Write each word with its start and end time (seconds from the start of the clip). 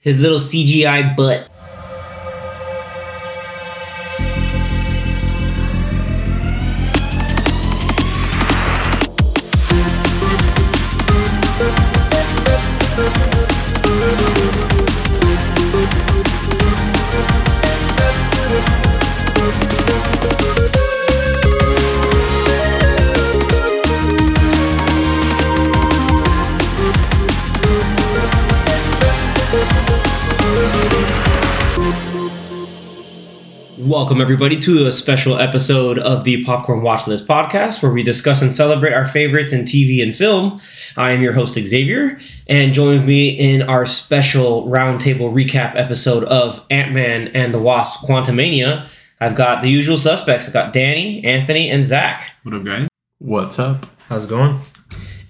his 0.00 0.18
little 0.20 0.38
CGI 0.38 1.16
butt. 1.16 1.48
Welcome, 34.08 34.22
everybody, 34.22 34.58
to 34.60 34.86
a 34.86 34.92
special 34.92 35.38
episode 35.38 35.98
of 35.98 36.24
the 36.24 36.42
Popcorn 36.42 36.80
Watch 36.80 37.06
List 37.06 37.26
podcast, 37.26 37.82
where 37.82 37.92
we 37.92 38.02
discuss 38.02 38.40
and 38.40 38.50
celebrate 38.50 38.94
our 38.94 39.04
favorites 39.04 39.52
in 39.52 39.66
TV 39.66 40.02
and 40.02 40.16
film. 40.16 40.62
I 40.96 41.10
am 41.10 41.20
your 41.20 41.34
host, 41.34 41.56
Xavier, 41.56 42.18
and 42.46 42.72
join 42.72 43.04
me 43.04 43.28
in 43.28 43.60
our 43.60 43.84
special 43.84 44.66
roundtable 44.66 45.30
recap 45.30 45.76
episode 45.76 46.24
of 46.24 46.64
Ant 46.70 46.92
Man 46.92 47.28
and 47.34 47.52
the 47.52 47.58
Wasp 47.58 48.00
Quantumania. 48.00 48.88
I've 49.20 49.34
got 49.34 49.60
the 49.60 49.68
usual 49.68 49.98
suspects. 49.98 50.46
I've 50.46 50.54
got 50.54 50.72
Danny, 50.72 51.22
Anthony, 51.22 51.68
and 51.68 51.86
Zach. 51.86 52.30
What 52.44 52.54
up, 52.54 52.64
guys? 52.64 52.88
What's 53.18 53.58
up? 53.58 53.84
How's 54.06 54.24
it 54.24 54.30
going? 54.30 54.58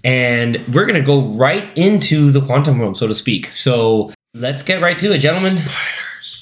And 0.04 0.64
we're 0.72 0.86
going 0.86 1.00
to 1.00 1.04
go 1.04 1.20
right 1.34 1.76
into 1.76 2.30
the 2.30 2.40
quantum 2.40 2.80
realm, 2.80 2.94
so 2.94 3.08
to 3.08 3.14
speak. 3.16 3.46
So 3.46 4.12
let's 4.34 4.62
get 4.62 4.80
right 4.80 5.00
to 5.00 5.12
it, 5.12 5.18
gentlemen. 5.18 5.64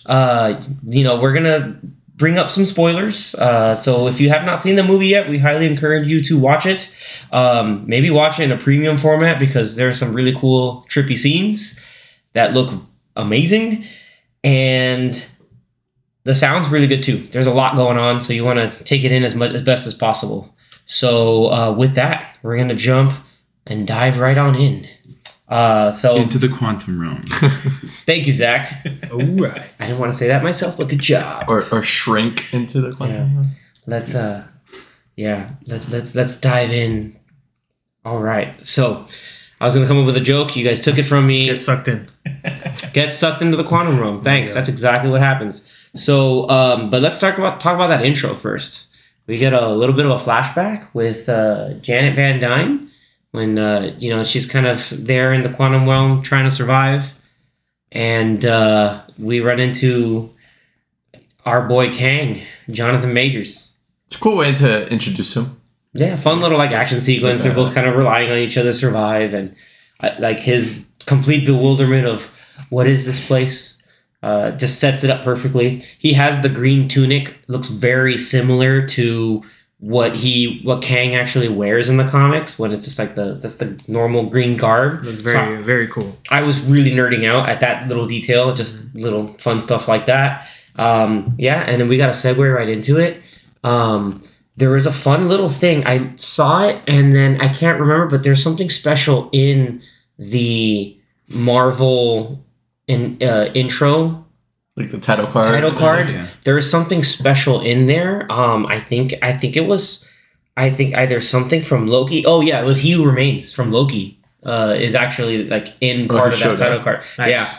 Uh, 0.05 0.61
you 0.87 1.03
know, 1.03 1.19
we're 1.19 1.33
going 1.33 1.45
to 1.45 1.79
bring 2.17 2.39
up 2.39 2.51
some 2.51 2.65
spoilers. 2.65 3.35
Uh, 3.35 3.75
so 3.75 4.09
if 4.09 4.21
you 4.21 4.31
have 4.31 4.45
not 4.45 4.63
seen 4.63 4.77
the 4.77 4.83
movie 4.83 5.09
yet, 5.09 5.29
we 5.29 5.39
highly 5.39 5.67
encourage 5.67 6.07
you 6.07 6.23
to 6.23 6.39
watch 6.39 6.67
it. 6.67 6.95
Um, 7.31 7.85
maybe 7.87 8.11
watch 8.11 8.41
it 8.41 8.45
in 8.45 8.53
a 8.53 8.57
premium 8.57 8.97
format 8.97 9.39
because 9.39 9.77
there 9.77 9.89
are 9.89 9.95
some 9.95 10.15
really 10.15 10.35
cool, 10.35 10.87
trippy 10.89 11.17
scenes 11.17 11.85
that 12.33 12.55
look 12.55 12.73
amazing. 13.15 13.87
And 14.43 15.27
the 16.25 16.35
sound's 16.35 16.69
really 16.69 16.87
good 16.87 17.03
too. 17.03 17.19
There's 17.19 17.47
a 17.47 17.55
lot 17.55 17.77
going 17.77 17.99
on, 17.99 18.21
so 18.21 18.33
you 18.33 18.45
want 18.45 18.59
to 18.59 18.85
take 18.85 19.05
it 19.05 19.13
in 19.13 19.23
as 19.23 19.35
much 19.35 19.53
as 19.53 19.63
best 19.63 19.87
as 19.87 19.95
possible. 19.95 20.55
So 20.87 21.53
uh, 21.53 21.73
with 21.73 21.95
that, 21.95 22.39
we're 22.43 22.57
gonna 22.57 22.75
jump 22.75 23.13
and 23.67 23.87
dive 23.87 24.19
right 24.19 24.39
on 24.39 24.55
in. 24.55 24.89
Uh, 25.49 25.93
so 25.93 26.17
Into 26.17 26.39
the 26.39 26.49
quantum 26.49 27.01
realm. 27.01 27.23
thank 28.05 28.27
you, 28.27 28.33
Zach. 28.33 28.85
All 29.13 29.21
right. 29.21 29.63
I 29.79 29.87
didn't 29.87 30.01
want 30.01 30.11
to 30.13 30.19
say 30.19 30.27
that 30.29 30.43
myself, 30.43 30.77
but 30.77 30.89
good 30.89 31.01
job. 31.01 31.45
Or, 31.49 31.67
or 31.73 31.83
shrink 31.83 32.53
into 32.53 32.81
the 32.81 32.93
quantum. 32.93 33.35
Yeah. 33.37 33.45
Let's 33.87 34.15
uh, 34.15 34.49
yeah. 35.15 35.53
Let, 35.67 35.89
let's 35.89 36.15
let's 36.17 36.37
dive 36.37 36.73
in. 36.73 37.17
All 38.05 38.19
right. 38.19 38.67
So 38.67 39.07
I 39.61 39.67
was 39.67 39.75
gonna 39.75 39.87
come 39.87 40.01
up 40.01 40.07
with 40.07 40.17
a 40.17 40.21
joke. 40.21 40.57
You 40.57 40.65
guys 40.65 40.81
took 40.81 40.99
it 40.99 41.05
from 41.05 41.27
me. 41.27 41.45
Get 41.45 41.61
sucked 41.61 41.87
in. 41.87 42.09
get 42.93 43.13
sucked 43.13 43.41
into 43.41 43.57
the 43.57 43.65
quantum 43.65 44.01
realm. 44.01 44.21
Thanks. 44.21 44.51
Yeah. 44.51 44.55
That's 44.55 44.69
exactly 44.69 45.11
what 45.11 45.21
happens. 45.21 45.71
So, 45.95 46.49
um, 46.51 46.91
but 46.91 47.03
let's 47.03 47.21
talk 47.21 47.39
about 47.39 47.61
talk 47.61 47.77
about 47.77 47.89
that 47.89 48.05
intro 48.05 48.35
first. 48.35 48.89
We 49.29 49.39
get 49.39 49.53
a 49.53 49.71
little 49.71 49.95
bit 49.95 50.07
of 50.07 50.21
a 50.21 50.23
flashback 50.23 50.89
with 50.93 51.29
uh, 51.29 51.75
Janet 51.75 52.17
Van 52.17 52.41
Dyne 52.41 52.91
when 53.37 53.59
uh, 53.59 53.95
you 53.99 54.09
know 54.09 54.25
she's 54.25 54.47
kind 54.47 54.67
of 54.67 54.89
there 54.91 55.35
in 55.35 55.43
the 55.43 55.51
quantum 55.51 55.87
realm 55.87 56.23
trying 56.23 56.45
to 56.45 56.51
survive, 56.51 57.13
and 57.93 58.43
uh, 58.47 59.03
we 59.19 59.41
run 59.41 59.61
into 59.61 60.33
our 61.45 61.69
boy 61.69 61.93
Kang, 61.93 62.41
Jonathan 62.71 63.13
Majors. 63.13 63.73
It's 64.07 64.17
a 64.17 64.19
cool 64.19 64.39
way 64.39 64.55
to 64.55 64.89
introduce 64.89 65.37
him. 65.37 65.61
Yeah, 65.93 66.17
fun 66.17 66.41
little 66.41 66.57
like 66.57 66.73
action 66.73 67.03
sequence. 67.03 67.43
They're 67.43 67.55
both 67.55 67.75
kind 67.75 67.87
of 67.87 67.95
relying 67.95 68.31
on 68.31 68.39
each 68.39 68.57
other 68.57 68.73
to 68.73 68.79
survive, 68.79 69.35
and 69.35 69.55
uh, 70.01 70.15
like 70.19 70.41
his 70.41 70.87
complete 71.05 71.45
bewilderment 71.45 72.07
of 72.07 72.31
what 72.71 72.89
is 72.89 73.05
this 73.05 73.27
place 73.27 73.77
uh, 74.23 74.53
just 74.53 74.81
sets 74.81 75.05
it 75.05 75.11
up 75.11 75.23
perfectly. 75.23 75.83
He 75.99 76.15
has 76.15 76.41
the 76.41 76.49
green 76.49 76.89
tunic, 76.89 77.37
looks 77.49 77.69
very 77.69 78.17
similar 78.17 78.87
to 78.89 79.43
what 79.79 80.17
he 80.17 80.61
what 80.63 80.81
Kang 80.83 81.15
actually 81.15 81.49
wears 81.49 81.89
in 81.89 81.99
the 81.99 82.09
comics 82.09 82.59
when 82.59 82.73
it's 82.73 82.87
just 82.87 82.99
like 82.99 83.15
the 83.15 83.35
just 83.35 83.59
the 83.59 83.79
normal 83.87 84.27
green 84.27 84.57
garb. 84.57 85.03
Very, 85.03 85.63
very 85.63 85.89
cool. 85.89 86.17
I 86.31 86.43
was 86.43 86.61
really 86.61 86.91
nerding 86.91 87.29
out 87.29 87.49
at 87.49 87.61
that 87.61 87.87
little 87.89 88.07
detail, 88.07 88.55
just 88.55 88.95
little 88.95 89.35
fun 89.35 89.61
stuff 89.61 89.87
like 89.87 90.07
that. 90.07 90.49
Um, 90.77 91.35
yeah, 91.39 91.61
and 91.61 91.81
then 91.81 91.89
we 91.89 91.97
got 91.97 92.07
to 92.07 92.13
segue 92.13 92.55
right 92.55 92.69
into 92.69 92.99
it. 92.99 93.23
Um, 93.65 94.23
there 94.57 94.71
was 94.71 94.87
a 94.87 94.93
fun 94.93 95.29
little 95.29 95.49
thing. 95.49 95.87
I 95.87 96.15
saw 96.17 96.67
it 96.67 96.83
and 96.87 97.15
then 97.15 97.41
I 97.41 97.53
can't 97.53 97.79
remember, 97.79 98.07
but 98.07 98.23
there's 98.23 98.43
something 98.43 98.71
special 98.71 99.29
in 99.33 99.83
the 100.19 100.99
Marvel 101.29 102.45
in 102.87 103.19
uh, 103.23 103.51
intro 103.55 104.26
Like 104.77 104.91
the 104.91 104.99
title 104.99 105.27
card. 105.27 105.47
title 105.47 105.73
card. 105.73 106.09
yeah. 106.11 106.27
There 106.45 106.59
is 106.59 106.71
something 106.71 107.03
special 107.03 107.61
in 107.63 107.87
there. 107.87 108.31
Um, 108.31 108.67
I 108.67 108.79
think 108.79 109.15
I 109.23 109.33
think 109.33 109.57
it 109.57 109.63
was, 109.67 110.07
I 110.57 110.69
think 110.71 110.95
either 110.95 111.21
something 111.21 111.63
from 111.63 111.87
Loki. 111.87 112.25
Oh 112.27 112.41
yeah, 112.43 112.61
it 112.61 112.65
was 112.65 112.79
He 112.79 112.93
Who 112.93 113.05
Remains 113.07 113.53
from 113.53 113.73
Loki. 113.73 114.19
Uh, 114.45 114.77
is 114.79 114.95
actually 114.95 115.45
like 115.49 115.75
in 115.81 116.07
Oh, 116.11 116.15
part 116.19 116.35
he 116.35 116.43
of 116.45 116.51
that 116.51 116.59
title 116.65 116.79
up. 116.79 116.85
card. 116.85 117.03
Nice. 117.19 117.31
Yeah. 117.31 117.53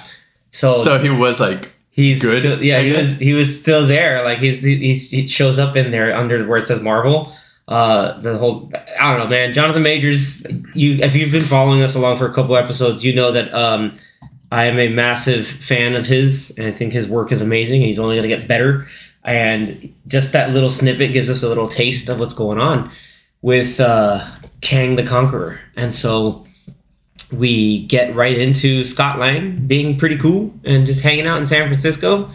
So, 0.51 0.77
So 0.77 0.99
he 0.99 1.09
was 1.09 1.39
like, 1.39 1.73
he's 1.89 2.21
good, 2.21 2.41
still- 2.43 2.63
yeah, 2.63 2.77
I 2.77 2.83
he 2.83 2.91
guess. 2.91 2.97
was 2.99 3.17
he 3.19 3.33
was 3.33 3.59
still 3.59 3.85
there. 3.87 4.23
Like 4.23 4.37
he's, 4.37 4.61
he's 4.63 5.09
he 5.11 5.27
shows 5.27 5.59
up 5.59 5.75
in 5.75 5.91
there 5.91 6.15
under 6.15 6.45
where 6.47 6.57
it 6.59 6.65
says 6.67 6.81
Marvel. 6.81 7.33
Uh, 7.67 8.17
the 8.21 8.37
whole 8.37 8.71
I 8.99 9.11
don't 9.11 9.19
know, 9.19 9.27
man. 9.27 9.53
Jonathan 9.53 9.83
Majors. 9.83 10.45
You 10.73 10.95
if 11.01 11.15
you've 11.15 11.31
been 11.33 11.43
following 11.43 11.81
us 11.81 11.95
along 11.95 12.15
for 12.17 12.25
a 12.25 12.33
couple 12.33 12.55
episodes, 12.55 13.03
you 13.03 13.13
know 13.13 13.31
that 13.33 13.53
um, 13.53 13.97
I 14.51 14.65
am 14.65 14.79
a 14.79 14.87
massive 14.89 15.45
fan 15.47 15.95
of 15.95 16.05
his, 16.05 16.53
and 16.57 16.67
I 16.67 16.71
think 16.71 16.93
his 16.93 17.07
work 17.07 17.31
is 17.31 17.41
amazing. 17.41 17.81
And 17.81 17.87
he's 17.87 17.99
only 17.99 18.15
going 18.17 18.29
to 18.29 18.35
get 18.35 18.47
better. 18.47 18.87
And 19.23 19.93
just 20.07 20.31
that 20.33 20.51
little 20.51 20.69
snippet 20.69 21.11
gives 21.11 21.29
us 21.29 21.43
a 21.43 21.49
little 21.49 21.67
taste 21.67 22.07
of 22.07 22.19
what's 22.19 22.33
going 22.33 22.59
on 22.59 22.89
with 23.41 23.79
uh, 23.79 24.25
Kang 24.61 24.95
the 24.95 25.03
Conqueror, 25.03 25.59
and 25.75 25.93
so 25.93 26.45
we 27.31 27.85
get 27.87 28.15
right 28.15 28.37
into 28.37 28.85
Scott 28.85 29.19
Lang 29.19 29.67
being 29.67 29.97
pretty 29.99 30.15
cool 30.17 30.53
and 30.63 30.85
just 30.85 31.01
hanging 31.01 31.27
out 31.27 31.37
in 31.39 31.45
San 31.45 31.67
Francisco. 31.67 32.31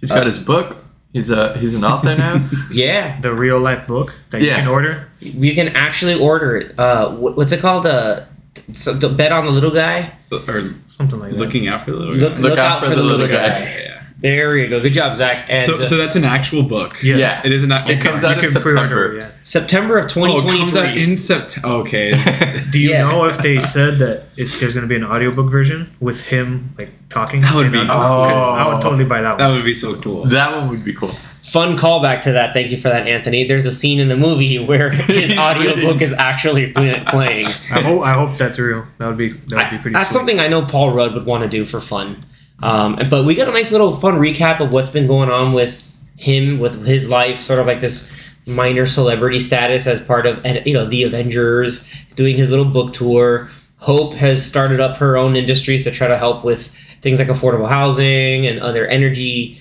He's 0.00 0.10
got 0.10 0.26
his 0.26 0.38
book. 0.40 0.78
He's 1.12 1.30
a 1.30 1.56
he's 1.58 1.74
an 1.74 1.84
author 1.84 2.16
now. 2.16 2.48
Yeah, 2.72 3.20
The 3.20 3.32
real 3.32 3.60
life 3.60 3.86
book 3.86 4.14
that 4.30 4.42
Yeah. 4.42 4.56
you 4.56 4.62
can 4.62 4.68
order. 4.68 5.08
you 5.20 5.54
can 5.54 5.68
actually 5.68 6.14
order 6.14 6.56
it. 6.56 6.76
Uh, 6.78 7.10
what's 7.12 7.52
it 7.52 7.60
called? 7.60 7.86
Uh, 7.86 8.22
so, 8.72 8.92
the 8.92 9.08
bet 9.08 9.32
on 9.32 9.44
the 9.46 9.50
little 9.52 9.70
guy. 9.72 10.12
or 10.30 10.74
Something 10.90 11.18
like 11.20 11.32
that. 11.32 11.38
looking 11.38 11.68
out 11.68 11.84
for 11.84 11.90
the 11.92 11.96
little 11.96 12.14
Look, 12.14 12.34
guy. 12.36 12.40
look, 12.40 12.58
out, 12.58 12.84
for 12.84 12.94
the 12.94 13.02
little 13.02 13.26
guy. 13.26 13.32
Yeah, 13.34 13.78
yeah. 13.78 13.98
There 14.20 14.56
you 14.56 14.68
go. 14.68 14.78
Good 14.80 14.92
job, 14.92 15.16
Zach. 15.16 15.46
And 15.48 15.66
So, 15.66 15.82
uh, 15.82 15.86
so 15.86 15.96
that's 15.96 16.14
an 16.14 16.22
actual 16.24 16.62
book. 16.62 17.02
Yes. 17.02 17.18
Yeah. 17.18 17.40
It 17.44 17.50
is 17.52 17.64
an. 17.64 17.72
It 17.72 18.00
comes 18.00 18.22
You 18.22 18.28
out 18.28 18.44
in 18.44 18.50
September. 18.50 19.16
yeah. 19.18 19.30
September 19.42 19.98
of 19.98 20.04
Oh, 20.04 20.06
it 20.06 20.10
2023. 20.10 20.58
comes 20.60 20.76
out 20.76 20.96
in 20.96 21.16
September. 21.18 21.68
Okay. 21.80 22.62
Do 22.70 22.78
you 22.78 22.90
Yeah. 22.90 23.08
know 23.08 23.24
if 23.24 23.38
they 23.38 23.58
said 23.60 23.98
that 23.98 24.24
it's 24.36 24.60
there's 24.60 24.76
gonna 24.76 24.86
be 24.86 24.94
an 24.94 25.02
audiobook 25.04 25.50
version 25.50 25.92
with 25.98 26.20
him 26.26 26.72
like 26.78 26.90
talking? 27.08 27.40
That 27.40 27.54
would 27.56 27.72
be 27.72 27.78
on- 27.78 27.88
cool. 27.88 27.96
'cause 27.96 28.36
I 28.60 28.72
would 28.72 28.80
totally 28.80 29.04
buy 29.06 29.22
that 29.22 29.30
one. 29.30 29.38
that 29.38 29.48
would 29.56 29.64
be 29.64 29.74
so 29.74 29.96
cool. 29.96 30.24
that 30.26 30.54
one 30.56 30.68
would 30.68 30.84
be 30.84 30.92
cool. 30.92 31.16
Fun 31.52 31.76
callback 31.76 32.22
to 32.22 32.32
that. 32.32 32.54
Thank 32.54 32.70
you 32.70 32.78
for 32.78 32.88
that, 32.88 33.06
Anthony. 33.06 33.46
There's 33.46 33.66
a 33.66 33.72
scene 33.72 34.00
in 34.00 34.08
the 34.08 34.16
movie 34.16 34.58
where 34.64 34.88
his 34.88 35.36
audiobook 35.38 36.00
is 36.00 36.14
actually 36.14 36.72
playing. 36.72 37.46
I 37.70 37.82
hope 37.82 38.02
I 38.02 38.14
hope 38.14 38.38
that's 38.38 38.58
real. 38.58 38.86
That 38.96 39.08
would 39.08 39.18
be 39.18 39.32
that 39.32 39.62
would 39.62 39.70
be 39.70 39.76
pretty. 39.76 39.82
Cool. 39.82 39.92
That's 39.92 40.10
sweet. 40.10 40.18
something 40.18 40.40
I 40.40 40.48
know 40.48 40.64
Paul 40.64 40.94
Rudd 40.94 41.12
would 41.12 41.26
want 41.26 41.42
to 41.42 41.50
do 41.50 41.66
for 41.66 41.78
fun. 41.78 42.24
Um, 42.62 42.98
but 43.10 43.24
we 43.24 43.34
got 43.34 43.48
a 43.48 43.52
nice 43.52 43.70
little 43.70 43.94
fun 43.94 44.14
recap 44.14 44.60
of 44.60 44.72
what's 44.72 44.88
been 44.88 45.06
going 45.06 45.28
on 45.28 45.52
with 45.52 46.02
him, 46.16 46.58
with 46.58 46.86
his 46.86 47.08
life, 47.08 47.40
sort 47.40 47.58
of 47.58 47.66
like 47.66 47.80
this 47.80 48.10
minor 48.46 48.86
celebrity 48.86 49.38
status 49.38 49.86
as 49.86 50.00
part 50.00 50.26
of 50.26 50.44
you 50.66 50.72
know 50.72 50.86
the 50.86 51.02
Avengers. 51.02 51.86
He's 51.86 52.14
doing 52.14 52.38
his 52.38 52.50
little 52.50 52.64
book 52.64 52.94
tour. 52.94 53.50
Hope 53.76 54.14
has 54.14 54.42
started 54.42 54.80
up 54.80 54.96
her 54.96 55.18
own 55.18 55.36
industries 55.36 55.84
to 55.84 55.90
try 55.90 56.06
to 56.06 56.16
help 56.16 56.44
with 56.44 56.68
things 57.02 57.18
like 57.18 57.28
affordable 57.28 57.68
housing 57.68 58.46
and 58.46 58.58
other 58.60 58.86
energy 58.86 59.60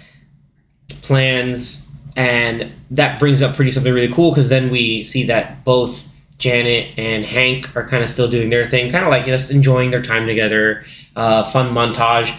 plans, 1.11 1.87
and 2.15 2.71
that 2.91 3.19
brings 3.19 3.41
up 3.41 3.55
pretty 3.55 3.71
something 3.71 3.93
really 3.93 4.11
cool 4.13 4.31
because 4.31 4.47
then 4.47 4.71
we 4.71 5.03
see 5.03 5.25
that 5.25 5.65
both 5.65 6.07
Janet 6.37 6.97
and 6.97 7.25
Hank 7.25 7.75
are 7.75 7.85
kind 7.85 8.01
of 8.01 8.09
still 8.09 8.29
doing 8.29 8.47
their 8.49 8.65
thing, 8.65 8.89
kind 8.91 9.03
of 9.03 9.11
like 9.11 9.25
just 9.25 9.51
enjoying 9.51 9.91
their 9.91 10.01
time 10.01 10.25
together. 10.25 10.85
Uh, 11.15 11.43
fun 11.43 11.73
montage. 11.73 12.33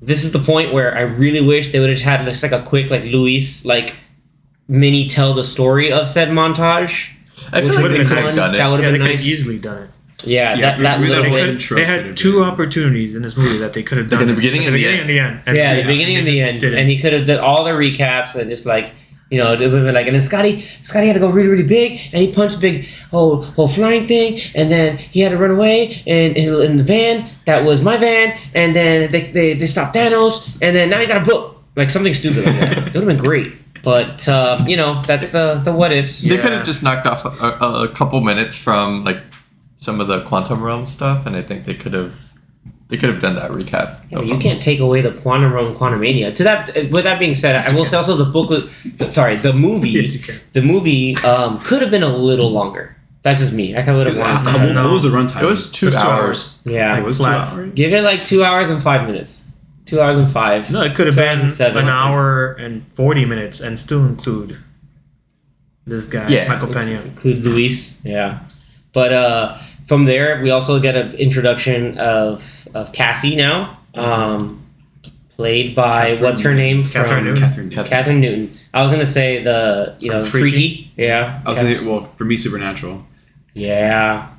This 0.00 0.24
is 0.24 0.32
the 0.32 0.38
point 0.38 0.72
where 0.72 0.96
I 0.96 1.02
really 1.02 1.40
wish 1.46 1.72
they 1.72 1.78
would 1.80 1.90
have 1.90 2.00
had 2.00 2.24
just 2.24 2.42
like 2.42 2.52
a 2.52 2.62
quick 2.62 2.90
like 2.90 3.04
Luis 3.04 3.64
like 3.66 3.94
mini 4.68 5.08
tell 5.08 5.34
the 5.34 5.44
story 5.44 5.92
of 5.92 6.08
said 6.08 6.28
montage. 6.28 7.10
I 7.52 7.60
feel 7.60 7.74
like 7.74 7.90
they 7.90 7.98
could 7.98 8.18
have 8.18 8.26
fun. 8.28 8.36
done 8.36 8.52
That 8.54 8.66
it. 8.66 8.70
would 8.70 8.80
yeah, 8.80 8.86
have 8.86 8.92
they 8.92 8.98
been 8.98 9.06
could 9.06 9.10
nice. 9.12 9.20
have 9.24 9.28
easily 9.32 9.58
done 9.58 9.82
it. 9.84 9.90
Yeah, 10.24 10.54
Yeah, 10.54 10.60
that, 10.76 10.82
that 10.82 11.00
maybe 11.00 11.12
that 11.12 11.18
little 11.20 11.36
whole 11.36 11.44
bit. 11.46 11.48
intro 11.50 11.76
they 11.76 11.84
had 11.84 12.16
two 12.16 12.34
been- 12.40 12.42
opportunities 12.44 13.14
in 13.14 13.22
this 13.22 13.36
movie 13.36 13.58
that 13.58 13.74
they 13.74 13.82
could 13.82 13.98
have 13.98 14.06
Like 14.06 14.12
done 14.12 14.22
in 14.22 14.28
the 14.28 14.34
beginning 14.34 14.62
at 14.62 14.68
and 14.68 14.76
the 14.76 14.82
the 14.82 14.84
beginning 14.84 15.00
and 15.00 15.10
the 15.10 15.18
end. 15.18 15.40
And 15.46 15.56
yeah, 15.56 15.74
they- 15.74 15.82
the 15.82 15.88
beginning 15.88 16.16
and 16.16 16.26
the 16.26 16.40
end, 16.40 16.60
didn't. 16.60 16.78
and 16.78 16.90
he 16.90 16.98
could 16.98 17.12
have 17.12 17.26
done 17.26 17.38
all 17.40 17.64
the 17.64 17.72
recaps 17.72 18.34
and 18.34 18.48
just 18.50 18.64
like 18.66 18.92
you 19.28 19.38
know, 19.38 19.48
it 19.54 19.58
would 19.58 19.72
have 19.72 19.72
been 19.72 19.92
like, 19.92 20.06
and 20.06 20.14
then 20.14 20.22
Scotty, 20.22 20.64
Scotty 20.82 21.08
had 21.08 21.14
to 21.14 21.18
go 21.18 21.28
really, 21.28 21.48
really 21.48 21.64
big, 21.64 21.98
and 22.12 22.22
he 22.22 22.30
punched 22.32 22.60
big 22.60 22.86
whole 23.10 23.42
whole 23.42 23.66
flying 23.66 24.06
thing, 24.06 24.40
and 24.54 24.70
then 24.70 24.98
he 24.98 25.18
had 25.18 25.30
to 25.32 25.36
run 25.36 25.50
away 25.50 26.00
in 26.06 26.34
in, 26.36 26.62
in 26.62 26.76
the 26.76 26.84
van 26.84 27.28
that 27.44 27.64
was 27.64 27.82
my 27.82 27.96
van, 27.96 28.38
and 28.54 28.76
then 28.76 29.10
they, 29.10 29.32
they 29.32 29.54
they 29.54 29.66
stopped 29.66 29.96
Thanos, 29.96 30.48
and 30.62 30.76
then 30.76 30.90
now 30.90 31.00
he 31.00 31.06
got 31.06 31.22
a 31.22 31.24
book, 31.24 31.60
like 31.74 31.90
something 31.90 32.14
stupid 32.14 32.44
like 32.46 32.54
that. 32.60 32.78
it 32.78 32.84
would 32.94 33.02
have 33.02 33.04
been 33.06 33.18
great, 33.18 33.52
but 33.82 34.28
um, 34.28 34.68
you 34.68 34.76
know, 34.76 35.02
that's 35.02 35.32
the 35.32 35.60
the 35.64 35.72
what 35.72 35.90
ifs. 35.90 36.22
They 36.22 36.36
Yeah. 36.36 36.42
could 36.42 36.52
have 36.52 36.64
just 36.64 36.84
knocked 36.84 37.08
off 37.08 37.24
a, 37.24 37.48
a 37.64 37.88
couple 37.92 38.20
minutes 38.20 38.54
from 38.54 39.02
like 39.02 39.18
some 39.76 40.00
of 40.00 40.08
the 40.08 40.22
quantum 40.24 40.62
realm 40.62 40.86
stuff, 40.86 41.26
and 41.26 41.36
I 41.36 41.42
think 41.42 41.64
they 41.64 41.74
could 41.74 41.92
have 41.92 42.14
they 42.88 42.96
could 42.96 43.08
have 43.10 43.20
done 43.20 43.34
that 43.34 43.50
recap. 43.50 43.98
Yeah, 44.10 44.18
No 44.18 44.20
you 44.22 44.28
problem. 44.28 44.40
can't 44.40 44.62
take 44.62 44.78
away 44.78 45.00
the 45.00 45.10
quantum 45.12 45.52
realm 45.52 45.74
quantum 45.74 46.00
mania. 46.00 46.30
To 46.32 46.44
that, 46.44 46.72
with 46.92 47.02
that 47.04 47.18
being 47.18 47.34
said, 47.34 47.56
I 47.56 47.70
will 47.74 47.82
can. 47.82 47.90
say 47.90 47.96
also 47.96 48.16
the 48.16 48.30
book 48.30 48.48
was 48.48 48.72
sorry, 49.14 49.36
the 49.36 49.52
movie. 49.52 49.90
Yes. 49.90 50.16
The 50.52 50.62
movie 50.62 51.16
um, 51.18 51.58
could 51.58 51.82
have 51.82 51.90
been 51.90 52.04
a 52.04 52.16
little 52.16 52.50
longer. 52.50 52.96
That's 53.22 53.40
just 53.40 53.52
me. 53.52 53.72
I 53.76 53.78
kind 53.82 53.90
of 53.90 53.96
would 53.96 54.06
have 54.06 54.16
Uh, 54.16 54.20
wanted. 54.20 54.44
what, 54.62 54.74
to 54.74 54.82
what 54.84 54.92
was 54.92 55.02
the 55.02 55.08
runtime? 55.08 55.42
It 55.42 55.46
was 55.46 55.68
two, 55.68 55.86
It 55.86 55.94
was 55.94 55.96
two 55.96 56.08
hours. 56.08 56.58
Yeah, 56.64 56.96
It 56.98 57.02
was 57.04 57.18
two 57.18 57.24
hours. 57.24 57.72
give 57.74 57.92
it 57.92 58.02
like 58.02 58.24
two 58.24 58.44
hours 58.44 58.70
and 58.70 58.80
five 58.80 59.04
minutes. 59.08 59.42
Two 59.84 60.00
hours 60.00 60.16
and 60.16 60.30
five. 60.30 60.70
No, 60.70 60.82
it 60.82 60.94
could 60.94 61.08
have 61.08 61.16
been 61.16 61.34
2007. 61.34 61.82
an 61.84 61.88
hour 61.88 62.52
and 62.52 62.84
forty 62.94 63.24
minutes, 63.24 63.60
and 63.60 63.78
still 63.80 64.04
include 64.06 64.58
this 65.86 66.06
guy, 66.06 66.28
Yeah. 66.28 66.48
Michael 66.48 66.68
Pena. 66.68 67.00
include 67.02 67.44
Luis. 67.44 67.98
Yeah, 68.04 68.40
but 68.96 69.12
uh, 69.12 69.58
from 69.86 70.06
there 70.06 70.40
we 70.42 70.48
also 70.50 70.80
get 70.80 70.96
an 70.96 71.12
introduction 71.26 71.98
of 71.98 72.66
of 72.74 72.92
Cassie 72.92 73.36
now, 73.36 73.78
um, 73.94 74.62
played 75.36 75.74
by 75.74 76.12
Kathryn- 76.16 76.22
what's 76.22 76.40
her 76.40 76.54
name 76.54 76.82
Kathryn 76.82 77.08
from 77.08 77.24
Newton. 77.24 77.42
Kathryn. 77.42 77.70
Kathryn. 77.70 77.88
Kathryn 77.92 78.18
Newton. 78.20 78.50
I 78.72 78.82
was 78.82 78.90
gonna 78.92 79.04
say 79.18 79.42
the 79.44 79.94
you 80.00 80.10
know 80.10 80.24
freaky. 80.24 80.50
Freaky? 80.50 80.92
Yeah. 80.96 81.42
I 81.44 81.48
was 81.50 81.58
saying, 81.60 81.84
well, 81.86 82.02
for 82.16 82.24
me, 82.24 82.36
Supernatural. 82.38 83.04
Yeah. 83.52 84.30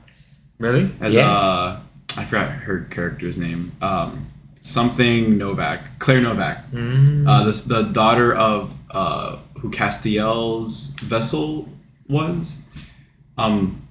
Really? 0.59 0.89
As 1.01 1.13
Yeah. 1.15 1.29
uh, 1.31 1.79
I 2.15 2.25
forgot 2.25 2.49
her 2.49 2.85
character's 2.89 3.37
name. 3.37 3.71
Um, 3.81 4.25
something 4.61 5.37
Novak, 5.37 5.99
Claire 5.99 6.21
Novak. 6.21 6.71
Mm. 6.71 7.27
Uh, 7.29 7.43
this 7.45 7.61
the 7.61 7.83
daughter 7.83 8.33
of 8.33 8.73
uh, 8.89 9.37
who 9.59 9.69
Castiel's 9.69 10.93
vessel 11.03 11.69
was. 12.09 12.57
Um, 13.37 13.86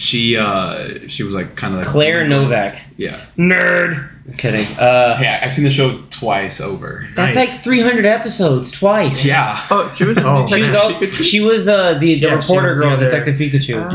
she 0.00 0.36
uh, 0.36 1.06
she 1.08 1.22
was 1.22 1.34
like 1.34 1.56
kind 1.56 1.74
of 1.74 1.80
like 1.80 1.88
Claire 1.88 2.26
Novak. 2.26 2.80
Yeah, 2.96 3.20
Nerd. 3.36 4.08
I'm 4.26 4.34
kidding. 4.34 4.64
Uh, 4.78 5.18
yeah. 5.20 5.40
I've 5.42 5.52
seen 5.52 5.64
the 5.64 5.70
show 5.70 6.02
twice 6.10 6.60
over. 6.60 7.06
that's 7.14 7.34
Nice. 7.36 7.48
like 7.52 7.62
300 7.64 8.06
episodes 8.06 8.70
twice. 8.70 9.26
Yeah, 9.26 9.66
Oh, 9.70 9.92
she 9.94 10.04
was. 10.04 10.18
in 10.18 10.24
Oh. 10.24 10.46
She 10.46 10.62
was 10.62 10.74
all, 10.74 11.00
she 11.06 11.40
was 11.40 11.66
uh, 11.68 11.94
the, 11.94 11.98
the 11.98 12.06
Yeah, 12.14 12.34
reporter 12.34 12.68
was 12.68 12.76
the 12.78 12.82
girl, 12.84 12.94
in 12.94 13.00
Detective 13.00 13.36
Pikachu. 13.36 13.80
Ah. 13.90 13.92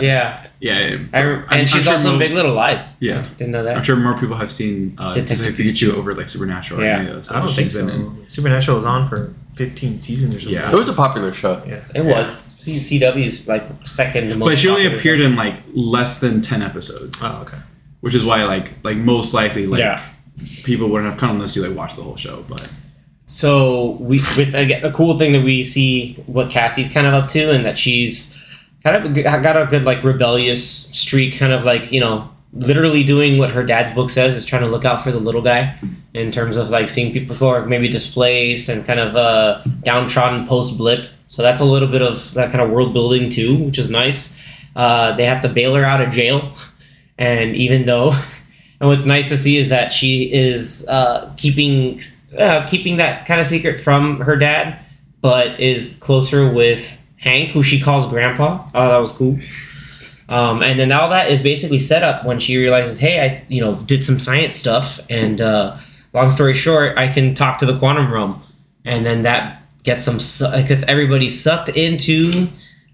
yeah, 0.00 0.48
yeah. 0.60 0.98
I, 1.12 1.22
rem- 1.22 1.38
I'm- 1.48 1.60
and 1.60 1.68
she's 1.68 1.86
I'm 1.86 1.92
also 1.94 2.08
in 2.08 2.14
mo- 2.14 2.18
Big 2.18 2.32
Little 2.32 2.54
Lies. 2.54 2.96
Yeah. 3.00 3.26
didn't 3.38 3.52
know 3.52 3.62
that. 3.64 3.76
I'm 3.76 3.84
sure 3.84 3.96
more 3.96 4.18
people 4.18 4.36
have 4.36 4.50
seen 4.50 4.96
uh, 4.98 5.12
Detective 5.14 5.56
Detective 5.56 5.66
Pikachu 5.92 5.94
over 5.94 6.14
like 6.14 6.28
Supernatural. 6.28 6.80
Or 6.80 6.84
Yeah. 6.84 6.98
any 6.98 7.08
of 7.08 7.14
those 7.14 7.30
I 7.30 7.38
don't 7.40 7.44
stuff 7.48 7.56
think 7.56 7.66
she's 7.66 7.74
so. 7.74 7.86
been 7.86 7.94
in. 7.94 8.28
Supernatural 8.28 8.76
was 8.78 8.86
on 8.86 9.08
for 9.08 9.32
15 9.54 9.98
seasons 9.98 10.34
or 10.34 10.40
something. 10.40 10.54
Yeah. 10.58 10.70
It 10.72 10.74
was 10.76 10.88
a 10.88 10.92
popular 10.92 11.32
show. 11.32 11.62
Yeah. 11.66 11.84
It 11.94 12.04
was 12.04 12.47
CW's 12.64 13.46
like 13.48 13.64
second 13.86 14.28
most. 14.38 14.48
But 14.50 14.58
she 14.58 14.68
only 14.68 14.86
appeared 14.86 15.20
show. 15.20 15.26
in 15.26 15.36
like 15.36 15.56
less 15.74 16.18
than 16.18 16.40
ten 16.42 16.62
episodes, 16.62 17.18
Oh, 17.22 17.40
okay. 17.42 17.58
which 18.00 18.14
is 18.14 18.24
why 18.24 18.44
like 18.44 18.72
like 18.82 18.96
most 18.96 19.34
likely 19.34 19.66
like 19.66 19.78
Yeah. 19.80 20.02
people 20.64 20.88
wouldn't 20.88 21.10
have 21.10 21.18
come 21.20 21.30
unless 21.32 21.56
you 21.56 21.66
like 21.66 21.76
watched 21.76 21.96
the 21.96 22.02
whole 22.02 22.16
show. 22.16 22.44
But 22.48 22.68
So 23.26 23.92
we 24.00 24.18
with 24.36 24.54
a, 24.54 24.80
a 24.88 24.92
cool 24.92 25.18
thing 25.18 25.32
that 25.32 25.42
we 25.44 25.62
see 25.62 26.14
what 26.26 26.50
Cassie's 26.50 26.88
kind 26.88 27.06
of 27.06 27.14
up 27.14 27.28
to, 27.30 27.50
and 27.50 27.64
that 27.64 27.78
she's 27.78 28.34
kind 28.84 29.04
of 29.18 29.24
got 29.42 29.56
a 29.60 29.66
good 29.66 29.84
like 29.84 30.04
rebellious 30.04 30.64
streak, 30.66 31.38
kind 31.38 31.52
of 31.52 31.64
like 31.64 31.90
you 31.92 32.00
know 32.00 32.30
literally 32.54 33.04
doing 33.04 33.36
what 33.36 33.50
her 33.50 33.62
dad's 33.62 33.92
book 33.92 34.08
says 34.08 34.34
is 34.34 34.46
trying 34.46 34.62
to 34.62 34.68
look 34.68 34.84
out 34.86 35.02
for 35.02 35.12
the 35.12 35.18
little 35.18 35.42
guy 35.42 35.74
in 36.14 36.32
terms 36.32 36.56
of 36.56 36.70
like 36.70 36.88
seeing 36.88 37.12
people 37.12 37.36
who 37.36 37.46
are 37.46 37.66
maybe 37.66 37.88
displaced 37.88 38.70
and 38.70 38.86
kind 38.86 38.98
of 38.98 39.14
uh, 39.16 39.60
downtrodden 39.82 40.46
post 40.46 40.78
blip. 40.78 41.06
So 41.28 41.42
that's 41.42 41.60
a 41.60 41.64
little 41.64 41.88
bit 41.88 42.02
of 42.02 42.34
that 42.34 42.50
kind 42.50 42.62
of 42.62 42.70
world 42.70 42.92
building 42.92 43.30
too, 43.30 43.56
which 43.56 43.78
is 43.78 43.90
nice. 43.90 44.36
Uh, 44.74 45.12
they 45.12 45.24
have 45.24 45.42
to 45.42 45.48
bail 45.48 45.74
her 45.74 45.84
out 45.84 46.00
of 46.00 46.10
jail, 46.10 46.54
and 47.18 47.54
even 47.54 47.84
though, 47.84 48.10
and 48.80 48.88
what's 48.88 49.04
nice 49.04 49.28
to 49.28 49.36
see 49.36 49.56
is 49.56 49.68
that 49.68 49.92
she 49.92 50.32
is 50.32 50.86
uh, 50.88 51.32
keeping 51.36 52.00
uh, 52.38 52.66
keeping 52.66 52.98
that 52.98 53.26
kind 53.26 53.40
of 53.40 53.46
secret 53.46 53.80
from 53.80 54.20
her 54.20 54.36
dad, 54.36 54.78
but 55.20 55.58
is 55.60 55.96
closer 56.00 56.50
with 56.50 57.02
Hank, 57.16 57.50
who 57.50 57.62
she 57.62 57.80
calls 57.80 58.06
Grandpa. 58.06 58.68
Oh, 58.74 58.88
that 58.88 58.98
was 58.98 59.12
cool. 59.12 59.38
Um, 60.28 60.62
and 60.62 60.78
then 60.78 60.92
all 60.92 61.08
that 61.08 61.30
is 61.30 61.42
basically 61.42 61.78
set 61.78 62.02
up 62.02 62.24
when 62.24 62.38
she 62.38 62.56
realizes, 62.56 62.98
hey, 62.98 63.20
I 63.20 63.44
you 63.48 63.60
know 63.60 63.76
did 63.76 64.04
some 64.04 64.18
science 64.18 64.56
stuff, 64.56 65.00
and 65.10 65.40
uh, 65.40 65.78
long 66.12 66.30
story 66.30 66.54
short, 66.54 66.96
I 66.96 67.08
can 67.08 67.34
talk 67.34 67.58
to 67.58 67.66
the 67.66 67.78
quantum 67.78 68.12
realm, 68.12 68.42
and 68.84 69.04
then 69.04 69.22
that 69.22 69.62
gets 69.88 70.04
some 70.04 70.20
su- 70.20 70.50
gets 70.68 70.84
everybody 70.84 71.30
sucked 71.30 71.70
into 71.70 72.46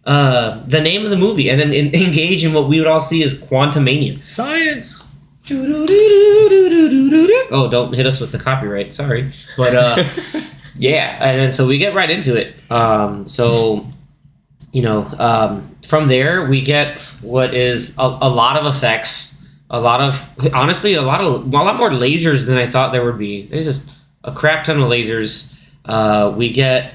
uh, 0.06 0.62
the 0.68 0.80
name 0.80 1.04
of 1.04 1.10
the 1.10 1.16
movie, 1.16 1.50
and 1.50 1.58
then 1.60 1.72
en- 1.72 1.92
engage 2.06 2.44
in 2.44 2.52
what 2.52 2.68
we 2.68 2.78
would 2.78 2.86
all 2.86 3.00
see 3.00 3.24
as 3.24 3.36
quantum 3.36 3.82
mania. 3.82 4.20
Science. 4.20 5.04
Oh, 7.50 7.68
don't 7.68 7.92
hit 7.94 8.06
us 8.06 8.20
with 8.20 8.30
the 8.30 8.38
copyright. 8.38 8.92
Sorry, 8.92 9.32
but 9.56 9.74
uh, 9.74 10.04
yeah, 10.78 11.18
and 11.20 11.40
then 11.40 11.52
so 11.52 11.66
we 11.66 11.78
get 11.78 11.94
right 11.96 12.08
into 12.08 12.36
it. 12.36 12.54
Um, 12.70 13.26
so 13.26 13.84
you 14.72 14.82
know, 14.82 15.04
um, 15.18 15.76
from 15.86 16.06
there 16.06 16.46
we 16.46 16.62
get 16.62 17.00
what 17.20 17.52
is 17.54 17.98
a, 17.98 18.02
a 18.02 18.30
lot 18.30 18.56
of 18.56 18.72
effects, 18.72 19.36
a 19.68 19.80
lot 19.80 20.00
of 20.00 20.54
honestly, 20.54 20.94
a 20.94 21.02
lot 21.02 21.20
of 21.20 21.52
a 21.52 21.56
lot 21.56 21.76
more 21.76 21.90
lasers 21.90 22.46
than 22.46 22.56
I 22.56 22.70
thought 22.70 22.92
there 22.92 23.04
would 23.04 23.18
be. 23.18 23.48
There's 23.48 23.64
just 23.64 23.90
a 24.22 24.30
crap 24.30 24.64
ton 24.64 24.80
of 24.80 24.88
lasers. 24.88 25.53
Uh, 25.84 26.32
we 26.36 26.50
get 26.50 26.94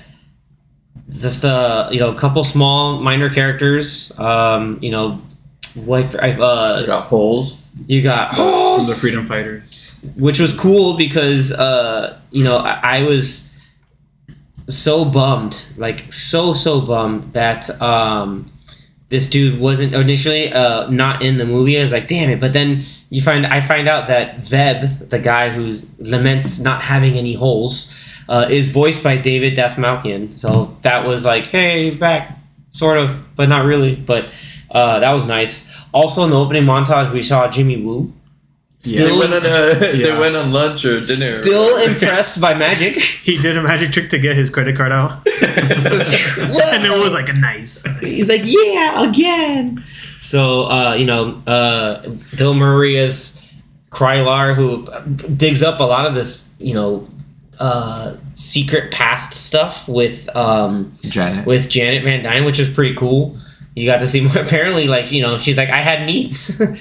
just 1.10 1.44
a 1.44 1.90
you 1.92 2.00
know 2.00 2.10
a 2.10 2.16
couple 2.16 2.44
small 2.44 3.02
minor 3.02 3.30
characters. 3.30 4.18
Um, 4.20 4.80
you 4.82 4.92
know, 4.92 5.22
what 5.76 6.22
I 6.24 6.32
uh, 6.32 6.86
got 6.86 7.06
holes. 7.06 7.62
you 7.88 8.02
got 8.02 8.36
from 8.36 8.88
the 8.88 8.96
Freedom 8.96 9.28
Fighters, 9.28 9.96
which 10.16 10.40
was 10.40 10.58
cool 10.58 10.98
because 10.98 11.52
uh, 11.52 12.20
you 12.32 12.44
know 12.44 12.58
I, 12.58 13.00
I 13.00 13.04
was 13.04 13.54
so 14.68 15.06
bummed, 15.06 15.64
like 15.78 16.12
so 16.14 16.54
so 16.54 16.82
bummed 16.82 17.24
that 17.34 17.70
um, 17.82 18.52
this 19.10 19.28
dude 19.30 19.60
wasn't 19.60 19.94
initially 19.94 20.52
uh, 20.52 20.88
not 20.90 21.22
in 21.22 21.38
the 21.38 21.46
movie. 21.46 21.78
I 21.78 21.82
was 21.82 21.92
like, 21.92 22.08
damn 22.08 22.30
it! 22.30 22.40
But 22.40 22.54
then 22.54 22.86
you 23.10 23.22
find 23.22 23.46
I 23.46 23.62
find 23.62 23.88
out 23.88 24.08
that 24.08 24.38
Veb, 24.38 25.10
the 25.10 25.20
guy 25.20 25.50
who 25.50 25.76
laments 26.00 26.60
not 26.60 26.84
having 26.84 27.18
any 27.18 27.34
holes, 27.34 27.96
uh, 28.30 28.48
is 28.50 28.72
voiced 28.72 29.04
by 29.04 29.18
David 29.18 29.58
Dastmalchian. 29.58 30.32
So 30.34 30.78
that 30.84 31.06
was 31.06 31.26
like, 31.26 31.48
hey, 31.48 31.86
he's 31.86 31.96
back, 31.96 32.38
sort 32.72 33.00
of, 33.00 33.36
but 33.36 33.50
not 33.50 33.66
really. 33.66 33.96
But 33.96 34.30
uh, 34.72 35.00
that 35.00 35.12
was 35.12 35.26
nice. 35.26 35.76
Also, 35.92 36.24
in 36.24 36.30
the 36.30 36.38
opening 36.40 36.64
montage, 36.64 37.12
we 37.12 37.24
saw 37.24 37.50
Jimmy 37.50 37.82
Woo. 37.82 38.14
They 38.84 38.92
Still, 38.92 39.20
went 39.20 39.34
on 39.34 39.42
a, 39.46 39.74
they 39.98 40.18
went 40.18 40.36
on 40.38 40.54
lunch 40.54 40.86
or 40.86 41.02
dinner. 41.02 41.42
still 41.42 41.78
impressed 41.78 42.40
by 42.40 42.54
magic. 42.54 42.98
He 43.30 43.38
did 43.38 43.58
a 43.58 43.62
magic 43.62 43.92
trick 43.92 44.10
to 44.12 44.18
get 44.20 44.36
his 44.38 44.50
credit 44.50 44.78
card 44.78 44.92
out. 44.92 45.12
and 45.28 46.86
it 46.86 47.04
was 47.04 47.14
like 47.14 47.30
a 47.30 47.34
nice. 47.34 47.84
He's 48.00 48.30
like, 48.30 48.42
yeah, 48.46 49.08
again. 49.08 49.84
So, 50.20 50.70
uh, 50.70 50.94
you 50.94 51.06
know, 51.06 51.42
uh, 51.46 52.10
Bill 52.38 52.54
Murray 52.54 52.96
is 52.98 53.44
Krylar, 53.92 54.56
who 54.56 54.88
digs 55.36 55.62
up 55.62 55.80
a 55.80 55.84
lot 55.84 56.06
of 56.06 56.16
this, 56.16 56.54
you 56.58 56.74
know, 56.74 57.08
uh, 57.60 58.16
secret 58.36 58.92
past 58.92 59.34
stuff 59.34 59.88
with 59.88 60.34
um, 60.36 60.98
Janet. 61.02 61.46
with 61.46 61.70
Janet 61.70 62.04
Van 62.04 62.24
Dyne, 62.24 62.46
which 62.46 62.60
is 62.60 62.74
pretty 62.74 62.96
cool. 62.96 63.38
You 63.76 63.86
got 63.86 64.00
to 64.00 64.08
see 64.08 64.22
more. 64.22 64.38
Apparently, 64.40 64.88
like 64.88 65.12
you 65.12 65.22
know, 65.22 65.38
she's 65.38 65.58
like, 65.58 65.70
I 65.70 65.82
had 65.82 66.06
needs, 66.06 66.60
and 66.60 66.80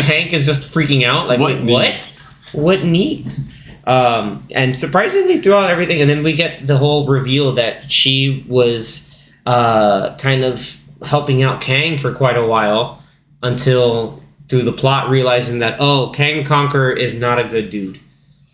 Hank 0.00 0.32
is 0.32 0.46
just 0.46 0.72
freaking 0.72 1.04
out. 1.04 1.28
Like, 1.28 1.40
What 1.40 1.64
what? 1.64 2.18
What 2.52 2.84
needs? 2.84 3.50
Um, 3.84 4.46
and 4.52 4.76
surprisingly, 4.76 5.40
throughout 5.40 5.70
everything, 5.70 6.00
and 6.00 6.08
then 6.08 6.22
we 6.22 6.34
get 6.34 6.66
the 6.66 6.78
whole 6.78 7.06
reveal 7.08 7.52
that 7.54 7.90
she 7.90 8.44
was 8.48 9.32
uh, 9.46 10.14
kind 10.16 10.44
of 10.44 10.78
helping 11.04 11.42
out 11.42 11.60
Kang 11.60 11.98
for 11.98 12.12
quite 12.12 12.36
a 12.36 12.46
while 12.46 13.02
until 13.42 14.22
through 14.48 14.62
the 14.62 14.72
plot 14.72 15.08
realizing 15.08 15.58
that 15.60 15.78
oh, 15.80 16.10
Kang 16.10 16.44
Conqueror 16.44 16.92
is 16.92 17.14
not 17.14 17.38
a 17.38 17.44
good 17.44 17.70
dude. 17.70 17.98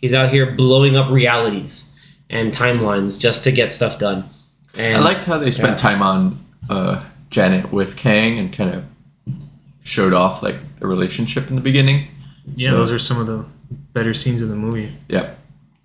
He's 0.01 0.15
out 0.15 0.31
here 0.31 0.53
blowing 0.53 0.97
up 0.97 1.11
realities 1.11 1.91
and 2.31 2.53
timelines 2.53 3.19
just 3.21 3.45
to 3.45 3.53
get 3.53 3.73
stuff 3.73 3.99
done. 3.99 4.29
And 4.77 4.97
I 4.97 5.01
liked 5.01 5.25
how 5.25 5.39
they 5.39 5.51
spent 5.51 5.83
Yeah. 5.83 5.91
time 5.91 6.03
on 6.03 6.45
uh, 6.71 7.03
Janet 7.31 7.73
with 7.73 7.97
Kang 7.97 8.39
and 8.39 8.53
kind 8.53 8.75
of 8.75 8.85
showed 9.83 10.13
off 10.13 10.43
like 10.43 10.57
the 10.79 10.87
relationship 10.87 11.49
in 11.49 11.57
the 11.57 11.63
beginning. 11.63 12.09
Yeah, 12.55 12.71
So- 12.71 12.77
those 12.79 12.91
are 12.91 12.99
some 12.99 13.19
of 13.21 13.27
the 13.27 13.45
better 13.93 14.15
scenes 14.15 14.43
in 14.43 14.49
the 14.49 14.57
movie. 14.57 14.97
Yeah. 15.09 15.31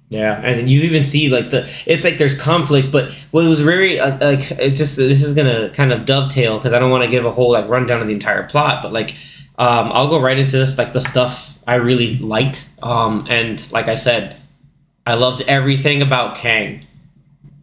Yeah, 0.10 0.40
and 0.44 0.70
you 0.70 0.82
even 0.82 1.04
see 1.04 1.30
like 1.30 1.50
the 1.50 1.68
it's 1.88 2.04
like 2.04 2.20
there's 2.20 2.36
conflict, 2.40 2.92
but 2.92 3.12
what 3.32 3.46
was 3.46 3.62
very 3.62 4.00
uh, 4.00 4.16
like 4.24 4.52
it 4.52 4.72
just 4.76 4.96
this 4.96 5.24
is 5.24 5.34
gonna 5.34 5.72
kind 5.72 5.92
of 5.92 6.06
dovetail 6.06 6.58
because 6.60 6.72
I 6.72 6.78
don't 6.78 6.92
want 6.92 7.04
to 7.04 7.10
give 7.10 7.26
a 7.26 7.32
whole 7.32 7.52
like 7.54 7.68
rundown 7.68 8.00
of 8.00 8.06
the 8.08 8.14
entire 8.14 8.44
plot, 8.44 8.84
but 8.84 8.94
like 8.94 9.16
um, 9.58 9.92
I'll 9.92 10.08
go 10.08 10.20
right 10.20 10.38
into 10.38 10.58
this 10.58 10.78
like 10.78 10.94
the 10.94 11.02
stuff 11.02 11.58
I 11.68 11.76
really 11.76 12.18
liked, 12.18 12.68
um, 12.82 13.28
and 13.30 13.72
like 13.72 13.88
I 13.88 13.96
said, 13.96 14.38
I 15.06 15.14
loved 15.16 15.42
everything 15.44 16.02
about 16.02 16.36
Kang, 16.38 16.86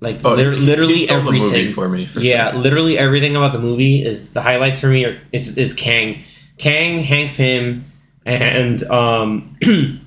like 0.00 0.20
Oh, 0.24 0.34
literally 0.34 0.62
movie 0.64 1.08
everything 1.10 1.72
for 1.72 1.88
me. 1.88 2.06
For 2.06 2.20
yeah, 2.20 2.52
sure. 2.52 2.60
literally 2.60 2.98
everything 2.98 3.36
about 3.36 3.52
the 3.52 3.58
movie 3.58 4.04
is 4.04 4.32
the 4.32 4.42
highlights 4.42 4.80
for 4.80 4.88
me 4.88 5.04
are 5.04 5.20
is, 5.32 5.56
is 5.58 5.74
Kang, 5.74 6.22
Kang, 6.58 7.00
Hank 7.00 7.34
Pym, 7.34 7.84
and 8.24 8.82
um, 8.84 9.56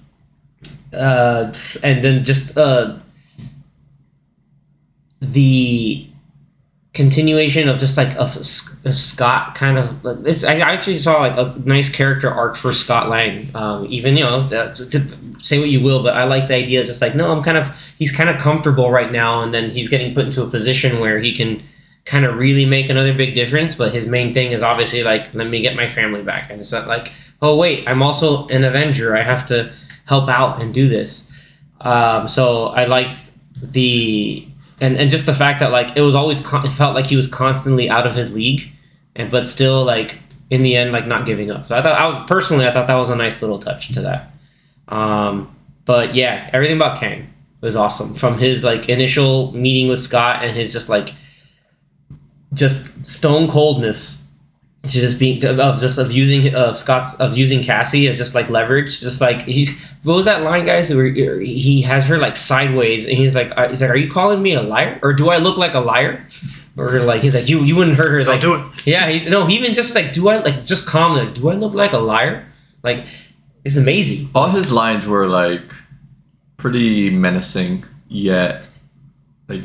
uh, 0.93 1.53
and 1.83 2.01
then 2.01 2.23
just 2.23 2.57
uh, 2.57 2.97
the 5.21 6.07
continuation 6.93 7.67
of 7.67 7.79
just 7.79 7.97
like 7.97 8.15
a, 8.15 8.21
of 8.21 8.43
Scott 8.95 9.55
kind 9.55 9.79
of 9.79 10.03
like, 10.03 10.21
this. 10.21 10.43
I 10.43 10.59
actually 10.59 10.99
saw 10.99 11.19
like 11.19 11.37
a 11.37 11.57
nice 11.65 11.89
character 11.89 12.31
arc 12.31 12.55
for 12.55 12.71
Scott 12.71 13.09
Lang. 13.09 13.47
Um, 13.55 13.85
even 13.89 14.15
you 14.15 14.23
know 14.23 14.47
to, 14.47 14.85
to 14.85 15.17
say 15.39 15.59
what 15.59 15.69
you 15.69 15.81
will, 15.81 16.03
but 16.03 16.15
I 16.15 16.25
like 16.25 16.47
the 16.47 16.55
idea. 16.55 16.83
Just 16.85 17.01
like 17.01 17.15
no, 17.15 17.31
I'm 17.31 17.43
kind 17.43 17.57
of 17.57 17.75
he's 17.97 18.11
kind 18.11 18.29
of 18.29 18.39
comfortable 18.39 18.91
right 18.91 19.11
now, 19.11 19.41
and 19.41 19.53
then 19.53 19.71
he's 19.71 19.89
getting 19.89 20.13
put 20.13 20.25
into 20.25 20.43
a 20.43 20.47
position 20.47 20.99
where 20.99 21.19
he 21.19 21.35
can 21.35 21.63
kind 22.05 22.25
of 22.25 22.35
really 22.35 22.65
make 22.65 22.89
another 22.89 23.13
big 23.13 23.33
difference. 23.33 23.75
But 23.75 23.93
his 23.93 24.05
main 24.05 24.33
thing 24.33 24.51
is 24.51 24.61
obviously 24.61 25.03
like 25.03 25.33
let 25.33 25.47
me 25.47 25.61
get 25.61 25.75
my 25.75 25.89
family 25.89 26.21
back, 26.21 26.51
and 26.51 26.59
it's 26.59 26.71
not 26.71 26.87
like 26.87 27.11
oh 27.41 27.57
wait, 27.57 27.87
I'm 27.87 28.03
also 28.03 28.47
an 28.47 28.63
Avenger. 28.63 29.15
I 29.15 29.23
have 29.23 29.47
to 29.47 29.73
help 30.05 30.29
out 30.29 30.61
and 30.61 30.73
do 30.73 30.87
this. 30.87 31.31
Um, 31.81 32.27
so 32.27 32.67
I 32.67 32.85
like 32.85 33.11
the 33.61 34.47
and, 34.83 34.97
and 34.97 35.09
just 35.09 35.25
the 35.25 35.33
fact 35.33 35.61
that 35.61 35.71
like 35.71 35.95
it 35.95 36.01
was 36.01 36.13
always 36.13 36.41
con- 36.41 36.65
it 36.65 36.71
felt 36.71 36.93
like 36.93 37.07
he 37.07 37.15
was 37.15 37.29
constantly 37.29 37.89
out 37.89 38.05
of 38.05 38.15
his 38.15 38.33
league, 38.33 38.69
and 39.15 39.31
but 39.31 39.47
still 39.47 39.85
like 39.85 40.19
in 40.49 40.61
the 40.61 40.75
end 40.75 40.91
like 40.91 41.07
not 41.07 41.25
giving 41.25 41.49
up. 41.49 41.69
So 41.69 41.75
I 41.75 41.81
thought 41.81 42.01
I 42.01 42.25
personally 42.27 42.67
I 42.67 42.73
thought 42.73 42.87
that 42.87 42.95
was 42.95 43.09
a 43.09 43.15
nice 43.15 43.41
little 43.41 43.59
touch 43.59 43.93
to 43.93 44.01
that. 44.01 44.33
Um, 44.89 45.55
but 45.85 46.15
yeah, 46.15 46.49
everything 46.51 46.75
about 46.75 46.99
Kang 46.99 47.33
was 47.61 47.77
awesome 47.77 48.13
from 48.13 48.37
his 48.37 48.65
like 48.65 48.89
initial 48.89 49.53
meeting 49.53 49.87
with 49.87 49.99
Scott 49.99 50.43
and 50.43 50.53
his 50.53 50.73
just 50.73 50.89
like 50.89 51.13
just 52.53 53.07
stone 53.07 53.49
coldness 53.49 54.21
to 54.83 54.89
just 54.89 55.17
being 55.17 55.43
of 55.45 55.79
just 55.79 55.97
of 55.97 56.11
using 56.11 56.53
of 56.53 56.75
Scott's 56.75 57.15
of 57.15 57.37
using 57.37 57.63
Cassie 57.63 58.07
as 58.07 58.17
just 58.17 58.35
like 58.35 58.49
leverage, 58.49 58.99
just 58.99 59.21
like 59.21 59.43
he's 59.43 59.71
what 60.03 60.15
was 60.15 60.25
that 60.25 60.43
line, 60.43 60.65
guys? 60.65 60.93
Where 60.93 61.05
he 61.05 61.81
has 61.83 62.05
her 62.07 62.17
like 62.17 62.35
sideways, 62.35 63.07
and 63.07 63.17
he's 63.17 63.33
like, 63.33 63.51
uh, 63.55 63.69
he's 63.69 63.81
like, 63.81 63.89
"Are 63.89 63.95
you 63.95 64.11
calling 64.11 64.41
me 64.41 64.53
a 64.53 64.61
liar, 64.61 64.99
or 65.01 65.13
do 65.13 65.29
I 65.29 65.37
look 65.37 65.57
like 65.57 65.73
a 65.73 65.79
liar?" 65.79 66.27
Or 66.75 66.99
like 66.99 67.21
he's 67.21 67.33
like, 67.33 67.47
"You 67.47 67.61
you 67.63 67.77
wouldn't 67.77 67.95
hurt 67.95 68.09
her." 68.09 68.17
He's 68.17 68.27
I'll 68.27 68.33
like, 68.33 68.41
do 68.41 68.55
it. 68.55 68.85
yeah, 68.85 69.07
he's 69.07 69.29
no, 69.29 69.45
he 69.45 69.55
even 69.55 69.71
just 69.73 69.95
like, 69.95 70.11
"Do 70.11 70.27
I 70.27 70.39
like 70.39 70.65
just 70.65 70.85
calm 70.85 71.15
like, 71.15 71.33
Do 71.35 71.49
I 71.49 71.55
look 71.55 71.73
like 71.73 71.93
a 71.93 71.99
liar?" 71.99 72.45
Like, 72.83 73.05
it's 73.63 73.77
amazing. 73.77 74.29
All 74.35 74.49
his 74.49 74.69
lines 74.69 75.07
were 75.07 75.27
like 75.27 75.71
pretty 76.57 77.09
menacing, 77.09 77.85
yet 78.09 78.65
like 79.47 79.61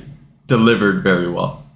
delivered 0.47 1.03
very 1.03 1.29
well. 1.29 1.67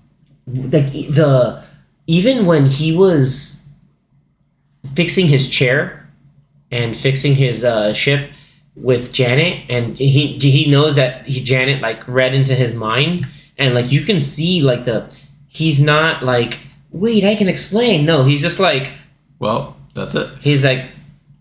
like 0.46 0.92
the 0.92 1.61
even 2.06 2.46
when 2.46 2.66
he 2.66 2.92
was 2.94 3.62
fixing 4.94 5.26
his 5.26 5.48
chair 5.48 6.08
and 6.70 6.96
fixing 6.96 7.34
his 7.36 7.64
uh, 7.64 7.92
ship 7.92 8.30
with 8.74 9.12
Janet, 9.12 9.64
and 9.68 9.98
he 9.98 10.38
he 10.38 10.70
knows 10.70 10.96
that 10.96 11.26
he 11.26 11.42
Janet 11.42 11.82
like 11.82 12.06
read 12.08 12.34
into 12.34 12.54
his 12.54 12.74
mind, 12.74 13.26
and 13.58 13.74
like 13.74 13.92
you 13.92 14.00
can 14.02 14.18
see 14.20 14.62
like 14.62 14.84
the 14.84 15.12
he's 15.48 15.82
not 15.82 16.24
like 16.24 16.60
wait 16.90 17.24
I 17.24 17.34
can 17.34 17.48
explain. 17.48 18.04
No, 18.06 18.24
he's 18.24 18.40
just 18.42 18.58
like 18.60 18.92
Well, 19.38 19.76
that's 19.94 20.14
it. 20.14 20.28
he's 20.40 20.64
like 20.64 20.88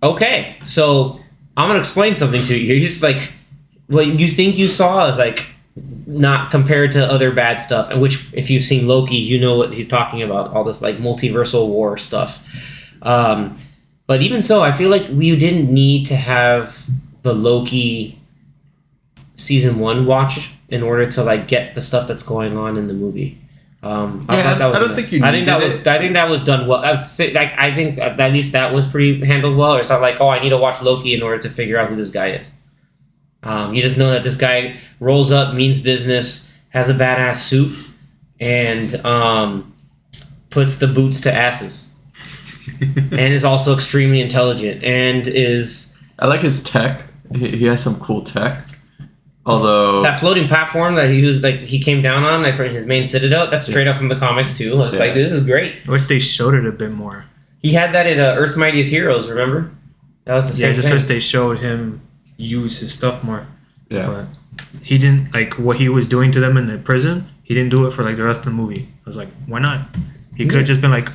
okay, 0.03 0.57
so 0.63 1.19
I'm 1.55 1.69
gonna 1.69 1.79
explain 1.79 2.15
something 2.15 2.43
to 2.45 2.57
you. 2.57 2.75
He's 2.75 2.89
just 2.91 3.03
like 3.03 3.31
what 3.87 4.07
you 4.07 4.27
think 4.27 4.57
you 4.57 4.67
saw 4.67 5.07
is 5.07 5.17
like 5.17 5.45
not 6.19 6.51
compared 6.51 6.91
to 6.91 7.05
other 7.05 7.31
bad 7.31 7.57
stuff 7.59 7.89
and 7.89 8.01
which 8.01 8.27
if 8.33 8.49
you've 8.49 8.63
seen 8.63 8.87
loki 8.87 9.15
you 9.15 9.39
know 9.39 9.55
what 9.55 9.71
he's 9.73 9.87
talking 9.87 10.21
about 10.21 10.51
all 10.53 10.63
this 10.63 10.81
like 10.81 10.97
multiversal 10.97 11.67
war 11.67 11.97
stuff 11.97 12.45
um, 13.03 13.59
but 14.07 14.21
even 14.21 14.41
so 14.41 14.61
i 14.61 14.71
feel 14.71 14.89
like 14.89 15.07
we 15.09 15.35
didn't 15.35 15.71
need 15.73 16.05
to 16.05 16.15
have 16.15 16.87
the 17.23 17.33
loki 17.33 18.19
season 19.35 19.79
one 19.79 20.05
watch 20.05 20.51
in 20.69 20.83
order 20.83 21.09
to 21.09 21.23
like 21.23 21.47
get 21.47 21.75
the 21.75 21.81
stuff 21.81 22.07
that's 22.07 22.23
going 22.23 22.57
on 22.57 22.77
in 22.77 22.87
the 22.87 22.93
movie 22.93 23.37
um, 23.83 24.27
I 24.29 24.37
Yeah, 24.37 24.43
thought 24.43 24.57
that 24.59 24.67
I 24.67 24.73
don't 24.73 24.83
enough. 24.83 24.95
think 24.95 25.11
you 25.11 25.23
I 25.23 25.31
think 25.31 25.47
that 25.47 25.59
was. 25.59 25.87
I 25.87 25.97
think 25.97 26.13
that 26.13 26.29
was 26.29 26.43
done 26.43 26.67
well. 26.67 26.85
I 26.85 27.01
say, 27.01 27.33
like, 27.33 27.51
I 27.57 27.71
think 27.73 27.97
at 27.97 28.31
least 28.31 28.51
that 28.51 28.71
was 28.71 28.85
pretty 28.85 29.25
handled 29.25 29.57
well. 29.57 29.77
It's 29.77 29.89
not 29.89 30.01
like, 30.01 30.21
oh, 30.21 30.29
I 30.29 30.37
need 30.39 30.49
to 30.49 30.57
watch 30.59 30.83
Loki 30.83 31.15
in 31.15 31.23
order 31.23 31.41
to 31.41 31.49
figure 31.49 31.79
out 31.79 31.89
who 31.89 31.95
this 31.95 32.11
guy 32.11 32.27
is. 32.33 32.51
Um, 33.43 33.73
you 33.73 33.81
just 33.81 33.97
know 33.97 34.11
that 34.11 34.23
this 34.23 34.35
guy 34.35 34.77
rolls 34.99 35.31
up, 35.31 35.55
means 35.55 35.79
business, 35.79 36.55
has 36.69 36.89
a 36.89 36.93
badass 36.93 37.37
suit, 37.37 37.75
and 38.39 38.93
um, 39.05 39.73
puts 40.49 40.77
the 40.77 40.87
boots 40.87 41.21
to 41.21 41.33
asses, 41.33 41.93
and 42.81 43.13
is 43.13 43.43
also 43.43 43.73
extremely 43.73 44.21
intelligent, 44.21 44.83
and 44.83 45.27
is 45.27 45.99
I 46.19 46.27
like 46.27 46.41
his 46.41 46.61
tech. 46.61 47.05
He, 47.33 47.57
he 47.57 47.65
has 47.65 47.81
some 47.81 47.99
cool 47.99 48.23
tech. 48.23 48.67
Although 49.43 50.03
that 50.03 50.19
floating 50.19 50.47
platform 50.47 50.95
that 50.95 51.09
he 51.09 51.23
was 51.23 51.41
like 51.41 51.61
he 51.61 51.79
came 51.79 52.03
down 52.03 52.23
on 52.23 52.43
like 52.43 52.55
from 52.55 52.69
his 52.69 52.85
main 52.85 53.05
citadel. 53.05 53.49
That's 53.49 53.65
straight 53.65 53.87
up 53.87 53.95
from 53.95 54.07
the 54.07 54.15
comics 54.15 54.55
too. 54.55 54.73
I 54.73 54.83
was 54.83 54.99
like, 54.99 55.15
this 55.15 55.31
is 55.31 55.43
great. 55.43 55.77
I 55.87 55.91
wish 55.91 56.07
they 56.07 56.19
showed 56.19 56.53
it 56.53 56.65
a 56.65 56.71
bit 56.71 56.91
more. 56.91 57.25
He 57.59 57.73
had 57.73 57.93
that 57.93 58.05
in 58.05 58.19
uh, 58.19 58.35
Earth's 58.37 58.55
Mightiest 58.55 58.91
Heroes. 58.91 59.27
Remember? 59.27 59.71
That 60.25 60.35
was 60.35 60.47
the 60.47 60.53
same. 60.53 60.57
Thing. 60.57 60.67
Yeah, 60.67 60.73
same 60.73 60.75
just 60.75 60.87
thing. 60.87 60.93
wish 60.93 61.03
they 61.05 61.19
showed 61.19 61.57
him 61.57 62.01
use 62.41 62.79
his 62.79 62.93
stuff 62.93 63.23
more. 63.23 63.47
yeah, 63.89 64.07
But 64.07 64.25
he 64.83 64.97
didn't 64.97 65.33
like 65.33 65.53
what 65.59 65.77
he 65.77 65.87
was 65.89 66.07
doing 66.07 66.31
to 66.31 66.39
them 66.39 66.57
in 66.57 66.67
the 66.67 66.77
prison. 66.77 67.27
He 67.43 67.53
didn't 67.53 67.69
do 67.69 67.85
it 67.87 67.91
for 67.91 68.03
like 68.03 68.15
the 68.15 68.23
rest 68.23 68.39
of 68.39 68.45
the 68.45 68.51
movie. 68.51 68.87
I 69.05 69.09
was 69.09 69.17
like, 69.17 69.29
why 69.45 69.59
not? 69.59 69.79
He 70.35 70.45
could 70.45 70.59
have 70.59 70.67
just 70.67 70.81
been 70.81 70.91
like 70.91 71.09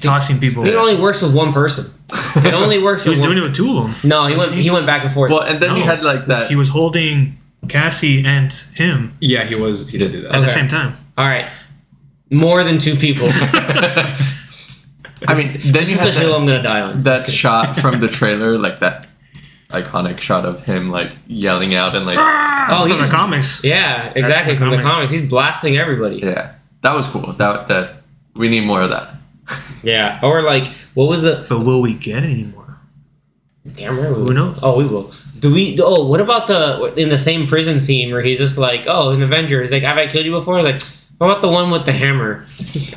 tossing 0.00 0.38
people. 0.38 0.64
It 0.66 0.74
only 0.74 0.96
works 1.00 1.22
with 1.22 1.34
one 1.34 1.52
person. 1.52 1.92
It 2.36 2.54
only 2.62 2.78
works 2.82 3.04
with 3.04 3.04
He 3.04 3.10
was 3.10 3.18
with 3.20 3.26
one. 3.28 3.36
doing 3.36 3.44
it 3.44 3.48
with 3.48 3.56
two 3.56 3.78
of 3.78 4.00
them. 4.02 4.08
no, 4.10 4.26
he 4.26 4.36
went. 4.36 4.52
He 4.54 4.70
went 4.70 4.86
back 4.86 5.04
and 5.04 5.12
forth. 5.12 5.30
well, 5.32 5.42
and 5.42 5.60
then 5.60 5.76
you 5.76 5.84
No. 5.84 5.90
had 5.90 6.02
like 6.04 6.26
that. 6.26 6.48
He 6.48 6.56
was 6.56 6.68
holding 6.68 7.38
Cassie 7.68 8.24
and 8.24 8.52
him 8.74 9.16
Yeah, 9.20 9.44
he 9.44 9.56
was. 9.56 9.88
He 9.90 9.98
did 9.98 10.12
do 10.12 10.20
that. 10.22 10.26
at 10.28 10.32
that. 10.32 10.40
the 10.42 10.46
Okay. 10.46 10.54
same 10.60 10.68
time. 10.68 10.94
All 11.18 11.26
right, 11.26 11.48
more 12.30 12.62
than 12.62 12.78
two 12.78 12.94
people. 12.96 13.28
I 15.28 15.34
mean, 15.34 15.52
then 15.62 15.72
this 15.72 15.88
you 15.90 15.94
is 15.94 15.98
the 16.00 16.12
had 16.12 16.14
hill 16.14 16.30
that, 16.32 16.38
I'm 16.38 16.46
gonna 16.46 16.62
die 16.62 16.80
on. 16.82 17.02
that 17.04 17.28
shot 17.30 17.76
from 17.76 18.00
the 18.00 18.08
trailer, 18.08 18.58
like 18.58 18.78
that 18.80 19.05
iconic 19.70 20.20
shot 20.20 20.44
of 20.46 20.62
him 20.64 20.90
like 20.90 21.12
yelling 21.26 21.74
out 21.74 21.94
and 21.94 22.06
like 22.06 22.18
ah! 22.18 22.66
Oh, 22.70 22.86
from 22.86 22.96
he's- 22.96 23.08
the 23.10 23.14
comics. 23.16 23.64
Yeah, 23.64 24.12
exactly. 24.14 24.54
the 24.54 24.58
From 24.58 24.70
the 24.70 24.76
comics. 24.76 24.90
comics, 24.92 25.12
he's 25.12 25.28
blasting 25.28 25.76
everybody. 25.76 26.16
yeah, 26.18 26.54
that 26.82 26.94
was 26.94 27.06
cool. 27.06 27.32
That 27.34 27.66
that 27.68 28.02
we 28.34 28.48
need 28.48 28.64
more 28.64 28.82
of 28.82 28.90
that. 28.90 29.14
Yeah, 29.82 30.18
or 30.22 30.42
like, 30.42 30.66
what 30.94 31.08
was 31.08 31.22
the? 31.22 31.46
But 31.48 31.60
will 31.60 31.80
we 31.80 31.94
get 31.94 32.24
any 32.24 32.42
more? 32.42 32.80
Damn 33.76 33.96
right, 33.98 34.10
we 34.10 34.16
Who 34.26 34.32
knows? 34.34 34.58
Oh, 34.62 34.76
we 34.78 34.84
will. 34.86 35.12
Do 35.38 35.52
we? 35.54 35.76
Oh, 35.80 36.06
what 36.06 36.20
about 36.20 36.48
the 36.48 36.92
in 36.96 37.08
the 37.08 37.18
same 37.18 37.46
prison 37.46 37.78
scene 37.78 38.10
where 38.10 38.22
he's 38.22 38.38
just 38.38 38.58
like, 38.58 38.86
oh, 38.88 39.10
an 39.10 39.22
Avenger, 39.22 39.60
he's 39.60 39.70
like, 39.70 39.84
have 39.84 39.96
I 39.96 40.08
killed 40.08 40.24
you 40.26 40.32
before? 40.32 40.56
He's 40.58 40.64
like, 40.64 40.82
what 41.18 41.28
about 41.30 41.40
the 41.42 41.48
one 41.48 41.70
with 41.70 41.86
the 41.86 41.92
hammer? 41.92 42.44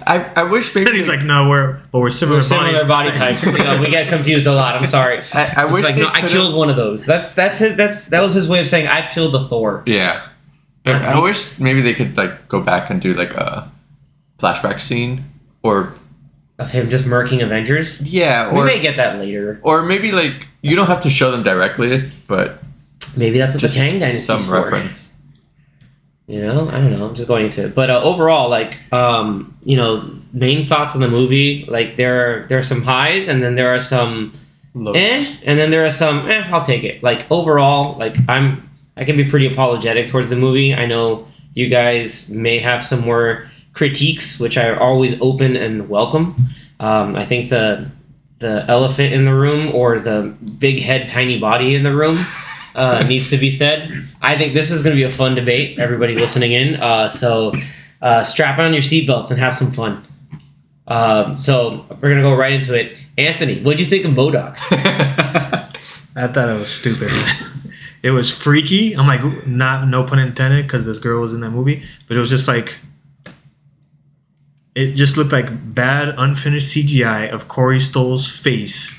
I, 0.05 0.31
I 0.35 0.43
wish 0.43 0.73
maybe 0.75 0.91
he's 0.91 1.07
like, 1.07 1.23
no, 1.23 1.49
we're 1.49 1.79
but 1.91 1.99
we're 1.99 2.09
similar, 2.09 2.39
We're 2.39 2.43
similar 2.43 2.85
body 2.85 3.11
types. 3.11 3.45
You 3.45 3.63
know, 3.63 3.79
we 3.79 3.89
get 3.89 4.09
confused 4.09 4.45
a 4.47 4.53
lot. 4.53 4.75
I'm 4.75 4.85
sorry. 4.85 5.19
I, 5.33 5.45
I 5.45 5.65
It's 5.65 5.73
wish 5.73 5.83
like, 5.85 5.95
no, 5.97 6.09
I 6.11 6.27
killed 6.27 6.55
one 6.55 6.69
of 6.69 6.75
those. 6.75 7.05
That's 7.05 7.33
that's 7.33 7.59
his. 7.59 7.75
That's 7.75 8.07
that 8.09 8.21
was 8.21 8.33
his 8.33 8.47
way 8.47 8.59
of 8.59 8.67
saying 8.67 8.87
I've 8.87 9.11
killed 9.13 9.33
the 9.33 9.39
Thor. 9.41 9.83
Yeah, 9.85 10.27
I, 10.85 10.91
I 10.91 11.13
um, 11.13 11.23
wish 11.23 11.57
maybe 11.59 11.81
they 11.81 11.93
could 11.93 12.17
like 12.17 12.47
go 12.49 12.61
back 12.61 12.89
and 12.89 12.99
do 13.01 13.13
like 13.13 13.33
a 13.33 13.71
flashback 14.37 14.81
scene, 14.81 15.25
or 15.63 15.93
Of 16.57 16.71
him 16.71 16.89
just 16.89 17.05
murking 17.05 17.41
Avengers. 17.43 18.01
yeah, 18.01 18.53
we 18.53 18.63
may 18.63 18.79
get 18.79 18.97
that 18.97 19.17
later. 19.19 19.59
or 19.63 19.81
maybe 19.83 20.11
like 20.11 20.47
you 20.61 20.75
don't 20.75 20.87
have 20.87 21.01
to 21.01 21.09
show 21.09 21.31
them 21.31 21.43
directly, 21.43 22.09
but 22.27 22.61
Maybe 23.17 23.39
that's 23.39 23.53
what 23.55 23.61
just 23.61 23.75
the 23.75 23.79
Kang 23.81 23.99
Dynasty 23.99 24.21
some 24.21 24.39
for. 24.39 24.61
reference. 24.61 25.08
You 26.29 26.45
know, 26.45 26.69
I 26.69 26.73
don't 26.73 26.91
know. 26.91 27.07
I'm 27.07 27.15
just 27.15 27.27
going 27.27 27.45
into 27.45 27.65
it, 27.65 27.73
but 27.73 27.89
uh, 27.89 28.01
overall, 28.03 28.49
like, 28.49 28.77
um, 28.93 29.57
you 29.63 29.75
know, 29.75 30.11
main 30.31 30.63
thoughts 30.67 30.93
on 30.93 31.01
the 31.01 31.07
movie. 31.09 31.65
Like, 31.67 31.95
there 31.95 32.43
are 32.43 32.47
there 32.47 32.59
are 32.59 32.63
some 32.63 32.83
highs, 32.83 33.27
and 33.27 33.41
then 33.41 33.55
there 33.55 33.73
are 33.73 33.79
some 33.79 34.31
Low. 34.75 34.91
eh, 34.93 35.25
and 35.43 35.57
then 35.57 35.71
there 35.71 35.83
are 35.83 35.89
some 35.91 36.29
eh. 36.29 36.47
I'll 36.51 36.61
take 36.61 36.83
it. 36.83 37.01
Like 37.01 37.25
overall, 37.31 37.97
like 37.97 38.15
I'm 38.27 38.69
I 38.95 39.05
can 39.05 39.17
be 39.17 39.23
pretty 39.25 39.47
apologetic 39.51 40.07
towards 40.07 40.29
the 40.29 40.35
movie. 40.35 40.71
I 40.75 40.85
know 40.85 41.25
you 41.55 41.67
guys 41.67 42.29
may 42.29 42.59
have 42.59 42.85
some 42.85 43.01
more 43.01 43.49
critiques, 43.73 44.39
which 44.39 44.55
are 44.55 44.79
always 44.79 45.19
open 45.21 45.55
and 45.55 45.89
welcome. 45.89 46.35
Um, 46.79 47.15
I 47.15 47.25
think 47.25 47.49
the 47.49 47.89
the 48.37 48.65
elephant 48.67 49.13
in 49.13 49.25
the 49.25 49.33
room 49.33 49.73
or 49.73 49.99
the 49.99 50.35
big 50.59 50.79
head, 50.79 51.07
tiny 51.07 51.39
body 51.39 51.73
in 51.73 51.81
the 51.81 51.95
room. 51.95 52.23
Uh, 52.75 53.03
needs 53.03 53.29
to 53.31 53.37
be 53.37 53.49
said. 53.49 53.91
I 54.21 54.37
think 54.37 54.53
this 54.53 54.69
is 54.69 54.83
going 54.83 54.95
to 54.95 54.99
be 54.99 55.03
a 55.03 55.11
fun 55.11 55.35
debate. 55.35 55.79
Everybody 55.79 56.15
listening 56.15 56.53
in, 56.53 56.75
uh, 56.75 57.07
so 57.09 57.51
uh, 58.01 58.23
strap 58.23 58.59
on 58.59 58.73
your 58.73 58.81
seatbelts 58.81 59.31
and 59.31 59.39
have 59.39 59.55
some 59.55 59.71
fun. 59.71 60.05
Um, 60.89 61.35
so 61.35 61.85
we're 62.01 62.09
gonna 62.09 62.23
go 62.23 62.35
right 62.35 62.53
into 62.53 62.73
it. 62.73 63.03
Anthony, 63.17 63.61
what'd 63.61 63.79
you 63.79 63.85
think 63.85 64.05
of 64.05 64.11
MODOK? 64.11 64.55
I 66.15 66.27
thought 66.27 66.49
it 66.49 66.59
was 66.59 66.71
stupid. 66.71 67.11
it 68.01 68.09
was 68.09 68.31
freaky. 68.31 68.97
I'm 68.97 69.05
like, 69.05 69.45
not 69.45 69.87
no 69.87 70.03
pun 70.03 70.17
intended, 70.17 70.65
because 70.65 70.85
this 70.85 70.97
girl 70.97 71.21
was 71.21 71.31
in 71.31 71.41
that 71.41 71.51
movie, 71.51 71.83
but 72.07 72.17
it 72.17 72.19
was 72.19 72.31
just 72.31 72.47
like, 72.47 72.79
it 74.73 74.93
just 74.93 75.15
looked 75.15 75.31
like 75.31 75.75
bad 75.75 76.15
unfinished 76.17 76.75
CGI 76.75 77.29
of 77.29 77.47
Corey 77.47 77.79
Stoll's 77.79 78.27
face, 78.27 78.98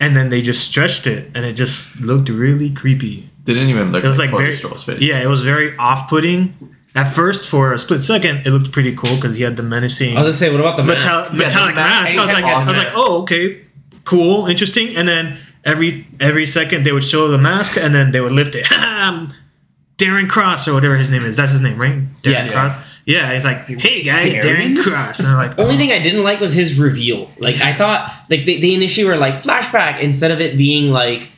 and 0.00 0.16
then 0.16 0.30
they 0.30 0.42
just 0.42 0.66
stretched 0.66 1.06
it, 1.06 1.30
and 1.34 1.44
it 1.44 1.52
just 1.52 2.00
looked 2.00 2.28
really 2.28 2.70
creepy. 2.70 3.30
Didn't 3.44 3.68
even 3.68 3.92
look 3.92 4.02
It 4.04 4.08
was 4.08 4.18
like, 4.18 4.30
like 4.32 4.40
very, 4.40 4.54
Stoll's 4.54 4.84
face. 4.84 5.00
yeah, 5.02 5.20
it 5.22 5.26
was 5.26 5.42
very 5.42 5.76
off-putting. 5.76 6.54
At 6.94 7.04
first, 7.04 7.48
for 7.48 7.72
a 7.72 7.78
split 7.78 8.02
second, 8.02 8.46
it 8.46 8.50
looked 8.50 8.72
pretty 8.72 8.94
cool 8.96 9.14
because 9.14 9.36
he 9.36 9.42
had 9.44 9.56
the 9.56 9.62
menacing 9.62 10.16
I 10.16 10.20
was 10.22 10.26
gonna 10.26 10.34
say, 10.34 10.50
what 10.50 10.60
about 10.60 10.76
the 10.76 10.82
mask? 10.82 11.06
metal- 11.06 11.38
Yeah, 11.38 11.46
metallic 11.46 11.74
the 11.76 11.80
mask- 11.80 12.14
mask. 12.16 12.18
I 12.18 12.24
was 12.24 12.32
like, 12.34 12.44
I 12.44 12.58
was 12.58 12.68
like, 12.68 12.92
oh, 12.96 13.22
okay, 13.22 13.60
cool, 14.04 14.46
interesting. 14.46 14.96
And 14.96 15.06
then 15.06 15.38
every 15.64 16.06
every 16.18 16.46
second 16.46 16.84
they 16.84 16.92
would 16.92 17.04
show 17.04 17.28
the 17.28 17.38
mask, 17.38 17.76
and 17.76 17.94
then 17.94 18.10
they 18.12 18.20
would 18.20 18.32
lift 18.32 18.54
it. 18.56 18.66
I'm 18.70 19.32
Darren 19.98 20.28
Cross 20.28 20.66
or 20.66 20.74
whatever 20.74 20.96
his 20.96 21.10
name 21.10 21.22
is. 21.24 21.36
That's 21.36 21.52
his 21.52 21.60
name, 21.60 21.78
right? 21.78 21.92
Darren 22.22 22.32
Yes. 22.32 22.52
Cross. 22.52 22.76
Yeah, 23.10 23.32
he's 23.32 23.44
like, 23.44 23.66
hey 23.66 24.02
guys, 24.02 24.24
Darren? 24.24 24.76
Darren, 24.76 24.82
Cross. 24.84 25.18
And 25.18 25.28
I'm 25.28 25.36
like, 25.36 25.58
Only 25.58 25.74
oh. 25.74 25.78
thing 25.78 25.90
I 25.90 25.98
didn't 25.98 26.22
like 26.22 26.38
was 26.38 26.54
his 26.54 26.78
reveal. 26.78 27.28
Like 27.38 27.60
I 27.60 27.74
thought, 27.74 28.12
like 28.30 28.46
they, 28.46 28.60
they 28.60 28.72
initially 28.72 29.06
were 29.06 29.16
like 29.16 29.34
flashback 29.34 30.00
instead 30.00 30.30
of 30.30 30.40
it 30.40 30.56
being 30.56 30.92
like, 30.92 31.28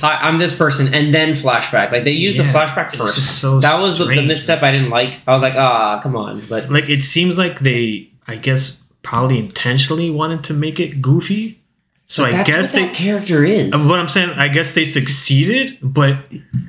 "Hi, 0.00 0.18
I'm 0.20 0.38
this 0.38 0.54
person," 0.54 0.92
and 0.92 1.14
then 1.14 1.30
flashback. 1.30 1.92
Like 1.92 2.04
they 2.04 2.10
used 2.12 2.38
the 2.38 2.42
flashback 2.42 2.94
first. 2.94 3.40
so 3.40 3.58
that 3.60 3.80
was 3.80 3.96
the, 3.96 4.04
the 4.04 4.22
misstep 4.22 4.62
I 4.62 4.70
didn't 4.70 4.90
like. 4.90 5.18
I 5.26 5.32
was 5.32 5.40
like, 5.40 5.54
ah, 5.54 5.98
come 6.02 6.14
on. 6.14 6.42
But 6.46 6.70
like 6.70 6.90
it 6.90 7.02
seems 7.02 7.38
like 7.38 7.60
they, 7.60 8.10
I 8.28 8.36
guess, 8.36 8.82
probably 9.02 9.38
intentionally 9.38 10.10
wanted 10.10 10.44
to 10.44 10.52
make 10.52 10.78
it 10.78 11.00
goofy. 11.00 11.58
So 12.06 12.24
I 12.24 12.32
that's 12.32 12.50
guess 12.50 12.74
what 12.74 12.80
they. 12.80 12.86
that 12.86 12.94
character 12.94 13.44
is. 13.44 13.72
What 13.72 13.98
I'm 13.98 14.10
saying, 14.10 14.30
I 14.30 14.48
guess 14.48 14.74
they 14.74 14.84
succeeded, 14.84 15.78
but 15.82 16.18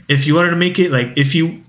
if 0.07 0.25
you 0.25 0.33
wanted 0.33 0.51
to 0.51 0.55
make 0.55 0.79
it 0.79 0.91
like 0.91 1.11
if 1.17 1.35
you 1.35 1.64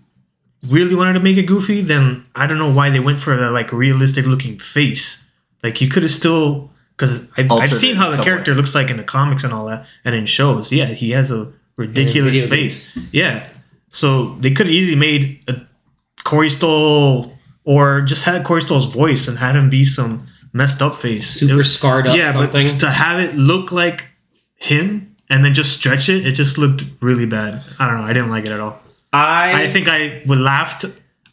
really 0.69 0.95
wanted 0.95 1.15
to 1.15 1.21
make 1.21 1.37
it 1.37 1.45
goofy, 1.47 1.81
then 1.81 2.25
I 2.35 2.47
don't 2.47 2.59
know 2.59 2.71
why 2.71 2.91
they 2.91 3.01
went 3.01 3.21
for 3.21 3.37
that 3.37 3.51
like 3.51 3.73
realistic 3.73 4.27
looking 4.27 4.59
face. 4.59 5.25
Like 5.63 5.81
you 5.81 5.89
could 5.89 6.03
have 6.03 6.13
still 6.13 6.71
because 6.97 7.29
I've, 7.37 7.51
I've 7.51 7.73
seen 7.73 7.97
how 7.97 8.07
the 8.11 8.17
somewhere. 8.17 8.25
character 8.25 8.55
looks 8.55 8.75
like 8.75 8.89
in 8.91 8.97
the 8.97 9.05
comics 9.05 9.45
and 9.45 9.53
all 9.53 9.67
that, 9.67 9.87
and 10.05 10.15
in 10.15 10.27
shows. 10.27 10.73
Yeah, 10.73 10.87
he 10.87 11.11
has 11.11 11.31
a 11.31 11.53
ridiculous 11.77 12.35
video 12.37 12.49
face. 12.49 12.97
Yeah, 13.13 13.47
so 13.91 14.35
they 14.37 14.51
could 14.51 14.67
have 14.67 14.75
easily 14.75 14.97
made 14.97 15.43
a 15.49 15.61
Corey 16.25 16.51
Stoll 16.51 17.33
or 17.65 18.01
just 18.01 18.25
had 18.25 18.45
Corey 18.45 18.63
Stoll's 18.63 18.87
voice 18.87 19.29
and 19.29 19.39
had 19.39 19.57
him 19.57 19.69
be 19.69 19.85
some 19.85 20.27
messed 20.53 20.81
up 20.81 20.95
face. 20.97 21.29
Super 21.31 21.57
was- 21.57 21.75
scarred 21.75 22.07
up 22.07 22.17
yeah, 22.17 22.33
something. 22.33 22.67
but 22.67 22.81
to 22.81 22.91
have 22.91 23.21
it 23.21 23.35
look 23.35 23.73
like 23.73 24.07
him 24.57 25.15
and 25.29 25.45
then 25.45 25.53
just 25.53 25.77
stretch 25.77 26.09
it, 26.09 26.27
it 26.27 26.33
just 26.33 26.57
looked 26.57 26.85
really 27.01 27.27
bad. 27.27 27.63
I 27.79 27.87
don't 27.89 27.99
know. 27.99 28.05
I 28.05 28.13
didn't 28.13 28.31
like 28.31 28.45
it 28.45 28.53
at 28.53 28.61
all. 28.61 28.81
I 29.13 29.65
I 29.65 29.71
think 29.71 29.89
I 29.89 30.23
laughed. 30.27 30.85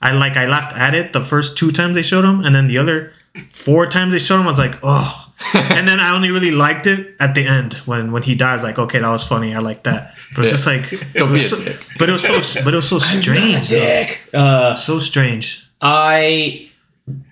I 0.02 0.12
like 0.12 0.36
I 0.38 0.46
laughed 0.48 0.76
at 0.76 0.94
it 0.96 1.14
the 1.14 1.24
first 1.24 1.58
two 1.58 1.72
times 1.72 1.96
they 1.96 2.02
showed 2.02 2.26
him, 2.26 2.44
and 2.46 2.54
then 2.56 2.68
the 2.68 2.78
other 2.78 3.12
four 3.50 3.86
times 3.88 4.12
they 4.14 4.20
showed 4.20 4.36
him, 4.40 4.44
I 4.44 4.48
was 4.48 4.58
like, 4.60 4.78
oh. 4.84 5.20
and 5.56 5.88
then 5.88 6.00
I 6.00 6.14
only 6.16 6.30
really 6.32 6.52
liked 6.52 6.88
it 6.88 7.16
at 7.20 7.36
the 7.36 7.46
end 7.46 7.74
when 7.86 8.12
when 8.12 8.24
he 8.24 8.36
dies. 8.36 8.64
Like, 8.64 8.78
okay, 8.80 9.00
that 9.00 9.10
was 9.10 9.24
funny. 9.26 9.54
I 9.56 9.60
like 9.60 9.84
that. 9.84 10.16
But 10.36 10.46
it's 10.46 10.52
just 10.54 10.66
like, 10.68 10.94
it 10.94 11.14
Don't 11.16 11.32
was 11.32 11.42
be 11.42 11.46
a 11.48 11.50
so, 11.50 11.64
dick. 11.64 11.86
but 12.00 12.08
it 12.10 12.14
was 12.14 12.22
so, 12.24 12.64
but 12.64 12.74
it 12.74 12.78
was 12.78 12.88
so 12.88 13.00
strange. 13.22 13.70
though. 13.70 13.76
dick. 13.80 14.20
Uh, 14.34 14.76
So 14.76 15.00
strange. 15.00 15.68
I 15.82 16.70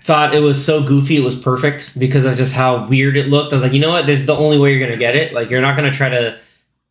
thought 0.03 0.33
it 0.35 0.39
was 0.41 0.63
so 0.65 0.83
goofy 0.83 1.15
it 1.15 1.21
was 1.23 1.35
perfect 1.35 1.97
because 1.97 2.25
of 2.25 2.35
just 2.35 2.53
how 2.53 2.85
weird 2.87 3.15
it 3.15 3.27
looked. 3.27 3.53
I 3.53 3.55
was 3.55 3.63
like, 3.63 3.71
you 3.73 3.79
know 3.79 3.91
what? 3.91 4.05
This 4.07 4.19
is 4.19 4.25
the 4.25 4.35
only 4.35 4.57
way 4.57 4.71
you're 4.73 4.85
gonna 4.85 4.97
get 4.99 5.15
it. 5.15 5.31
Like 5.31 5.49
you're 5.49 5.61
not 5.61 5.75
gonna 5.77 5.91
try 5.93 6.09
to 6.09 6.37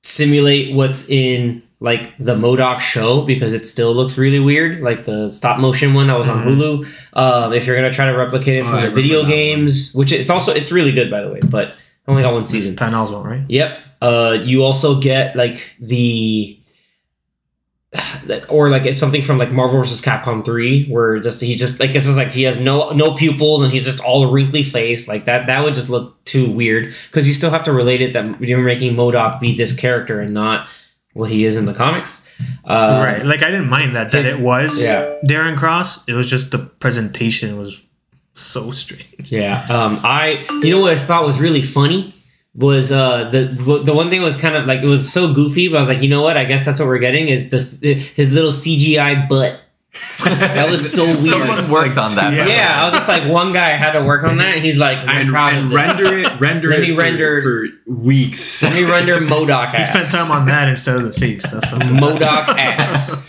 simulate 0.02 0.74
what's 0.74 1.08
in 1.10 1.62
like 1.82 2.12
the 2.18 2.34
MODOK 2.34 2.78
show 2.80 3.22
because 3.22 3.52
it 3.54 3.64
still 3.66 3.94
looks 3.94 4.18
really 4.18 4.38
weird, 4.38 4.82
like 4.82 5.04
the 5.04 5.28
stop 5.28 5.58
motion 5.58 5.94
one 5.94 6.08
that 6.08 6.18
was 6.18 6.28
on 6.28 6.44
Mhm. 6.44 6.54
Hulu. 6.56 6.86
Um, 7.14 7.52
if 7.54 7.66
you're 7.66 7.74
gonna 7.76 7.90
try 7.92 8.04
to 8.06 8.16
replicate 8.16 8.56
it 8.56 8.60
Oh, 8.60 8.64
from 8.66 8.74
I 8.76 8.86
the 8.86 8.90
video 8.90 9.18
that 9.18 9.22
one. 9.22 9.30
games, 9.30 9.92
which 9.94 10.12
it's 10.12 10.28
also 10.30 10.52
it's 10.52 10.70
really 10.70 10.92
good 10.92 11.10
by 11.10 11.22
the 11.22 11.30
way, 11.30 11.40
but 11.42 11.68
I 12.06 12.10
only 12.10 12.22
got 12.22 12.34
one 12.34 12.44
season. 12.44 12.76
Patton 12.76 12.94
Oswalt, 12.94 13.24
right? 13.24 13.42
Yep. 13.48 13.78
Uh, 14.02 14.36
you 14.42 14.62
also 14.64 15.00
get 15.00 15.36
like 15.36 15.72
the, 15.80 16.58
like, 18.26 18.44
or 18.48 18.70
like 18.70 18.84
it's 18.86 18.98
something 18.98 19.22
from 19.22 19.36
like 19.38 19.50
Marvel 19.50 19.80
vs. 19.80 20.00
Capcom 20.00 20.44
three, 20.44 20.86
where 20.86 21.18
just 21.18 21.40
he 21.40 21.56
just 21.56 21.80
like 21.80 21.90
it's 21.94 22.04
just 22.06 22.16
like 22.16 22.30
he 22.30 22.42
has 22.44 22.58
no 22.60 22.90
no 22.90 23.14
pupils 23.14 23.62
and 23.62 23.72
he's 23.72 23.84
just 23.84 24.00
all 24.00 24.24
a 24.28 24.30
wrinkly 24.32 24.62
face 24.62 25.08
like 25.08 25.24
that. 25.24 25.46
That 25.46 25.64
would 25.64 25.74
just 25.74 25.88
look 25.90 26.22
too 26.24 26.48
weird 26.50 26.94
because 27.08 27.26
you 27.26 27.34
still 27.34 27.50
have 27.50 27.64
to 27.64 27.72
relate 27.72 28.00
it 28.00 28.12
that 28.12 28.40
you're 28.40 28.60
making 28.60 28.94
MODOK 28.94 29.40
be 29.40 29.56
this 29.56 29.74
character 29.74 30.20
and 30.20 30.32
not 30.32 30.68
what 31.12 31.30
he 31.30 31.44
is 31.44 31.56
in 31.56 31.64
the 31.66 31.74
comics. 31.74 32.24
Uh, 32.64 33.02
right. 33.04 33.24
Like 33.26 33.42
I 33.42 33.50
didn't 33.50 33.68
mind 33.68 33.96
that 33.96 34.12
that 34.12 34.24
his- 34.24 34.34
it 34.38 34.40
was 34.40 34.82
yeah. 34.82 35.16
Darren 35.24 35.56
Cross. 35.58 36.06
It 36.08 36.14
was 36.14 36.28
just 36.30 36.50
the 36.50 36.58
presentation 36.58 37.58
was 37.58 37.82
so 38.34 38.70
strange. 38.72 39.30
Yeah. 39.30 39.66
Um, 39.68 40.00
I 40.04 40.46
you 40.62 40.70
know 40.70 40.80
what 40.80 40.92
I 40.92 40.96
thought 40.96 41.24
was 41.26 41.38
really 41.40 41.62
funny 41.62 42.14
was 42.54 42.90
uh 42.90 43.28
the 43.30 43.42
the 43.84 43.92
one 43.94 44.10
thing 44.10 44.22
was 44.22 44.36
kind 44.36 44.56
of 44.56 44.66
like 44.66 44.80
it 44.82 44.86
was 44.86 45.12
so 45.12 45.32
goofy, 45.34 45.68
but 45.68 45.76
I 45.76 45.80
was 45.80 45.88
like, 45.88 46.02
you 46.02 46.08
know 46.08 46.22
what? 46.22 46.36
I 46.36 46.44
guess 46.44 46.64
that's 46.64 46.78
what 46.78 46.86
we're 46.88 46.98
getting 46.98 47.28
is 47.28 47.50
this 47.50 47.80
his 47.80 48.32
little 48.32 48.50
CGI 48.52 49.28
butt. 49.28 49.60
That 50.24 50.70
was 50.70 50.92
so 50.92 51.04
weird. 51.06 51.18
Someone 51.18 51.68
worked 51.70 51.98
on 51.98 52.14
that. 52.14 52.32
Yeah. 52.34 52.46
Yeah, 52.46 52.80
I 52.82 52.84
was 52.86 52.94
just 52.94 53.08
like, 53.08 53.28
one 53.28 53.52
guy 53.52 53.70
had 53.70 53.92
to 53.92 54.04
work 54.04 54.22
on 54.24 54.36
that, 54.38 54.54
and 54.56 54.64
he's 54.64 54.76
like, 54.76 54.98
I'm 54.98 55.08
and, 55.22 55.28
proud 55.30 55.54
and 55.54 55.64
of 55.64 55.70
this. 55.70 55.76
render 55.76 56.18
it, 56.18 56.40
render 56.40 56.68
Let 56.70 56.78
it 56.78 56.82
me 56.88 56.94
for, 56.94 57.00
render- 57.02 57.42
for 57.42 57.92
weeks. 57.92 58.62
Let 58.62 58.72
me 58.74 58.84
render 58.84 59.16
MODOK 59.16 59.74
He 59.76 59.84
spent 59.84 60.06
time 60.08 60.30
on 60.30 60.46
that 60.46 60.68
instead 60.68 60.96
of 60.96 61.02
the 61.02 61.12
face. 61.12 61.42
That's 61.50 61.68
something. 61.70 61.88
MODOK 61.88 62.20
ass. 62.58 63.26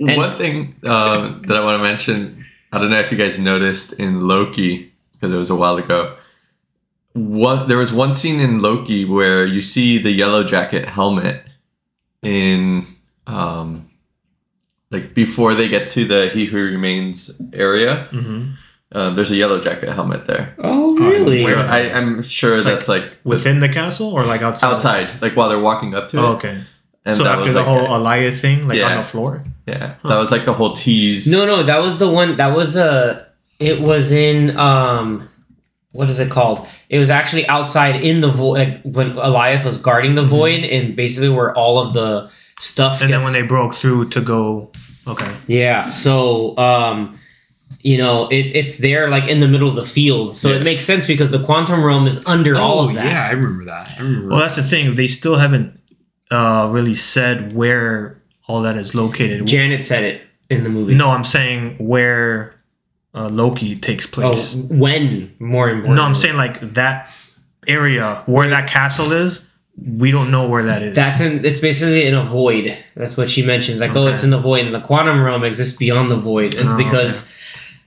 And- 0.00 0.16
One 0.16 0.36
thing 0.38 0.74
um, 0.84 1.42
that 1.42 1.56
I 1.56 1.60
want 1.64 1.78
to 1.78 1.82
mention, 1.82 2.44
I 2.72 2.78
don't 2.78 2.90
know 2.90 2.98
if 3.00 3.12
you 3.12 3.18
guys 3.18 3.38
noticed 3.38 3.92
in 3.94 4.22
Loki 4.22 4.92
because 5.12 5.32
it 5.32 5.36
was 5.36 5.50
a 5.50 5.54
while 5.54 5.76
ago. 5.76 6.16
One 7.12 7.68
there 7.68 7.76
was 7.78 7.92
one 7.92 8.12
scene 8.12 8.40
in 8.40 8.60
Loki 8.60 9.04
where 9.04 9.46
you 9.46 9.60
see 9.60 9.98
the 9.98 10.10
yellow 10.10 10.42
jacket 10.42 10.88
helmet 10.88 11.44
in 12.22 12.86
um, 13.28 13.88
like 14.90 15.14
before 15.14 15.54
they 15.54 15.68
get 15.68 15.86
to 15.88 16.04
the 16.04 16.28
He 16.28 16.46
Who 16.46 16.56
Remains 16.58 17.30
area. 17.52 18.08
hmm 18.10 18.52
Uh, 18.92 19.10
there's 19.14 19.32
a 19.32 19.36
yellow 19.36 19.58
jacket 19.60 19.90
helmet 19.92 20.24
there. 20.26 20.54
Oh, 20.58 20.94
really? 20.96 21.42
So 21.44 21.58
I, 21.58 21.90
I'm 21.98 22.22
sure 22.22 22.62
that's 22.62 22.86
like 22.86 23.04
Within 23.24 23.58
the 23.58 23.68
castle 23.68 24.12
or 24.12 24.22
like 24.24 24.40
outside? 24.42 24.72
outside, 24.72 25.06
like 25.20 25.34
while 25.36 25.48
they're 25.48 25.58
walking 25.70 25.94
up 25.96 26.06
to 26.08 26.20
Oh, 26.20 26.32
it. 26.32 26.34
okay. 26.36 26.60
And 27.04 27.16
so 27.16 27.24
that 27.24 27.32
after 27.38 27.44
was 27.44 27.52
the 27.54 27.58
like 27.60 27.68
whole 27.68 27.86
a- 27.86 27.98
Alioth 27.98 28.40
thing, 28.40 28.68
like 28.68 28.80
on 28.82 28.96
the 28.96 29.02
floor. 29.02 29.44
yeah, 29.66 29.96
that 30.04 30.16
was 30.16 30.30
like 30.30 30.44
the 30.44 30.54
whole 30.54 30.74
tease. 30.74 31.26
No, 31.30 31.44
no, 31.44 31.62
that 31.64 31.78
was 31.82 31.98
the 31.98 32.08
one. 32.08 32.36
That 32.36 32.54
was 32.56 32.76
uh 32.76 33.24
It 33.58 33.80
was 33.80 34.12
in 34.12 34.56
um, 34.56 35.28
what 35.92 36.08
is 36.08 36.18
it 36.18 36.30
called? 36.30 36.66
It 36.88 36.98
was 36.98 37.10
actually 37.10 37.46
outside 37.48 37.96
in 38.04 38.20
the 38.20 38.30
void 38.30 38.58
like, 38.58 38.82
when 38.96 39.14
Alioth 39.14 39.64
was 39.64 39.76
guarding 39.78 40.14
the 40.14 40.24
void, 40.24 40.62
and 40.64 40.94
basically 40.96 41.28
where 41.30 41.52
all 41.56 41.78
of 41.78 41.92
the 41.94 42.30
stuff. 42.60 43.00
And 43.02 43.12
then 43.12 43.22
when 43.22 43.32
they 43.32 43.46
broke 43.46 43.74
through 43.74 44.08
to 44.10 44.20
go, 44.20 44.70
okay. 45.06 45.34
Yeah. 45.46 45.88
So, 45.90 46.56
um, 46.58 47.18
you 47.80 47.98
know, 47.98 48.28
it, 48.28 48.54
it's 48.54 48.78
there 48.78 49.08
like 49.08 49.28
in 49.28 49.40
the 49.40 49.48
middle 49.48 49.68
of 49.68 49.74
the 49.76 49.84
field. 49.84 50.36
So 50.36 50.50
Yeah. 50.50 50.56
it 50.56 50.62
makes 50.62 50.84
sense 50.84 51.06
because 51.06 51.30
the 51.30 51.42
quantum 51.44 51.82
realm 51.84 52.06
is 52.06 52.24
under 52.26 52.56
all 52.56 52.80
oh 52.80 52.88
of 52.88 52.94
that. 52.94 53.04
yeah, 53.06 53.26
I 53.26 53.32
remember 53.32 53.64
that. 53.66 53.90
I 53.98 54.02
remember. 54.02 54.28
Well, 54.30 54.38
that's 54.38 54.56
the 54.56 54.62
thing. 54.62 54.94
They 54.94 55.06
still 55.06 55.36
haven't 55.36 55.78
uh, 56.30 56.68
really 56.72 56.94
said 56.94 57.54
where 57.54 58.22
all 58.46 58.62
that 58.62 58.76
is 58.76 58.94
located. 58.94 59.46
Janet 59.46 59.82
said 59.84 60.04
it 60.04 60.22
in 60.50 60.64
the 60.64 60.70
movie. 60.70 60.94
no, 60.94 61.10
I'm 61.10 61.24
saying 61.24 61.76
where 61.78 62.54
uh, 63.14 63.28
Loki 63.28 63.76
takes 63.76 64.06
Oh, 64.06 64.10
place. 64.32 64.54
when 64.54 65.34
more 65.38 65.68
important. 65.70 65.96
no, 65.96 66.02
I'm 66.02 66.14
saying 66.14 66.36
like 66.36 66.60
that 66.60 67.10
area 67.66 68.22
where 68.26 68.48
that 68.48 68.68
castle 68.68 69.12
is. 69.12 69.44
We 69.76 70.10
don't 70.10 70.30
know 70.30 70.48
where 70.48 70.62
that 70.64 70.82
is. 70.82 70.94
That's 70.94 71.20
in. 71.20 71.44
It's 71.44 71.58
basically 71.58 72.06
in 72.06 72.14
a 72.14 72.22
void. 72.22 72.76
That's 72.94 73.16
what 73.16 73.28
she 73.28 73.44
mentions. 73.44 73.80
Like, 73.80 73.94
oh, 73.96 74.06
it's 74.06 74.22
in 74.22 74.30
the 74.30 74.38
void, 74.38 74.64
and 74.66 74.74
the 74.74 74.80
quantum 74.80 75.20
realm 75.22 75.42
exists 75.44 75.76
beyond 75.76 76.10
the 76.10 76.16
void. 76.16 76.54
And 76.54 76.68
Oh, 76.68 76.76
it's 76.76 76.84
because, 76.84 77.32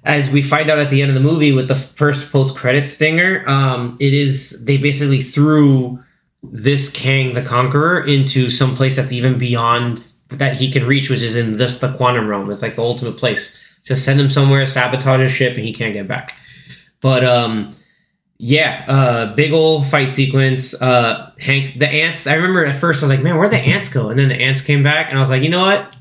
as 0.04 0.30
we 0.30 0.42
find 0.42 0.70
out 0.70 0.80
at 0.80 0.90
the 0.90 1.02
end 1.02 1.10
of 1.10 1.16
the 1.16 1.22
movie 1.22 1.54
with 1.54 1.70
the 1.70 1.76
first 1.76 2.32
post-credit 2.32 2.90
stinger, 2.90 3.48
um, 3.48 3.96
it 4.02 4.14
is 4.14 4.66
they 4.66 4.78
basically 4.78 5.22
threw 5.22 6.04
this 6.44 6.90
Kang 6.90 7.34
the 7.34 7.42
Conqueror 7.42 8.06
into 8.06 8.50
some 8.50 8.76
place 8.76 8.96
that's 8.98 9.12
even 9.14 9.38
beyond 9.38 10.12
that 10.30 10.58
he 10.58 10.70
can 10.70 10.86
reach, 10.86 11.10
which 11.10 11.22
is 11.22 11.38
in 11.38 11.58
just 11.58 11.80
the 11.80 11.94
quantum 11.94 12.28
realm. 12.28 12.52
It's 12.52 12.62
like 12.62 12.76
the 12.76 12.84
ultimate 12.84 13.16
place. 13.18 13.58
Just 13.84 14.04
send 14.04 14.20
him 14.20 14.30
somewhere, 14.30 14.66
sabotage 14.66 15.22
his 15.22 15.32
ship, 15.32 15.56
and 15.56 15.64
he 15.64 15.74
can't 15.74 15.94
get 15.94 16.06
back. 16.08 16.38
But 17.00 17.24
um, 17.24 17.72
yeah, 18.38 18.86
uh, 18.88 19.36
big 19.36 19.52
old 19.52 19.88
fight 19.88 20.10
sequence. 20.10 20.80
Uh, 20.80 21.32
Hank, 21.40 21.80
the 21.80 21.88
ants. 21.90 22.28
I 22.28 22.34
remember 22.36 22.66
at 22.66 22.80
first 22.80 23.02
I 23.02 23.08
was 23.08 23.16
like, 23.16 23.24
man, 23.24 23.36
where'd 23.38 23.52
the 23.52 23.58
ants 23.58 23.90
go? 23.90 24.10
And 24.10 24.20
then 24.20 24.30
the 24.30 24.36
ants 24.36 24.62
came 24.62 24.84
back, 24.84 25.10
and 25.10 25.18
I 25.18 25.22
was 25.22 25.30
like, 25.30 25.42
you 25.42 25.50
know 25.50 25.62
what? 25.62 25.96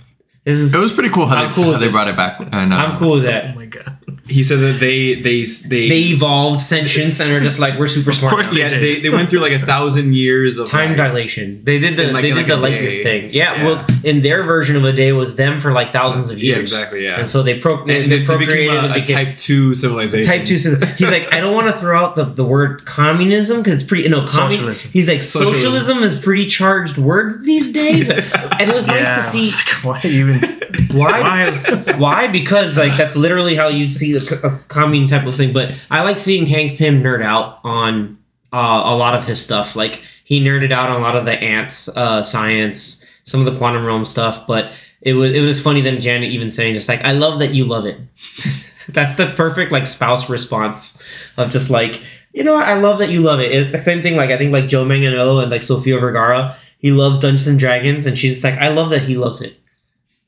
This 0.44 0.59
is 0.59 0.75
It 0.75 0.79
was 0.79 0.92
pretty 0.92 1.11
cool 1.11 1.27
how, 1.27 1.37
I'm 1.37 1.49
they, 1.49 1.55
cool 1.55 1.72
how 1.72 1.79
they 1.79 1.88
brought 1.88 2.09
it 2.09 2.16
back. 2.16 2.38
And, 2.38 2.72
uh, 2.72 2.77
I'm 2.77 2.99
cool 2.99 3.14
with 3.14 3.25
Oh 3.25 3.31
that. 3.31 3.57
my 3.57 3.66
god. 3.66 3.95
He 4.28 4.42
said 4.42 4.58
that 4.60 4.80
they 4.80 5.14
they 5.14 5.44
they, 5.44 5.88
They 5.88 6.00
evolved 6.10 6.60
sentience 6.60 7.20
and 7.20 7.30
are 7.30 7.40
just 7.40 7.58
like 7.58 7.78
we're 7.78 7.86
super 7.86 8.12
smart. 8.12 8.32
Of 8.32 8.36
course 8.36 8.48
they 8.50 8.60
yeah, 8.60 8.70
did. 8.70 8.82
they, 8.82 9.00
they 9.00 9.10
went 9.10 9.30
through 9.30 9.38
like 9.40 9.52
a 9.52 9.64
thousand 9.64 10.14
years 10.14 10.58
of 10.58 10.68
time 10.68 10.90
like, 10.90 10.96
dilation. 10.98 11.62
They 11.64 11.78
did 11.78 11.96
the 11.96 12.12
like- 12.12 12.22
they 12.22 12.28
did 12.30 12.36
like 12.36 12.46
the 12.48 12.56
a 12.56 12.56
light 12.56 12.80
years 12.80 13.02
thing. 13.04 13.30
Yeah, 13.32 13.56
Yeah. 13.56 13.64
well, 13.64 13.86
in 14.02 14.22
their 14.22 14.42
version 14.42 14.74
of 14.76 14.84
a 14.84 14.92
day 14.92 15.12
was 15.12 15.36
them 15.36 15.60
for 15.60 15.72
like 15.72 15.92
thousands 15.92 16.30
of 16.30 16.38
years. 16.38 16.42
Yeah, 16.50 16.56
years. 16.56 16.72
exactly, 16.72 17.04
yeah. 17.04 17.20
And 17.20 17.28
so 17.30 17.42
they 17.42 17.58
pro 17.58 17.84
they, 17.84 18.02
and 18.02 18.10
they 18.10 18.18
they, 18.18 18.18
they 18.18 18.24
procreated 18.24 18.70
became 18.70 18.84
a, 18.84 18.88
a 18.88 18.94
became- 18.94 19.26
type 19.26 19.36
two 19.36 19.74
civilization. 19.76 20.26
Type 20.30 20.44
two. 20.44 20.58
so 20.58 20.74
He's 20.96 21.10
like, 21.10 21.32
I 21.32 21.38
don't 21.40 21.54
want 21.54 21.68
to 21.68 21.72
throw 21.74 21.96
out 21.98 22.16
the, 22.16 22.24
the 22.24 22.44
word 22.44 22.84
communism 22.84 23.58
because 23.62 23.74
it's 23.80 23.88
pretty. 23.88 24.08
No, 24.08 24.24
commun- 24.26 24.50
Socialism. 24.52 24.90
He's 24.92 25.08
like, 25.08 25.22
Socialism. 25.22 25.62
socialism 25.62 26.02
is 26.02 26.18
pretty 26.18 26.46
charged 26.46 26.98
word 26.98 27.42
these 27.42 27.70
days, 27.72 28.08
and 28.58 28.70
it 28.70 28.74
was 28.74 28.86
nice 28.88 29.06
yeah, 29.06 29.16
to 29.16 29.22
see 29.22 29.44
was 29.46 29.54
like, 29.54 29.84
why 29.84 30.00
even? 30.04 30.40
why. 30.92 31.20
Why? 31.20 31.92
Why? 31.98 32.26
Because 32.26 32.76
like 32.76 32.96
that's 32.96 33.14
literally 33.16 33.54
how 33.54 33.68
you 33.68 33.86
see 33.88 34.15
a, 34.16 34.20
co- 34.20 34.48
a 34.48 34.59
commune 34.68 35.09
type 35.09 35.26
of 35.26 35.37
thing. 35.37 35.52
But 35.52 35.74
I 35.90 36.02
like 36.02 36.18
seeing 36.18 36.46
Hank 36.46 36.79
Pym 36.79 37.02
nerd 37.02 37.22
out 37.22 37.61
on 37.64 38.18
uh, 38.52 38.83
a 38.85 38.96
lot 38.96 39.14
of 39.14 39.26
his 39.26 39.40
stuff. 39.40 39.76
Like 39.76 40.02
he 40.24 40.40
nerded 40.40 40.72
out 40.72 40.90
on 40.90 41.00
a 41.00 41.05
lot 41.05 41.16
of 41.16 41.24
the 41.24 41.33
ants 41.33 41.88
uh, 41.88 42.22
science, 42.22 43.05
some 43.24 43.46
of 43.46 43.52
the 43.52 43.59
quantum 43.59 43.85
realm 43.85 44.05
stuff. 44.05 44.46
But 44.46 44.72
it 45.00 45.14
was 45.14 45.33
it 45.33 45.40
was 45.40 45.61
funny 45.61 45.81
then 45.81 46.00
Janet 46.00 46.31
even 46.31 46.50
saying 46.50 46.74
just 46.74 46.88
like 46.88 47.02
I 47.02 47.12
love 47.12 47.38
that 47.38 47.55
you 47.55 47.64
love 47.64 47.87
it. 47.87 48.00
that's 48.88 49.16
the 49.16 49.26
perfect 49.37 49.72
like 49.72 49.87
spouse 49.87 50.29
response 50.29 51.02
of 51.37 51.50
just 51.50 51.70
like 51.70 52.02
you 52.33 52.44
know 52.44 52.55
what 52.55 52.68
I 52.68 52.74
love 52.74 52.98
that 52.98 53.11
you 53.11 53.20
love 53.20 53.40
it. 53.40 53.52
It's 53.52 53.72
the 53.72 53.83
same 53.83 54.02
thing 54.02 54.16
like 54.16 54.31
I 54.31 54.38
think 54.38 54.52
like 54.52 54.68
Joe 54.68 54.85
Manganiello 54.85 55.42
and 55.42 55.50
like 55.50 55.62
Sofia 55.62 55.98
Vergara. 55.98 56.57
He 56.79 56.92
loves 56.92 57.20
Dungeons 57.20 57.46
and 57.46 57.59
Dragons, 57.59 58.05
and 58.05 58.18
she's 58.18 58.35
just 58.35 58.44
like 58.44 58.59
I 58.59 58.68
love 58.68 58.90
that 58.90 59.02
he 59.02 59.16
loves 59.16 59.40
it. 59.40 59.59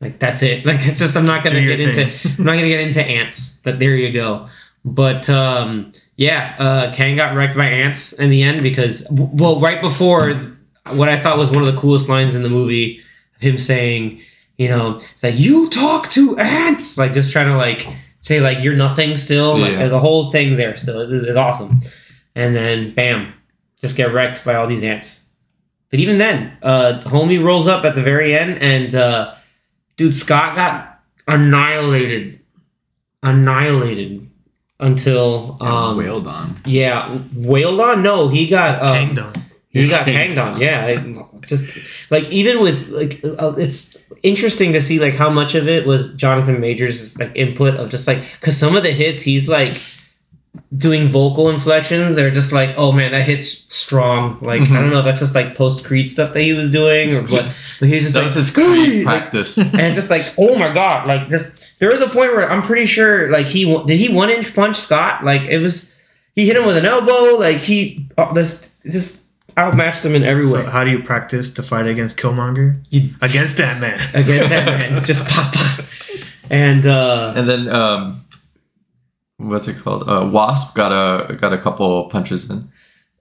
Like 0.01 0.19
that's 0.19 0.43
it. 0.43 0.65
Like 0.67 0.81
it's 0.87 0.99
just 1.01 1.17
I'm 1.17 1.27
not 1.27 1.43
gonna 1.45 1.61
get 1.65 1.81
into. 1.81 2.05
I'm 2.39 2.45
not 2.45 2.53
gonna 2.55 2.69
get 2.69 2.81
into 2.81 3.03
ants. 3.03 3.61
But 3.65 3.79
there 3.79 3.95
you 3.97 4.13
go. 4.13 4.49
But 4.85 5.29
um, 5.29 5.93
yeah, 6.17 6.55
uh, 6.59 6.95
Kang 6.95 7.17
got 7.17 7.35
wrecked 7.35 7.57
by 7.57 7.67
ants 7.67 8.13
in 8.13 8.31
the 8.31 8.43
end 8.43 8.63
because 8.63 9.07
well, 9.11 9.61
right 9.61 9.81
before 9.81 10.33
what 10.93 11.09
I 11.09 11.21
thought 11.21 11.37
was 11.37 11.51
one 11.51 11.67
of 11.67 11.75
the 11.75 11.79
coolest 11.81 12.09
lines 12.09 12.35
in 12.35 12.43
the 12.43 12.49
movie, 12.49 13.01
him 13.41 13.59
saying, 13.59 14.21
you 14.57 14.69
know, 14.69 14.97
it's 15.13 15.23
like 15.23 15.39
you 15.39 15.69
talk 15.69 16.11
to 16.13 16.39
ants, 16.39 16.97
like 16.97 17.13
just 17.13 17.31
trying 17.33 17.49
to 17.49 17.57
like 17.57 17.87
say 18.21 18.41
like 18.41 18.63
you're 18.63 18.77
nothing 18.77 19.17
still, 19.17 19.59
like 19.59 19.73
Yeah. 19.73 19.89
the 19.89 19.99
whole 19.99 20.31
thing 20.31 20.57
there 20.57 20.75
still 20.77 21.01
is, 21.01 21.23
is 21.25 21.37
awesome. 21.37 21.81
And 22.35 22.55
then 22.55 22.95
bam, 22.95 23.35
just 23.81 23.97
get 23.97 24.13
wrecked 24.15 24.45
by 24.45 24.55
all 24.55 24.67
these 24.69 24.83
ants. 24.85 25.25
But 25.91 26.01
even 26.01 26.19
then, 26.19 26.57
uh, 26.63 27.01
homie 27.05 27.43
rolls 27.43 27.67
up 27.67 27.85
at 27.85 27.95
the 27.95 28.03
very 28.03 28.37
end, 28.39 28.63
and 28.63 28.95
uh, 28.95 29.35
dude, 29.99 30.15
Scott 30.15 30.55
got 30.57 31.01
annihilated, 31.27 32.41
annihilated 33.23 34.27
until 34.81 35.57
Um, 35.61 35.97
wailed 35.97 36.27
on. 36.27 36.57
yeah, 36.65 37.19
wailed 37.37 37.81
on. 37.81 38.03
No, 38.03 38.29
he 38.29 38.47
got 38.47 38.81
um, 38.83 38.95
Kanged 38.95 39.19
on. 39.19 39.33
he 39.71 39.89
got 39.89 40.05
Hanged 40.07 40.17
hanged 40.35 40.39
on. 40.39 40.61
Yeah, 40.61 40.87
it- 40.87 41.17
just 41.47 41.71
like 42.11 42.29
even 42.31 42.61
with 42.63 42.89
like 42.89 43.21
uh, 43.25 43.55
it's 43.57 43.97
interesting 44.23 44.73
to 44.73 44.81
see 44.83 44.99
like 44.99 45.15
how 45.15 45.31
much 45.31 45.55
of 45.55 45.69
it 45.69 45.87
was 45.87 46.13
Jonathan 46.15 46.61
Majors 46.61 47.19
like 47.19 47.33
input 47.37 47.75
of 47.77 47.89
just 47.91 48.07
like 48.07 48.23
because 48.41 48.57
some 48.57 48.77
of 48.77 48.83
the 48.83 48.91
hits 48.93 49.23
he's 49.23 49.49
like 49.49 49.81
doing 50.77 51.09
vocal 51.09 51.49
inflections 51.49 52.15
they're 52.15 52.31
just 52.31 52.53
like 52.53 52.75
oh 52.77 52.93
man 52.93 53.13
that 53.13 53.23
hits 53.23 53.47
strong 53.75 54.39
like 54.43 54.61
I 54.61 54.81
don't 54.81 54.91
know 54.91 54.99
if 54.99 55.05
that's 55.07 55.21
just 55.21 55.35
like 55.35 55.55
post 55.55 55.83
Creed 55.85 56.09
stuff 56.11 56.35
that 56.35 56.43
he 56.43 56.53
was 56.53 56.71
doing 56.71 57.11
or 57.15 57.23
what 57.23 57.47
but 57.81 57.89
he's 57.89 58.03
just 58.03 58.13
that 58.15 58.21
like 58.21 58.25
was 58.27 58.35
his 58.35 58.51
Creed 58.51 59.05
practice. 59.07 59.57
and 59.59 59.81
it's 59.81 59.95
just 59.97 60.11
like 60.11 60.23
oh 60.37 60.57
my 60.59 60.73
god 60.75 61.09
like 61.09 61.31
just 61.31 61.79
there 61.79 61.91
was 61.91 62.03
a 62.03 62.07
point 62.09 62.33
where 62.35 62.51
I'm 62.51 62.61
pretty 62.63 62.85
sure 62.85 63.31
like 63.31 63.47
he 63.47 63.65
did 63.87 63.97
he 63.99 64.11
one 64.11 64.29
inch 64.29 64.55
punch 64.55 64.77
Scott 64.77 65.25
like 65.25 65.45
it 65.45 65.63
was 65.63 65.99
he 66.35 66.47
hit 66.47 66.57
him 66.57 66.67
with 66.67 66.77
an 66.77 66.85
elbow 66.85 67.39
like 67.39 67.59
he 67.61 68.07
uh, 68.19 68.31
this 68.35 68.71
just 68.85 69.23
outmatched 69.59 70.05
him 70.05 70.15
in 70.15 70.23
every 70.23 70.45
way 70.45 70.63
So 70.65 70.67
how 70.71 70.85
do 70.85 70.91
you 70.91 71.03
practice 71.03 71.49
to 71.51 71.63
fight 71.63 71.87
against 71.87 72.17
Killmonger? 72.19 72.81
You- 72.91 73.15
Against 73.23 73.57
that 73.57 73.81
man. 73.81 74.01
against 74.15 74.51
that 74.51 74.67
man. 74.67 75.05
Just 75.05 75.27
pop, 75.27 75.53
pop. 75.53 75.85
And 76.51 76.87
uh, 76.87 77.33
and 77.35 77.49
then 77.49 77.69
um, 77.69 78.25
what's 79.39 79.69
it 79.69 79.79
called? 79.79 80.09
Uh, 80.09 80.29
Wasp 80.31 80.75
got 80.75 80.93
a 80.93 81.35
got 81.35 81.53
a 81.53 81.59
couple 81.59 82.09
punches 82.11 82.51
in. 82.51 82.71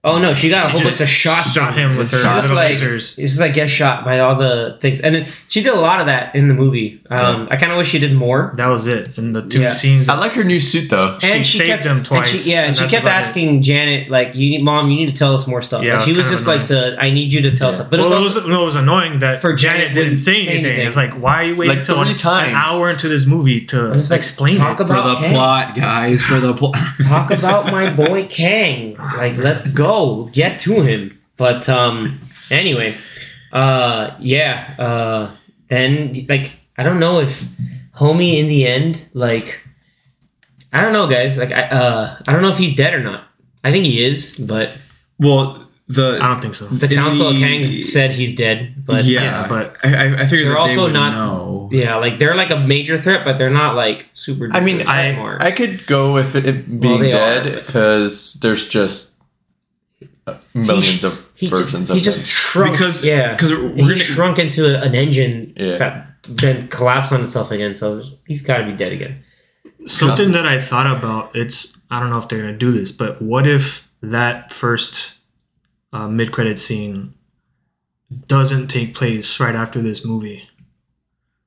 Oh 0.04 0.18
no, 0.18 0.32
she 0.34 0.48
got 0.48 0.66
a 0.66 0.68
whole 0.70 0.82
bunch 0.82 1.00
of 1.00 1.08
shots. 1.08 1.52
Shot 1.52 1.68
on 1.68 1.74
him 1.74 1.96
with 1.96 2.10
her 2.10 2.18
She 2.18 2.24
just 2.24 2.48
little 2.50 2.56
like 2.56 2.76
lasers. 2.76 3.18
it's 3.18 3.32
just 3.32 3.40
like 3.40 3.52
get 3.52 3.68
shot 3.68 4.04
by 4.04 4.20
all 4.20 4.36
the 4.36 4.76
things, 4.80 5.00
and 5.00 5.14
then 5.14 5.26
she 5.48 5.62
did 5.62 5.72
a 5.72 5.80
lot 5.80 6.00
of 6.00 6.06
that 6.06 6.34
in 6.34 6.48
the 6.48 6.54
movie. 6.54 7.00
Um, 7.10 7.48
I 7.50 7.56
kind 7.56 7.72
of 7.72 7.78
wish 7.78 7.88
she 7.88 7.98
did 7.98 8.14
more. 8.14 8.52
That 8.56 8.66
was 8.68 8.86
it. 8.86 9.16
in 9.18 9.32
the 9.32 9.42
two 9.42 9.60
Yeah. 9.62 9.70
scenes. 9.70 10.08
I 10.08 10.14
like 10.18 10.32
her 10.32 10.44
new 10.44 10.60
suit 10.60 10.90
though. 10.90 11.18
She 11.20 11.42
saved 11.42 11.84
him 11.84 11.98
and 11.98 12.06
twice, 12.06 12.28
she- 12.28 12.50
yeah, 12.50 12.60
and, 12.60 12.68
and 12.68 12.76
she 12.76 12.82
kept 12.88 13.04
about 13.04 13.20
it. 13.22 13.26
asking 13.26 13.62
Janet, 13.62 14.10
like, 14.10 14.34
"You 14.34 14.50
need, 14.50 14.62
mom, 14.62 14.90
you 14.90 14.96
need 14.96 15.08
to 15.08 15.14
tell 15.16 15.34
us 15.34 15.46
more 15.46 15.62
stuff." 15.62 15.82
Yeah, 15.82 15.94
like, 15.98 16.02
it 16.02 16.10
she 16.10 16.16
was 16.16 16.26
was 16.30 16.40
just 16.40 16.42
of 16.42 16.48
like 16.48 16.66
the, 16.68 16.96
"I 16.98 17.10
need 17.10 17.32
you 17.32 17.42
to 17.42 17.56
tell 17.56 17.68
us." 17.70 17.80
But 17.82 17.98
it 17.98 18.02
well, 18.02 18.10
was 18.10 18.36
it 18.36 18.38
also, 18.38 18.40
was, 18.40 18.48
no, 18.48 18.62
it 18.62 18.66
was 18.66 18.74
annoying 18.76 19.18
that 19.20 19.40
For 19.40 19.48
for 19.50 19.54
Janet 19.54 19.80
Janet 19.80 19.94
didn't 19.94 20.16
say 20.18 20.32
say 20.44 20.48
anything. 20.48 20.64
anything. 20.66 20.86
It's 20.86 20.96
like, 20.96 21.12
why 21.14 21.34
are 21.36 21.44
you 21.44 21.56
waiting 21.56 21.76
Like 21.76 21.84
till 21.84 22.02
three 22.04 22.14
an 22.48 22.54
hour 22.54 22.90
into 22.90 23.08
this 23.08 23.24
movie 23.26 23.64
to 23.66 23.90
was 23.92 24.10
like, 24.10 24.18
explain 24.18 24.56
talk 24.58 24.80
it? 24.80 24.86
For 24.86 24.92
about 24.92 25.22
the 25.22 25.28
plot, 25.28 25.74
guys. 25.74 26.22
For 26.22 26.38
the 26.40 26.52
plot. 26.54 26.76
talk 27.02 27.30
about 27.30 27.66
my 27.66 27.90
boy 27.90 28.26
Kang. 28.26 28.96
Like, 29.18 29.36
let's 29.38 29.66
go 29.66 29.87
get 30.32 30.58
to 30.60 30.82
him. 30.82 31.18
But 31.36 31.68
um, 31.68 32.20
anyway, 32.50 32.96
uh, 33.52 34.10
yeah. 34.20 34.74
Uh, 34.78 35.36
then 35.68 36.26
like 36.28 36.52
I 36.76 36.82
don't 36.82 36.98
know 37.00 37.20
if 37.20 37.42
homie 37.94 38.38
in 38.38 38.48
the 38.48 38.66
end 38.66 39.04
like 39.14 39.60
I 40.72 40.82
don't 40.82 40.92
know, 40.92 41.06
guys. 41.08 41.36
Like 41.38 41.52
I 41.52 41.62
uh, 41.68 42.16
I 42.26 42.32
don't 42.32 42.42
know 42.42 42.50
if 42.50 42.58
he's 42.58 42.74
dead 42.76 42.94
or 42.94 43.02
not. 43.02 43.24
I 43.64 43.70
think 43.72 43.84
he 43.84 44.04
is, 44.04 44.36
but 44.38 44.72
well, 45.18 45.66
the 45.88 46.18
I 46.20 46.28
don't 46.28 46.40
think 46.40 46.54
so. 46.54 46.66
the 46.66 46.86
In 46.86 46.94
Council 46.94 47.28
of 47.28 47.34
the- 47.34 47.40
Kang 47.40 47.82
said 47.82 48.10
he's 48.12 48.34
dead. 48.34 48.84
But 48.86 49.04
yeah, 49.04 49.22
yeah, 49.22 49.48
but- 49.48 49.76
I, 49.84 49.88
I, 49.94 50.14
I 50.22 50.26
figured 50.26 50.46
They're 50.46 50.52
that 50.54 50.58
also 50.58 50.74
they 50.76 50.82
would 50.82 50.92
not- 50.92 51.12
know. 51.12 51.68
yeah, 51.72 51.96
like 51.96 52.18
they're 52.18 52.34
like 52.36 52.50
a 52.50 52.58
major 52.60 52.96
threat, 52.98 53.24
but 53.24 53.36
they're 53.38 53.50
not 53.50 53.74
like 53.76 54.08
super. 54.12 54.48
I 54.52 54.60
mean, 54.60 54.82
I 54.82 55.14
smart. 55.14 55.42
I 55.42 55.50
could 55.50 55.86
go 55.86 56.12
with 56.12 56.34
it, 56.36 56.46
it 56.46 56.80
being 56.80 57.00
they 57.00 57.12
are, 57.12 57.42
dead 57.44 57.64
because 57.66 58.34
there's 58.34 58.66
just 58.68 59.14
millions 60.54 61.04
of 61.04 61.18
he 61.34 61.46
versions 61.48 61.88
just, 61.88 61.92
he 61.92 61.98
of 61.98 62.04
just 62.04 62.18
him. 62.20 62.26
shrunk 62.26 62.72
Because- 62.72 63.04
yeah 63.04 63.32
because 63.34 63.52
we're 63.52 63.72
he 63.74 63.80
gonna- 63.82 63.96
shrunk 63.98 64.38
into 64.38 64.62
an 64.86 64.94
engine 64.94 65.52
Yeah. 65.56 65.76
that 65.78 65.92
then 66.28 66.68
collapsed 66.68 67.12
on 67.12 67.20
itself 67.22 67.50
again 67.50 67.74
so 67.74 68.02
he's 68.26 68.42
got 68.42 68.58
to 68.58 68.64
be 68.66 68.72
dead 68.72 68.92
again 68.92 69.14
Something 69.86 70.32
that 70.32 70.44
I 70.44 70.60
thought 70.60 70.88
about. 70.98 71.34
It's 71.34 71.58
I 71.90 71.98
don't 72.00 72.10
know 72.10 72.18
if 72.18 72.28
they're 72.28 72.42
gonna 72.42 72.58
do 72.66 72.72
this, 72.72 72.92
but 72.92 73.22
what 73.22 73.46
if 73.46 73.88
that 74.02 74.52
first 74.52 75.12
uh, 75.94 76.08
mid-credit 76.08 76.58
scene 76.58 77.14
doesn't 78.26 78.68
take 78.68 78.94
place 78.94 79.40
right 79.40 79.54
after 79.54 79.80
this 79.80 80.04
movie? 80.04 80.48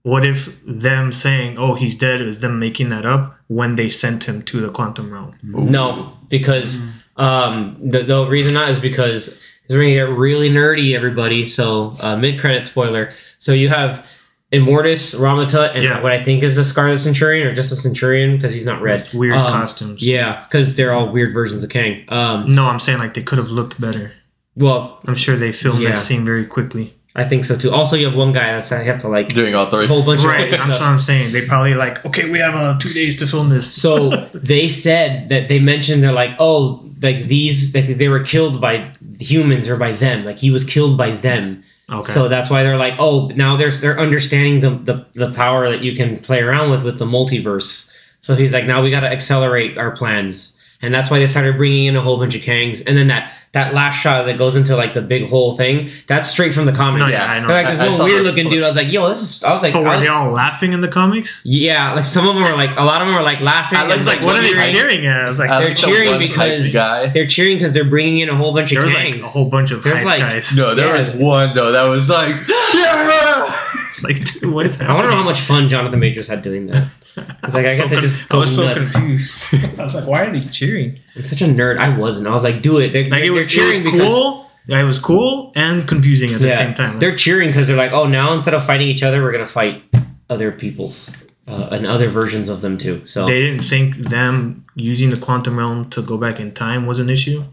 What 0.03 0.25
if 0.25 0.39
them 0.65 1.13
saying, 1.13 1.57
"Oh, 1.59 1.75
he's 1.75 1.95
dead," 1.97 2.21
is 2.21 2.39
them 2.39 2.57
making 2.57 2.89
that 2.89 3.05
up 3.05 3.37
when 3.47 3.75
they 3.75 3.89
sent 3.89 4.23
him 4.23 4.41
to 4.43 4.59
the 4.59 4.69
quantum 4.69 5.11
realm? 5.13 5.35
no 5.43 6.13
because 6.29 6.81
um 7.17 7.77
the, 7.81 8.03
the 8.03 8.25
reason 8.27 8.53
not 8.53 8.69
is 8.69 8.79
because 8.79 9.41
we're 9.69 9.77
gonna 9.77 9.93
get 10.11 10.17
really 10.17 10.49
nerdy 10.49 10.95
everybody 10.95 11.45
so 11.47 11.95
uh, 12.01 12.15
mid-credit 12.15 12.65
spoiler 12.65 13.11
so 13.37 13.51
you 13.53 13.69
have 13.69 14.07
Immortus, 14.53 15.17
Rama-Tut, 15.17 15.75
and 15.75 15.83
Yeah. 15.85 16.01
what 16.01 16.11
I 16.11 16.21
think 16.21 16.43
is 16.43 16.57
the 16.57 16.65
Scarlet 16.65 16.99
Centurion, 16.99 17.47
or 17.47 17.53
just 17.55 17.71
a 17.71 17.75
Centurion 17.77 18.35
because 18.35 18.51
he's 18.51 18.65
not 18.65 18.81
red. 18.81 19.07
Weird 19.13 19.37
Um, 19.37 19.53
costumes. 19.53 20.01
Yeah, 20.03 20.43
because 20.43 20.75
they're 20.75 20.91
all 20.91 21.09
weird 21.09 21.33
versions 21.33 21.63
of 21.63 21.69
Kang. 21.69 22.03
Um, 22.09 22.53
No, 22.53 22.65
I'm 22.65 22.81
saying 22.81 22.99
like 22.99 23.13
they 23.13 23.21
could 23.23 23.37
have 23.37 23.49
looked 23.49 23.79
better. 23.79 24.11
well, 24.57 24.99
I'm 25.07 25.15
sure 25.15 25.37
they 25.37 25.53
filmed 25.53 25.81
Yeah. 25.81 25.91
that 25.91 25.99
scene 25.99 26.25
very 26.25 26.43
quickly. 26.43 26.93
I 27.15 27.23
think 27.23 27.45
so 27.45 27.55
too. 27.55 27.71
Also, 27.71 27.95
you 27.95 28.05
have 28.07 28.15
one 28.15 28.33
guy 28.33 28.51
that's 28.51 28.73
I 28.73 28.83
have 28.83 28.99
to 28.99 29.07
like 29.07 29.29
doing 29.33 29.55
all 29.55 29.67
three. 29.67 29.85
a 29.85 29.87
whole 29.87 30.03
bunch 30.03 30.21
Right, 30.21 30.43
of 30.43 30.51
that's 30.51 30.63
stuff. 30.63 30.79
what 30.81 30.81
I'm 30.81 30.99
saying. 30.99 31.31
They 31.31 31.43
probably 31.45 31.73
like, 31.73 32.05
okay, 32.05 32.29
we 32.29 32.39
have 32.39 32.53
uh, 32.55 32.77
two 32.77 32.91
days 32.91 33.15
to 33.17 33.27
film 33.27 33.47
this. 33.49 33.71
So 33.71 34.27
they 34.33 34.67
said 34.67 35.29
that 35.29 35.47
they 35.47 35.59
mentioned 35.59 36.03
they're 36.03 36.11
like, 36.11 36.31
oh, 36.39 36.83
like 37.01 37.23
these, 37.25 37.73
like 37.73 37.87
they 37.87 38.09
were 38.09 38.23
killed 38.23 38.61
by 38.61 38.91
humans 39.19 39.67
or 39.67 39.77
by 39.77 39.91
them. 39.91 40.25
Like 40.25 40.37
he 40.39 40.51
was 40.51 40.63
killed 40.63 40.97
by 40.97 41.11
them. 41.11 41.63
Okay. 41.91 42.11
So 42.11 42.27
that's 42.27 42.49
why 42.49 42.63
they're 42.63 42.77
like, 42.77 42.95
oh, 42.99 43.27
now 43.35 43.57
they're 43.57 43.71
they're 43.71 43.99
understanding 43.99 44.61
the, 44.61 44.69
the 44.93 45.05
the 45.27 45.33
power 45.33 45.69
that 45.69 45.81
you 45.81 45.95
can 45.95 46.19
play 46.19 46.41
around 46.41 46.71
with 46.71 46.83
with 46.83 46.99
the 46.99 47.05
multiverse. 47.05 47.91
So 48.21 48.35
he's 48.35 48.53
like, 48.53 48.65
now 48.65 48.81
we 48.81 48.91
got 48.91 49.01
to 49.01 49.11
accelerate 49.11 49.77
our 49.77 49.91
plans. 49.91 50.55
And 50.81 50.93
that's 50.93 51.09
why 51.11 51.19
they 51.19 51.27
started 51.27 51.57
bringing 51.57 51.85
in 51.85 51.95
a 51.95 52.01
whole 52.01 52.17
bunch 52.17 52.35
of 52.35 52.41
Kangs. 52.41 52.81
And 52.85 52.97
then 52.97 53.07
that 53.07 53.33
that 53.53 53.73
last 53.73 53.97
shot 53.99 54.25
that 54.25 54.37
goes 54.37 54.55
into 54.55 54.77
like 54.77 54.93
the 54.93 55.01
big 55.01 55.27
whole 55.27 55.51
thing, 55.51 55.89
that's 56.07 56.29
straight 56.29 56.53
from 56.53 56.65
the 56.65 56.71
comics. 56.71 56.99
No, 57.01 57.07
yeah, 57.07 57.25
I 57.29 57.39
know. 57.41 57.47
They're 57.47 57.57
like 57.57 57.65
I- 57.65 57.71
this 57.71 57.79
I 57.79 57.83
little 57.83 57.97
saw 57.97 58.03
weird 58.05 58.23
looking 58.23 58.49
dude. 58.49 58.63
I 58.63 58.67
was 58.67 58.75
like, 58.77 58.91
yo, 58.91 59.09
this 59.09 59.21
is. 59.21 59.43
I 59.43 59.51
was 59.51 59.61
like, 59.61 59.73
But 59.73 59.79
I 59.79 59.83
were 59.83 59.89
was- 59.89 59.99
they 60.01 60.07
all 60.07 60.31
laughing 60.31 60.71
in 60.73 60.79
the 60.81 60.87
comics? 60.87 61.41
yeah, 61.43 61.93
like 61.93 62.05
some 62.05 62.27
of 62.27 62.33
them 62.35 62.43
were 62.43 62.55
like 62.55 62.71
a 62.77 62.83
lot 62.83 63.01
of 63.01 63.07
them 63.09 63.15
were 63.17 63.23
like 63.23 63.41
laughing. 63.41 63.77
I 63.77 63.81
and, 63.81 63.89
like- 64.05 64.17
like, 64.17 64.25
what 64.25 64.37
are 64.37 64.41
they 64.41 64.53
cheering 64.71 65.05
at? 65.05 65.21
I 65.25 65.29
was 65.29 65.37
like, 65.39 65.49
I 65.49 65.59
They're 65.59 65.67
like 65.69 65.77
the 65.77 65.83
cheering 65.83 66.09
one 66.11 66.19
because 66.19 66.67
hyped 66.69 66.73
guy. 66.73 67.07
they're 67.07 67.27
cheering 67.27 67.57
because 67.57 67.73
they're 67.73 67.83
bringing 67.89 68.19
in 68.19 68.29
a 68.29 68.35
whole 68.35 68.53
bunch 68.53 68.71
of 68.71 68.75
there 68.77 68.85
was 68.85 68.93
Kangs. 68.93 69.13
like 69.15 69.21
a 69.23 69.27
whole 69.27 69.49
bunch 69.49 69.71
of 69.71 69.83
There's 69.83 69.97
hype 69.97 70.05
like- 70.05 70.19
guys. 70.21 70.55
No, 70.55 70.73
there 70.73 70.87
Yeah. 70.95 70.99
was 70.99 71.09
one 71.11 71.53
though 71.53 71.71
that 71.73 71.83
was 71.89 72.09
like, 72.09 72.35
yeah. 72.73 73.57
It's 73.89 74.03
like, 74.03 74.23
dude, 74.23 74.45
what 74.51 74.65
is 74.65 74.79
I 74.79 74.85
happening? 74.85 74.95
want 74.97 75.05
to 75.07 75.11
know 75.11 75.17
how 75.17 75.23
much 75.23 75.41
fun 75.41 75.67
Jonathan 75.67 75.99
Majors 75.99 76.27
had 76.27 76.41
doing 76.41 76.67
that. 76.67 76.87
It's 77.17 77.53
like 77.53 77.65
I 77.65 77.75
so 77.77 77.83
got 77.83 77.89
to 77.89 77.95
con- 77.95 78.01
just 78.01 78.23
I 78.23 78.27
go 78.29 78.39
was 78.39 78.55
so 78.55 78.63
nuts. 78.63 78.91
confused. 78.93 79.53
I 79.79 79.83
was 79.83 79.95
like, 79.95 80.07
why 80.07 80.25
are 80.25 80.31
they 80.31 80.41
cheering? 80.45 80.97
I'm 81.15 81.23
such 81.23 81.41
a 81.41 81.45
nerd. 81.45 81.77
I 81.77 81.97
wasn't. 81.97 82.27
I 82.27 82.31
was 82.31 82.43
like, 82.43 82.61
do 82.61 82.77
it. 82.79 82.93
They're, 82.93 83.07
Like 83.07 83.23
it 83.23 83.31
was, 83.31 83.47
they're 83.53 83.63
it 83.63 83.67
was 83.67 83.77
cheering 83.77 83.83
because 83.83 84.09
cool. 84.13 84.51
Yeah, 84.67 84.79
it 84.79 84.83
was 84.85 84.99
cool 84.99 85.51
and 85.55 85.87
confusing 85.87 86.33
at 86.33 86.39
the 86.41 86.47
yeah, 86.47 86.57
same 86.57 86.73
time. 86.75 86.99
they're 86.99 87.15
cheering 87.15 87.49
because 87.49 87.67
they're 87.67 87.75
like, 87.77 87.91
oh, 87.93 88.05
now 88.07 88.31
instead 88.33 88.53
of 88.53 88.63
fighting 88.63 88.87
each 88.87 89.01
other, 89.03 89.21
we're 89.23 89.31
gonna 89.31 89.45
fight 89.45 89.83
other 90.29 90.51
people's 90.51 91.11
uh, 91.47 91.69
and 91.71 91.85
other 91.87 92.07
versions 92.09 92.47
of 92.47 92.61
them 92.61 92.77
too. 92.77 93.03
So 93.05 93.25
they 93.25 93.39
didn't 93.41 93.63
think 93.63 93.95
them 93.95 94.63
using 94.75 95.09
the 95.09 95.17
quantum 95.17 95.57
realm 95.57 95.89
to 95.89 96.01
go 96.03 96.15
back 96.17 96.39
in 96.39 96.53
time 96.53 96.85
was 96.85 96.99
an 96.99 97.09
issue. 97.09 97.43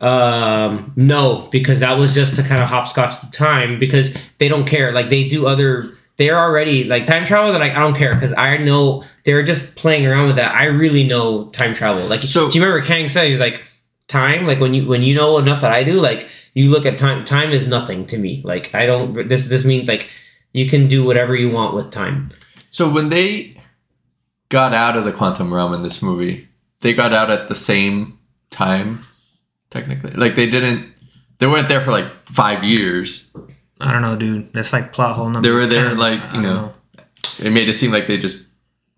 Um, 0.00 0.92
no, 0.96 1.48
because 1.50 1.80
that 1.80 1.96
was 1.98 2.14
just 2.14 2.34
to 2.36 2.42
kind 2.42 2.62
of 2.62 2.68
hopscotch 2.68 3.20
the 3.20 3.28
time 3.28 3.78
because 3.78 4.14
they 4.38 4.48
don't 4.48 4.66
care. 4.66 4.92
Like 4.92 5.08
they 5.08 5.24
do 5.26 5.46
other. 5.46 5.92
They're 6.18 6.38
already 6.38 6.84
like 6.84 7.04
time 7.06 7.26
travel. 7.26 7.50
They're 7.52 7.60
like, 7.60 7.72
I 7.72 7.80
don't 7.80 7.94
care 7.96 8.14
because 8.14 8.32
I 8.32 8.56
know 8.56 9.04
they're 9.24 9.42
just 9.42 9.76
playing 9.76 10.06
around 10.06 10.28
with 10.28 10.36
that. 10.36 10.54
I 10.54 10.64
really 10.64 11.04
know 11.04 11.46
time 11.50 11.74
travel. 11.74 12.06
Like, 12.06 12.22
So- 12.22 12.50
do 12.50 12.58
you 12.58 12.64
remember 12.64 12.86
Kang 12.86 13.08
said 13.08 13.28
he's 13.28 13.40
like 13.40 13.62
time? 14.08 14.46
Like 14.46 14.58
when 14.60 14.72
you 14.72 14.86
when 14.86 15.02
you 15.02 15.14
know 15.14 15.36
enough 15.38 15.60
that 15.60 15.72
I 15.72 15.84
do, 15.84 16.00
like 16.00 16.28
you 16.54 16.70
look 16.70 16.86
at 16.86 16.96
time. 16.96 17.24
Time 17.24 17.50
is 17.50 17.66
nothing 17.68 18.06
to 18.06 18.16
me. 18.18 18.40
Like 18.44 18.74
I 18.74 18.86
don't. 18.86 19.28
This 19.28 19.48
this 19.48 19.64
means 19.64 19.88
like 19.88 20.08
you 20.52 20.68
can 20.68 20.88
do 20.88 21.04
whatever 21.04 21.36
you 21.36 21.50
want 21.50 21.74
with 21.74 21.90
time. 21.90 22.30
So 22.70 22.88
when 22.90 23.10
they 23.10 23.60
got 24.48 24.72
out 24.72 24.96
of 24.96 25.04
the 25.04 25.12
quantum 25.12 25.52
realm 25.52 25.74
in 25.74 25.82
this 25.82 26.00
movie, 26.00 26.48
they 26.80 26.94
got 26.94 27.12
out 27.12 27.30
at 27.30 27.48
the 27.48 27.54
same 27.54 28.18
time, 28.50 29.00
technically. 29.70 30.12
Like 30.12 30.34
they 30.34 30.48
didn't. 30.48 30.94
They 31.38 31.46
weren't 31.46 31.68
there 31.68 31.82
for 31.82 31.90
like 31.90 32.06
five 32.28 32.64
years. 32.64 33.28
I 33.80 33.92
don't 33.92 34.02
know, 34.02 34.16
dude. 34.16 34.52
That's 34.52 34.72
like 34.72 34.92
plot 34.92 35.16
hole 35.16 35.28
number. 35.28 35.46
They 35.48 35.54
were 35.54 35.66
there, 35.66 35.88
10. 35.90 35.98
like, 35.98 36.20
you 36.34 36.42
don't 36.42 36.42
know, 36.42 36.72
It 37.38 37.50
made 37.50 37.68
it 37.68 37.74
seem 37.74 37.90
like 37.92 38.06
they 38.06 38.16
just 38.18 38.44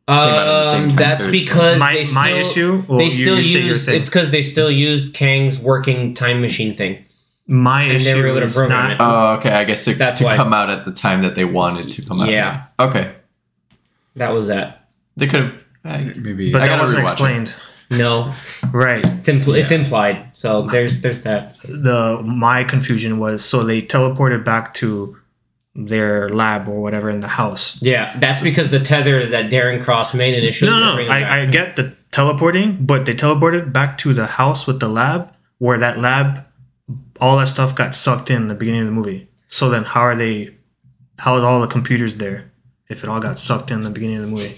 out 0.06 0.30
at 0.30 0.44
the 0.44 0.70
same 0.70 0.82
Um, 0.82 0.88
time 0.90 0.96
that's 0.96 1.24
period. 1.24 1.32
because 1.44 1.78
My- 1.80 1.92
they 1.94 2.04
still, 2.04 2.22
my 2.22 2.30
issue? 2.30 2.84
Well, 2.88 2.98
they 2.98 3.10
still 3.10 3.38
you 3.38 3.44
say 3.44 3.50
your 3.58 3.62
use 3.68 3.88
it's 3.88 4.08
because 4.08 4.30
they 4.30 4.42
still 4.42 4.70
used 4.70 5.14
Kang's 5.14 5.58
working 5.58 6.14
time 6.14 6.40
machine 6.40 6.76
thing. 6.76 7.04
My 7.46 7.82
And 7.82 8.00
they 8.00 8.10
issue 8.12 8.22
were 8.22 8.28
able 8.28 8.40
to 8.40 8.46
is 8.46 8.56
program 8.56 8.82
not. 8.82 8.90
it. 8.92 8.96
Oh, 9.00 9.34
okay. 9.38 9.50
I 9.50 9.64
guess 9.64 9.84
to, 9.86 9.94
That's 9.94 10.18
to 10.20 10.24
why. 10.26 10.36
come 10.36 10.52
out 10.52 10.70
at 10.70 10.84
the 10.84 10.92
time 10.92 11.22
that 11.22 11.34
they 11.34 11.44
wanted 11.46 11.90
to 11.90 12.02
come 12.02 12.20
out. 12.20 12.28
Yeah. 12.28 12.64
Okay. 12.78 13.12
That 14.16 14.32
was 14.32 14.46
that. 14.48 14.88
They 15.16 15.26
could 15.26 15.42
have. 15.84 16.16
Maybe. 16.16 16.52
but 16.52 16.60
I 16.62 16.68
that 16.68 16.76
gotta 16.78 16.82
wasn't 16.82 17.06
rewatch 17.06 17.42
it. 17.48 17.54
No, 17.90 18.34
Right. 18.70 19.04
it's 19.04 19.28
impl- 19.28 19.58
it's 19.58 19.70
implied. 19.70 20.28
So 20.32 20.66
there's 20.66 21.00
there's 21.00 21.22
that. 21.22 21.56
The 21.64 22.20
my 22.22 22.64
confusion 22.64 23.18
was 23.18 23.44
so 23.44 23.62
they 23.62 23.80
teleported 23.82 24.44
back 24.44 24.74
to 24.74 25.16
their 25.74 26.28
lab 26.28 26.68
or 26.68 26.80
whatever 26.82 27.08
in 27.08 27.20
the 27.20 27.28
house. 27.28 27.78
Yeah, 27.80 28.18
that's 28.20 28.42
because 28.42 28.70
the 28.70 28.80
tether 28.80 29.24
that 29.26 29.50
Darren 29.50 29.82
Cross 29.82 30.12
made 30.14 30.34
initially. 30.34 30.70
No, 30.70 30.78
no, 30.80 31.02
I, 31.10 31.42
I 31.42 31.46
get 31.46 31.76
the 31.76 31.94
teleporting, 32.10 32.84
but 32.84 33.06
they 33.06 33.14
teleported 33.14 33.72
back 33.72 33.96
to 33.98 34.12
the 34.12 34.26
house 34.26 34.66
with 34.66 34.80
the 34.80 34.88
lab, 34.88 35.32
where 35.58 35.78
that 35.78 35.98
lab, 35.98 36.44
all 37.20 37.38
that 37.38 37.46
stuff 37.48 37.74
got 37.76 37.94
sucked 37.94 38.28
in 38.30 38.48
the 38.48 38.54
beginning 38.54 38.80
of 38.80 38.86
the 38.86 38.92
movie. 38.92 39.28
So 39.48 39.70
then, 39.70 39.84
how 39.84 40.00
are 40.02 40.16
they? 40.16 40.56
How 41.20 41.36
are 41.36 41.44
all 41.44 41.60
the 41.60 41.66
computers 41.68 42.16
there 42.16 42.50
if 42.88 43.02
it 43.02 43.08
all 43.08 43.20
got 43.20 43.38
sucked 43.38 43.70
in 43.70 43.82
the 43.82 43.90
beginning 43.90 44.16
of 44.16 44.22
the 44.22 44.28
movie? 44.28 44.56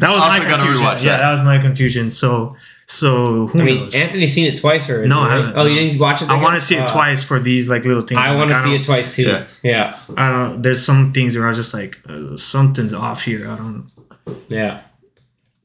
That 0.00 0.10
was 0.10 0.20
Also 0.22 0.28
my 0.28 0.38
gotta 0.38 0.62
confusion. 0.62 0.84
rewatch 0.86 1.02
yeah, 1.02 1.12
that. 1.12 1.18
that 1.18 1.30
was 1.32 1.42
my 1.42 1.58
confusion. 1.58 2.10
So, 2.12 2.54
so 2.86 3.48
who 3.48 3.60
I 3.60 3.64
mean, 3.64 3.80
knows? 3.84 3.94
Anthony's 3.94 4.32
seen 4.32 4.52
it 4.52 4.58
twice 4.60 4.88
already. 4.88 5.08
No, 5.08 5.22
I 5.22 5.30
haven't. 5.34 5.56
Oh, 5.56 5.66
you 5.66 5.74
didn't 5.74 5.98
watch 6.00 6.22
it? 6.22 6.28
I 6.28 6.34
again? 6.34 6.42
want 6.44 6.54
to 6.54 6.60
see 6.60 6.76
it 6.76 6.82
Uh, 6.82 6.92
twice 6.92 7.24
for 7.24 7.40
these 7.40 7.68
like 7.68 7.84
little 7.84 8.02
things. 8.02 8.20
I 8.22 8.34
want 8.36 8.50
to 8.50 8.54
like, 8.54 8.64
see 8.64 8.74
it 8.76 8.84
twice 8.84 9.14
too. 9.16 9.22
Yeah. 9.24 9.46
Yeah, 9.64 9.98
I 10.16 10.30
don't. 10.30 10.62
There's 10.62 10.84
some 10.84 11.12
things 11.12 11.36
where 11.36 11.46
I 11.46 11.48
was 11.48 11.58
just 11.58 11.74
like, 11.74 11.98
uh, 12.08 12.36
something's 12.36 12.94
off 12.94 13.22
here. 13.24 13.50
I 13.50 13.56
don't. 13.56 13.90
Know. 14.26 14.36
Yeah. 14.48 14.82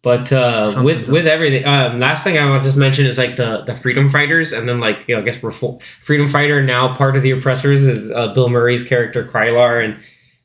But 0.01 0.34
uh, 0.34 0.63
with 0.65 0.73
Something's 0.73 1.10
with 1.10 1.27
everything, 1.27 1.65
um, 1.65 1.99
last 1.99 2.23
thing 2.25 2.38
I 2.38 2.49
want 2.49 2.62
to 2.63 2.67
just 2.67 2.75
mention 2.75 3.06
is 3.06 3.17
like 3.17 3.36
the 3.38 3.62
the 3.62 3.73
freedom 3.75 4.10
fighters, 4.10 4.51
and 4.51 4.67
then 4.67 4.79
like 4.79 5.08
you 5.08 5.15
know, 5.15 5.21
I 5.21 5.25
guess 5.25 5.41
we're 5.43 5.51
full, 5.51 5.79
freedom 6.03 6.27
fighter 6.27 6.62
now. 6.62 6.93
Part 6.95 7.15
of 7.15 7.21
the 7.23 7.32
oppressors 7.32 7.88
is 7.88 8.12
uh, 8.12 8.34
Bill 8.34 8.49
Murray's 8.49 8.84
character 8.84 9.23
Krylar, 9.23 9.86
and 9.86 9.97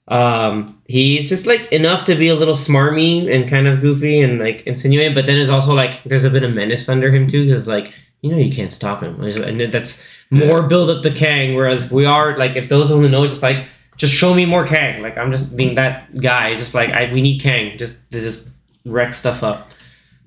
um, 0.09 0.81
he's 0.87 1.29
just 1.29 1.47
like 1.47 1.71
enough 1.71 2.05
to 2.07 2.15
be 2.15 2.29
a 2.29 2.35
little 2.35 2.55
smarmy 2.55 3.33
and 3.33 3.49
kind 3.49 3.69
of 3.69 3.81
goofy 3.81 4.21
and 4.21 4.41
like 4.41 4.63
insinuating, 4.67 5.15
but 5.15 5.27
then 5.27 5.37
there's 5.37 5.51
also 5.51 5.75
like 5.75 6.03
there's 6.05 6.25
a 6.25 6.31
bit 6.31 6.43
of 6.43 6.55
menace 6.55 6.89
under 6.89 7.11
him 7.11 7.27
too, 7.27 7.45
because 7.45 7.69
like 7.69 7.93
you 8.23 8.31
know 8.31 8.39
you 8.39 8.51
can't 8.51 8.73
stop 8.73 9.03
him, 9.03 9.23
and 9.23 9.61
that's 9.73 10.09
more 10.31 10.63
build 10.63 10.89
up 10.89 11.03
to 11.03 11.11
Kang. 11.11 11.55
Whereas 11.55 11.93
we 11.93 12.07
are 12.07 12.37
like 12.39 12.57
if 12.57 12.71
those 12.71 12.89
who 12.89 13.07
know, 13.07 13.27
just 13.27 13.43
like 13.43 13.67
just 13.97 14.15
show 14.15 14.33
me 14.33 14.47
more 14.47 14.67
Kang. 14.67 15.03
Like 15.03 15.19
I'm 15.19 15.31
just 15.31 15.57
being 15.57 15.75
that 15.75 16.19
guy, 16.19 16.55
just 16.55 16.75
like 16.75 16.91
I 16.91 17.13
we 17.13 17.21
need 17.21 17.41
Kang 17.41 17.77
just 17.77 17.97
to 18.11 18.21
just 18.21 18.49
wreck 18.87 19.13
stuff 19.13 19.43
up. 19.43 19.71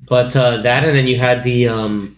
But 0.08 0.36
uh, 0.36 0.62
that 0.62 0.84
and 0.84 0.96
then 0.96 1.08
you 1.08 1.18
had 1.18 1.44
the 1.44 1.68
um, 1.70 2.16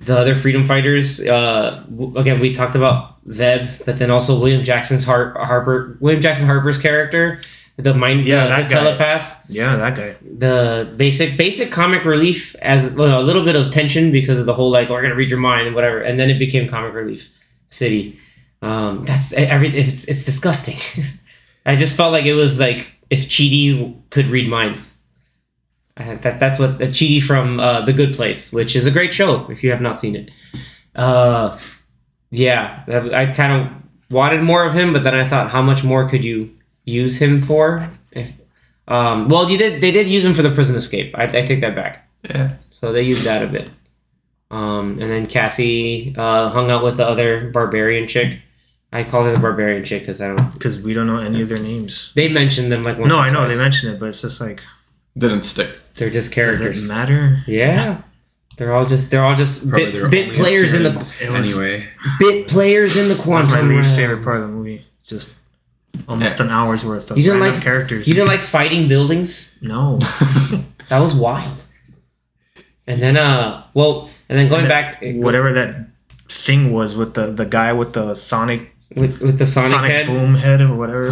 the 0.00 0.18
other 0.18 0.34
freedom 0.34 0.66
fighters. 0.66 1.18
Uh, 1.18 1.82
again, 2.16 2.40
we 2.40 2.52
talked 2.52 2.74
about 2.74 3.13
Veb, 3.26 3.84
but 3.86 3.98
then 3.98 4.10
also 4.10 4.38
William 4.38 4.62
Jackson's 4.62 5.04
Har- 5.04 5.34
Harper, 5.44 5.96
William 6.00 6.20
Jackson 6.22 6.46
Harper's 6.46 6.76
character, 6.78 7.40
the 7.76 7.94
mind, 7.94 8.26
Yeah, 8.26 8.44
the, 8.44 8.48
that 8.50 8.68
guy. 8.70 8.74
telepath, 8.82 9.36
Yeah, 9.48 9.76
that 9.76 9.96
guy. 9.96 10.14
the 10.22 10.92
basic 10.96 11.36
basic 11.36 11.70
comic 11.72 12.04
relief 12.04 12.54
as 12.62 12.90
well, 12.92 13.20
a 13.20 13.24
little 13.24 13.44
bit 13.44 13.56
of 13.56 13.70
tension 13.70 14.12
because 14.12 14.38
of 14.38 14.46
the 14.46 14.54
whole 14.54 14.70
like 14.70 14.90
we're 14.90 15.02
gonna 15.02 15.14
read 15.14 15.30
your 15.30 15.40
mind 15.40 15.66
and 15.66 15.74
whatever, 15.74 16.00
and 16.00 16.20
then 16.20 16.28
it 16.30 16.38
became 16.38 16.68
comic 16.68 16.92
relief 16.94 17.30
city. 17.68 18.18
Um, 18.62 19.04
that's 19.04 19.32
everything. 19.32 19.80
It's, 19.86 20.04
it's 20.06 20.24
disgusting. 20.24 20.76
I 21.66 21.76
just 21.76 21.96
felt 21.96 22.12
like 22.12 22.24
it 22.26 22.34
was 22.34 22.60
like 22.60 22.86
if 23.10 23.26
Chidi 23.28 23.96
could 24.10 24.26
read 24.28 24.48
minds. 24.48 24.96
Uh, 25.96 26.16
that 26.22 26.38
that's 26.38 26.58
what 26.58 26.78
the 26.78 26.86
Chidi 26.86 27.22
from 27.22 27.58
uh, 27.60 27.80
The 27.82 27.92
Good 27.92 28.14
Place, 28.14 28.52
which 28.52 28.74
is 28.76 28.86
a 28.86 28.90
great 28.90 29.12
show 29.14 29.48
if 29.50 29.62
you 29.64 29.70
have 29.70 29.80
not 29.80 29.98
seen 30.00 30.14
it. 30.16 30.30
Uh, 30.94 31.56
yeah, 32.34 32.84
I 32.88 33.22
I 33.22 33.26
kind 33.34 33.52
of 33.62 33.72
wanted 34.10 34.42
more 34.42 34.64
of 34.64 34.74
him, 34.74 34.92
but 34.92 35.02
then 35.02 35.14
I 35.14 35.26
thought, 35.28 35.50
how 35.50 35.62
much 35.62 35.82
more 35.84 36.08
could 36.08 36.24
you 36.24 36.50
use 36.84 37.16
him 37.16 37.42
for? 37.42 37.88
If 38.12 38.32
um, 38.88 39.28
well, 39.28 39.50
you 39.50 39.56
did 39.58 39.80
they 39.80 39.90
did 39.90 40.08
use 40.08 40.24
him 40.24 40.34
for 40.34 40.42
the 40.42 40.50
prison 40.50 40.76
escape. 40.76 41.14
I, 41.16 41.24
I 41.24 41.42
take 41.42 41.60
that 41.60 41.74
back. 41.74 42.08
Yeah. 42.28 42.56
So 42.70 42.92
they 42.92 43.02
used 43.02 43.24
that 43.24 43.42
a 43.42 43.46
bit. 43.46 43.70
Um, 44.50 44.98
and 45.00 45.10
then 45.10 45.26
Cassie 45.26 46.14
uh, 46.16 46.50
hung 46.50 46.70
out 46.70 46.84
with 46.84 46.96
the 46.98 47.06
other 47.06 47.50
barbarian 47.50 48.06
chick. 48.06 48.40
I 48.92 49.02
called 49.02 49.26
her 49.26 49.32
the 49.32 49.40
barbarian 49.40 49.84
chick 49.84 50.02
because 50.02 50.20
I 50.20 50.28
don't. 50.34 50.52
Because 50.52 50.78
we 50.78 50.92
don't 50.94 51.06
know 51.08 51.18
any 51.18 51.42
of 51.42 51.48
their 51.48 51.58
names. 51.58 52.12
They 52.14 52.28
mentioned 52.28 52.70
them 52.70 52.84
like 52.84 52.98
once 52.98 53.08
No, 53.08 53.16
or 53.18 53.22
I 53.22 53.30
know 53.30 53.40
twice. 53.44 53.56
they 53.56 53.62
mentioned 53.62 53.94
it, 53.94 53.98
but 54.00 54.10
it's 54.10 54.20
just 54.20 54.40
like, 54.40 54.62
Didn't 55.18 55.42
stick. 55.44 55.70
They're 55.94 56.10
just 56.10 56.30
characters. 56.30 56.58
does 56.60 56.60
characters. 56.60 56.84
it 56.84 56.88
matter? 56.88 57.42
Yeah, 57.48 58.02
they're 58.56 58.72
all 58.74 58.86
just 58.86 59.10
they're 59.10 59.24
all 59.24 59.34
just 59.36 59.68
Probably 59.68 59.86
bit, 59.86 59.92
their 59.94 60.08
bit 60.08 60.22
only 60.28 60.34
players 60.36 60.74
in 60.74 60.82
the 60.84 60.90
appearance 60.90 61.22
It 61.22 61.30
was- 61.32 61.56
anyway. 61.58 61.88
bit 62.18 62.48
players 62.48 62.96
in 62.96 63.08
the 63.08 63.14
That's 63.14 63.26
my 63.26 63.60
least 63.62 63.88
realm. 63.88 63.96
favorite 63.96 64.22
part 64.24 64.36
of 64.36 64.42
the 64.42 64.48
movie. 64.48 64.84
Just 65.06 65.30
almost 66.08 66.38
Yeah. 66.38 66.44
an 66.46 66.50
hour's 66.50 66.84
worth 66.84 67.10
of 67.10 67.16
You 67.18 67.24
didn't 67.24 67.40
random 67.40 67.54
like- 67.56 67.64
characters. 67.64 68.06
You 68.08 68.14
didn't 68.14 68.28
like 68.28 68.42
fighting 68.42 68.88
buildings? 68.88 69.54
no. 69.60 69.98
That 70.90 70.98
was 71.00 71.14
wild. 71.14 71.64
And 72.86 73.00
then 73.00 73.16
uh, 73.16 73.64
well, 73.72 74.10
and 74.28 74.38
then 74.38 74.48
going 74.48 74.60
And 74.66 74.68
back 74.68 74.98
Whatever 75.02 75.52
that 75.54 75.88
thing 76.28 76.72
was 76.72 76.94
with 76.94 77.14
the 77.14 77.26
the 77.32 77.46
guy 77.46 77.72
with 77.72 77.94
the 77.94 78.14
sonic 78.14 78.74
with 78.94 79.18
with 79.20 79.38
the 79.38 79.46
Sonic, 79.46 79.70
sonic, 79.70 79.90
head. 79.90 80.06
boom 80.06 80.34
head 80.34 80.60
or 80.60 80.74
whatever 80.76 81.10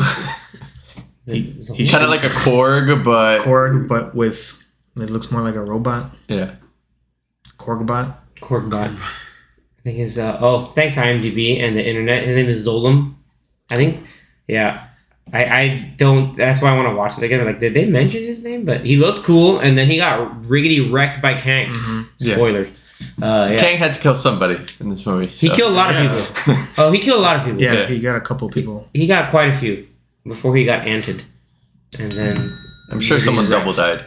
the- 1.27 1.41
he 1.75 1.89
kind 1.89 2.05
of 2.05 2.11
like 2.11 2.23
a 2.23 2.29
Korg, 2.45 3.03
but 3.03 3.41
Korg, 3.41 3.89
but 3.89 4.15
with 4.15 4.59
it 4.97 5.09
looks 5.11 5.31
more 5.31 5.41
like 5.43 5.55
a 5.55 5.61
robot. 5.65 6.15
yeah. 6.29 6.57
Korgbot. 7.63 8.15
Korgbot. 8.41 8.97
I 8.99 9.83
think 9.85 9.97
his 9.99 10.19
uh, 10.19 10.39
oh 10.41 10.67
thanks 10.75 10.97
IMDb 10.97 11.61
and 11.63 11.77
the 11.77 11.85
internet. 11.87 12.25
His 12.25 12.37
name 12.37 12.47
is 12.49 12.67
Zolom. 12.67 13.15
I 13.71 13.77
think 13.77 14.05
yeah. 14.49 14.89
I, 15.33 15.45
I 15.45 15.95
don't 15.97 16.37
that's 16.37 16.61
why 16.61 16.71
I 16.73 16.77
want 16.77 16.89
to 16.89 16.97
watch 16.97 17.17
it 17.19 17.25
again. 17.25 17.45
Like 17.45 17.59
did 17.61 17.75
they 17.75 17.87
mention 17.87 18.23
his 18.23 18.43
name? 18.45 18.65
But 18.65 18.85
he 18.85 18.97
looked 18.97 19.25
cool 19.25 19.61
and 19.61 19.79
then 19.79 19.87
he 19.89 19.97
got 19.97 20.43
riggedy 20.43 20.93
wrecked 20.93 21.23
by 21.23 21.35
Kang. 21.35 21.69
Mhm. 21.69 22.07
Yeah. 22.19 22.35
Spoiler. 22.35 22.67
Uh, 23.21 23.49
yeah. 23.53 23.59
Kang 23.59 23.79
had 23.79 23.93
to 23.95 24.01
kill 24.01 24.15
somebody 24.15 24.57
in 24.81 24.89
this 24.89 25.05
movie. 25.07 25.27
he 25.27 25.49
killed 25.51 25.73
a 25.73 25.75
lot 25.75 25.95
of 25.95 25.97
people. 26.45 26.57
Oh, 26.79 26.91
he 26.93 26.99
killed 27.01 27.19
a 27.19 27.23
lot 27.23 27.37
of 27.37 27.45
people. 27.45 27.61
Yeah, 27.61 27.73
Yeah. 27.75 27.87
he 27.87 27.99
got 27.99 28.17
a 28.17 28.21
couple 28.21 28.49
people. 28.49 28.89
He 28.95 29.07
got 29.07 29.31
quite 29.31 29.49
a 29.49 29.57
few 29.59 29.87
before 30.25 30.55
he 30.57 30.65
got 30.65 30.87
anted. 30.87 31.23
And 31.99 32.13
then 32.13 32.59
I'm 32.91 33.01
sure 33.01 33.19
someone 33.21 33.49
double 33.51 33.73
died. 33.73 34.05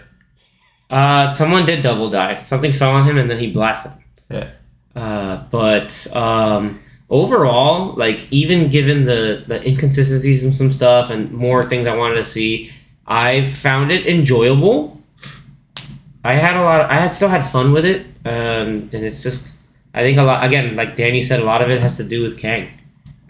Uh, 0.90 1.32
someone 1.32 1.66
did 1.66 1.82
double 1.82 2.10
die. 2.10 2.38
Something 2.40 2.72
fell 2.72 2.92
on 2.92 3.08
him 3.08 3.18
and 3.18 3.30
then 3.30 3.40
he 3.40 3.52
blasted. 3.52 3.94
him. 3.94 4.04
Yeah. 4.30 4.50
Uh, 4.96 5.44
but 5.52 6.08
um, 6.16 6.80
overall, 7.10 7.94
like 7.96 8.32
even 8.32 8.70
given 8.70 9.04
the 9.04 9.44
the 9.48 9.66
inconsistencies 9.68 10.44
and 10.44 10.56
some 10.56 10.72
stuff 10.72 11.10
and 11.10 11.32
more 11.32 11.66
things 11.66 11.88
I 11.88 11.96
wanted 11.96 12.16
to 12.16 12.24
see, 12.24 12.72
I 13.06 13.46
found 13.46 13.92
it 13.92 14.08
enjoyable. 14.08 15.02
I 16.24 16.34
had 16.34 16.58
a 16.58 16.64
lot. 16.64 16.82
Of, 16.82 16.90
I 16.90 16.96
had 16.96 17.12
still 17.12 17.30
had 17.30 17.46
fun 17.46 17.72
with 17.72 17.86
it, 17.86 18.06
um, 18.26 18.90
and 18.94 19.04
it's 19.04 19.22
just 19.22 19.58
I 19.94 20.02
think 20.02 20.18
a 20.18 20.24
lot. 20.24 20.44
Again, 20.44 20.76
like 20.76 20.96
Danny 20.96 21.22
said, 21.22 21.40
a 21.40 21.44
lot 21.44 21.62
of 21.62 21.70
it 21.70 21.82
has 21.82 21.98
to 21.98 22.04
do 22.04 22.24
with 22.24 22.38
Kang. 22.38 22.70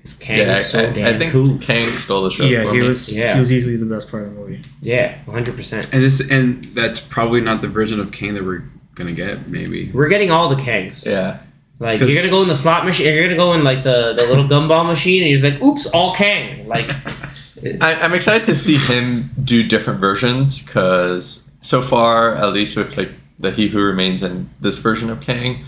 Because 0.06 0.18
Kang 0.20 0.38
Yeah, 0.40 0.58
is 0.58 0.70
so 0.70 0.80
I, 0.80 0.94
damn 0.94 1.16
I 1.16 1.18
think 1.18 1.32
cool. 1.32 1.58
Kang 1.58 1.90
stole 1.90 2.24
the 2.24 2.30
show. 2.32 2.46
Yeah, 2.46 2.64
for 2.66 2.74
he 2.74 2.80
me. 2.82 2.88
was 2.88 3.12
Yeah. 3.12 3.34
he 3.34 3.40
was 3.40 3.52
easily 3.52 3.76
the 3.76 3.86
best 3.88 4.10
part 4.12 4.24
of 4.24 4.36
the 4.36 4.40
movie. 4.40 4.62
Yeah, 4.82 5.18
one 5.26 5.34
hundred 5.36 5.56
percent. 5.56 5.88
And 5.92 6.04
this 6.04 6.22
and 6.30 6.64
that's 6.76 7.00
probably 7.00 7.42
not 7.42 7.62
the 7.62 7.68
version 7.68 8.00
of 8.00 8.12
Kang 8.12 8.36
that 8.36 8.44
we're 8.46 8.64
gonna 8.94 9.14
get. 9.14 9.48
Maybe. 9.50 9.92
We're 9.92 10.10
getting 10.10 10.30
all 10.32 10.48
the 10.50 10.56
Kangs. 10.56 11.06
Yeah. 11.06 11.40
Like 11.80 12.00
you're 12.00 12.16
gonna 12.16 12.30
go 12.30 12.42
in 12.44 12.48
the 12.48 12.56
slot 12.56 12.86
machine. 12.86 13.08
You're 13.14 13.24
gonna 13.24 13.36
go 13.36 13.54
in 13.54 13.64
like 13.64 13.84
the 13.84 14.14
the 14.14 14.26
little 14.28 14.46
gumball 14.46 14.86
machine, 14.86 15.24
and 15.24 15.32
you're 15.32 15.52
like, 15.52 15.62
"Oops, 15.62 15.88
all 15.88 16.14
Kang!" 16.16 16.68
Like, 16.70 16.90
I, 17.82 17.96
I'm 17.96 18.14
excited 18.14 18.46
to 18.46 18.56
see 18.56 18.78
him 18.78 19.32
do 19.44 19.62
different 19.64 20.00
versions 20.00 20.62
because 20.62 21.50
so 21.62 21.82
far, 21.82 22.36
at 22.36 22.54
least 22.54 22.78
with 22.78 22.96
like 22.96 23.10
the 23.40 23.52
He 23.52 23.68
Who 23.68 23.82
Remains 23.82 24.24
and 24.24 24.50
this 24.62 24.78
version 24.78 25.10
of 25.10 25.20
Kang, 25.20 25.66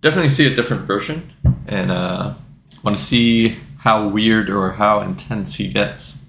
definitely 0.00 0.30
see 0.30 0.46
a 0.50 0.54
different 0.54 0.86
version, 0.86 1.30
and 1.66 1.90
uh, 1.90 2.32
want 2.82 2.96
to 2.96 3.02
see 3.02 3.56
how 3.78 4.08
weird 4.08 4.50
or 4.50 4.72
how 4.72 5.00
intense 5.00 5.54
he 5.54 5.68
gets. 5.68 6.22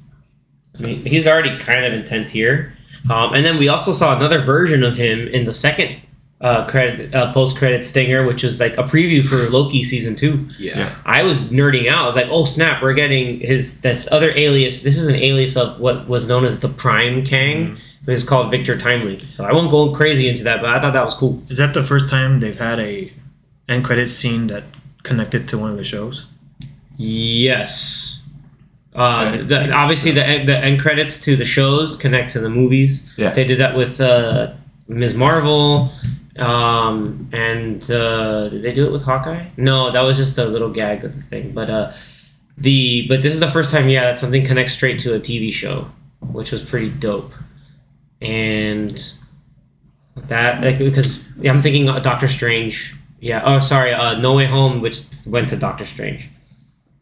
I 0.80 0.84
mean, 0.84 1.06
he's 1.06 1.26
already 1.26 1.58
kind 1.60 1.86
of 1.86 1.94
intense 1.94 2.30
here. 2.30 2.74
Um, 3.10 3.34
and 3.34 3.46
then 3.46 3.58
we 3.58 3.68
also 3.68 3.92
saw 3.92 4.16
another 4.16 4.42
version 4.42 4.84
of 4.84 4.96
him 4.96 5.28
in 5.28 5.46
the 5.46 5.54
second 5.54 6.02
uh, 6.40 6.68
credit 6.68 7.16
uh, 7.16 7.34
post 7.34 7.58
credit 7.58 7.84
stinger, 7.84 8.26
which 8.26 8.44
was 8.44 8.60
like 8.60 8.78
a 8.78 8.84
preview 8.84 9.24
for 9.24 9.50
Loki 9.50 9.82
season 9.82 10.16
two. 10.16 10.48
Yeah. 10.60 10.78
Yeah. 10.78 10.96
I 11.06 11.24
was 11.24 11.38
nerding 11.38 11.90
out. 11.90 12.04
I 12.04 12.06
was 12.06 12.16
like, 12.16 12.28
"Oh 12.30 12.46
snap! 12.46 12.82
We're 12.84 12.94
getting 12.94 13.40
his 13.40 13.82
this 13.82 14.08
other 14.12 14.32
alias. 14.36 14.82
This 14.82 14.98
is 15.00 15.08
an 15.08 15.16
alias 15.16 15.58
of 15.58 15.80
what 15.80 16.08
was 16.08 16.28
known 16.28 16.46
as 16.46 16.60
the 16.60 16.70
Prime 16.70 17.26
Kang, 17.26 17.78
but 18.06 18.14
it's 18.14 18.24
called 18.24 18.52
Victor 18.52 18.78
Timely. 18.78 19.18
So 19.20 19.46
I 19.46 19.52
won't 19.52 19.72
go 19.72 19.92
crazy 19.94 20.30
into 20.30 20.44
that, 20.44 20.62
but 20.62 20.70
I 20.70 20.80
thought 20.80 20.94
that 20.94 21.06
was 21.06 21.16
cool. 21.16 21.42
Is 21.50 21.58
that 21.58 21.74
the 21.74 21.84
first 21.84 22.08
time 22.08 22.40
they've 22.40 22.58
had 22.58 22.80
a 22.80 23.12
end 23.68 23.84
credit 23.84 24.10
scene 24.10 24.48
that 24.48 24.64
connected 25.08 25.48
to 25.50 25.58
one 25.58 25.72
of 25.72 25.78
the 25.78 25.84
shows? 25.84 26.28
Yes. 26.98 28.24
Uh, 28.94 29.38
the, 29.44 29.60
think 29.60 29.74
obviously, 29.74 30.12
the 30.12 30.26
end- 30.26 30.48
the 30.48 30.58
end 30.58 30.80
credits 30.80 31.20
to 31.22 31.36
the 31.36 31.46
shows 31.46 31.96
connect 31.96 32.34
to 32.34 32.40
the 32.40 32.50
movies. 32.50 33.14
Yeah. 33.18 33.32
They 33.32 33.44
did 33.46 33.60
that 33.60 33.76
with 33.76 34.02
uh, 34.02 34.54
Ms. 34.88 35.14
Marvel, 35.14 35.92
um, 36.38 37.30
and 37.32 37.90
uh, 37.92 38.50
did 38.50 38.64
they 38.64 38.74
do 38.74 38.86
it 38.88 38.92
with 38.92 39.04
Hawkeye? 39.04 39.46
No, 39.56 39.92
that 39.92 40.02
was 40.02 40.18
just 40.18 40.38
a 40.38 40.46
little 40.46 40.70
gag 40.72 41.04
of 41.04 41.16
the 41.16 41.22
thing. 41.22 41.54
But 41.54 41.70
uh, 41.70 41.94
the 42.58 43.06
but 43.08 43.22
this 43.22 43.34
is 43.34 43.40
the 43.40 43.52
first 43.52 43.70
time, 43.72 43.88
yeah, 43.90 44.06
that 44.06 44.20
something 44.20 44.44
connects 44.44 44.74
straight 44.74 45.00
to 45.00 45.14
a 45.14 45.20
TV 45.20 45.52
show, 45.52 45.92
which 46.22 46.52
was 46.52 46.64
pretty 46.64 46.90
dope. 46.90 47.34
And 48.20 49.14
that 50.16 50.64
like 50.64 50.80
because 50.80 51.30
yeah, 51.38 51.52
I'm 51.52 51.62
thinking 51.62 51.88
uh, 51.88 52.00
Doctor 52.00 52.28
Strange. 52.28 52.96
Yeah. 53.20 53.42
Oh, 53.44 53.60
sorry. 53.60 53.94
Uh, 53.94 54.20
no 54.20 54.36
Way 54.36 54.46
Home, 54.46 54.82
which 54.82 55.04
went 55.26 55.50
to 55.50 55.58
Doctor 55.58 55.86
Strange 55.86 56.30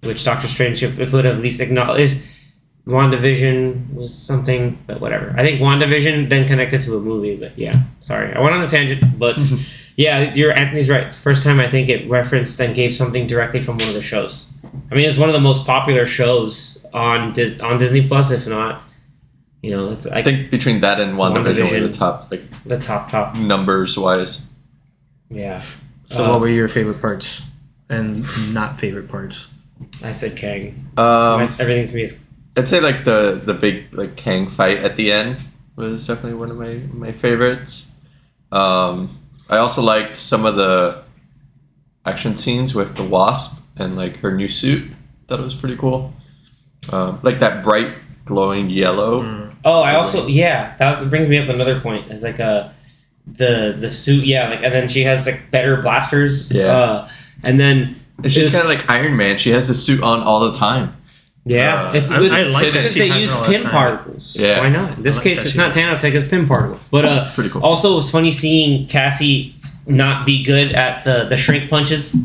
which 0.05 0.23
Doctor 0.23 0.47
Strange 0.47 0.83
if, 0.83 0.99
if 0.99 1.11
would 1.13 1.25
have 1.25 1.37
at 1.37 1.41
least 1.41 1.59
acknowledged 1.59 2.17
WandaVision 2.87 3.93
was 3.95 4.13
something, 4.13 4.77
but 4.85 5.01
whatever. 5.01 5.33
I 5.35 5.41
think 5.41 5.59
WandaVision 5.59 6.29
then 6.29 6.47
connected 6.47 6.81
to 6.81 6.95
a 6.95 6.99
movie, 6.99 7.35
but 7.35 7.57
yeah, 7.57 7.81
sorry. 7.99 8.31
I 8.31 8.39
went 8.39 8.53
on 8.53 8.61
a 8.61 8.69
tangent, 8.69 9.17
but 9.17 9.37
yeah, 9.95 10.33
you're 10.35 10.57
Anthony's 10.57 10.87
right. 10.87 11.03
It's 11.03 11.15
the 11.15 11.21
first 11.21 11.43
time 11.43 11.59
I 11.59 11.67
think 11.67 11.89
it 11.89 12.07
referenced 12.07 12.59
and 12.59 12.75
gave 12.75 12.93
something 12.93 13.25
directly 13.25 13.59
from 13.59 13.79
one 13.79 13.87
of 13.87 13.95
the 13.95 14.03
shows. 14.03 14.51
I 14.91 14.95
mean, 14.95 15.09
it's 15.09 15.17
one 15.17 15.29
of 15.29 15.33
the 15.33 15.41
most 15.41 15.65
popular 15.65 16.05
shows 16.05 16.77
on 16.93 17.33
Dis- 17.33 17.59
on 17.59 17.79
Disney 17.79 18.07
Plus, 18.07 18.29
if 18.29 18.45
not, 18.45 18.83
you 19.63 19.71
know, 19.71 19.89
it's 19.89 20.05
I 20.05 20.21
think 20.21 20.51
between 20.51 20.81
that 20.81 20.99
and 20.99 21.17
WandaVision 21.17 21.71
were 21.71 21.87
the 21.87 21.91
top 21.91 22.29
like 22.29 22.43
the 22.65 22.77
top 22.77 23.09
top. 23.09 23.35
numbers 23.35 23.97
wise. 23.97 24.43
Yeah. 25.31 25.63
So 26.09 26.23
Uh, 26.23 26.29
what 26.29 26.41
were 26.41 26.49
your 26.49 26.67
favorite 26.67 27.01
parts 27.01 27.41
and 27.89 28.25
not 28.53 28.79
favorite 28.79 29.09
parts? 29.09 29.47
I 30.03 30.11
said 30.11 30.37
Kang. 30.37 30.89
Um, 30.97 31.53
Everything 31.59 31.87
to 31.87 31.93
me 31.93 32.01
is 32.03 32.19
I'd 32.57 32.69
say 32.69 32.79
like 32.79 33.03
the 33.03 33.41
the 33.43 33.53
big 33.53 33.93
like 33.95 34.15
Kang 34.15 34.47
fight 34.47 34.79
at 34.79 34.95
the 34.95 35.11
end 35.11 35.37
was 35.75 36.07
definitely 36.07 36.39
one 36.39 36.51
of 36.51 36.57
my 36.57 36.81
my 36.93 37.11
favorites. 37.11 37.91
Um, 38.51 39.19
I 39.49 39.57
also 39.57 39.81
liked 39.81 40.15
some 40.15 40.45
of 40.45 40.55
the 40.55 41.03
action 42.05 42.35
scenes 42.35 42.73
with 42.73 42.95
the 42.95 43.03
Wasp 43.03 43.59
and 43.75 43.97
like 43.97 44.17
her 44.17 44.31
new 44.31 44.47
suit. 44.47 44.91
Thought 45.27 45.39
it 45.39 45.43
was 45.43 45.55
pretty 45.55 45.75
cool. 45.75 46.13
Um, 46.93 47.19
like 47.23 47.39
that 47.39 47.63
bright 47.63 47.95
glowing 48.25 48.69
yellow. 48.69 49.23
Mm. 49.23 49.55
Oh, 49.65 49.81
I 49.81 49.95
also 49.95 50.27
yeah, 50.27 50.75
that 50.77 50.99
was, 50.99 51.09
brings 51.09 51.27
me 51.27 51.39
up 51.39 51.49
another 51.49 51.81
point. 51.81 52.11
It's 52.11 52.21
like 52.23 52.39
a 52.39 52.74
the 53.27 53.75
the 53.79 53.89
suit, 53.89 54.25
yeah, 54.25 54.49
like 54.49 54.59
and 54.63 54.73
then 54.73 54.87
she 54.87 55.03
has 55.03 55.25
like 55.25 55.49
better 55.51 55.81
blasters. 55.81 56.51
Yeah. 56.51 56.65
Uh, 56.65 57.09
and 57.43 57.59
then 57.59 57.99
And 58.23 58.31
she's 58.31 58.51
kind 58.51 58.63
of 58.63 58.69
like 58.69 58.89
Iron 58.89 59.15
Man. 59.17 59.37
She 59.37 59.51
has 59.51 59.67
the 59.67 59.75
suit 59.75 60.01
on 60.03 60.21
all 60.23 60.39
the 60.51 60.57
time. 60.57 60.95
yeah, 61.45 61.89
Uh, 61.89 61.93
it's, 61.93 62.11
I- 62.11 62.21
it's 62.23 62.33
I 62.33 62.43
like 62.43 62.65
because 62.67 62.83
that 62.83 62.91
she 62.93 62.99
they 63.09 63.19
use 63.19 63.31
it 63.31 63.35
the 63.35 63.57
Pym 63.59 63.69
particles. 63.69 64.35
Yeah. 64.39 64.59
why 64.61 64.69
not? 64.69 64.97
In 64.97 65.03
this 65.03 65.15
like 65.17 65.23
case, 65.25 65.43
it's 65.43 65.51
she- 65.51 65.57
not 65.57 65.73
nanotech; 65.75 66.13
it's 66.13 66.29
Pym 66.29 66.47
particles. 66.47 66.81
But 66.91 67.05
uh, 67.05 67.31
Pretty 67.33 67.49
cool. 67.49 67.61
also 67.63 67.93
it 67.93 67.95
was 67.97 68.09
funny 68.09 68.31
seeing 68.31 68.87
Cassie 68.87 69.53
not 69.87 70.25
be 70.25 70.43
good 70.43 70.71
at 70.73 71.03
the 71.03 71.25
the 71.25 71.37
shrink 71.37 71.69
punches. 71.69 72.15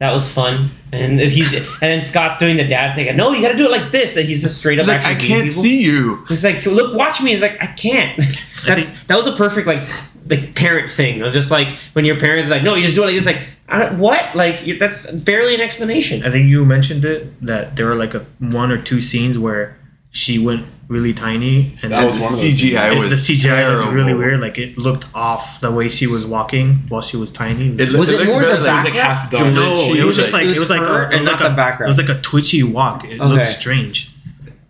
That 0.00 0.12
was 0.12 0.30
fun, 0.30 0.70
and 0.92 1.20
he's 1.20 1.52
and 1.54 1.64
then 1.80 2.02
Scott's 2.02 2.38
doing 2.38 2.56
the 2.56 2.66
dad 2.66 2.94
thing. 2.94 3.14
No, 3.16 3.32
you 3.32 3.40
got 3.40 3.52
to 3.52 3.56
do 3.56 3.64
it 3.66 3.70
like 3.70 3.90
this. 3.92 4.16
And 4.16 4.26
he's 4.26 4.42
just 4.42 4.58
straight 4.58 4.78
up 4.78 4.84
He's 4.84 4.88
like, 4.92 5.02
actually 5.06 5.24
I 5.24 5.28
can't 5.28 5.48
people. 5.48 5.62
see 5.62 5.82
you. 5.82 6.24
He's 6.28 6.44
like, 6.44 6.66
look, 6.66 6.94
watch 6.94 7.22
me. 7.22 7.30
He's 7.30 7.40
like, 7.40 7.56
I 7.62 7.66
can't. 7.68 8.20
That's 8.66 9.02
that 9.08 9.16
was 9.16 9.26
a 9.26 9.32
perfect 9.32 9.66
like 9.66 9.80
like 10.28 10.54
parent 10.54 10.90
thing. 10.90 11.22
Of 11.22 11.32
just 11.32 11.50
like 11.50 11.68
when 11.92 12.04
your 12.04 12.18
parents 12.18 12.48
are 12.48 12.50
like, 12.50 12.62
no, 12.62 12.74
you 12.74 12.82
just 12.82 12.94
do 12.96 13.02
it 13.02 13.06
like 13.06 13.14
this. 13.14 13.26
Like, 13.26 13.40
I 13.68 13.78
don't, 13.78 13.98
what? 13.98 14.34
Like 14.34 14.66
you, 14.66 14.78
that's 14.78 15.10
barely 15.10 15.54
an 15.54 15.60
explanation. 15.60 16.22
I 16.24 16.30
think 16.30 16.48
you 16.48 16.64
mentioned 16.64 17.04
it 17.04 17.44
that 17.46 17.76
there 17.76 17.86
were 17.86 17.94
like 17.94 18.14
a 18.14 18.26
one 18.38 18.70
or 18.70 18.80
two 18.80 19.00
scenes 19.02 19.38
where 19.38 19.76
she 20.10 20.38
went 20.38 20.66
really 20.86 21.14
tiny 21.14 21.74
and 21.82 21.90
That 21.92 22.04
was 22.04 22.14
the 22.16 22.20
one 22.20 22.32
of 22.34 22.40
those 22.40 22.60
CGI 22.60 22.94
it- 22.94 22.98
was 22.98 23.26
the 23.26 23.34
CGI 23.36 23.74
looked 23.80 23.92
really 23.94 24.12
weird. 24.14 24.38
Like 24.40 24.58
it 24.58 24.76
looked 24.76 25.06
off 25.14 25.60
the 25.60 25.70
way 25.72 25.88
she 25.88 26.06
was 26.06 26.26
walking 26.26 26.84
while 26.90 27.00
she 27.02 27.16
was 27.16 27.32
tiny. 27.32 27.70
It, 27.70 27.90
Was 27.96 28.10
it 28.10 28.18
looked 28.18 28.30
more 28.30 28.42
the 28.42 28.48
like- 28.48 28.58
It 28.58 28.60
was 28.60 28.84
like 28.84 28.92
background? 28.92 28.96
half 29.18 29.30
done. 29.30 29.54
no, 29.54 29.76
she 29.76 29.98
it 29.98 30.04
was 30.04 30.04
was 30.04 30.16
just 30.18 30.32
like- 30.34 30.40
like 30.40 30.42
it 30.44 30.46
it 30.56 30.60
was 30.60 30.60
was 30.60 30.70
like 30.70 30.82
a, 30.82 31.10
it 31.14 31.18
was 31.18 31.26
like 31.26 31.40
a, 31.40 31.50
background. 31.50 31.88
It 31.88 31.88
was 31.88 31.98
like 31.98 32.16
a 32.16 32.20
twitchy 32.20 32.62
walk. 32.62 33.04
It 33.04 33.18
Okay. 33.18 33.24
looked 33.28 33.46
strange. 33.46 34.10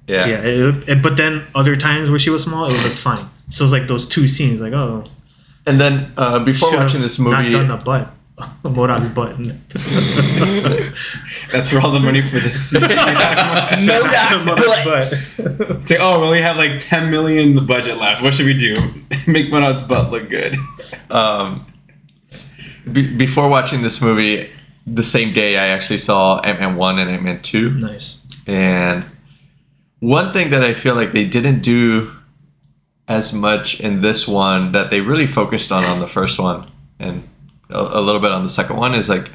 yeah. 0.06 0.26
Yeah, 0.26 0.42
it 0.42 0.56
looked, 0.58 0.88
it- 0.88 1.02
but 1.02 1.16
then 1.16 1.46
other 1.54 1.74
times 1.76 2.08
where 2.10 2.18
she 2.20 2.30
was 2.30 2.44
small, 2.44 2.66
it 2.66 2.72
looked 2.84 2.96
fine. 2.98 3.28
So 3.50 3.64
it's 3.64 3.72
like 3.72 3.88
those 3.88 4.06
two 4.06 4.28
scenes, 4.28 4.60
like 4.60 4.72
oh, 4.72 5.04
And 5.66 5.80
then 5.80 6.12
uh, 6.16 6.40
before 6.44 6.68
should've 6.70 6.84
watching 6.84 7.00
this 7.00 7.18
movie, 7.18 7.30
not 7.30 7.40
movie, 7.44 7.52
done 7.52 7.68
the 7.68 7.76
butt, 7.84 8.10
MODOK's 8.64 9.08
butt. 9.08 9.36
That's 11.52 11.72
where 11.72 11.80
all 11.80 11.92
the 11.92 12.00
money 12.00 12.20
for 12.20 12.38
this. 12.40 12.72
MODOK's 12.74 14.44
butt. 14.44 14.84
butt. 14.84 15.12
It's 15.80 15.90
like, 15.90 16.00
oh, 16.00 16.20
we 16.20 16.26
only 16.26 16.42
have 16.42 16.56
like 16.56 16.78
10 16.80 17.10
million 17.10 17.50
in 17.50 17.54
the 17.54 17.60
budget 17.62 17.98
left. 17.98 18.22
What 18.22 18.34
should 18.34 18.46
we 18.46 18.54
do? 18.56 18.74
Make 19.26 19.46
MODOK's 19.50 19.84
butt 19.84 20.10
look 20.10 20.28
good. 20.28 20.56
um, 21.10 21.64
be- 22.92 23.14
before 23.16 23.48
watching 23.48 23.80
this 23.82 24.02
movie, 24.02 24.50
the 24.86 25.02
same 25.02 25.32
day 25.32 25.56
I 25.56 25.68
actually 25.68 25.98
saw 25.98 26.40
Ant 26.40 26.60
Man 26.60 26.76
one 26.76 26.98
and 26.98 27.08
Ant 27.10 27.22
Man 27.22 27.40
two, 27.40 27.70
nice. 27.70 28.18
and 28.46 29.06
one 30.00 30.32
thing 30.34 30.50
that 30.50 30.62
I 30.62 30.74
feel 30.74 30.94
like 30.94 31.12
they 31.12 31.24
didn't 31.24 31.60
do 31.60 32.13
as 33.08 33.32
much 33.32 33.80
in 33.80 34.00
this 34.00 34.26
one 34.26 34.72
that 34.72 34.90
they 34.90 35.00
really 35.00 35.26
focused 35.26 35.70
on 35.70 35.84
on 35.84 36.00
the 36.00 36.06
first 36.06 36.38
one 36.38 36.70
and 36.98 37.28
a, 37.70 37.78
a 37.78 38.00
little 38.00 38.20
bit 38.20 38.32
on 38.32 38.42
the 38.42 38.48
second 38.48 38.76
one 38.76 38.94
is 38.94 39.08
like 39.08 39.30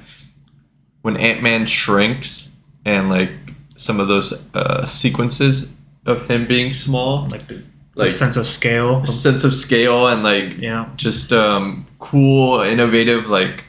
when 1.02 1.16
Ant 1.18 1.42
Man 1.44 1.66
shrinks 1.66 2.54
and 2.86 3.10
like 3.10 3.32
some 3.78 4.00
of 4.00 4.08
those 4.08 4.34
uh, 4.54 4.86
sequences 4.86 5.72
of 6.06 6.30
him 6.30 6.48
being 6.48 6.74
small, 6.74 7.28
Like 7.30 7.48
the, 7.48 7.62
like 7.96 8.10
the 8.10 8.12
sense 8.12 8.36
of 8.38 8.48
scale. 8.48 9.06
sense 9.06 9.44
of 9.44 9.54
scale 9.54 10.08
and 10.08 10.24
like 10.24 10.58
Yeah. 10.58 10.90
just 10.96 11.32
um, 11.32 11.86
cool, 12.00 12.62
innovative 12.62 13.30
like 13.30 13.64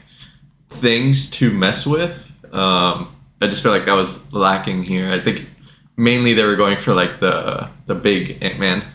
things 0.69 1.29
to 1.29 1.51
mess 1.51 1.85
with. 1.85 2.11
Um, 2.51 3.13
I 3.41 3.47
just 3.47 3.61
feel 3.63 3.71
like 3.71 3.85
that 3.85 3.93
was 3.93 4.19
lacking 4.33 4.83
here. 4.83 5.09
I 5.11 5.19
think 5.19 5.47
mainly 5.97 6.33
they 6.33 6.43
were 6.43 6.55
going 6.55 6.77
for 6.77 6.93
like 6.93 7.19
the 7.19 7.69
the 7.85 7.95
big 7.95 8.37
Ant 8.43 8.59
Man. 8.59 8.79
Um, 8.81 8.91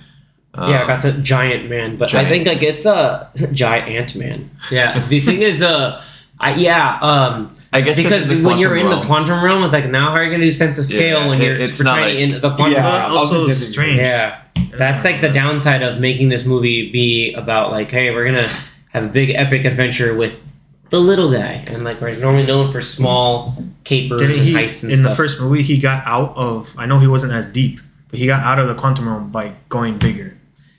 yeah, 0.58 0.84
I 0.84 0.86
got 0.86 1.02
to 1.02 1.12
Giant 1.12 1.68
Man, 1.68 1.96
but 1.96 2.14
I 2.14 2.28
think 2.28 2.46
like 2.46 2.62
it's 2.62 2.86
a 2.86 3.30
giant 3.52 3.88
Ant 3.88 4.14
Man. 4.14 4.50
Yeah, 4.70 4.98
the 5.08 5.20
thing 5.20 5.42
is, 5.42 5.62
uh, 5.62 6.02
I, 6.38 6.54
yeah, 6.54 6.98
um, 7.00 7.52
I 7.72 7.80
guess 7.80 7.96
because 7.96 8.26
the 8.28 8.42
when 8.42 8.58
you're 8.58 8.76
in 8.76 8.86
quantum 8.86 9.00
the 9.00 9.06
quantum 9.06 9.44
realm, 9.44 9.64
it's 9.64 9.72
like 9.72 9.88
now 9.88 10.10
how 10.10 10.16
are 10.18 10.24
you 10.24 10.30
gonna 10.30 10.44
do 10.44 10.52
sense 10.52 10.76
of 10.78 10.84
scale 10.84 11.20
Yeah, 11.20 11.28
when 11.28 11.40
you're 11.40 11.56
it's 11.56 11.78
super 11.78 11.88
not 11.90 12.00
like- 12.00 12.16
in 12.16 12.40
the 12.40 12.50
quantum 12.54 12.72
Yeah, 12.72 12.82
realm? 12.82 13.12
I 13.12 13.16
also 13.16 13.40
gonna 13.42 13.54
strange. 13.54 13.98
Yeah, 13.98 14.40
That's 14.76 15.04
like 15.04 15.20
the 15.20 15.28
downside 15.30 15.82
of 15.82 15.98
making 16.00 16.28
this 16.28 16.44
movie 16.44 16.90
be 16.92 17.32
about 17.34 17.70
like, 17.72 17.90
hey, 17.90 18.10
we're 18.10 18.24
gonna 18.26 18.48
have 18.92 19.04
a 19.04 19.08
big 19.08 19.30
epic 19.30 19.64
adventure 19.64 20.14
with 20.14 20.42
the 20.90 21.00
little 21.00 21.30
guy, 21.32 21.64
and 21.66 21.82
like 21.84 22.00
we're 22.00 22.14
normally 22.20 22.46
known 22.46 22.70
for 22.70 22.80
small 22.80 23.54
capers 23.84 24.20
Didn't 24.20 24.36
and 24.38 24.44
he 24.46 24.54
heists 24.54 24.82
and 24.82 24.92
in 24.92 24.98
stuff. 24.98 25.10
the 25.10 25.16
first 25.16 25.40
movie 25.40 25.62
he 25.62 25.78
got 25.78 26.02
out 26.06 26.36
of? 26.36 26.72
I 26.78 26.86
know 26.86 26.98
he 26.98 27.06
wasn't 27.08 27.32
as 27.32 27.48
deep, 27.48 27.80
but 28.10 28.18
he 28.20 28.26
got 28.26 28.42
out 28.44 28.58
of 28.58 28.68
the 28.68 28.74
quantum 28.74 29.08
realm 29.08 29.30
by 29.30 29.54
going 29.68 29.98
bigger. 29.98 30.35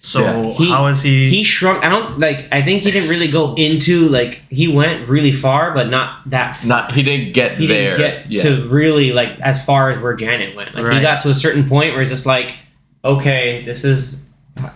So 0.08 0.22
Yeah. 0.22 0.53
He- 0.53 0.70
how 0.70 0.88
is 0.88 1.01
he? 1.01 1.30
he 1.30 1.43
shrunk. 1.43 1.84
I 1.84 1.89
don't 1.89 2.18
like. 2.18 2.47
I 2.49 2.62
think 2.62 2.82
he 2.82 2.91
didn't 2.91 3.10
really 3.10 3.28
go 3.28 3.53
into 3.55 4.08
like 4.08 4.41
he 4.49 4.66
went 4.70 5.10
really 5.10 5.34
far, 5.34 5.74
but 5.74 5.89
not 5.89 6.30
that. 6.30 6.55
Far. 6.55 6.68
Not 6.70 6.93
he 6.93 7.03
didn't 7.03 7.34
get 7.34 7.58
he 7.58 7.68
there. 7.68 7.97
didn't 7.97 8.30
get 8.30 8.32
yeah. 8.32 8.43
to 8.43 8.49
really 8.70 9.12
like 9.12 9.32
as 9.41 9.58
far 9.66 9.89
as 9.91 9.99
where 9.99 10.14
Janet 10.16 10.55
went. 10.55 10.74
Like 10.76 10.93
he 10.93 11.01
got 11.01 11.20
to 11.24 11.30
a 11.30 11.34
certain 11.34 11.68
point 11.68 11.91
where 11.91 12.01
it's 12.01 12.10
just 12.10 12.26
like, 12.26 12.55
okay, 13.03 13.66
this 13.66 13.84
is 13.84 14.24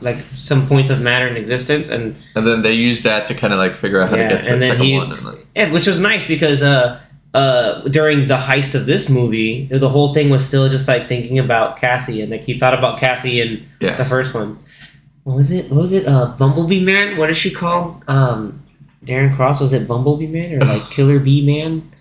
like 0.01 0.17
some 0.36 0.67
points 0.67 0.89
of 0.89 1.01
matter 1.01 1.27
in 1.27 1.38
existence, 1.38 1.89
and 1.89 2.17
and 2.36 2.45
then 2.45 2.61
they 2.61 2.73
used 2.73 3.03
that 3.05 3.25
to 3.27 3.34
kind 3.34 3.53
of 3.53 3.59
like 3.59 3.77
figure 3.77 4.01
out 4.01 4.09
how 4.09 4.17
Yeah, 4.17 4.27
to 4.29 4.36
get 4.36 4.43
to 4.43 4.51
and 4.51 4.59
the 4.61 4.65
then 4.65 4.71
second 4.73 4.86
he- 4.86 4.97
one. 4.97 5.11
And 5.13 5.23
like, 5.25 5.47
yeah, 5.55 5.71
which 5.71 5.88
was 5.88 5.99
nice 5.99 6.27
because 6.27 6.61
uh 6.61 6.99
uh 7.34 7.82
during 7.88 8.27
the 8.27 8.36
heist 8.36 8.75
of 8.75 8.86
this 8.86 9.07
movie, 9.09 9.69
the 9.71 9.88
whole 9.88 10.09
thing 10.13 10.29
was 10.29 10.45
still 10.45 10.67
just 10.67 10.89
like 10.89 11.07
thinking 11.07 11.39
about 11.39 11.77
Cassie 11.77 12.21
and 12.21 12.29
like 12.32 12.41
he 12.43 12.59
thought 12.59 12.73
about 12.77 12.99
Cassie 12.99 13.39
in 13.39 13.65
yeah. 13.79 13.95
the 13.95 14.03
first 14.05 14.34
one. 14.34 14.57
What 15.24 15.36
was 15.36 15.51
it? 15.51 15.69
What 15.69 15.82
was 15.82 15.91
it? 15.91 16.07
Uh, 16.07 16.28
Bumblebee 16.38 16.84
Man. 16.84 17.17
What 17.17 17.30
is 17.30 17.38
she 17.38 17.51
called? 17.51 18.03
Um, 18.07 18.63
Darren 19.05 19.36
Cross. 19.36 19.61
Was 19.61 19.74
it 19.74 19.88
Bumblebee 19.88 20.28
Man 20.28 20.53
or 20.53 20.65
like 20.65 20.89
Killer 20.89 21.19
Bee 21.19 21.45
Man? 21.45 21.91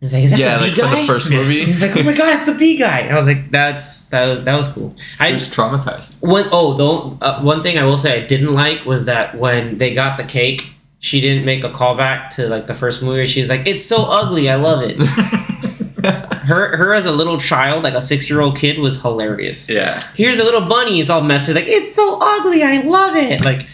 I 0.00 0.04
was 0.04 0.12
like, 0.12 0.24
is 0.24 0.30
that 0.32 0.40
yeah, 0.40 0.58
the 0.58 0.66
like 0.66 0.74
bee 0.74 0.80
from 0.82 0.90
the 0.90 1.06
first 1.06 1.30
movie. 1.30 1.64
he's 1.66 1.80
like, 1.80 1.96
oh 1.96 2.02
my 2.02 2.12
god, 2.12 2.36
it's 2.36 2.44
the 2.44 2.54
bee 2.54 2.76
guy. 2.76 3.00
And 3.00 3.12
I 3.12 3.16
was 3.16 3.26
like, 3.26 3.50
that's 3.50 4.04
that 4.06 4.26
was 4.26 4.42
that 4.44 4.54
was 4.54 4.68
cool. 4.68 4.94
She 4.96 5.04
I 5.18 5.32
was 5.32 5.46
traumatized. 5.46 6.20
one 6.20 6.46
oh 6.52 7.16
the 7.16 7.24
uh, 7.24 7.42
one 7.42 7.62
thing 7.62 7.78
I 7.78 7.84
will 7.84 7.96
say 7.96 8.22
I 8.22 8.26
didn't 8.26 8.52
like 8.52 8.84
was 8.84 9.06
that 9.06 9.38
when 9.38 9.78
they 9.78 9.94
got 9.94 10.18
the 10.18 10.24
cake, 10.24 10.74
she 10.98 11.22
didn't 11.22 11.46
make 11.46 11.64
a 11.64 11.70
callback 11.70 12.30
to 12.36 12.48
like 12.48 12.66
the 12.66 12.74
first 12.74 13.02
movie. 13.02 13.24
She 13.24 13.40
was 13.40 13.48
like, 13.48 13.66
"It's 13.66 13.84
so 13.84 14.04
ugly, 14.04 14.50
I 14.50 14.56
love 14.56 14.82
it." 14.82 14.98
her 16.46 16.76
her 16.76 16.94
as 16.94 17.06
a 17.06 17.12
little 17.12 17.38
child, 17.38 17.84
like 17.84 17.94
a 17.94 18.00
six 18.00 18.28
year 18.28 18.40
old 18.40 18.56
kid, 18.56 18.78
was 18.78 19.02
hilarious. 19.02 19.68
yeah. 19.68 20.00
Here's 20.14 20.38
a 20.38 20.44
little 20.44 20.66
bunny. 20.68 21.00
It's 21.00 21.10
all 21.10 21.22
messy. 21.22 21.52
Like 21.52 21.66
it's 21.66 21.94
so 21.94 22.18
ugly. 22.20 22.62
I 22.62 22.80
love 22.82 23.16
it. 23.16 23.44
Like 23.44 23.66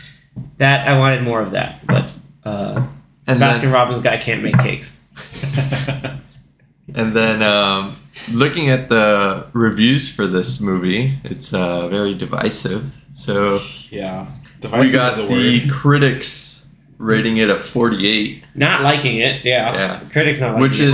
that. 0.59 0.89
I 0.89 0.99
wanted 0.99 1.23
more 1.23 1.41
of 1.41 1.53
that. 1.53 1.87
But 1.87 2.11
uh, 2.45 2.87
And 3.27 3.41
Baskin 3.41 3.63
then, 3.63 3.73
Robbins 3.73 4.01
guy 4.01 4.17
can't 4.17 4.43
make 4.43 4.59
cakes. 4.59 4.99
and 6.95 7.15
then 7.15 7.43
um, 7.43 7.97
looking 8.33 8.71
at 8.71 8.89
the 8.89 9.47
reviews 9.53 10.11
for 10.11 10.27
this 10.27 10.61
movie, 10.61 11.19
it's 11.25 11.53
uh, 11.53 11.89
very 11.89 12.15
divisive. 12.15 12.93
So 13.15 13.61
yeah. 13.91 14.27
we 14.63 14.91
got 14.91 15.13
is 15.13 15.19
a 15.19 15.27
the 15.27 15.61
word. 15.63 15.73
critics 15.73 16.60
rating 17.01 17.39
it 17.39 17.49
a 17.49 17.59
48, 17.59 18.45
Not 18.55 18.83
liking 18.83 19.19
it. 19.19 19.43
Yeah. 19.45 19.73
Yeah. 19.75 19.99
The 20.01 20.11
critics 20.11 20.39
not 20.41 20.49
liking 20.61 20.61
it. 20.61 20.69
which 20.69 20.81
is 20.81 20.93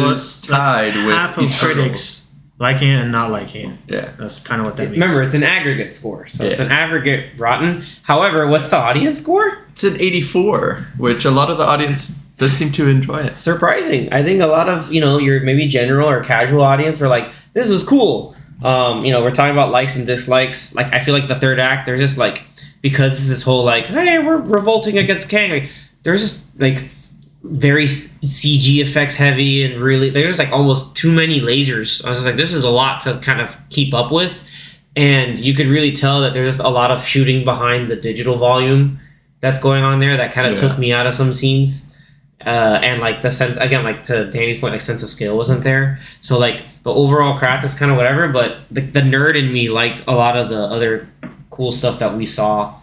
Well, 0.48 0.58
tied 0.60 0.94
with 0.96 1.14
half 1.14 1.36
of 1.36 1.44
Eternals. 1.44 1.58
critics 1.60 2.26
liking 2.58 2.88
it 2.90 3.00
and 3.00 3.10
not 3.12 3.30
liking 3.32 3.72
it. 3.72 3.78
Yeah. 3.88 4.12
That's 4.18 4.38
kind 4.38 4.60
of 4.60 4.66
what 4.66 4.76
that 4.76 4.84
means. 4.84 4.92
Remember, 5.00 5.20
it's 5.22 5.34
an 5.34 5.42
aggregate 5.42 5.92
score, 5.92 6.26
so 6.28 6.44
it's 6.44 6.60
an 6.60 6.70
aggregate 6.70 7.32
rotten. 7.38 7.84
However, 8.04 8.46
what's 8.46 8.68
the 8.68 8.76
audience 8.76 9.20
score? 9.20 9.58
It's 9.70 9.82
an 9.84 10.00
84, 10.00 10.86
which 10.96 11.24
a 11.24 11.30
lot 11.30 11.50
of 11.50 11.58
the 11.58 11.64
audience 11.64 12.08
does 12.38 12.52
seem 12.52 12.70
to 12.72 12.86
enjoy 12.88 13.16
it. 13.18 13.36
surprising. 13.36 14.12
I 14.12 14.22
think 14.22 14.40
a 14.42 14.46
lot 14.46 14.68
of 14.68 14.92
you 14.92 15.00
know 15.00 15.18
your 15.18 15.40
maybe 15.40 15.66
general 15.68 16.08
or 16.08 16.22
casual 16.22 16.62
audience 16.62 17.02
are 17.02 17.08
like, 17.08 17.32
"This 17.52 17.68
was 17.68 17.82
cool." 17.82 18.36
Um, 18.62 19.04
you 19.04 19.10
know, 19.12 19.22
we're 19.22 19.32
talking 19.34 19.52
about 19.52 19.70
likes 19.70 19.96
and 19.96 20.06
dislikes. 20.06 20.74
Like, 20.74 20.94
I 20.94 21.00
feel 21.00 21.12
like 21.14 21.28
the 21.28 21.34
third 21.40 21.58
act, 21.58 21.84
there's 21.86 22.00
just 22.00 22.16
like 22.16 22.42
because 22.80 23.26
this 23.28 23.42
whole 23.42 23.64
like, 23.64 23.86
"Hey, 23.86 24.18
we're 24.18 24.36
revolting 24.40 24.96
against 24.98 25.28
Kang." 25.28 25.50
Like, 25.50 25.68
there's 26.06 26.22
just 26.22 26.44
like 26.58 26.84
very 27.42 27.86
CG 27.86 28.80
effects 28.80 29.16
heavy 29.16 29.64
and 29.64 29.82
really 29.82 30.10
there's 30.10 30.38
like 30.38 30.50
almost 30.50 30.96
too 30.96 31.12
many 31.12 31.40
lasers. 31.40 32.04
I 32.04 32.08
was 32.10 32.18
just 32.18 32.26
like, 32.26 32.36
this 32.36 32.52
is 32.52 32.64
a 32.64 32.70
lot 32.70 33.00
to 33.02 33.18
kind 33.22 33.40
of 33.40 33.56
keep 33.70 33.92
up 33.92 34.10
with, 34.10 34.42
and 34.96 35.38
you 35.38 35.52
could 35.54 35.66
really 35.66 35.92
tell 35.92 36.20
that 36.22 36.32
there's 36.34 36.46
just 36.56 36.60
a 36.66 36.68
lot 36.70 36.90
of 36.90 37.04
shooting 37.04 37.44
behind 37.44 37.90
the 37.90 37.96
digital 37.96 38.36
volume 38.36 38.98
that's 39.40 39.58
going 39.58 39.84
on 39.84 40.00
there 40.00 40.16
that 40.16 40.32
kind 40.32 40.46
of 40.46 40.54
Yeah. 40.60 40.68
took 40.68 40.78
me 40.78 40.92
out 40.92 41.06
of 41.06 41.14
some 41.14 41.32
scenes 41.34 41.92
uh, 42.44 42.78
and 42.82 43.00
like 43.00 43.22
the 43.22 43.30
sense 43.30 43.56
again, 43.58 43.84
like 43.84 44.02
to 44.04 44.30
Danny's 44.30 44.58
point, 44.60 44.72
like 44.72 44.80
sense 44.80 45.02
of 45.02 45.08
scale 45.08 45.36
wasn't 45.36 45.62
there. 45.64 45.98
So 46.20 46.38
like 46.38 46.62
the 46.84 46.92
overall 46.94 47.36
craft 47.38 47.64
is 47.64 47.74
kind 47.74 47.90
of 47.90 47.96
whatever, 47.96 48.28
but 48.28 48.58
the, 48.70 48.80
the 48.80 49.00
nerd 49.00 49.34
in 49.36 49.52
me 49.52 49.68
liked 49.68 50.02
a 50.06 50.12
lot 50.14 50.36
of 50.36 50.48
the 50.48 50.60
other 50.62 51.08
cool 51.50 51.70
stuff 51.72 51.98
that 51.98 52.14
we 52.16 52.24
saw 52.24 52.74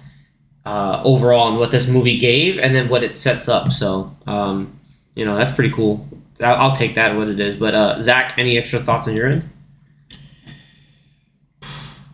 uh, 0.66 1.02
overall 1.04 1.50
and 1.50 1.60
what 1.60 1.72
this 1.72 1.88
movie 1.88 2.18
gave, 2.18 2.58
and 2.58 2.76
then 2.76 2.90
what 2.90 3.04
it 3.04 3.16
sets 3.16 3.48
up. 3.48 3.72
So 3.72 4.16
um, 4.28 4.80
you 5.16 5.26
know 5.26 5.36
that's 5.36 5.56
pretty 5.56 5.74
cool. 5.74 6.08
I'll, 6.40 6.76
take 6.76 6.96
that 6.96 7.16
what 7.16 7.30
it 7.30 7.40
is. 7.40 7.56
But 7.56 7.74
uh, 7.74 8.00
Zach, 8.02 8.34
any 8.38 8.58
extra 8.58 8.80
thoughts 8.80 9.08
on 9.08 9.16
your 9.16 9.28
end? 9.28 9.50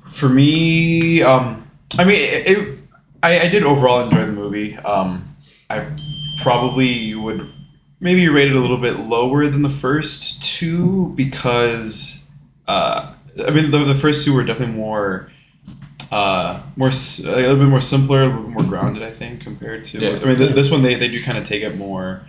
For 0.07 0.29
me, 0.29 1.23
um, 1.23 1.69
I 1.97 2.03
mean, 2.03 2.17
it, 2.17 2.47
it 2.47 2.79
I, 3.23 3.39
I 3.41 3.49
did 3.49 3.63
overall 3.63 4.01
enjoy 4.01 4.25
the 4.25 4.31
movie. 4.31 4.77
Um, 4.77 5.35
I 5.69 5.85
probably 6.41 7.15
would 7.15 7.47
maybe 7.99 8.27
rate 8.29 8.49
it 8.49 8.55
a 8.55 8.59
little 8.59 8.77
bit 8.77 8.97
lower 8.97 9.47
than 9.47 9.61
the 9.61 9.69
first 9.69 10.41
two 10.41 11.13
because, 11.15 12.23
uh, 12.67 13.13
I 13.45 13.51
mean, 13.51 13.71
the, 13.71 13.79
the 13.79 13.95
first 13.95 14.25
two 14.25 14.33
were 14.33 14.43
definitely 14.43 14.75
more, 14.75 15.31
uh, 16.11 16.61
more 16.75 16.89
s- 16.89 17.19
a 17.23 17.31
little 17.31 17.55
bit 17.57 17.67
more 17.67 17.81
simpler, 17.81 18.23
a 18.23 18.27
little 18.27 18.43
bit 18.43 18.51
more 18.51 18.63
grounded. 18.63 19.03
I 19.03 19.11
think 19.11 19.41
compared 19.41 19.83
to. 19.85 19.99
Yeah. 19.99 20.19
I 20.21 20.25
mean, 20.25 20.37
th- 20.37 20.55
this 20.55 20.69
one 20.71 20.81
they, 20.81 20.95
they 20.95 21.07
do 21.07 21.21
kind 21.23 21.37
of 21.37 21.43
take 21.45 21.61
it 21.63 21.75
more, 21.77 22.27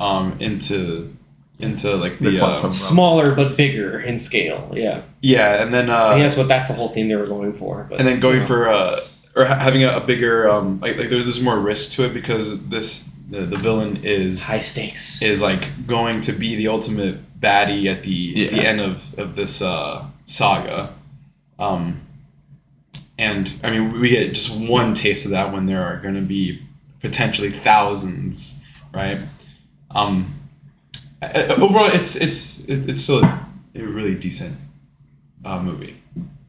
um, 0.00 0.36
into 0.40 1.14
into 1.58 1.94
like 1.96 2.18
The 2.18 2.30
the, 2.30 2.44
uh. 2.44 2.70
Smaller 2.70 3.34
but 3.34 3.56
bigger 3.56 3.98
in 4.00 4.18
scale. 4.18 4.72
Yeah, 4.74 5.02
yeah, 5.20 5.62
and 5.62 5.72
then 5.72 5.88
uh, 5.88 5.96
I 5.96 6.10
think 6.14 6.22
that's 6.24 6.36
what 6.36 6.48
that's 6.48 6.68
the 6.68 6.74
whole 6.74 6.88
thing 6.88 7.08
they 7.08 7.16
were 7.16 7.26
going 7.26 7.52
for. 7.54 7.86
But, 7.88 7.98
and 8.00 8.08
then 8.08 8.20
going 8.20 8.36
you 8.36 8.40
know. 8.40 8.46
for 8.46 8.68
uh 8.68 9.00
or 9.36 9.44
ha- 9.46 9.58
having 9.58 9.82
a, 9.84 9.96
a 9.96 10.00
bigger 10.00 10.48
um 10.50 10.80
like, 10.80 10.96
like 10.96 11.08
there, 11.10 11.22
there's 11.22 11.40
more 11.40 11.58
risk 11.58 11.90
to 11.92 12.04
it 12.04 12.12
because 12.14 12.68
this 12.68 13.08
the, 13.30 13.40
the 13.40 13.56
villain 13.56 14.00
is 14.04 14.42
high 14.42 14.58
stakes. 14.58 15.22
is 15.22 15.40
like 15.40 15.86
going 15.86 16.20
to 16.22 16.32
be 16.32 16.54
the 16.56 16.68
ultimate 16.68 17.18
baddie 17.40 17.86
at 17.86 18.02
the 18.02 18.34
the 18.50 18.60
end 18.66 18.80
of 18.80 19.18
of 19.18 19.34
this 19.36 19.62
uh 19.62 20.04
saga 20.26 20.92
um 21.58 22.00
and 23.18 23.52
i 23.62 23.70
mean 23.70 24.00
we 24.00 24.08
get 24.10 24.34
just 24.34 24.50
one 24.56 24.92
taste 24.94 25.24
of 25.24 25.30
that 25.30 25.52
when 25.52 25.66
there 25.66 25.82
are 25.82 25.98
going 26.00 26.14
to 26.14 26.20
be 26.20 26.60
potentially 27.00 27.50
thousands 27.50 28.60
right? 28.92 29.20
Um 29.90 30.40
overall 31.22 31.86
it's 31.92 32.16
it's 32.16 32.64
it's 32.66 33.02
still 33.02 33.22
a 33.24 33.46
really 33.74 34.14
decent 34.14 34.56
uh, 35.44 35.60
movie. 35.60 36.00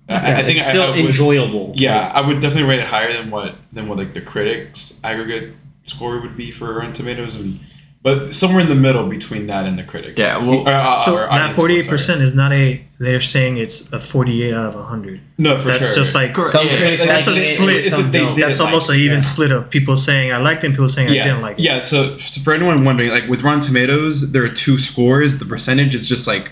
I- 0.08 0.14
I, 0.34 0.40
I 0.40 0.44
think 0.44 0.60
it's 0.60 0.68
I- 0.68 0.72
still 0.72 0.84
I 0.84 0.90
would- 0.92 1.06
enjoyable. 1.06 1.74
yeah, 1.76 2.12
I 2.14 2.22
would 2.26 2.40
definitely 2.40 2.70
rate 2.70 2.80
it 2.80 2.88
higher 2.88 3.12
than 3.12 3.32
what 3.32 3.56
than 3.74 3.88
what 3.88 3.98
like 3.98 4.14
the 4.14 4.22
critics 4.22 5.00
aggregate 5.04 5.54
score 5.84 6.20
would 6.22 6.36
be 6.38 6.52
for 6.52 6.74
Rotten 6.74 6.94
Tomatoes, 6.94 7.36
and 7.36 7.60
but 8.06 8.36
somewhere 8.36 8.62
in 8.62 8.70
the 8.70 8.76
middle 8.76 9.08
between 9.10 9.48
that 9.48 9.66
and 9.68 9.80
the 9.80 9.84
critics. 9.84 10.14
Yeah, 10.20 10.38
well- 10.38 10.60
Or, 10.60 10.70
uh, 10.70 11.04
So 11.06 11.16
that 11.16 11.56
forty-eight 11.56 11.88
percent 11.88 12.22
is 12.22 12.36
not 12.36 12.54
a. 12.54 12.80
They're 13.00 13.20
saying 13.20 13.58
it's 13.58 13.92
a 13.92 14.00
forty-eight 14.00 14.54
out 14.54 14.76
of 14.76 14.86
hundred. 14.86 15.22
No, 15.40 15.58
for 15.58 15.70
That's 15.70 15.80
sure. 15.80 15.88
That's 15.88 15.98
just 16.00 16.14
like 16.14 16.36
Correct. 16.36 16.52
Some 16.52 16.68
Yeah, 16.68 16.78
critics 16.78 17.04
that's 17.04 17.26
like 17.28 17.36
a 17.38 17.56
split. 17.56 17.78
and 17.78 17.86
It's 17.88 17.98
a- 17.98 18.04
they 18.04 18.34
That's 18.42 18.60
almost 18.60 18.90
it, 18.92 18.94
an 18.94 19.00
even 19.00 19.18
yeah. 19.18 19.24
split 19.32 19.52
of 19.52 19.72
people 19.72 19.98
saying 19.98 20.32
I 20.32 20.38
liked 20.38 20.64
it 20.64 20.68
and 20.68 20.76
people 20.76 20.88
saying 20.88 21.10
yeah, 21.12 21.24
I 21.24 21.26
didn't 21.30 21.42
like 21.42 21.58
it. 21.58 21.64
yeah. 21.64 21.82
So, 21.82 22.16
so 22.18 22.40
for 22.42 22.54
anyone 22.54 22.86
wondering, 22.86 23.10
like 23.10 23.28
with 23.28 23.42
Rotten 23.42 23.60
Tomatoes, 23.62 24.32
there 24.34 24.44
are 24.44 24.50
two 24.50 24.78
scores. 24.78 25.40
The 25.40 25.46
percentage 25.46 25.96
is 25.96 26.08
just 26.08 26.28
like 26.28 26.52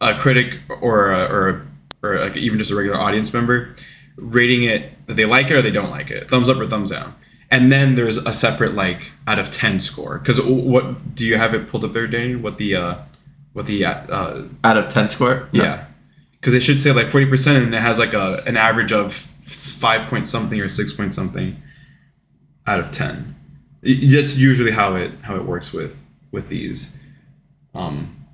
a 0.00 0.14
critic 0.14 0.60
or 0.80 1.12
a, 1.12 1.24
or 1.26 1.48
a, 1.50 2.06
or 2.06 2.20
like 2.20 2.36
even 2.38 2.58
just 2.58 2.70
a 2.70 2.74
regular 2.74 2.98
audience 2.98 3.34
member 3.34 3.76
rating 4.16 4.62
it 4.62 4.92
that 5.08 5.16
they 5.16 5.26
like 5.26 5.50
it 5.50 5.54
or 5.56 5.60
they 5.60 5.70
don't 5.70 5.90
like 5.90 6.10
it, 6.10 6.30
thumbs 6.30 6.48
up 6.48 6.56
or 6.56 6.66
thumbs 6.66 6.90
down. 6.90 7.14
And 7.50 7.70
then 7.70 7.94
there's 7.94 8.16
a 8.16 8.32
separate 8.32 8.74
like 8.74 9.12
out 9.26 9.38
of 9.38 9.50
ten 9.50 9.78
score. 9.78 10.18
Because 10.18 10.40
what 10.42 11.14
do 11.14 11.24
you 11.24 11.36
have 11.36 11.54
it 11.54 11.68
pulled 11.68 11.84
up 11.84 11.92
there, 11.92 12.06
Danny? 12.06 12.34
What 12.34 12.58
the 12.58 12.74
uh, 12.74 12.96
what 13.52 13.66
the 13.66 13.84
uh, 13.84 13.92
uh, 13.92 14.48
Out 14.64 14.76
of 14.76 14.88
10 14.88 15.08
score? 15.08 15.48
No. 15.52 15.62
yeah, 15.62 15.86
because 16.32 16.54
it 16.54 16.60
should 16.62 16.80
say 16.80 16.92
like 16.92 17.08
forty 17.08 17.26
percent, 17.26 17.64
and 17.64 17.74
it 17.74 17.80
has 17.80 17.98
like 17.98 18.14
a 18.14 18.42
an 18.46 18.56
average 18.56 18.92
of 18.92 19.12
five 19.12 20.08
point 20.10 20.26
something 20.26 20.60
or 20.60 20.68
six 20.68 20.92
point 20.92 21.14
something 21.14 21.62
out 22.66 22.80
of 22.80 22.90
ten. 22.90 23.34
That's 23.82 24.36
usually 24.36 24.72
how 24.72 24.96
it 24.96 25.12
how 25.22 25.36
it 25.36 25.44
works 25.44 25.72
with 25.72 26.04
with 26.32 26.48
these. 26.48 26.96
Um, 27.74 28.26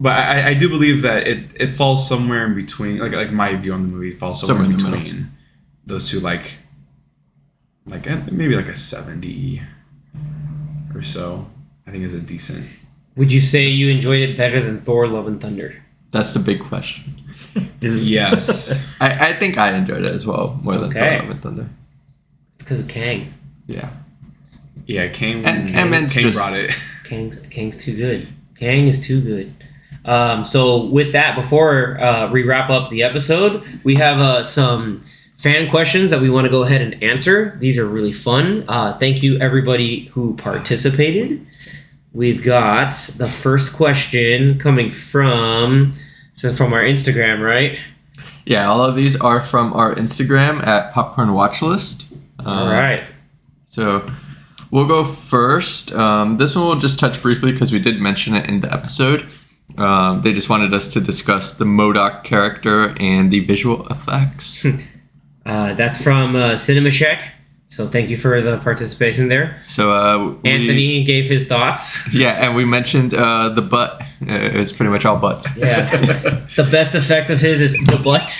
but 0.00 0.18
I, 0.18 0.48
I 0.48 0.54
do 0.54 0.68
believe 0.68 1.02
that 1.02 1.26
it, 1.28 1.52
it 1.60 1.68
falls 1.68 2.06
somewhere 2.08 2.44
in 2.46 2.54
between. 2.54 2.98
Like 2.98 3.12
like 3.12 3.30
my 3.30 3.54
view 3.54 3.72
on 3.72 3.82
the 3.82 3.88
movie 3.88 4.10
falls 4.10 4.44
somewhere, 4.44 4.64
Somewhere 4.64 4.94
in 4.94 4.98
between 4.98 5.30
those 5.86 6.10
two. 6.10 6.20
Like 6.20 6.58
like 7.86 8.06
eh, 8.06 8.20
maybe 8.30 8.54
like 8.56 8.68
a 8.68 8.76
seventy 8.76 9.62
or 10.94 11.02
so. 11.02 11.46
I 11.86 11.90
think 11.90 12.04
is 12.04 12.14
a 12.14 12.20
decent. 12.20 12.66
Would 13.16 13.32
you 13.32 13.40
say 13.40 13.66
you 13.68 13.88
enjoyed 13.88 14.20
it 14.28 14.36
better 14.36 14.60
than 14.62 14.80
Thor: 14.80 15.06
Love 15.06 15.26
and 15.26 15.40
Thunder? 15.40 15.82
That's 16.10 16.32
the 16.32 16.38
big 16.38 16.60
question. 16.60 17.22
Yes. 17.80 18.72
I, 19.00 19.28
I 19.30 19.32
think 19.38 19.58
I 19.58 19.72
enjoyed 19.74 20.04
it 20.04 20.10
as 20.10 20.26
well 20.26 20.58
more 20.62 20.76
than 20.78 20.90
Okay. 20.90 20.98
Thor: 20.98 21.18
Love 21.20 21.30
and 21.30 21.42
Thunder. 21.42 21.68
It's 22.54 22.64
because 22.64 22.80
of 22.80 22.88
Kang. 22.88 23.34
Yeah. 23.66 23.90
yeah, 24.86 25.08
Kang, 25.08 25.44
And- 25.44 25.68
Kang, 25.68 25.92
and 25.94 26.10
Kang 26.10 26.22
just- 26.22 26.38
brought 26.38 26.54
it. 26.54 26.70
Kang's 27.04 27.46
Kang's 27.48 27.82
too 27.82 27.96
good. 27.96 28.28
Kang 28.58 28.86
is 28.88 29.00
too 29.04 29.20
good. 29.20 29.54
Um, 30.04 30.44
so 30.44 30.84
with 30.86 31.12
that, 31.12 31.34
before 31.36 32.00
uh, 32.00 32.30
we 32.30 32.42
wrap 32.44 32.70
up 32.70 32.90
the 32.90 33.02
episode, 33.02 33.64
we 33.84 33.96
have 33.96 34.18
uh, 34.20 34.42
some 34.44 35.02
fan 35.36 35.68
questions 35.68 36.10
that 36.10 36.20
we 36.20 36.30
want 36.30 36.44
to 36.44 36.50
go 36.50 36.62
ahead 36.62 36.80
and 36.80 37.02
answer. 37.02 37.56
These 37.60 37.78
are 37.78 37.86
really 37.86 38.12
fun. 38.12 38.64
Uh, 38.68 38.94
thank 38.94 39.22
you 39.22 39.38
everybody 39.38 40.06
who 40.06 40.36
participated. 40.36 41.46
We've 42.12 42.42
got 42.42 42.92
the 43.18 43.28
first 43.28 43.74
question 43.74 44.58
coming 44.58 44.90
from 44.90 45.92
so 46.32 46.52
from 46.52 46.72
our 46.72 46.82
Instagram, 46.82 47.40
right? 47.40 47.78
Yeah, 48.44 48.68
all 48.68 48.84
of 48.84 48.94
these 48.94 49.16
are 49.20 49.40
from 49.40 49.72
our 49.72 49.94
Instagram 49.94 50.64
at 50.66 50.92
Popcorn 50.92 51.30
Watchlist. 51.30 52.06
Uh, 52.38 52.48
All 52.48 52.68
right. 52.68 53.04
So 53.66 54.08
we'll 54.70 54.86
go 54.86 55.02
first. 55.02 55.92
Um, 55.92 56.36
this 56.36 56.54
one 56.54 56.66
we'll 56.66 56.76
just 56.76 56.98
touch 56.98 57.20
briefly 57.20 57.52
because 57.52 57.72
we 57.72 57.80
did 57.80 58.00
mention 58.00 58.34
it 58.34 58.48
in 58.48 58.60
the 58.60 58.72
episode. 58.72 59.28
Um, 59.76 60.22
they 60.22 60.32
just 60.32 60.48
wanted 60.48 60.72
us 60.72 60.88
to 60.90 61.00
discuss 61.00 61.54
the 61.54 61.64
MODOK 61.64 62.24
character 62.24 62.94
and 63.00 63.30
the 63.30 63.40
visual 63.40 63.86
effects. 63.88 64.64
Uh, 65.46 65.72
that's 65.74 66.02
from 66.02 66.34
uh, 66.36 66.56
Cinema 66.56 66.90
Check. 66.90 67.32
So 67.68 67.86
thank 67.86 68.10
you 68.10 68.16
for 68.16 68.40
the 68.42 68.58
participation 68.58 69.28
there. 69.28 69.62
so 69.66 69.90
uh, 69.92 70.18
we- 70.42 70.50
Anthony 70.50 71.04
gave 71.04 71.24
his 71.28 71.46
thoughts. 71.48 71.98
yeah, 72.14 72.30
and 72.46 72.54
we 72.56 72.64
mentioned 72.64 73.12
uh, 73.14 73.48
the 73.50 73.62
butt. 73.62 74.02
Uh, 74.22 74.32
It 74.34 74.54
was 74.54 74.72
pretty 74.72 74.90
much 74.90 75.04
all 75.04 75.18
butts. 75.18 75.48
Yeah. 75.56 75.84
the 76.56 76.68
best 76.70 76.94
effect 76.94 77.30
of 77.30 77.40
his 77.40 77.60
is 77.60 77.72
the 77.86 77.96
butt. 78.02 78.34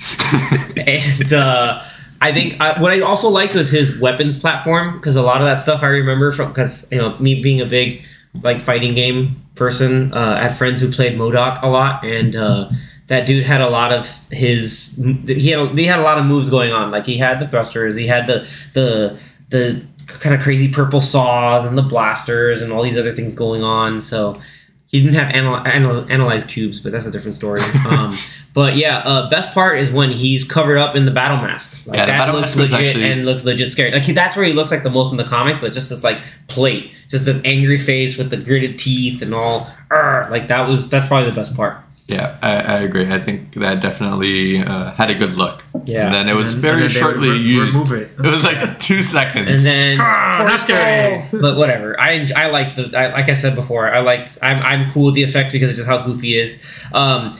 and 0.86 1.32
uh, 1.32 1.82
I 2.20 2.32
think 2.32 2.60
I, 2.60 2.80
what 2.80 2.92
I 2.92 3.00
also 3.00 3.28
liked 3.28 3.54
was 3.54 3.70
his 3.70 3.98
weapons 4.00 4.38
platform 4.40 4.96
because 4.98 5.16
a 5.16 5.22
lot 5.22 5.40
of 5.40 5.46
that 5.46 5.60
stuff 5.60 5.82
I 5.82 5.86
remember 5.86 6.32
from 6.32 6.48
because 6.48 6.88
you 6.90 6.98
know 6.98 7.16
me 7.18 7.40
being 7.42 7.60
a 7.60 7.66
big 7.66 8.02
like 8.42 8.60
fighting 8.60 8.94
game 8.94 9.42
person, 9.54 10.12
uh, 10.14 10.36
I 10.38 10.42
had 10.44 10.56
friends 10.56 10.80
who 10.80 10.90
played 10.90 11.18
MODOK 11.18 11.62
a 11.62 11.66
lot, 11.68 12.04
and 12.04 12.34
uh, 12.36 12.70
that 13.10 13.26
dude 13.26 13.44
had 13.44 13.60
a 13.60 13.68
lot 13.68 13.92
of 13.92 14.08
his 14.30 14.96
he 15.26 15.50
had 15.50 15.76
he 15.78 15.84
had 15.86 15.98
a 15.98 16.02
lot 16.02 16.16
of 16.16 16.24
moves 16.24 16.48
going 16.48 16.72
on. 16.72 16.90
Like 16.90 17.04
he 17.06 17.18
had 17.18 17.40
the 17.40 17.46
thrusters, 17.48 17.96
he 17.96 18.06
had 18.06 18.26
the 18.26 18.46
the 18.72 19.20
the 19.50 19.84
kind 20.06 20.34
of 20.34 20.40
crazy 20.40 20.68
purple 20.72 21.00
saws 21.00 21.64
and 21.64 21.76
the 21.76 21.82
blasters 21.82 22.62
and 22.62 22.72
all 22.72 22.82
these 22.82 22.96
other 22.96 23.12
things 23.12 23.34
going 23.34 23.62
on. 23.62 24.00
So 24.00 24.40
he 24.86 25.00
didn't 25.00 25.14
have 25.14 25.34
anal- 25.34 25.64
anal- 25.66 26.10
analyzed 26.10 26.48
cubes, 26.48 26.80
but 26.80 26.90
that's 26.92 27.06
a 27.06 27.10
different 27.10 27.34
story. 27.34 27.60
Um, 27.90 28.16
but 28.52 28.74
yeah, 28.76 28.98
uh, 28.98 29.30
best 29.30 29.52
part 29.54 29.78
is 29.78 29.90
when 29.92 30.10
he's 30.10 30.42
covered 30.42 30.76
up 30.78 30.96
in 30.96 31.04
the 31.04 31.12
battle 31.12 31.36
mask. 31.36 31.86
Like 31.86 31.98
Yeah, 31.98 32.06
the 32.06 32.12
that 32.12 32.18
battle 32.18 32.34
looks 32.40 32.56
mask 32.56 32.72
legit 32.72 32.88
actually- 32.88 33.10
and 33.12 33.24
looks 33.24 33.44
legit 33.44 33.70
scary. 33.70 33.92
Like 33.92 34.02
he, 34.04 34.12
that's 34.12 34.34
where 34.36 34.44
he 34.44 34.52
looks 34.52 34.70
like 34.72 34.82
the 34.82 34.90
most 34.90 35.12
in 35.12 35.18
the 35.18 35.24
comics, 35.24 35.58
but 35.60 35.66
it's 35.66 35.74
just 35.76 35.90
this 35.90 36.02
like 36.04 36.18
plate, 36.48 36.90
just 37.08 37.26
this 37.26 37.40
angry 37.44 37.78
face 37.78 38.16
with 38.18 38.30
the 38.30 38.36
gritted 38.36 38.78
teeth 38.78 39.22
and 39.22 39.32
all. 39.34 39.68
"Arr!" 39.90 40.28
like 40.30 40.48
that 40.48 40.68
was 40.68 40.88
that's 40.88 41.06
probably 41.06 41.30
the 41.30 41.36
best 41.36 41.54
part. 41.56 41.76
Yeah, 42.10 42.38
I, 42.42 42.52
I 42.76 42.78
agree. 42.80 43.06
I 43.10 43.20
think 43.20 43.54
that 43.54 43.80
definitely 43.80 44.58
uh, 44.62 44.90
had 44.92 45.10
a 45.10 45.14
good 45.14 45.34
look. 45.34 45.64
Yeah. 45.84 46.06
And 46.06 46.14
then 46.14 46.28
it 46.28 46.34
was 46.34 46.52
And- 46.54 46.62
very 46.62 46.82
and 46.82 46.90
shortly 46.90 47.30
re- 47.30 47.38
used. 47.38 47.74
remove 47.74 47.92
it. 47.92 48.10
It 48.18 48.30
was 48.36 48.42
like 48.44 48.78
two 48.88 49.00
seconds. 49.02 49.48
And 49.48 49.60
then, 49.64 49.98
Ah, 50.00 50.44
that's 50.48 50.64
scary. 50.64 51.24
but 51.32 51.56
whatever. 51.56 51.88
I 52.00 52.28
I 52.34 52.48
like 52.50 52.74
the 52.76 52.84
I, 52.98 53.12
like 53.12 53.28
I 53.28 53.34
said 53.34 53.54
before. 53.54 53.84
I 53.94 54.00
like 54.00 54.28
I'm 54.42 54.58
I'm 54.70 54.90
cool 54.92 55.06
with 55.06 55.14
the 55.14 55.22
effect 55.22 55.52
because 55.52 55.70
of 55.70 55.76
just 55.76 55.88
how 55.88 55.98
goofy 56.04 56.36
it 56.38 56.42
is. 56.44 56.52
Um, 56.92 57.38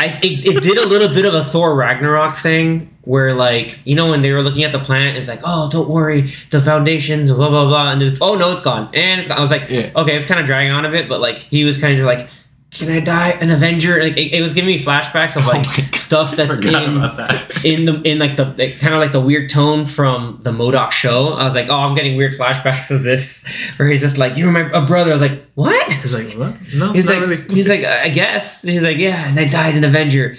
I 0.00 0.18
it, 0.22 0.44
it 0.56 0.62
did 0.62 0.76
a 0.78 0.86
little 0.86 1.08
bit 1.08 1.24
of 1.24 1.32
a 1.34 1.44
Thor 1.44 1.74
Ragnarok 1.74 2.36
thing 2.36 2.94
where 3.02 3.34
like 3.34 3.78
you 3.84 3.94
know 3.94 4.10
when 4.10 4.20
they 4.22 4.32
were 4.32 4.42
looking 4.42 4.64
at 4.64 4.72
the 4.72 4.80
planet, 4.80 5.16
it's 5.16 5.28
like 5.28 5.40
oh 5.44 5.70
don't 5.70 5.88
worry 5.88 6.32
the 6.50 6.60
foundations 6.60 7.30
blah 7.30 7.48
blah 7.48 7.66
blah 7.66 7.92
and 7.92 8.18
oh 8.20 8.34
no 8.34 8.52
it's 8.52 8.62
gone 8.62 8.90
and 8.94 9.20
it's 9.20 9.28
gone. 9.28 9.38
I 9.38 9.40
was 9.40 9.50
like 9.50 9.70
Yeah. 9.70 9.90
okay 9.96 10.14
it's 10.16 10.26
kind 10.26 10.40
of 10.40 10.46
dragging 10.46 10.72
on 10.72 10.84
a 10.84 10.90
bit, 10.90 11.08
but 11.08 11.20
like 11.20 11.38
he 11.38 11.62
was 11.64 11.78
kind 11.78 11.92
of 11.92 11.98
just 11.98 12.06
like. 12.06 12.28
Can 12.70 12.90
I 12.90 13.00
die 13.00 13.30
an 13.30 13.50
Avenger? 13.50 14.02
Like 14.02 14.16
it, 14.16 14.34
it 14.34 14.42
was 14.42 14.52
giving 14.52 14.68
me 14.68 14.78
flashbacks 14.78 15.36
of 15.36 15.46
like 15.46 15.66
Oh 15.66 15.82
stuff 15.96 16.36
that's 16.36 16.58
in 16.58 17.00
that. 17.00 17.64
in 17.64 17.86
the 17.86 18.02
in 18.02 18.18
like 18.18 18.36
the 18.36 18.44
kind 18.78 18.94
of 18.94 19.00
like 19.00 19.12
the 19.12 19.20
weird 19.20 19.48
tone 19.50 19.86
from 19.86 20.38
the 20.42 20.52
MODOK 20.52 20.90
show. 20.90 21.32
I 21.32 21.44
was 21.44 21.54
like, 21.54 21.68
oh, 21.68 21.76
I'm 21.78 21.94
getting 21.94 22.16
weird 22.16 22.32
flashbacks 22.32 22.90
of 22.94 23.02
this, 23.02 23.46
where 23.78 23.88
he's 23.88 24.02
just 24.02 24.18
like, 24.18 24.36
you're 24.36 24.52
my 24.52 24.70
a 24.70 24.84
brother. 24.84 25.10
I 25.10 25.14
was 25.14 25.22
like, 25.22 25.46
what? 25.54 25.90
He's 25.92 26.12
like, 26.12 26.32
what? 26.34 26.54
No, 26.74 26.92
He's 26.92 27.08
like, 27.08 27.20
really. 27.20 27.42
he's 27.54 27.68
like, 27.68 27.84
I 27.84 28.10
guess. 28.10 28.62
He's 28.62 28.82
like, 28.82 28.98
yeah, 28.98 29.28
and 29.28 29.38
I 29.40 29.48
died 29.48 29.76
an 29.76 29.84
Avenger. 29.84 30.36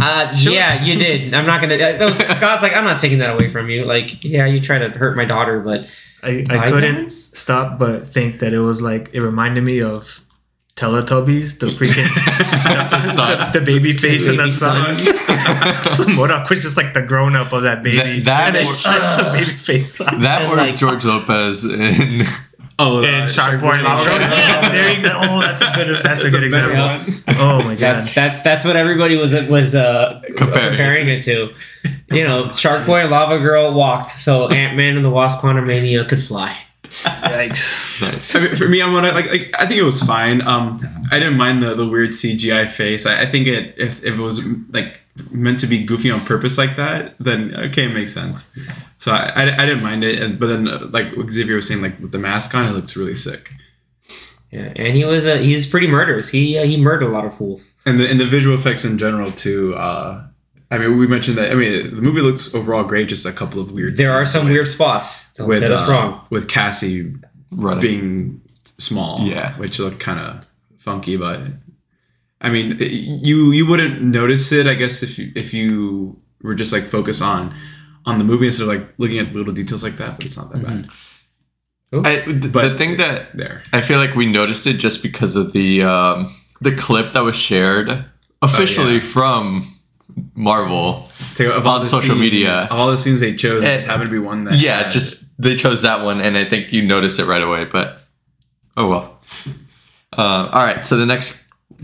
Uh, 0.00 0.32
yeah, 0.38 0.82
you 0.82 0.98
did. 0.98 1.32
I'm 1.34 1.46
not 1.46 1.60
gonna. 1.60 1.76
Uh, 1.76 2.08
was, 2.08 2.16
Scott's 2.36 2.62
like, 2.62 2.74
I'm 2.74 2.84
not 2.84 3.00
taking 3.00 3.18
that 3.18 3.30
away 3.30 3.48
from 3.48 3.70
you. 3.70 3.84
Like, 3.84 4.24
yeah, 4.24 4.46
you 4.46 4.60
tried 4.60 4.78
to 4.80 4.98
hurt 4.98 5.16
my 5.16 5.24
daughter, 5.24 5.60
but 5.60 5.88
I, 6.22 6.44
I 6.50 6.70
couldn't 6.70 7.10
stop 7.10 7.78
but 7.78 8.06
think 8.06 8.40
that 8.40 8.52
it 8.52 8.60
was 8.60 8.82
like 8.82 9.10
it 9.12 9.20
reminded 9.22 9.62
me 9.64 9.80
of 9.80 10.22
Teletubbies, 10.76 11.58
the 11.58 11.68
freaking 11.68 12.04
the, 12.90 13.00
Son. 13.12 13.50
the, 13.52 13.58
the 13.60 13.64
baby 13.64 13.94
face 13.96 14.28
and 14.28 14.38
the 14.38 14.42
Baby 14.44 14.52
son. 14.52 14.96
so 15.96 16.04
MODOK 16.04 16.50
was 16.50 16.62
just 16.62 16.76
like 16.76 16.92
the 16.92 17.00
grown 17.00 17.34
up 17.34 17.52
of 17.54 17.62
that 17.62 17.82
baby, 17.82 18.20
That- 18.20 18.24
that 18.24 18.48
and 18.48 18.56
it 18.58 18.66
was- 18.66 18.80
shuts 18.80 19.16
the 19.16 19.30
baby 19.32 19.52
face. 19.52 20.00
on. 20.02 20.20
that 20.20 20.42
And, 20.42 20.52
or 20.52 20.56
like- 20.56 20.76
George 20.76 21.04
Lopez 21.04 21.64
in. 21.64 22.22
Oh, 22.78 23.02
and 23.02 23.32
Shark 23.32 23.58
Boy 23.62 23.70
Lava. 23.78 24.04
Yeah, 24.04 24.68
there 24.68 24.94
you 24.94 25.02
go. 25.02 25.18
Oh, 25.22 25.40
that's 25.40 25.62
a 25.62 25.72
good. 25.74 26.04
That's 26.04 26.22
a 26.24 26.30
good 26.30 26.42
a 26.42 26.44
example. 26.44 26.76
one. 27.24 27.38
Oh 27.40 27.62
my 27.64 27.74
god. 27.74 28.06
that's 28.06 28.42
that's 28.42 28.66
what 28.66 28.76
everybody 28.76 29.16
was 29.16 29.32
was 29.48 29.74
uh, 29.74 30.20
Comparing 30.36 30.66
it 30.66 30.68
comparing 30.76 31.08
it 31.08 31.22
to. 31.22 31.52
You 32.14 32.24
know, 32.24 32.52
Shark 32.52 32.84
Boy 32.84 32.98
and 33.00 33.10
Lava 33.10 33.38
Girl 33.38 33.72
walked, 33.72 34.10
so 34.10 34.50
Ant 34.50 34.76
Man 34.76 34.96
and 34.96 35.02
the 35.02 35.08
Wasp 35.08 35.40
Quantumania 35.40 36.06
could 36.06 36.22
fly. 36.22 36.54
Yikes. 37.04 38.00
Nice. 38.00 38.34
I 38.34 38.40
mean, 38.40 38.56
for 38.56 38.68
me, 38.68 38.82
I'm 38.82 38.92
gonna 38.92 39.12
like, 39.12 39.26
like 39.26 39.54
I 39.58 39.66
think 39.66 39.80
it 39.80 39.84
was 39.84 40.00
fine. 40.00 40.42
Um, 40.42 40.80
I 41.10 41.18
didn't 41.18 41.36
mind 41.36 41.62
the 41.62 41.74
the 41.74 41.86
weird 41.86 42.10
CGI 42.10 42.70
face. 42.70 43.06
I, 43.06 43.22
I 43.22 43.30
think 43.30 43.46
it 43.46 43.74
if, 43.78 44.04
if 44.04 44.18
it 44.18 44.22
was 44.22 44.44
like 44.70 45.00
meant 45.30 45.60
to 45.60 45.66
be 45.66 45.84
goofy 45.84 46.10
on 46.10 46.24
purpose 46.24 46.58
like 46.58 46.76
that, 46.76 47.14
then 47.18 47.54
okay, 47.54 47.86
it 47.86 47.94
makes 47.94 48.12
sense. 48.12 48.46
So 48.98 49.12
I, 49.12 49.30
I, 49.34 49.62
I 49.62 49.66
didn't 49.66 49.82
mind 49.82 50.04
it, 50.04 50.20
and 50.20 50.38
but 50.38 50.46
then 50.48 50.68
uh, 50.68 50.86
like 50.90 51.08
Xavier 51.30 51.56
was 51.56 51.68
saying, 51.68 51.82
like 51.82 51.98
with 52.00 52.12
the 52.12 52.18
mask 52.18 52.54
on, 52.54 52.66
it 52.66 52.72
looks 52.72 52.96
really 52.96 53.16
sick. 53.16 53.52
Yeah, 54.50 54.72
and 54.76 54.96
he 54.96 55.04
was 55.04 55.26
uh, 55.26 55.36
he 55.36 55.54
was 55.54 55.66
pretty 55.66 55.86
murderous. 55.86 56.28
He 56.28 56.56
uh, 56.58 56.64
he 56.64 56.76
murdered 56.76 57.06
a 57.06 57.10
lot 57.10 57.24
of 57.24 57.34
fools. 57.34 57.74
And 57.84 57.98
the 57.98 58.08
and 58.08 58.20
the 58.20 58.26
visual 58.26 58.54
effects 58.54 58.84
in 58.84 58.98
general 58.98 59.30
too. 59.32 59.74
Uh, 59.74 60.26
I 60.70 60.78
mean, 60.78 60.98
we 60.98 61.06
mentioned 61.06 61.38
that. 61.38 61.52
I 61.52 61.54
mean, 61.54 61.94
the 61.94 62.02
movie 62.02 62.20
looks 62.20 62.52
overall 62.54 62.82
great. 62.84 63.08
Just 63.08 63.24
a 63.26 63.32
couple 63.32 63.60
of 63.60 63.70
weird. 63.72 63.96
There 63.96 64.12
are 64.12 64.26
some 64.26 64.44
with- 64.46 64.52
weird 64.54 64.68
spots. 64.68 65.32
Don't 65.34 65.48
with 65.48 65.60
get 65.60 65.70
us 65.70 65.88
uh, 65.88 65.92
wrong. 65.92 66.26
with 66.30 66.48
Cassie 66.48 67.14
Running. 67.52 67.80
being 67.80 68.40
small, 68.78 69.20
Yeah. 69.26 69.56
which 69.58 69.78
looked 69.78 70.00
kind 70.00 70.18
of 70.20 70.44
funky, 70.78 71.16
but 71.16 71.40
I 72.40 72.50
mean, 72.50 72.80
it- 72.80 72.90
you 72.92 73.52
you 73.52 73.64
wouldn't 73.66 74.02
notice 74.02 74.50
it, 74.52 74.66
I 74.66 74.74
guess, 74.74 75.02
if 75.02 75.18
you 75.18 75.30
if 75.36 75.54
you 75.54 76.20
were 76.42 76.54
just 76.54 76.72
like 76.72 76.84
focused 76.84 77.22
on 77.22 77.54
on 78.04 78.18
the 78.18 78.24
movie 78.24 78.46
instead 78.46 78.64
of 78.64 78.68
like 78.68 78.88
looking 78.98 79.18
at 79.18 79.32
little 79.34 79.52
details 79.52 79.82
like 79.82 79.96
that. 79.98 80.16
But 80.16 80.26
it's 80.26 80.36
not 80.36 80.52
that 80.52 80.62
bad. 80.64 80.88
I, 81.92 82.20
the, 82.30 82.48
But 82.48 82.70
the 82.70 82.78
thing 82.78 82.96
that 82.98 83.32
there, 83.32 83.62
I 83.72 83.80
feel 83.80 83.98
like 83.98 84.14
we 84.16 84.26
noticed 84.26 84.66
it 84.66 84.74
just 84.74 85.02
because 85.02 85.36
of 85.36 85.52
the 85.52 85.82
um, 85.82 86.28
the 86.60 86.74
clip 86.74 87.12
that 87.12 87.20
was 87.22 87.36
shared 87.36 88.04
officially 88.42 88.94
yeah. 88.94 89.00
from 89.00 89.62
Marvel. 90.34 91.10
Take- 91.34 91.48
of 91.48 91.66
On 91.66 91.80
the 91.80 91.86
social 91.86 92.10
scenes- 92.10 92.20
media. 92.20 92.68
of 92.70 92.78
all 92.78 92.90
the 92.90 92.98
scenes 92.98 93.20
they 93.20 93.34
chose, 93.34 93.62
it 93.64 93.74
just 93.74 93.86
happened 93.86 94.06
to 94.10 94.12
be 94.12 94.18
one 94.18 94.44
that 94.44 94.54
Yeah, 94.58 94.88
just 94.90 95.40
they 95.42 95.56
chose 95.56 95.82
that 95.82 96.02
one, 96.02 96.20
and 96.20 96.36
I 96.38 96.44
think 96.44 96.72
you 96.72 96.82
notice 96.82 97.18
it 97.18 97.26
right 97.26 97.42
away. 97.42 97.64
But 97.64 98.02
oh 98.76 98.88
well. 98.88 99.20
Uh, 100.16 100.48
all 100.52 100.64
right. 100.64 100.84
So 100.86 100.96
the 100.96 101.04
next 101.06 101.34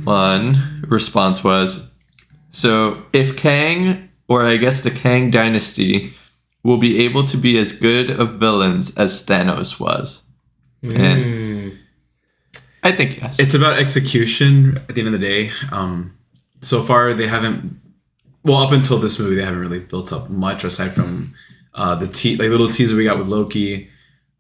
one 0.05 0.85
response 0.89 1.45
was, 1.45 1.91
so 2.51 3.03
if 3.13 3.37
Kang, 3.37 4.09
or 4.29 4.43
I 4.47 4.57
guess 4.57 4.81
the 4.81 4.91
Kang 4.91 5.31
Dynasty, 5.31 6.15
will 6.63 6.79
be 6.79 7.05
able 7.05 7.25
to 7.27 7.37
be 7.37 7.59
as 7.59 7.73
good 7.73 8.09
of 8.11 8.35
villains 8.39 8.97
as 8.97 9.25
Thanos 9.27 9.79
was. 9.81 10.23
And 10.85 11.25
Mm. 11.25 11.77
I 12.85 12.93
think 12.93 13.21
yes. 13.21 13.39
it's 13.39 13.55
about 13.55 13.79
execution 13.79 14.79
at 14.89 14.95
the 14.95 15.01
end 15.03 15.15
of 15.15 15.21
the 15.21 15.27
day. 15.27 15.53
Um, 15.71 16.13
so 16.63 16.83
far, 16.83 17.15
they 17.15 17.29
haven't. 17.29 17.77
Well, 18.45 18.59
up 18.59 18.73
until 18.73 18.99
this 18.99 19.19
movie, 19.19 19.37
they 19.37 19.43
haven't 19.45 19.61
really 19.61 19.79
built 19.81 20.13
up 20.13 20.29
much 20.29 20.65
aside 20.65 20.95
from 20.95 21.35
uh, 21.75 21.95
the 21.95 22.09
te- 22.09 22.37
like 22.37 22.49
little 22.49 22.69
teaser 22.71 22.97
we 22.97 23.05
got 23.05 23.19
with 23.19 23.29
Loki, 23.29 23.89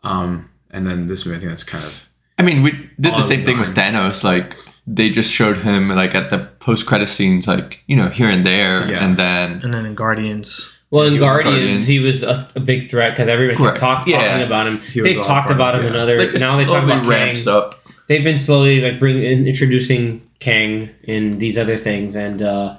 um, 0.02 0.50
and 0.70 0.86
then 0.86 1.06
this 1.06 1.24
movie. 1.24 1.36
I 1.36 1.40
think 1.40 1.50
that's 1.52 1.64
kind 1.64 1.84
of 1.84 2.02
I 2.38 2.42
mean, 2.42 2.62
we 2.62 2.72
did 3.00 3.14
the 3.14 3.22
same 3.22 3.44
thing 3.44 3.58
with 3.58 3.76
line. 3.76 3.94
Thanos. 3.94 4.24
Like 4.24 4.56
they 4.86 5.10
just 5.10 5.30
showed 5.32 5.58
him 5.58 5.88
like 5.90 6.14
at 6.14 6.30
the 6.30 6.38
post 6.58 6.86
credit 6.86 7.06
scenes, 7.06 7.46
like 7.46 7.80
you 7.86 7.94
know 7.96 8.08
here 8.08 8.28
and 8.28 8.44
there, 8.44 8.90
Yeah. 8.90 9.04
and 9.04 9.16
then 9.16 9.60
And 9.62 9.72
then 9.74 9.86
in 9.86 9.94
Guardians, 9.94 10.68
Well, 10.90 11.04
in 11.06 11.12
He 11.14 11.18
Guardians, 11.20 11.54
Guardians. 11.56 11.86
he 11.86 11.98
was 12.00 12.22
a, 12.24 12.48
a 12.56 12.60
big 12.60 12.90
threat 12.90 13.12
because 13.12 13.28
everybody 13.28 13.56
kept 13.62 13.78
talk, 13.78 14.08
Yeah. 14.08 14.26
talking 14.28 14.46
about 14.46 14.66
him. 14.66 14.80
He 14.80 15.00
They've 15.00 15.22
talked 15.22 15.50
about 15.50 15.76
him 15.76 15.84
it, 15.84 15.88
in 15.90 15.96
other. 15.96 16.18
like 16.18 16.34
now 16.40 16.56
they 16.56 16.64
talk 16.64 16.82
slowly 16.82 16.92
about 17.00 17.06
ramps 17.06 17.44
Kang. 17.44 17.54
up. 17.54 17.74
They've 18.08 18.24
been 18.24 18.38
slowly 18.38 18.80
like 18.80 18.98
bring 18.98 19.22
in, 19.22 19.46
introducing 19.46 20.22
Kang 20.40 20.90
in 21.04 21.38
these 21.38 21.56
other 21.56 21.76
things, 21.76 22.16
and 22.16 22.42
uh, 22.42 22.76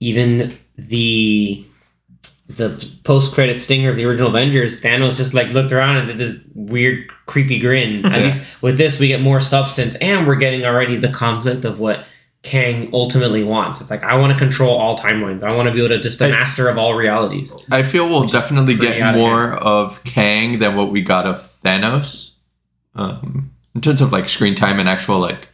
even 0.00 0.56
the 0.76 1.64
the 2.48 2.96
post 3.02 3.34
credit 3.34 3.58
stinger 3.58 3.90
of 3.90 3.96
the 3.96 4.04
original 4.04 4.28
Avengers, 4.28 4.80
Thanos 4.80 5.16
just 5.16 5.34
like 5.34 5.48
looked 5.48 5.72
around 5.72 5.96
and 5.96 6.06
did 6.06 6.16
this 6.18 6.46
weird, 6.54 7.08
creepy 7.26 7.58
grin. 7.58 8.06
At 8.06 8.12
Yeah. 8.20 8.26
least 8.26 8.62
with 8.62 8.78
this, 8.78 9.00
we 9.00 9.08
get 9.08 9.20
more 9.20 9.40
substance, 9.40 9.96
and 9.96 10.28
we're 10.28 10.36
getting 10.36 10.64
already 10.64 10.96
the 10.96 11.08
conflict 11.08 11.64
of 11.64 11.80
what 11.80 12.04
Kang 12.44 12.88
ultimately 12.92 13.42
wants. 13.42 13.80
It's 13.80 13.90
like 13.90 14.04
I 14.04 14.14
want 14.14 14.32
to 14.32 14.38
control 14.38 14.76
all 14.76 14.96
timelines. 14.96 15.42
I 15.42 15.52
want 15.56 15.66
to 15.66 15.72
be 15.74 15.80
able 15.80 15.88
to 15.96 16.00
just 16.00 16.20
the 16.20 16.26
I- 16.26 16.30
master 16.30 16.68
of 16.68 16.78
all 16.78 16.94
realities. 16.94 17.52
I 17.72 17.82
feel 17.82 18.08
we'll 18.08 18.28
definitely 18.28 18.76
get 18.76 19.00
out 19.00 19.14
of 19.16 19.20
more 19.20 19.54
of 19.54 20.04
Kang 20.04 20.60
than 20.60 20.76
what 20.76 20.92
we 20.92 21.00
got 21.02 21.26
of 21.26 21.38
Thanos. 21.38 22.34
Um, 22.94 23.50
in 23.74 23.80
terms 23.80 24.00
of 24.00 24.12
like 24.12 24.28
screen 24.28 24.54
time 24.54 24.78
and 24.78 24.88
actual 24.88 25.18
like 25.18 25.48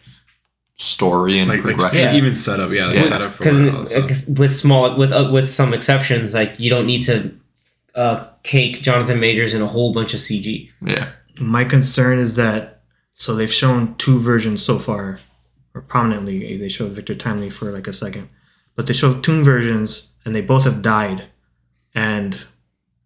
story 0.82 1.38
and 1.38 1.48
Like, 1.48 1.58
like 1.64 1.76
progression. 1.76 1.98
Yeah. 1.98 2.14
even 2.16 2.34
setup, 2.34 2.70
yeah, 2.72 2.86
like 2.86 2.96
Yeah. 2.96 3.02
setup 3.04 3.32
for 3.32 3.44
because 3.44 4.26
with 4.26 4.54
small 4.54 4.96
with 4.96 5.12
uh, 5.12 5.28
with 5.32 5.48
some 5.48 5.72
exceptions, 5.72 6.34
like 6.34 6.58
you 6.58 6.70
don't 6.70 6.86
need 6.86 7.04
to 7.04 7.32
uh, 7.94 8.26
cake 8.42 8.82
Jonathan 8.82 9.20
Majors 9.20 9.54
in 9.54 9.62
a 9.62 9.66
whole 9.66 9.92
bunch 9.92 10.14
of 10.14 10.20
CG. 10.20 10.70
yeah. 10.84 11.10
My 11.38 11.64
concern 11.64 12.18
is 12.18 12.36
that 12.36 12.80
so 13.14 13.34
they've 13.34 13.52
shown 13.52 13.94
two 13.96 14.18
versions 14.18 14.62
so 14.62 14.78
far, 14.78 15.20
or 15.74 15.80
prominently 15.82 16.56
they 16.56 16.68
showed 16.68 16.92
Victor 16.92 17.14
Timely 17.14 17.50
for 17.50 17.70
like 17.72 17.86
a 17.86 17.92
second, 17.92 18.28
but 18.76 18.86
they 18.86 18.92
showed 18.94 19.22
two 19.22 19.42
versions 19.44 20.08
and 20.24 20.34
they 20.34 20.40
both 20.40 20.64
have 20.64 20.82
died, 20.82 21.24
and 21.94 22.38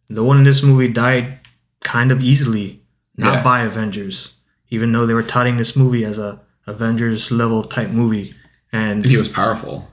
the 0.09 0.25
one 0.25 0.39
in 0.39 0.45
this 0.45 0.63
movie 0.63 0.89
died 0.89 1.39
kind 1.81 2.11
of 2.13 2.21
easily, 2.23 2.81
not 3.17 3.35
Yeah. 3.37 3.43
by 3.43 3.61
Avengers, 3.63 4.33
even 4.71 4.93
though 4.93 5.07
they 5.07 5.15
were 5.15 5.23
touting 5.23 5.57
this 5.57 5.77
movie 5.77 6.05
as 6.05 6.19
a 6.19 6.41
Avengers 6.67 7.31
level 7.31 7.63
type 7.65 7.91
movie, 7.91 8.35
and 8.73 9.05
he 9.05 9.17
was 9.17 9.29
powerful. 9.29 9.89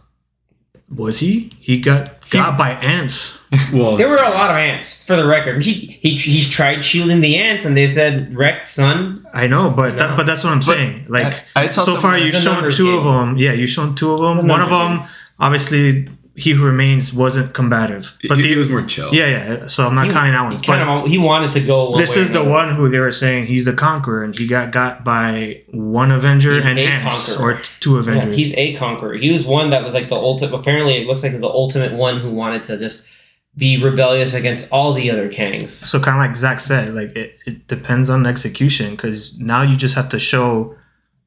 was 0.90 1.20
he? 1.20 1.52
He 1.60 1.80
got 1.80 2.30
got 2.30 2.58
by 2.58 2.72
ants. 2.72 3.40
Well, 3.72 3.98
There 3.98 4.10
were 4.10 4.16
a 4.16 4.30
lot 4.32 4.50
of 4.50 4.56
ants, 4.58 5.06
for 5.06 5.16
the 5.16 5.28
record. 5.28 5.64
He 5.64 5.74
he 6.02 6.18
he's 6.18 6.50
tried 6.50 6.84
shielding 6.84 7.20
the 7.20 7.36
ants, 7.38 7.66
and 7.66 7.78
they 7.78 7.86
said, 7.86 8.34
"Wreck, 8.36 8.66
son." 8.66 9.26
I 9.34 9.46
know, 9.46 9.70
but 9.70 9.98
that, 10.00 10.18
but 10.18 10.26
that's 10.26 10.44
what 10.44 10.54
I'm 10.54 10.62
saying. 10.64 11.06
Like 11.08 11.34
I- 11.56 11.64
I 11.64 11.66
saw 11.68 11.86
so 11.86 11.98
far, 12.02 12.18
you've 12.18 12.34
shown 12.34 12.56
numbers 12.56 12.78
two 12.78 12.98
of 12.98 13.04
them. 13.04 13.38
Yeah, 13.38 13.52
you've 13.54 13.70
shown 13.70 13.94
two 13.94 14.12
of 14.12 14.20
It's 14.20 14.22
a 14.22 14.38
them. 14.42 14.48
One 14.48 14.62
of 14.62 14.70
numbers 14.72 14.98
them, 15.00 15.08
game. 15.08 15.08
obviously, 15.40 16.10
he 16.36 16.52
who 16.52 16.66
remains 16.66 17.14
wasn't 17.14 17.54
combative. 17.54 18.18
But 18.28 18.38
he, 18.38 18.42
the 18.42 18.48
he 18.50 18.56
was 18.56 18.70
more 18.70 18.82
chill. 18.84 19.14
yeah, 19.14 19.28
yeah. 19.28 19.68
So 19.68 19.86
I'm 19.88 19.94
not 19.94 20.08
He, 20.08 20.12
counting 20.12 20.32
that 20.34 20.40
he 20.50 20.72
one. 20.72 20.80
kind 20.80 20.82
of 21.06 21.08
he 21.10 21.18
wanted 21.20 21.52
to 21.54 21.60
go. 21.62 21.96
This 21.96 22.16
is 22.16 22.32
the 22.32 22.42
another. 22.42 22.50
one 22.50 22.76
who 22.76 22.90
they 22.90 23.00
were 23.00 23.12
saying 23.12 23.46
he's 23.46 23.66
the 23.66 23.74
conqueror, 23.74 24.24
and 24.24 24.38
he 24.38 24.48
got 24.48 24.72
got 24.72 25.04
by 25.04 25.62
one 25.72 26.12
Avenger 26.12 26.56
He's 26.56 26.66
and 26.66 26.80
a 26.80 26.82
ants, 26.86 27.28
conqueror. 27.36 27.52
or 27.52 27.58
t- 27.62 27.70
two 27.80 27.94
Yeah, 27.94 28.00
Avengers. 28.00 28.36
he's 28.36 28.54
a 28.56 28.74
conqueror. 28.76 29.14
He 29.16 29.32
was 29.32 29.46
one 29.46 29.70
that 29.70 29.84
was 29.84 29.94
like 29.94 30.10
the 30.10 30.16
ultimate. 30.16 30.56
Apparently, 30.58 30.96
it 31.02 31.08
looks 31.08 31.22
like 31.24 31.40
the 31.40 31.48
ultimate 31.48 31.94
one 31.94 32.20
who 32.20 32.32
wanted 32.32 32.64
to 32.64 32.78
just 32.78 33.08
be 33.56 33.78
rebellious 33.84 34.34
against 34.34 34.72
all 34.72 34.94
the 34.94 35.12
other 35.12 35.30
Kangs. 35.30 35.70
so 35.70 36.00
kind 36.00 36.18
of 36.18 36.26
like 36.28 36.36
Zach 36.36 36.60
said, 36.60 36.96
like 36.96 37.16
it, 37.16 37.38
it 37.46 37.68
depends 37.68 38.10
on 38.10 38.26
execution 38.26 38.96
because 38.96 39.38
now 39.38 39.62
you 39.62 39.78
just 39.78 39.94
have 39.94 40.10
to 40.10 40.20
show 40.20 40.76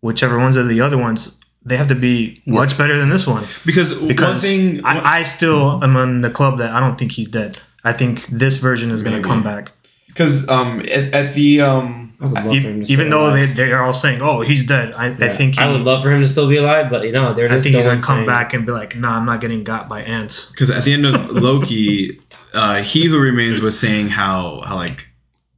whichever 0.00 0.36
ones 0.36 0.57
are 0.57 0.64
the 0.64 0.80
other 0.80 0.98
ones. 0.98 1.38
They 1.66 1.76
have 1.76 1.88
to 1.88 1.94
be 1.96 2.40
much 2.46 2.78
better 2.78 2.96
than 2.98 3.10
this 3.10 3.26
one. 3.26 3.44
Because, 3.66 3.92
Because 3.92 4.32
one 4.34 4.40
thing, 4.40 4.84
I, 4.84 5.18
I 5.18 5.22
still 5.24 5.82
am 5.84 5.96
on 5.96 6.20
the 6.20 6.30
club 6.30 6.58
that 6.58 6.70
I 6.72 6.80
don't 6.80 6.96
think 6.96 7.12
he's 7.12 7.28
dead. 7.28 7.58
I 7.84 7.92
think 7.92 8.26
this 8.28 8.58
version 8.58 8.90
is 8.90 9.02
going 9.02 9.20
to 9.20 9.28
come 9.28 9.42
back. 9.42 9.72
because 10.06 10.48
um, 10.48 10.80
at, 10.80 11.12
at 11.14 11.34
the 11.34 11.60
um, 11.60 12.12
I 12.22 12.26
would 12.26 12.34
love 12.44 12.54
E- 12.54 12.62
for 12.62 12.68
him 12.70 12.80
to 12.82 12.92
even 12.92 13.10
though 13.10 13.26
alive. 13.28 13.48
they, 13.56 13.64
they're 13.66 13.82
all 13.82 13.92
saying, 13.92 14.22
"Oh, 14.22 14.40
he's 14.40 14.64
dead," 14.66 14.94
I, 14.94 15.06
I 15.08 15.28
think 15.28 15.56
he, 15.56 15.60
I 15.60 15.70
would 15.70 15.82
love 15.82 16.02
for 16.02 16.10
him 16.10 16.22
to 16.22 16.28
still 16.28 16.48
be 16.48 16.56
alive, 16.56 16.88
but 16.90 17.04
you 17.04 17.12
know, 17.12 17.34
they're 17.34 17.50
I 17.52 17.60
think 17.60 17.74
he's 17.76 17.84
gonna 17.86 18.00
come 18.00 18.24
back 18.24 18.54
and 18.54 18.64
be 18.64 18.72
like, 18.72 18.96
"Nah, 18.96 19.16
I'm 19.18 19.26
not 19.26 19.40
getting 19.40 19.62
got 19.64 19.88
by 19.88 20.00
ants." 20.02 20.46
because 20.52 20.70
at 20.70 20.84
the 20.84 20.94
end 20.94 21.04
of 21.04 21.30
Loki, 21.30 22.18
uh, 22.54 22.76
he 22.82 23.06
who 23.06 23.18
remains 23.20 23.60
was 23.60 23.78
saying 23.78 24.08
how 24.08 24.62
how 24.64 24.76
like 24.76 25.08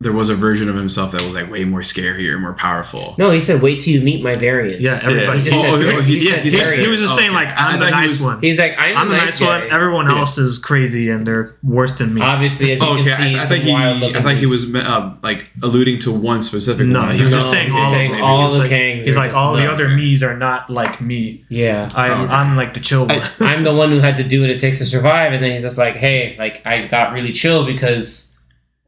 there 0.01 0.13
was 0.13 0.29
a 0.29 0.35
version 0.37 0.69
of 0.69 0.77
himself 0.77 1.11
that 1.11 1.23
was 1.23 1.35
like 1.35 1.51
way 1.51 1.65
more 1.65 1.83
scary 1.83 2.31
or 2.31 2.39
more 2.39 2.53
powerful. 2.53 3.17
No, 3.19 3.31
he 3.31 3.41
said, 3.41 3.61
"Wait 3.63 3.81
till 3.81 3.93
you 3.95 4.01
meet 4.01 4.23
my 4.23 4.37
variants." 4.37 4.81
Yeah, 4.85 5.01
everybody. 5.03 5.41
He 5.41 5.45
just 5.51 5.57
Oh, 5.59 5.63
said, 5.81 5.95
oh, 5.97 6.01
he- 6.03 6.21
he 6.21 6.29
yeah, 6.31 6.37
he 6.37 6.51
said- 6.53 6.79
he 6.79 6.87
was 6.87 7.01
just 7.01 7.15
Oh, 7.15 7.17
saying 7.17 7.33
like, 7.33 7.49
okay. 7.49 7.57
I 7.57 7.73
"I'm 7.73 7.81
the 7.81 7.87
thought 7.87 7.95
he 7.95 8.01
nice 8.03 8.11
was- 8.13 8.23
one." 8.23 8.41
He's 8.41 8.59
like, 8.61 8.75
I'm, 8.79 8.97
I'm 8.97 9.09
the 9.09 9.15
the 9.15 9.19
nice 9.21 9.31
nice 9.31 9.41
guy. 9.41 9.59
one. 9.65 9.71
Everyone 9.73 10.07
Yeah. 10.07 10.19
else 10.19 10.39
is 10.39 10.59
crazy 10.61 11.11
and 11.11 11.27
they're 11.27 11.57
worse 11.65 11.93
than 11.93 12.15
me. 12.15 12.21
Obviously, 12.21 12.71
as 12.71 12.81
you 12.81 12.87
Oh, 12.87 12.95
can 12.95 13.01
okay, 13.09 13.17
see, 13.17 13.35
I, 13.37 13.41
I 13.41 13.45
some 13.45 13.59
he, 13.59 13.73
wild 13.73 14.03
I 14.17 14.23
thought 14.23 14.37
he 14.37 14.47
was 14.47 14.73
uh, 14.73 15.15
like 15.25 15.51
alluding 15.65 15.99
to 16.01 16.13
one 16.13 16.45
specific. 16.45 16.87
no, 16.87 17.01
one. 17.01 17.17
he 17.17 17.25
was 17.25 17.33
No, 17.33 17.39
just 17.41 17.51
saying 17.51 17.67
he's 17.67 17.75
all, 17.75 17.81
just 17.81 17.91
saying 17.93 18.15
all 18.21 18.51
the 18.53 18.59
like, 18.61 18.71
Kangs 18.71 19.05
He's 19.05 19.17
like 19.17 19.35
all 19.35 19.57
the 19.57 19.67
other 19.67 19.89
me's 19.97 20.23
are 20.23 20.37
not 20.37 20.71
like 20.71 21.01
me. 21.01 21.45
Yeah, 21.49 21.91
I'm 21.95 22.31
I'm 22.31 22.57
like 22.57 22.75
the 22.75 22.81
chill 22.81 23.07
one. 23.09 23.21
I- 23.21 23.31
I'm 23.41 23.65
the 23.65 23.75
one 23.75 23.91
who 23.91 23.99
had 23.99 24.17
to 24.19 24.23
do 24.23 24.43
what 24.43 24.51
it 24.51 24.61
takes 24.61 24.79
to 24.79 24.87
survive, 24.87 25.33
and 25.33 25.43
then 25.43 25.51
he's 25.51 25.63
just 25.63 25.77
like, 25.77 25.97
hey, 25.97 26.37
like 26.39 26.65
I 26.65 26.87
got 26.87 27.13
really 27.13 27.33
chill 27.33 27.67
because 27.67 28.28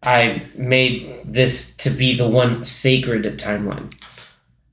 I 0.02 0.46
made 0.54 1.20
this 1.24 1.76
to 1.76 1.90
be 1.90 2.16
the 2.16 2.28
one 2.28 2.64
sacred 2.64 3.24
timeline. 3.38 3.94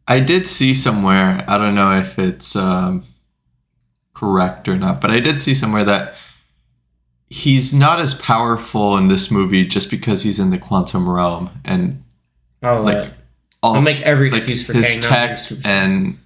I 0.08 0.22
did 0.22 0.48
see 0.48 0.74
somewhere, 0.74 1.44
I 1.48 1.58
don't 1.58 1.76
know 1.76 2.00
if 2.00 2.18
it's 2.18 2.56
um, 2.56 3.04
correct 4.14 4.68
or 4.70 4.78
not, 4.78 5.02
but 5.02 5.12
I 5.12 5.20
did 5.20 5.42
see 5.42 5.54
somewhere 5.54 5.84
that 5.84 6.16
he's 7.30 7.74
not 7.74 8.00
as 8.00 8.14
powerful 8.14 8.96
in 8.96 9.10
this 9.10 9.30
movie 9.30 9.66
just 9.66 9.92
because 9.92 10.24
he's 10.24 10.40
in 10.40 10.50
the 10.50 10.58
quantum 10.58 11.10
realm 11.10 11.50
and 11.66 12.04
I'll, 12.64 12.84
like 12.84 13.08
uh, 13.08 13.10
all 13.62 13.76
I'll 13.76 13.82
make 13.82 14.00
every 14.02 14.32
like 14.32 14.40
excuse 14.48 14.66
for 14.66 14.74
his 14.74 14.88
Kang 14.88 15.02
tech 15.02 15.40
and 15.66 16.20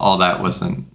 all 0.00 0.18
that 0.18 0.40
wasn't 0.40 0.86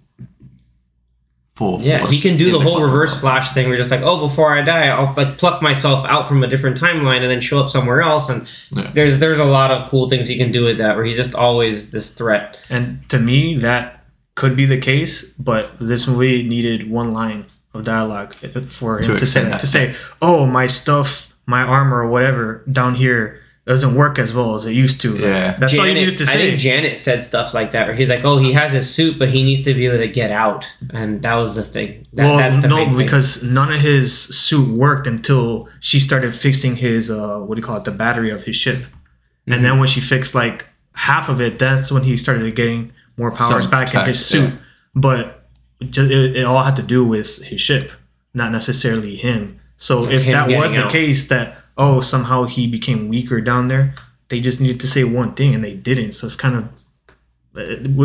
full. 1.62 1.80
Yeah, 1.82 2.06
he 2.08 2.18
can 2.20 2.36
do 2.36 2.46
in 2.46 2.52
the 2.52 2.60
whole 2.60 2.80
reverse 2.80 3.10
realm. 3.12 3.20
flash 3.20 3.52
thing. 3.52 3.68
Where 3.68 3.76
just 3.76 3.90
like, 3.90 4.02
oh, 4.02 4.20
before 4.20 4.56
I 4.56 4.62
die, 4.62 4.86
I'll 4.88 5.14
like 5.16 5.38
pluck 5.38 5.62
myself 5.62 6.04
out 6.06 6.28
from 6.28 6.42
a 6.42 6.46
different 6.48 6.78
timeline 6.80 7.22
and 7.22 7.30
then 7.30 7.40
show 7.40 7.58
up 7.60 7.70
somewhere 7.70 8.00
else. 8.02 8.28
And 8.28 8.46
Yeah. 8.70 8.90
there's 8.94 9.18
there's 9.18 9.38
a 9.38 9.44
lot 9.44 9.70
of 9.70 9.88
cool 9.90 10.08
things 10.08 10.26
he 10.28 10.36
can 10.36 10.50
do 10.52 10.64
with 10.64 10.78
that. 10.78 10.96
Where 10.96 11.04
he's 11.04 11.16
just 11.16 11.34
always 11.34 11.90
this 11.90 12.14
threat. 12.14 12.58
And 12.70 13.08
to 13.10 13.18
me, 13.18 13.56
that 13.58 14.04
could 14.34 14.56
be 14.56 14.64
the 14.66 14.78
case, 14.78 15.24
but 15.38 15.70
this 15.80 16.06
movie 16.06 16.42
needed 16.42 16.90
one 16.90 17.12
line 17.12 17.46
of 17.74 17.84
dialogue 17.84 18.34
for 18.68 18.98
him 18.98 19.02
To 19.04 19.18
to, 19.18 19.26
say 19.26 19.42
that. 19.42 19.50
that, 19.52 19.60
To 19.60 19.66
say, 19.66 19.94
"Oh, 20.20 20.46
my 20.46 20.66
stuff, 20.66 21.32
my 21.46 21.62
armor, 21.62 21.98
or 22.02 22.08
whatever 22.08 22.62
down 22.70 22.94
here 22.96 23.40
doesn't 23.64 23.94
work 23.94 24.18
as 24.18 24.32
well 24.32 24.54
as 24.54 24.64
it 24.66 24.72
used 24.72 25.00
to." 25.02 25.12
Like, 25.12 25.20
Yeah. 25.22 25.56
that's 25.58 25.72
all 25.78 25.86
you 25.86 25.92
Janet- 25.92 25.96
needed 26.04 26.16
to 26.18 26.26
say. 26.26 26.32
I 26.32 26.36
think 26.36 26.58
Janet 26.58 27.02
said 27.02 27.22
stuff 27.22 27.54
like 27.54 27.70
that, 27.72 27.86
where 27.86 27.94
he's 27.96 28.08
like, 28.08 28.24
"Oh, 28.24 28.38
he 28.38 28.52
has 28.54 28.72
his 28.72 28.92
suit, 28.92 29.18
but 29.18 29.28
he 29.30 29.42
needs 29.42 29.62
to 29.62 29.74
be 29.74 29.86
able 29.86 29.98
to 29.98 30.08
get 30.08 30.30
out," 30.30 30.72
and 30.90 31.22
that 31.22 31.34
was 31.34 31.54
the 31.54 31.62
thing. 31.62 32.06
That, 32.12 32.24
well, 32.24 32.38
that's 32.38 32.60
the 32.60 32.68
no, 32.68 32.76
thing. 32.76 32.96
because 32.96 33.42
none 33.42 33.72
of 33.72 33.80
his 33.80 34.12
suit 34.18 34.68
worked 34.68 35.06
until 35.06 35.68
she 35.80 36.00
started 36.00 36.34
fixing 36.34 36.76
his 36.76 37.10
uh, 37.10 37.38
what 37.38 37.54
do 37.54 37.60
you 37.60 37.66
call 37.66 37.76
it, 37.76 37.84
the 37.84 37.90
battery 37.92 38.30
of 38.30 38.44
his 38.44 38.56
ship. 38.56 38.78
Mm-hmm. 38.78 39.52
And 39.52 39.64
then 39.64 39.78
when 39.78 39.88
she 39.88 40.00
fixed 40.00 40.34
like 40.34 40.66
half 40.94 41.28
of 41.28 41.40
it, 41.40 41.58
that's 41.58 41.90
when 41.90 42.02
he 42.04 42.16
started 42.16 42.54
getting 42.56 42.92
more 43.16 43.30
powers 43.30 43.62
Some 43.64 43.70
back 43.70 43.94
in 43.94 44.04
his 44.06 44.24
suit. 44.24 44.50
yeah. 44.50 44.58
But 44.94 45.46
it, 45.80 45.96
it 46.36 46.44
all 46.44 46.62
had 46.62 46.76
to 46.76 46.82
do 46.82 47.04
with 47.04 47.42
his 47.44 47.60
ship, 47.60 47.92
not 48.34 48.52
necessarily 48.52 49.16
him. 49.16 49.58
So 49.76 50.08
if 50.08 50.24
him 50.24 50.32
that 50.32 50.48
was 50.48 50.70
getting 50.72 50.76
the 50.80 50.84
out. 50.86 50.92
case, 50.92 51.26
that 51.28 51.56
oh 51.76 52.00
somehow 52.00 52.44
he 52.44 52.66
became 52.66 53.08
weaker 53.08 53.40
down 53.40 53.68
there, 53.68 53.94
they 54.28 54.40
just 54.40 54.60
needed 54.60 54.80
to 54.80 54.88
say 54.88 55.04
one 55.04 55.34
thing 55.34 55.54
and 55.54 55.62
they 55.64 55.74
didn't. 55.74 56.12
So 56.12 56.26
it's 56.26 56.36
kind 56.36 56.54
of 56.56 56.68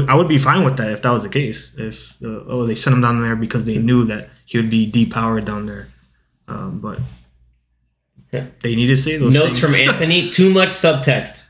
I 0.09 0.13
would 0.15 0.27
be 0.27 0.37
fine 0.39 0.65
with 0.65 0.75
that 0.77 0.91
if 0.91 1.01
that 1.03 1.11
was 1.11 1.23
the 1.23 1.29
case. 1.29 1.71
If 1.77 2.15
uh, 2.23 2.43
oh 2.47 2.65
they 2.65 2.75
sent 2.75 2.95
him 2.95 3.01
down 3.01 3.21
there 3.21 3.35
because 3.35 3.63
they 3.65 3.77
knew 3.77 4.03
that 4.05 4.29
he 4.45 4.57
would 4.57 4.69
be 4.69 4.89
depowered 4.91 5.45
down 5.45 5.65
there, 5.67 5.87
um, 6.49 6.79
but 6.81 6.99
Yeah. 8.33 8.47
they 8.61 8.75
need 8.75 8.87
to 8.87 8.97
say 8.97 9.15
those 9.17 9.33
notes 9.33 9.47
things. 9.47 9.59
from 9.61 9.75
Anthony, 9.87 10.29
too 10.29 10.49
much 10.49 10.67
subtext, 10.69 11.45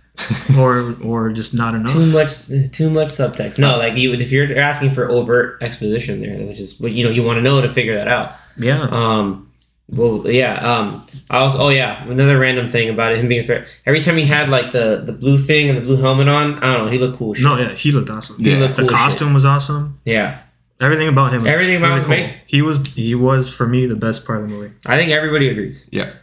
or 0.58 0.96
or 1.04 1.32
just 1.32 1.56
not 1.56 1.74
enough. 1.74 1.92
too 1.92 2.06
much, 2.06 2.48
too 2.72 2.90
much 2.92 3.08
subtext. 3.10 3.58
No, 3.58 3.78
like 3.78 3.98
you, 3.98 4.14
if 4.14 4.32
you're 4.32 4.60
asking 4.60 4.92
for 4.92 5.10
overt 5.10 5.62
exposition 5.64 6.22
there, 6.22 6.46
which 6.46 6.60
is 6.60 6.80
what 6.80 6.92
you 6.92 7.04
know 7.04 7.10
you 7.10 7.24
want 7.24 7.38
to 7.38 7.42
know 7.42 7.62
to 7.62 7.70
figure 7.74 7.96
that 7.96 8.08
out. 8.08 8.36
Yeah, 8.58 8.82
Um, 8.92 9.52
well, 9.90 10.30
yeah. 10.30 10.56
Um, 10.78 11.08
I 11.30 11.42
was. 11.44 11.56
Oh, 11.56 11.70
yeah. 11.70 12.04
Another 12.08 12.38
random 12.38 12.68
thing 12.70 12.90
about 12.90 13.14
it, 13.14 13.20
him 13.20 13.28
being 13.28 13.42
a 13.42 13.46
threat. 13.46 13.68
Every 13.86 14.02
time 14.02 14.18
he 14.18 14.26
had 14.26 14.50
like 14.50 14.72
the 14.72 15.02
the 15.06 15.14
blue 15.14 15.38
thing 15.38 15.70
and 15.70 15.78
the 15.78 15.82
blue 15.82 15.98
helmet 15.98 16.28
on, 16.28 16.56
I 16.64 16.74
don't 16.74 16.86
know. 16.86 16.92
He 16.92 16.98
looked 16.98 17.18
cool. 17.18 17.34
shit. 17.34 17.44
no, 17.44 17.58
yeah, 17.58 17.70
he 17.70 17.92
looked 17.92 18.10
awesome. 18.10 18.36
Yeah. 18.40 18.58
looked 18.58 18.76
the 18.76 18.84
cool 18.84 18.92
as 18.96 18.98
costume 18.98 19.34
was 19.34 19.46
awesome. 19.46 20.00
Yeah, 20.04 20.40
Everything 20.80 21.08
about 21.08 21.34
him. 21.34 21.48
Everything 21.48 21.78
about 21.78 22.00
him 22.00 22.06
cool. 22.06 22.34
He 22.46 22.62
was 22.62 22.86
he 22.88 23.16
was 23.16 23.54
for 23.54 23.68
me 23.68 23.86
the 23.86 23.96
best 23.96 24.26
part 24.26 24.42
of 24.42 24.50
the 24.50 24.56
movie. 24.56 24.74
I 24.86 24.96
think 24.96 25.12
everybody 25.12 25.50
agrees. 25.50 25.88
Yeah. 25.92 26.14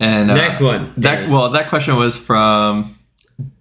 And 0.00 0.30
uh, 0.30 0.34
Next 0.34 0.60
one. 0.60 0.92
That 0.96 1.16
Danny. 1.16 1.30
well, 1.32 1.50
that 1.50 1.68
question 1.68 1.94
was 1.96 2.16
from 2.16 2.98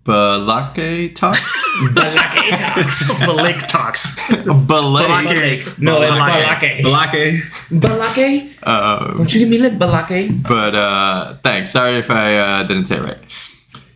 Balake 0.04 1.14
Talks. 1.14 1.66
Balake 1.94 2.58
talks. 2.58 3.04
Balake 3.28 3.68
talks. 3.68 4.16
Balake. 4.30 5.78
No, 5.78 6.02
it's 6.02 6.12
Balake. 6.12 6.82
balake. 6.82 7.42
Balake. 7.72 7.80
Balake. 7.80 8.54
Uh, 8.64 9.12
Don't 9.18 9.32
you 9.34 9.40
give 9.42 9.50
me 9.50 9.58
lit 9.60 9.78
balake. 9.78 10.42
but 10.44 10.76
uh, 10.76 11.36
thanks. 11.44 11.72
Sorry 11.72 11.98
if 11.98 12.10
I 12.10 12.36
uh, 12.38 12.64
didn't 12.64 12.86
say 12.86 12.98
it 12.98 13.06
right. 13.06 13.20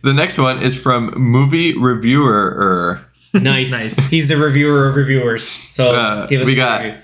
The 0.02 0.12
next 0.12 0.38
one 0.38 0.62
is 0.62 0.80
from 0.80 1.12
movie 1.16 1.76
reviewer. 1.76 3.00
Nice. 3.32 3.72
Nice. 3.72 3.96
He's 4.08 4.28
the 4.28 4.36
reviewer 4.36 4.88
of 4.88 4.94
reviewers. 4.96 5.44
So 5.48 5.94
Uh, 5.94 6.26
give 6.26 6.42
us 6.42 6.46
we 6.46 6.52
a 6.52 6.56
got- 6.56 6.82
review. 6.84 7.00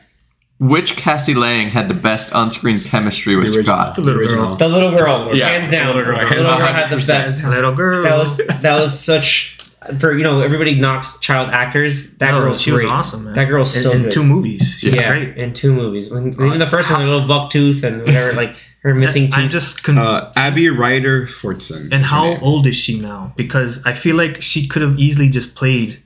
Which 0.61 0.95
Cassie 0.97 1.35
Lang 1.35 1.71
had 1.71 1.89
the 1.89 1.95
best 1.95 2.33
on-screen 2.35 2.83
chemistry 2.83 3.35
with 3.35 3.47
The 3.53 3.59
original. 3.61 3.77
Scott? 3.77 3.97
The 3.97 4.03
little 4.03 4.29
girl. 4.29 4.55
The 4.57 4.69
little 4.69 4.91
girl, 4.97 5.35
Yeah. 5.35 5.49
hands 5.49 5.71
down. 5.71 5.87
Little 5.97 6.03
girl, 6.05 6.17
The 6.17 6.37
little 6.37 6.45
girl 6.59 6.67
had 6.67 6.91
the 6.91 6.97
100%. 6.97 7.07
best. 7.09 7.45
Little 7.45 7.73
girl. 7.73 8.03
That 8.03 8.19
was 8.19 8.37
that 8.61 8.79
was 8.79 8.99
such 9.01 9.57
for 9.99 10.15
you 10.15 10.23
know 10.23 10.43
everybody 10.43 10.75
knocks 10.75 11.19
child 11.21 11.49
actors. 11.53 12.13
That 12.19 12.33
No, 12.33 12.41
girl's 12.43 12.61
she 12.61 12.73
was 12.73 12.85
awesome, 12.85 13.25
man. 13.25 13.33
That 13.33 13.47
girl's 13.47 13.75
in, 13.75 13.83
so 13.83 13.91
in 13.93 14.03
good. 14.03 14.13
two 14.13 14.23
movies. 14.23 14.77
She 14.79 14.91
yeah, 14.91 15.09
great. 15.09 15.37
in 15.39 15.55
two 15.55 15.73
movies. 15.73 16.11
When, 16.11 16.35
even 16.35 16.59
the 16.59 16.67
first 16.67 16.91
one, 16.91 17.01
a 17.01 17.05
little 17.05 17.27
buck 17.27 17.51
tooth 17.51 17.83
and 17.83 18.03
whatever, 18.03 18.35
like 18.35 18.57
her 18.83 18.95
missing 18.95 19.29
teeth. 19.29 19.37
I'm 19.39 19.43
teeth. 19.45 19.53
just 19.53 19.83
con- 19.83 19.97
Uh, 19.97 20.31
Abby 20.37 20.69
Ryder 20.69 21.23
Fortson. 21.27 21.89
and 21.91 22.05
how 22.05 22.37
old 22.43 22.67
is 22.67 22.77
she 22.77 23.01
now? 23.01 23.33
Because 23.35 23.81
I 23.87 23.95
feel 23.95 24.15
like 24.17 24.43
she 24.43 24.67
could 24.69 24.83
have 24.83 24.99
easily 24.99 25.31
just 25.31 25.55
played 25.55 26.01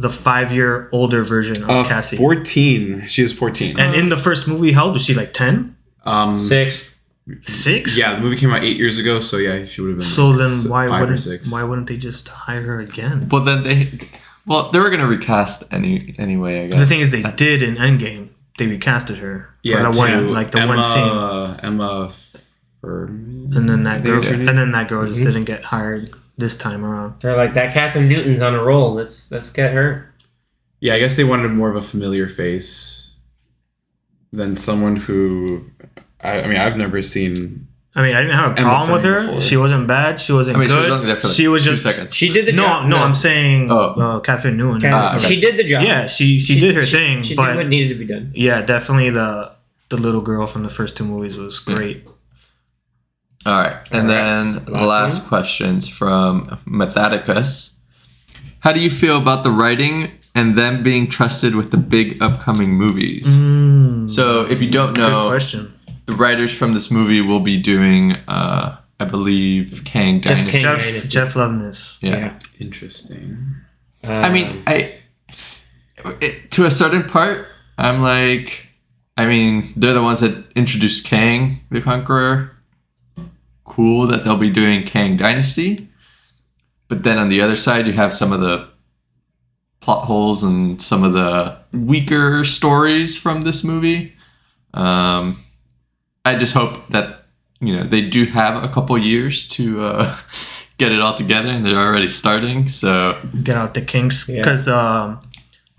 the 0.00 0.10
five 0.10 0.50
year 0.52 0.88
older 0.92 1.22
version 1.22 1.62
of 1.64 1.70
Uh, 1.70 1.84
Cassie. 1.84 2.16
14. 2.16 3.06
She 3.08 3.22
is 3.22 3.32
14. 3.32 3.78
and 3.78 3.94
in 3.94 4.08
the 4.08 4.16
first 4.16 4.48
movie, 4.48 4.72
how 4.72 4.84
old 4.86 4.94
was 4.94 5.04
she? 5.04 5.14
Like 5.14 5.32
10? 5.32 5.76
um, 6.04 6.38
Six. 6.38 6.84
Six? 7.46 7.96
Yeah, 7.96 8.14
the 8.16 8.20
movie 8.22 8.36
came 8.36 8.50
out 8.50 8.64
eight 8.64 8.76
years 8.76 8.98
ago, 8.98 9.20
so 9.20 9.36
yeah, 9.36 9.66
she 9.70 9.80
would 9.82 9.90
have 9.90 9.98
been. 10.00 10.08
So 10.08 10.32
then 10.32 10.48
s- 10.50 10.66
why 10.66 10.88
five 10.88 11.00
wouldn't 11.00 11.20
six? 11.20 11.52
why 11.52 11.62
wouldn't 11.62 11.86
they 11.86 11.96
just 11.96 12.28
hire 12.28 12.62
her 12.62 12.76
again? 12.78 13.28
Well, 13.30 13.44
then 13.44 13.62
they, 13.62 13.78
well, 14.46 14.70
they 14.72 14.78
were 14.80 14.90
gonna 14.90 15.06
recast 15.06 15.62
any 15.70 16.14
anyway. 16.18 16.64
I 16.64 16.66
guess 16.68 16.80
The 16.80 16.86
thing 16.86 17.00
is, 17.00 17.10
they 17.12 17.22
did 17.22 17.62
in 17.62 17.76
Endgame. 17.76 18.28
They 18.58 18.66
recasted 18.66 19.18
her. 19.18 19.50
for 19.62 19.68
Yeah, 19.68 19.90
the 19.92 19.96
one 19.98 20.32
like 20.32 20.50
the 20.50 20.60
Emma, 20.60 20.74
one 20.76 20.82
scene, 20.84 21.64
Emma 21.68 22.10
Fuhrmann. 22.82 23.54
and 23.56 23.68
then 23.68 23.82
that 23.84 24.02
girl, 24.02 24.14
that's 24.14 24.26
her 24.26 24.36
name. 24.36 24.48
and 24.48 24.58
then 24.58 24.72
that 24.72 24.88
girl 24.88 25.06
just 25.06 25.20
Mhm. 25.20 25.24
didn't 25.24 25.44
get 25.44 25.64
hired 25.64 26.10
this 26.40 26.56
time 26.56 26.84
around. 26.84 27.20
They're 27.20 27.36
like 27.36 27.54
that. 27.54 27.74
Kathryn 27.74 28.08
Newton's 28.08 28.42
on 28.42 28.54
a 28.54 28.62
roll. 28.62 28.94
Let's 28.94 29.30
let's 29.30 29.50
get 29.50 29.72
her. 29.72 30.12
Yeah, 30.80 30.94
I 30.94 30.98
guess 30.98 31.16
they 31.16 31.24
wanted 31.24 31.50
more 31.52 31.70
of 31.70 31.76
a 31.76 31.82
familiar 31.82 32.28
face 32.28 33.12
than 34.32 34.56
someone 34.56 34.96
who. 34.96 35.64
I, 36.20 36.42
I 36.42 36.46
mean, 36.46 36.56
I've 36.56 36.76
never 36.76 37.00
seen. 37.02 37.66
I 37.94 38.02
mean, 38.02 38.14
I 38.14 38.20
didn't 38.22 38.36
have 38.36 38.52
a 38.52 38.54
problem 38.54 38.92
with 38.92 39.02
her. 39.04 39.26
before. 39.26 39.40
She 39.40 39.56
wasn't 39.56 39.88
bad. 39.88 40.20
She 40.20 40.32
wasn't 40.32 40.56
I 40.56 40.60
mean, 40.60 40.68
she 40.68 40.74
good. 40.74 40.82
was 40.82 40.90
only 40.90 41.06
there 41.06 41.16
for 41.16 41.26
like 41.26 41.36
she 41.36 41.48
was 41.48 41.64
two 41.64 41.70
just 41.70 41.82
seconds. 41.82 42.14
She 42.14 42.32
did 42.32 42.46
the 42.46 42.52
no, 42.52 42.62
job. 42.62 42.86
no, 42.88 42.98
no, 42.98 43.02
I'm 43.02 43.14
saying 43.14 43.70
Oh. 43.70 43.76
uh, 43.76 44.20
Kathryn 44.20 44.54
Newton. 44.56 44.80
Kathryn- 44.80 44.92
Ah, 44.94 45.16
okay. 45.16 45.26
She 45.28 45.40
did 45.40 45.56
the 45.56 45.64
job. 45.64 45.82
Yeah, 45.82 46.06
she, 46.06 46.38
she 46.38 46.60
did 46.60 46.76
her 46.76 46.84
thing, 46.84 47.22
She 47.24 47.34
but 47.34 47.46
did 47.48 47.56
what 47.56 47.66
needed 47.68 47.88
to 47.88 47.96
be 47.96 48.06
done. 48.06 48.30
yeah, 48.34 48.62
definitely 48.62 49.10
the 49.10 49.52
the 49.88 49.96
little 49.96 50.20
girl 50.20 50.46
from 50.46 50.62
the 50.62 50.68
first 50.68 50.96
two 50.96 51.04
movies 51.04 51.36
was 51.36 51.58
great. 51.58 52.06
All 53.46 53.54
right, 53.54 53.76
and 53.90 54.10
All 54.10 54.16
right. 54.16 54.22
then 54.54 54.64
the 54.66 54.72
Last 54.72 54.86
last 55.18 55.28
questions 55.28 55.88
from 55.88 56.58
Methodicus. 56.66 57.74
How 58.60 58.72
do 58.72 58.80
you 58.80 58.90
feel 58.90 59.16
about 59.16 59.42
the 59.44 59.50
writing 59.50 60.10
and 60.34 60.56
them 60.56 60.82
being 60.82 61.08
trusted 61.08 61.54
with 61.54 61.70
the 61.70 61.78
big 61.78 62.20
upcoming 62.22 62.72
movies? 62.74 63.26
Mm, 63.36 64.10
So, 64.10 64.42
if 64.46 64.60
you 64.60 64.70
don't 64.70 64.94
know, 64.96 65.28
question. 65.28 65.72
the 66.06 66.12
writers 66.14 66.52
from 66.52 66.74
this 66.74 66.90
movie 66.90 67.22
will 67.22 67.40
be 67.40 67.56
doing, 67.56 68.12
uh, 68.28 68.76
I 69.00 69.04
believe, 69.06 69.82
Kang 69.86 70.20
Just 70.20 70.44
Dynasty. 70.44 70.52
Kang. 70.52 70.60
Jeff 70.62 70.78
Dynasty. 70.84 71.08
Jeff 71.08 71.32
Loveness. 71.34 71.96
Yeah. 72.02 72.38
Interesting. 72.58 73.38
I 74.04 74.28
mean, 74.30 74.62
I 74.66 74.94
it, 76.20 76.50
to 76.52 76.66
a 76.66 76.70
certain 76.70 77.04
part, 77.04 77.46
I'm 77.78 78.00
like, 78.02 78.68
I 79.16 79.26
mean, 79.26 79.72
they're 79.76 79.92
the 79.94 80.02
ones 80.02 80.20
that 80.20 80.44
introduced 80.54 81.04
Kang 81.04 81.60
the 81.70 81.80
Conqueror. 81.80 82.52
Cool 83.70 84.08
that 84.08 84.24
they'll 84.24 84.36
be 84.36 84.50
doing 84.50 84.84
Kang 84.84 85.16
Dynasty, 85.16 85.88
but 86.88 87.04
then 87.04 87.18
on 87.18 87.28
the 87.28 87.40
other 87.40 87.54
side, 87.56 87.86
you 87.86 87.92
have 87.92 88.12
some 88.12 88.32
of 88.32 88.40
the 88.40 88.68
plot 89.80 90.06
holes 90.06 90.42
and 90.42 90.82
some 90.82 91.04
of 91.04 91.12
the 91.12 91.56
weaker 91.72 92.44
stories 92.44 93.16
from 93.16 93.42
this 93.42 93.62
movie. 93.62 94.12
Um, 94.74 95.38
I 96.24 96.34
just 96.36 96.52
hope 96.52 96.88
that 96.88 97.26
you 97.60 97.76
know 97.76 97.84
they 97.84 98.00
do 98.08 98.24
have 98.26 98.62
a 98.62 98.68
couple 98.68 98.98
years 98.98 99.46
to 99.56 99.82
uh, 99.84 100.16
get 100.78 100.90
it 100.90 101.00
all 101.00 101.14
together, 101.14 101.48
and 101.50 101.64
they're 101.64 101.78
already 101.78 102.08
starting. 102.08 102.66
So 102.68 103.16
Get 103.44 103.56
out 103.56 103.74
the 103.74 103.82
kinks 103.82 104.28
Yeah. 104.28 104.38
because 104.42 104.66
um, 104.66 105.20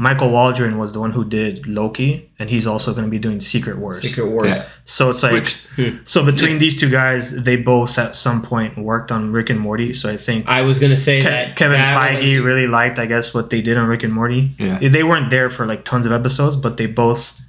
Michael 0.01 0.31
Waldron 0.31 0.79
was 0.79 0.93
the 0.93 0.99
one 0.99 1.11
who 1.11 1.23
did 1.23 1.67
Loki, 1.67 2.31
and 2.39 2.49
he's 2.49 2.65
also 2.65 2.91
going 2.95 3.05
to 3.05 3.11
be 3.11 3.19
doing 3.19 3.39
Secret 3.39 3.77
Wars. 3.77 4.01
Secret 4.01 4.27
Wars. 4.33 4.55
Yeah. 4.57 4.63
So 4.83 5.11
it's 5.11 5.21
like 5.21 5.33
Which- 5.33 5.67
so 6.05 6.25
between 6.25 6.57
these 6.57 6.75
two 6.81 6.89
guys, 6.89 7.43
they 7.43 7.55
both 7.55 7.99
at 7.99 8.15
some 8.15 8.41
point 8.41 8.77
worked 8.79 9.11
on 9.11 9.31
Rick 9.31 9.49
and 9.51 9.59
Morty. 9.59 9.93
So 9.93 10.09
I 10.09 10.17
think 10.17 10.47
I 10.47 10.61
was 10.63 10.79
gonna 10.79 10.95
say 10.95 11.21
Ke- 11.21 11.25
that 11.25 11.55
Kevin 11.55 11.77
that 11.79 11.97
Feige 12.01 12.37
one- 12.39 12.45
really 12.49 12.67
liked, 12.67 12.97
I 12.97 13.05
guess, 13.05 13.31
what 13.35 13.51
they 13.51 13.61
did 13.61 13.77
on 13.77 13.87
Rick 13.87 14.03
and 14.03 14.13
Morty. 14.13 14.51
Yeah. 14.57 14.79
They 14.97 15.03
weren't 15.03 15.29
there 15.29 15.49
for 15.49 15.67
like 15.67 15.85
tons 15.85 16.05
of 16.07 16.11
episodes, 16.11 16.55
but 16.55 16.77
they 16.77 16.87
both 16.87 17.39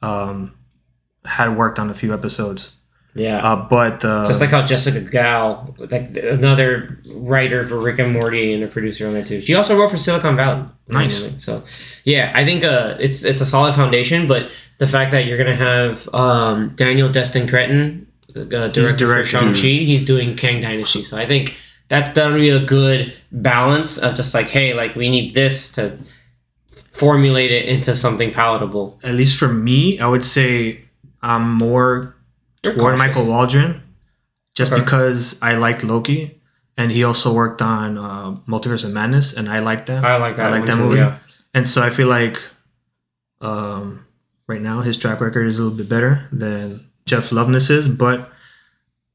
um, 0.00 0.54
had 1.26 1.56
worked 1.56 1.78
on 1.78 1.90
a 1.90 1.94
few 1.94 2.14
episodes. 2.14 2.70
Yeah. 3.18 3.38
Uh, 3.38 3.56
but 3.68 4.04
uh, 4.04 4.24
Just 4.24 4.40
like 4.40 4.50
how 4.50 4.64
Jessica 4.64 5.00
Gao, 5.00 5.74
like 5.78 6.16
another 6.16 7.00
writer 7.14 7.66
for 7.66 7.78
Rick 7.78 7.98
and 7.98 8.12
Morty 8.12 8.54
and 8.54 8.62
a 8.62 8.68
producer 8.68 9.06
on 9.06 9.14
there 9.14 9.24
too. 9.24 9.40
She 9.40 9.54
also 9.54 9.76
wrote 9.76 9.90
for 9.90 9.96
Silicon 9.98 10.36
Valley. 10.36 10.64
Nice. 10.88 11.22
So, 11.38 11.64
yeah, 12.04 12.32
I 12.34 12.44
think 12.44 12.64
uh, 12.64 12.96
it's 13.00 13.24
it's 13.24 13.40
a 13.40 13.46
solid 13.46 13.74
foundation. 13.74 14.26
But 14.26 14.50
the 14.78 14.86
fact 14.86 15.10
that 15.12 15.26
you're 15.26 15.38
gonna 15.38 15.56
have 15.56 16.08
um, 16.14 16.72
Daniel 16.76 17.10
Destin 17.10 17.48
Cretton, 17.48 18.06
uh, 18.34 18.68
director. 18.68 19.24
Shang 19.24 19.52
Chi, 19.52 19.60
he's 19.60 20.04
doing 20.04 20.36
Kang 20.36 20.60
Dynasty. 20.60 21.02
So 21.02 21.18
I 21.18 21.26
think 21.26 21.56
that's 21.88 22.12
that'll 22.12 22.38
be 22.38 22.50
a 22.50 22.64
good 22.64 23.12
balance 23.32 23.98
of 23.98 24.14
just 24.14 24.32
like, 24.34 24.48
hey, 24.48 24.74
like 24.74 24.94
we 24.94 25.10
need 25.10 25.34
this 25.34 25.72
to 25.72 25.98
formulate 26.92 27.52
it 27.52 27.66
into 27.66 27.94
something 27.94 28.32
palatable. 28.32 28.98
at 29.04 29.14
least 29.14 29.38
for 29.38 29.48
me, 29.48 29.98
I 30.00 30.08
would 30.08 30.24
say 30.24 30.80
I'm 31.22 31.52
more 31.54 32.16
You're 32.64 32.74
toward 32.74 32.96
cautious. 32.96 32.98
Michael 33.16 33.26
Waldron, 33.26 33.82
just 34.54 34.72
Okay. 34.72 34.82
because 34.82 35.38
I 35.42 35.54
liked 35.54 35.82
Loki, 35.84 36.40
and 36.76 36.90
he 36.92 37.04
also 37.04 37.32
worked 37.32 37.62
on 37.62 37.96
uh, 37.98 38.32
Multiverse 38.46 38.84
of 38.84 38.92
Madness, 38.92 39.32
and 39.32 39.48
I 39.48 39.58
like 39.60 39.86
that. 39.86 40.04
I 40.04 40.16
like 40.16 40.36
that. 40.36 40.46
I 40.46 40.50
like 40.58 40.66
that 40.66 40.74
too, 40.76 40.80
movie. 40.82 40.98
Yeah. 40.98 41.18
And 41.54 41.68
so 41.68 41.82
I 41.82 41.90
feel 41.90 42.08
like 42.08 42.40
um, 43.40 44.06
right 44.46 44.60
now 44.60 44.80
his 44.82 44.96
track 44.96 45.20
record 45.20 45.46
is 45.46 45.58
a 45.58 45.62
little 45.62 45.76
bit 45.78 45.88
better 45.88 46.28
than 46.32 46.86
Jeff 47.06 47.30
Loveness's, 47.30 47.88
but 47.88 48.30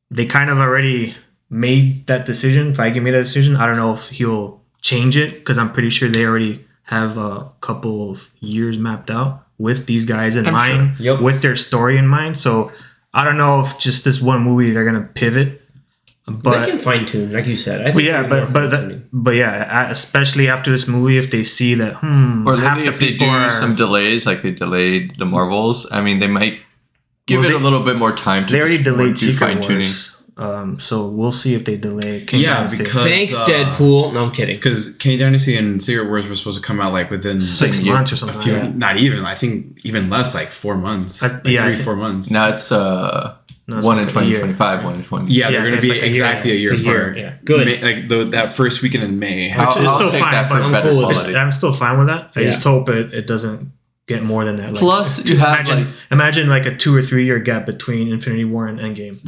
they 0.09 0.25
kind 0.25 0.49
of 0.49 0.57
already 0.57 1.15
made 1.49 2.07
that 2.07 2.25
decision. 2.25 2.73
Feige 2.73 3.01
made 3.01 3.13
that 3.13 3.23
decision. 3.23 3.55
I 3.55 3.65
don't 3.67 3.77
know 3.77 3.93
if 3.93 4.07
he'll 4.09 4.61
change 4.81 5.15
it 5.17 5.35
because 5.39 5.57
I'm 5.57 5.71
pretty 5.71 5.89
sure 5.89 6.09
they 6.09 6.25
already 6.25 6.65
have 6.83 7.17
a 7.17 7.51
couple 7.61 8.11
of 8.11 8.29
years 8.39 8.77
mapped 8.77 9.09
out 9.09 9.45
with 9.57 9.85
these 9.85 10.05
guys 10.05 10.35
in 10.35 10.47
I'm 10.47 10.53
mind, 10.53 10.97
sure. 10.97 11.05
Yep. 11.13 11.21
with 11.21 11.41
their 11.41 11.55
story 11.55 11.97
in 11.97 12.07
mind. 12.07 12.37
So 12.37 12.71
I 13.13 13.23
don't 13.23 13.37
know 13.37 13.61
if 13.61 13.77
just 13.77 14.03
this 14.03 14.19
one 14.21 14.41
movie 14.43 14.71
they're 14.71 14.85
gonna 14.85 15.07
pivot, 15.13 15.61
but 16.27 16.61
they 16.65 16.71
can 16.71 16.79
fine 16.79 17.05
tune, 17.05 17.31
like 17.31 17.45
you 17.45 17.55
said. 17.55 17.81
I 17.81 17.83
think 17.85 17.95
but 17.95 18.03
yeah, 18.03 18.23
but 18.23 18.51
but 18.51 18.71
fine-tuning. 18.71 18.99
that, 18.99 19.07
but 19.11 19.35
yeah, 19.35 19.89
especially 19.89 20.47
after 20.49 20.71
this 20.71 20.87
movie, 20.87 21.17
if 21.17 21.29
they 21.29 21.43
see 21.43 21.75
that 21.75 21.95
hmm, 21.97 22.47
Or 22.47 22.55
half 22.57 22.77
maybe 22.77 22.89
the 22.89 22.93
if 22.93 22.99
they 22.99 23.15
do 23.15 23.25
are- 23.25 23.49
some 23.49 23.75
delays, 23.75 24.25
like 24.25 24.41
they 24.41 24.51
delayed 24.51 25.15
the 25.17 25.25
Marvels, 25.25 25.85
I 25.91 26.01
mean, 26.01 26.19
they 26.19 26.27
might 26.27 26.59
give 27.27 27.39
Well, 27.41 27.49
it 27.49 27.53
they- 27.53 27.59
a 27.59 27.63
little 27.63 27.81
bit 27.83 27.97
more 27.97 28.15
time 28.15 28.45
to 28.47 28.53
they 28.53 28.59
already 28.61 28.81
delayed 28.81 29.15
do 29.15 29.31
Secret 29.31 29.37
fine-tuning. 29.39 29.79
Wars, 29.87 30.12
um, 30.37 30.79
so 30.79 31.07
we'll 31.07 31.31
see 31.31 31.53
if 31.53 31.65
they 31.65 31.77
delay. 31.77 32.25
Kang 32.25 32.39
Yeah, 32.39 32.55
Dynasty. 32.57 32.77
because- 32.79 33.03
Thanks, 33.03 33.35
uh, 33.35 33.45
Deadpool. 33.45 34.13
No, 34.13 34.23
I'm 34.25 34.31
kidding. 34.31 34.55
Because 34.57 34.95
Kang 34.97 35.17
Dynasty 35.19 35.55
and 35.57 35.81
Secret 35.81 36.07
Wars 36.07 36.27
were 36.27 36.35
supposed 36.35 36.59
to 36.59 36.65
come 36.65 36.79
out 36.79 36.91
like 36.93 37.11
within 37.11 37.39
six 37.39 37.77
Same 37.77 37.85
year. 37.85 37.95
months 37.95 38.11
or 38.11 38.15
a 38.15 38.17
something. 38.17 38.41
few, 38.41 38.53
like 38.53 38.75
not 38.75 38.97
even. 38.97 39.23
I 39.25 39.35
think 39.35 39.77
even 39.83 40.09
less, 40.09 40.33
like 40.33 40.51
four 40.51 40.75
months. 40.75 41.21
I- 41.21 41.27
like 41.27 41.41
yeah, 41.45 41.63
three, 41.63 41.73
think- 41.73 41.83
four 41.85 41.95
months. 41.95 42.31
Now 42.31 42.49
it's 42.49 42.71
uh, 42.71 43.35
No, 43.67 43.77
it's 43.77 43.85
one 43.85 43.97
like 43.97 44.09
in 44.09 44.17
a 44.17 44.21
year. 44.25 44.33
2025, 44.41 44.83
one 44.83 44.95
in 44.95 45.03
20. 45.03 45.31
yeah, 45.33 45.49
Yeah, 45.49 45.51
they're 45.51 45.63
so 45.63 45.69
going 45.69 45.77
it's 45.77 45.81
to 45.85 45.87
be 45.87 45.93
like 45.93 45.97
a 45.97 46.05
year. 46.05 46.09
exactly 46.09 46.51
a 46.51 46.55
year 46.55 46.73
It's 46.73 46.81
a 46.81 46.85
year, 46.85 47.01
apart. 47.01 47.17
yeah. 47.17 47.33
Good. 47.45 47.81
Ma- 47.81 47.87
like 47.87 48.07
the, 48.09 48.25
that 48.31 48.53
first 48.55 48.81
weekend 48.81 49.03
in 49.05 49.19
May. 49.19 49.53
I'll, 49.53 49.67
Which 49.67 49.77
is 49.83 49.89
I'll 49.89 49.95
still 49.97 50.09
take 50.11 50.21
fine, 50.21 50.31
that 50.33 50.47
for 50.49 50.55
I'm 50.55 50.71
better 50.71 50.89
cool 50.89 51.03
quality. 51.03 51.35
I'm 51.35 51.51
still 51.51 51.71
fine 51.71 51.97
with 51.97 52.07
that. 52.07 52.31
I 52.35 52.41
Yeah. 52.41 52.45
just 52.47 52.63
hope 52.63 52.89
it, 52.89 53.13
it 53.13 53.25
doesn't 53.27 53.71
get 54.07 54.21
more 54.23 54.43
than 54.43 54.57
that. 54.57 54.71
Like, 54.71 54.79
Plus, 54.79 55.23
you 55.29 55.37
have 55.37 55.59
imagine 55.59 55.85
like 55.85 55.93
imagine 56.11 56.49
like 56.49 56.65
a 56.65 56.75
two 56.75 56.93
or 56.93 57.01
three 57.01 57.23
year 57.25 57.39
gap 57.39 57.65
between 57.65 58.11
Infinity 58.11 58.43
War 58.45 58.67
and 58.67 58.79
Endgame. 58.79 59.19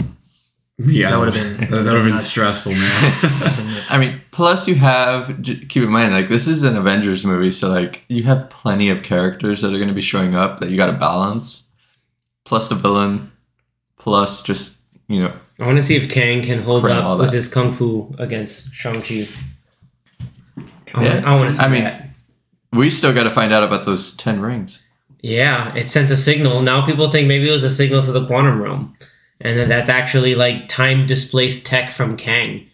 Yeah, 0.77 1.11
That 1.11 1.19
would've 1.19 1.33
been- 1.33 1.57
that, 1.71 1.71
would 1.71 1.85
have 1.85 2.03
been 2.03 2.13
nuts. 2.15 2.25
stressful, 2.25 2.73
man. 2.73 2.81
I 3.89 3.97
mean, 3.97 4.19
plus 4.31 4.67
you 4.67 4.75
have 4.75 5.27
keep 5.43 5.83
in 5.83 5.89
mind 5.89 6.11
like 6.13 6.27
this 6.27 6.47
is 6.47 6.63
an 6.63 6.75
Avengers 6.75 7.23
movie, 7.23 7.51
so 7.51 7.69
like 7.69 8.03
you 8.09 8.23
have 8.23 8.49
plenty 8.49 8.89
of 8.89 9.01
characters 9.01 9.61
that 9.61 9.67
are 9.73 9.77
going 9.77 9.87
to 9.87 9.93
be 9.93 10.01
showing 10.01 10.35
up 10.35 10.59
that 10.59 10.69
you 10.69 10.75
got 10.77 10.87
to 10.87 10.93
balance. 10.93 11.69
Plus 12.43 12.67
the 12.67 12.75
villain, 12.75 13.31
plus 13.97 14.41
just 14.43 14.79
you 15.07 15.21
know 15.21 15.33
I 15.59 15.65
want 15.65 15.77
to 15.77 15.83
see 15.83 15.95
if 15.95 16.09
Kang 16.11 16.43
can 16.43 16.61
hold 16.61 16.85
up 16.85 17.19
with 17.19 17.27
that. 17.29 17.33
his 17.35 17.47
kung 17.47 17.71
fu 17.71 18.13
against 18.19 18.73
Shang 18.73 19.01
Chi. 19.01 19.27
Yeah. 21.01 21.23
I 21.25 21.35
want 21.35 21.51
to 21.51 21.57
see 21.57 21.63
I 21.63 21.67
mean- 21.69 21.83
that. 21.85 22.09
we 22.73 22.89
still 22.89 23.13
got 23.13 23.23
to 23.23 23.31
find 23.31 23.51
out 23.53 23.63
about 23.63 23.85
those 23.85 24.13
ten 24.15 24.41
rings. 24.41 24.81
Yeah, 25.21 25.73
it 25.75 25.87
sent 25.87 26.11
a 26.11 26.17
signal. 26.17 26.61
Now 26.61 26.85
people 26.85 27.09
think 27.09 27.27
maybe 27.27 27.47
it 27.49 27.51
was 27.51 27.63
a 27.63 27.71
signal 27.71 28.03
to 28.03 28.11
the 28.11 28.25
quantum 28.27 28.61
realm, 28.61 28.95
and 29.45 29.59
that 29.59 29.67
that's 29.67 29.89
actually 29.89 30.35
like 30.35 30.67
time 30.67 31.05
displaced 31.05 31.65
tech 31.65 31.91
from 31.91 32.17
Kang. 32.17 32.67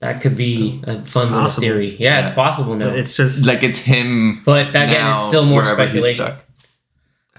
That 0.00 0.20
could 0.20 0.36
be 0.36 0.82
a 0.84 1.04
fun 1.04 1.28
little 1.28 1.42
possible. 1.42 1.60
theory. 1.60 1.96
Yeah, 2.00 2.26
it's 2.26 2.34
possible 2.34 2.74
now. 2.74 2.90
But 2.90 2.98
it's 2.98 3.16
just 3.16 3.46
Like 3.46 3.62
it's 3.62 3.78
him. 3.78 4.42
but 4.44 4.70
again, 4.70 4.90
now, 4.90 5.18
it's 5.20 5.28
still 5.28 5.44
more 5.46 5.62
wherever 5.62 5.76
speculation. 5.80 6.16
stuck. 6.16 6.44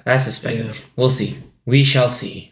That's 0.06 0.28
a 0.28 0.32
speculation. 0.32 0.84
We'll 0.96 1.10
see. 1.10 1.38
We 1.66 1.84
shall 1.84 2.10
see. 2.10 2.52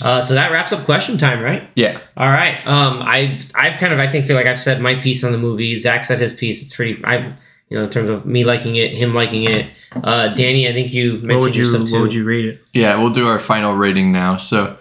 Uh, 0.00 0.22
so 0.22 0.32
that 0.34 0.50
wraps 0.52 0.72
up 0.72 0.86
question 0.86 1.18
time, 1.18 1.40
right? 1.42 1.68
Yeah. 1.76 2.00
All 2.16 2.30
right. 2.30 2.66
Um, 2.66 3.02
I've 3.02 3.50
I've 3.54 3.78
kind 3.78 3.92
of 3.92 3.98
I 3.98 4.10
think 4.10 4.24
feel 4.24 4.36
like 4.36 4.48
I've 4.48 4.60
said 4.62 4.80
my 4.80 4.94
piece 4.94 5.22
on 5.22 5.32
the 5.32 5.38
movie. 5.38 5.76
Zach 5.76 6.04
said 6.06 6.18
his 6.18 6.32
piece. 6.32 6.62
It's 6.62 6.74
pretty. 6.74 7.02
I 7.04 7.34
you 7.68 7.76
know 7.78 7.84
in 7.84 7.90
terms 7.90 8.08
of 8.08 8.24
me 8.24 8.44
liking 8.44 8.76
it, 8.76 8.94
him 8.94 9.12
liking 9.14 9.44
it. 9.44 9.70
Uh, 9.92 10.28
Danny, 10.28 10.66
I 10.66 10.72
think 10.72 10.94
you 10.94 11.12
mentioned 11.14 11.28
what 11.30 11.40
would 11.40 11.56
you 11.56 11.64
stuff 11.66 11.86
too. 11.88 11.92
what 11.92 12.02
would 12.02 12.14
you 12.14 12.24
rate 12.24 12.46
it? 12.46 12.62
Yeah. 12.72 12.96
We'll 12.96 13.10
do 13.10 13.26
our 13.28 13.38
final 13.38 13.74
rating 13.74 14.12
now. 14.12 14.36
So, 14.36 14.78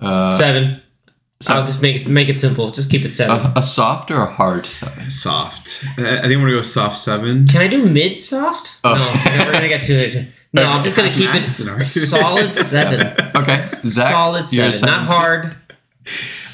uh, 0.00 0.32
Seven. 0.36 0.80
so- 1.40 1.54
I'll 1.54 1.66
just 1.66 1.80
make 1.82 2.00
it 2.02 2.06
make 2.08 2.28
it 2.28 2.38
simple. 2.38 2.70
Just 2.70 2.90
keep 2.90 3.04
it 3.04 3.12
seven. 3.12 3.36
a, 3.36 3.52
a 3.56 3.62
soft 3.62 4.10
or 4.10 4.22
a 4.22 4.26
hard 4.26 4.66
seven? 4.66 5.10
Soft. 5.10 5.82
I 5.98 6.18
I 6.18 6.20
think 6.22 6.34
I'm 6.34 6.40
gonna 6.40 6.52
go 6.52 6.62
soft 6.62 6.96
seven. 6.98 7.46
Can 7.48 7.60
I 7.62 7.68
do 7.68 7.84
mid 7.86 8.18
soft? 8.18 8.80
Oh. 8.84 8.94
No, 8.94 9.44
we're 9.46 9.52
gonna 9.52 9.68
get 9.68 9.82
to 9.84 9.92
it. 9.94 10.28
No, 10.52 10.64
I'm 10.64 10.82
just 10.82 10.96
gonna 10.96 11.12
keep 11.12 11.30
it 11.34 11.44
solid 11.84 12.54
seven. 12.56 13.14
Okay. 13.36 13.68
Zach, 13.86 14.10
solid 14.12 14.52
you're 14.52 14.72
seven. 14.72 14.94
Not 14.94 15.06
hard. 15.06 15.54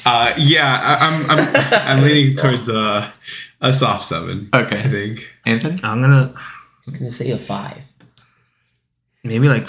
Uh, 0.05 0.33
yeah, 0.37 0.79
I, 0.81 1.07
I'm 1.07 1.31
I'm 1.31 1.55
I'm 1.99 2.03
leaning 2.03 2.35
towards 2.37 2.69
uh, 2.69 3.09
a 3.59 3.73
soft 3.73 4.05
seven. 4.05 4.49
Okay, 4.53 4.79
I 4.79 4.83
think. 4.87 5.27
Anthony. 5.45 5.79
I'm 5.83 5.99
gonna 5.99 6.31
I 6.35 6.41
was 6.85 6.95
gonna 6.97 7.09
say 7.11 7.31
a 7.31 7.37
five. 7.37 7.83
maybe 9.23 9.49
like 9.49 9.67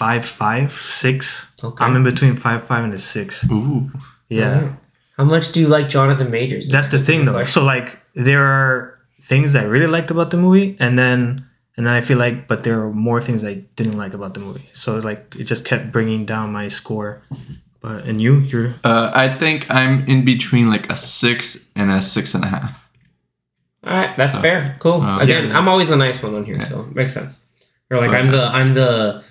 five 0.00 0.24
five 0.42 0.70
six. 1.02 1.50
Okay. 1.62 1.84
I'm 1.84 1.94
in 1.98 2.04
between 2.12 2.36
five 2.36 2.60
five 2.70 2.82
and 2.84 2.94
a 2.94 2.98
six. 2.98 3.44
Ooh. 3.50 3.90
Yeah. 4.28 4.54
Alright. 4.54 4.72
How 5.18 5.24
much 5.24 5.46
do 5.52 5.58
you 5.60 5.68
like 5.76 5.88
Jonathan 5.96 6.30
Majors? 6.30 6.68
That's 6.74 6.88
the 6.94 6.98
thing 7.08 7.24
though. 7.24 7.32
question. 7.32 7.52
So 7.62 7.64
like 7.74 7.98
there 8.14 8.44
are 8.44 8.98
things 9.30 9.54
I 9.56 9.64
really 9.74 9.90
liked 9.96 10.10
about 10.10 10.30
the 10.30 10.36
movie 10.36 10.76
and 10.78 10.96
then 10.98 11.18
and 11.76 11.86
then 11.86 11.94
I 11.94 12.02
feel 12.08 12.18
like 12.18 12.46
but 12.50 12.62
there 12.64 12.76
are 12.82 12.92
more 12.92 13.20
things 13.26 13.42
I 13.52 13.54
didn't 13.78 13.98
like 14.02 14.14
about 14.14 14.32
the 14.34 14.40
movie. 14.40 14.68
So 14.72 14.96
it's 14.96 15.04
like 15.04 15.22
it 15.40 15.44
just 15.52 15.64
kept 15.64 15.90
bringing 15.92 16.24
down 16.26 16.52
my 16.52 16.68
score. 16.68 17.22
But 17.80 18.04
and 18.08 18.20
you 18.22 18.32
you're 18.50 18.74
Uh, 18.84 19.10
I 19.14 19.26
think 19.38 19.66
I'm 19.70 20.04
in 20.06 20.24
between 20.24 20.66
like 20.74 20.86
a 20.90 20.96
six 20.96 21.68
and 21.74 21.90
a 21.90 22.00
six 22.02 22.34
and 22.34 22.44
a 22.44 22.48
half. 22.48 22.88
All 23.84 23.94
right, 24.00 24.16
that's 24.16 24.36
fair. 24.38 24.76
Cool. 24.80 25.00
uh, 25.00 25.20
Again, 25.20 25.48
yeah. 25.48 25.56
I'm 25.56 25.68
always 25.68 25.88
the 25.88 25.96
nice 25.96 26.22
one 26.22 26.34
on 26.34 26.44
here, 26.44 26.60
so 26.64 26.80
it 26.80 26.94
makes 26.94 27.14
sense. 27.14 27.46
Or 27.90 27.98
like 28.02 28.10
I'm 28.18 28.28
the 28.36 28.42
I'm 28.58 28.74
the 28.74 29.22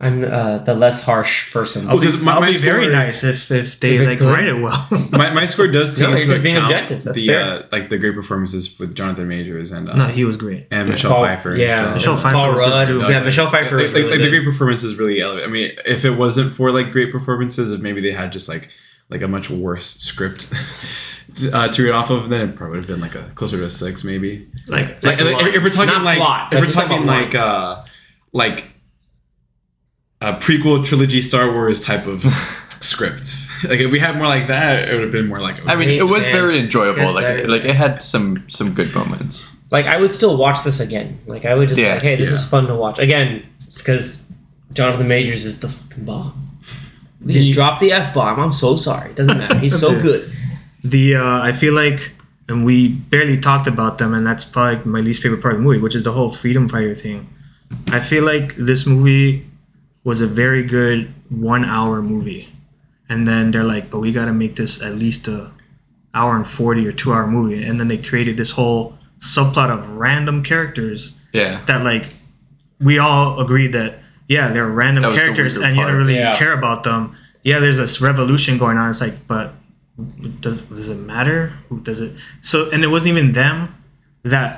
I'm 0.00 0.22
uh, 0.22 0.58
the 0.58 0.74
less 0.74 1.04
harsh 1.04 1.52
person. 1.52 1.88
I'll 1.88 1.96
be, 1.98 2.06
Because 2.06 2.22
my- 2.22 2.34
I'll 2.34 2.40
my 2.40 2.52
be 2.52 2.58
very 2.58 2.86
nice 2.86 3.24
if 3.24 3.50
if 3.50 3.80
they 3.80 3.96
If 3.96 4.06
like 4.08 4.18
good. 4.20 4.32
write 4.32 4.46
it 4.46 4.54
well. 4.54 4.86
My, 5.10 5.30
my 5.32 5.44
score 5.46 5.66
does 5.66 5.90
take 5.90 5.98
No, 6.00 6.08
you're 6.10 6.16
into 6.18 6.26
just 6.28 6.42
being 6.44 6.56
account 6.56 6.70
objective. 6.72 7.02
That's 7.02 7.16
the 7.16 7.26
fair. 7.26 7.40
uh, 7.40 7.62
like 7.72 7.88
the 7.88 7.98
great 7.98 8.14
performances 8.14 8.78
with 8.78 8.94
Jonathan 8.94 9.26
Majors 9.26 9.72
and 9.72 9.88
uh, 9.90 9.96
no, 9.96 10.06
he 10.06 10.24
was 10.24 10.36
great. 10.36 10.68
and 10.70 10.88
Michelle 10.88 11.10
Paul- 11.14 11.24
Pfeiffer. 11.24 11.56
yeah, 11.56 11.80
stuff. 11.82 11.94
Michelle 11.96 12.16
Pfeiffer 12.16 12.30
Paul 12.36 12.50
was 12.52 12.60
good 12.60 12.68
Rudd. 12.70 12.86
too. 12.86 13.00
Yeah, 13.12 13.20
Michelle 13.24 13.46
Pfeiffer 13.50 13.76
Like, 13.76 13.82
was 13.86 13.92
really 13.94 14.02
like 14.10 14.18
the 14.18 14.22
good. 14.22 14.30
great 14.30 14.44
performances 14.44 14.94
really 14.94 15.20
elevate. 15.20 15.44
I 15.44 15.48
mean, 15.48 15.72
if 15.84 16.04
it 16.04 16.12
wasn't 16.12 16.52
for 16.52 16.70
like 16.70 16.92
great 16.92 17.10
performances, 17.10 17.72
if 17.72 17.80
maybe 17.80 18.00
they 18.00 18.12
had 18.12 18.30
just 18.30 18.48
like 18.48 18.68
like 19.10 19.22
a 19.22 19.28
much 19.28 19.50
worse 19.50 19.96
script 19.96 20.46
uh, 21.52 21.68
to 21.72 21.82
read 21.82 21.90
off 21.92 22.10
of, 22.10 22.30
then 22.30 22.50
it 22.50 22.56
probably 22.56 22.76
would 22.78 22.84
have 22.84 22.86
been 22.86 23.00
like 23.00 23.16
a 23.16 23.30
closer 23.34 23.56
to 23.56 23.64
a 23.64 23.70
six, 23.70 24.04
maybe. 24.04 24.48
Like 24.68 25.02
Like, 25.02 25.20
Like 25.20 25.42
like, 25.42 25.54
if 25.54 25.62
we're 25.64 25.70
talking 25.70 25.92
not 25.92 26.02
like 26.04 26.18
plot, 26.18 26.52
if 26.54 26.60
we're 26.60 26.66
talking 26.70 26.90
talking 27.04 27.06
like 27.06 27.34
uh 27.34 27.84
like 28.32 28.64
a 30.20 30.32
prequel 30.34 30.84
trilogy 30.84 31.22
Star 31.22 31.52
Wars 31.52 31.84
type 31.84 32.06
of 32.06 32.22
script. 32.80 33.26
Like 33.64 33.80
if 33.80 33.90
we 33.90 33.98
had 33.98 34.16
more 34.16 34.26
like 34.26 34.48
that, 34.48 34.88
it 34.88 34.92
would 34.94 35.02
have 35.02 35.12
been 35.12 35.26
more 35.28 35.40
like 35.40 35.56
I 35.68 35.74
mean, 35.76 35.88
it 35.90 36.02
was 36.04 36.26
very 36.28 36.58
enjoyable. 36.58 37.12
Like, 37.12 37.24
that. 37.24 37.48
like 37.48 37.64
it 37.64 37.74
had 37.74 38.02
some 38.02 38.44
some 38.48 38.74
good 38.74 38.94
moments. 38.94 39.48
Like 39.70 39.86
I 39.86 39.98
would 39.98 40.12
still 40.12 40.36
watch 40.36 40.62
this 40.64 40.80
again. 40.80 41.20
Like 41.26 41.44
I 41.44 41.54
would 41.54 41.68
just 41.68 41.80
Yeah, 41.80 41.94
like, 41.94 42.02
hey, 42.02 42.16
this 42.16 42.28
yeah. 42.28 42.34
is 42.34 42.46
fun 42.48 42.66
to 42.66 42.74
watch. 42.74 42.98
Again, 42.98 43.44
it's 43.66 43.78
because 43.78 44.26
Jonathan 44.72 45.08
Majors 45.08 45.44
is 45.44 45.60
the 45.60 45.68
fucking 45.68 46.04
bomb. 46.04 46.44
We 47.24 47.32
just 47.32 47.46
The- 47.48 47.52
dropped 47.52 47.80
the 47.80 47.92
f 47.92 48.14
bomb. 48.14 48.38
I'm 48.40 48.52
so 48.52 48.76
sorry. 48.76 49.10
It 49.10 49.16
Doesn't 49.16 49.38
matter. 49.38 49.58
He's 49.58 49.78
so 49.78 49.98
good. 50.06 50.32
The 50.84 51.16
uh, 51.16 51.40
I 51.42 51.52
feel 51.52 51.74
like, 51.74 52.12
and 52.48 52.64
we 52.64 52.88
barely 52.88 53.38
talked 53.38 53.66
about 53.66 53.98
them, 53.98 54.14
and 54.14 54.24
that's 54.26 54.44
probably 54.44 54.84
my 54.90 55.00
least 55.00 55.20
favorite 55.22 55.42
part 55.42 55.54
of 55.54 55.60
the 55.60 55.64
movie, 55.64 55.78
which 55.80 55.94
is 55.96 56.04
the 56.04 56.12
whole 56.12 56.30
freedom 56.30 56.68
fighter 56.68 56.94
thing. 56.94 57.28
I 57.88 57.98
feel 57.98 58.24
like 58.24 58.56
this 58.56 58.86
movie 58.86 59.44
was 60.08 60.20
a 60.20 60.26
very 60.26 60.62
good 60.78 60.98
one 61.28 61.64
hour 61.76 61.96
movie, 62.02 62.44
and 63.10 63.20
then 63.30 63.50
they're 63.52 63.70
like, 63.74 63.90
but 63.90 63.98
we 64.04 64.10
got 64.18 64.26
to 64.32 64.32
make 64.32 64.54
this 64.56 64.80
at 64.88 64.94
least 65.04 65.28
a 65.28 65.38
hour 66.18 66.32
and 66.40 66.46
forty 66.46 66.82
or 66.88 66.92
two 67.00 67.10
hour 67.14 67.26
movie, 67.26 67.62
and 67.68 67.74
then 67.78 67.88
they 67.92 67.98
created 68.10 68.36
this 68.36 68.52
whole 68.58 68.82
subplot 69.34 69.70
of 69.76 69.80
random 70.06 70.42
characters 70.42 71.00
Yeah. 71.32 71.64
that 71.66 71.82
like 71.84 72.06
we 72.88 72.94
all 73.06 73.40
agreed 73.44 73.72
that 73.78 73.90
yeah 74.28 74.46
they're 74.52 74.68
random 74.82 75.02
That 75.02 75.08
was 75.10 75.16
the 75.18 75.22
characters 75.24 75.54
weaker 75.56 75.66
and 75.68 75.76
you 75.76 75.84
don't 75.84 75.96
really 76.02 76.16
Yeah. 76.16 76.36
care 76.38 76.52
about 76.52 76.84
them. 76.84 77.02
Yeah 77.42 77.58
there's 77.62 77.76
this 77.78 78.00
revolution 78.00 78.58
going 78.58 78.78
on. 78.78 78.86
It's 78.90 79.00
like 79.00 79.16
but 79.26 79.46
does, 80.40 80.56
does 80.78 80.88
it 80.88 80.94
matter? 81.14 81.52
Who 81.68 81.80
does 81.80 82.00
it? 82.00 82.12
So 82.40 82.70
and 82.70 82.84
it 82.84 82.90
wasn't 82.94 83.18
even 83.18 83.32
them 83.32 83.74
that 84.22 84.50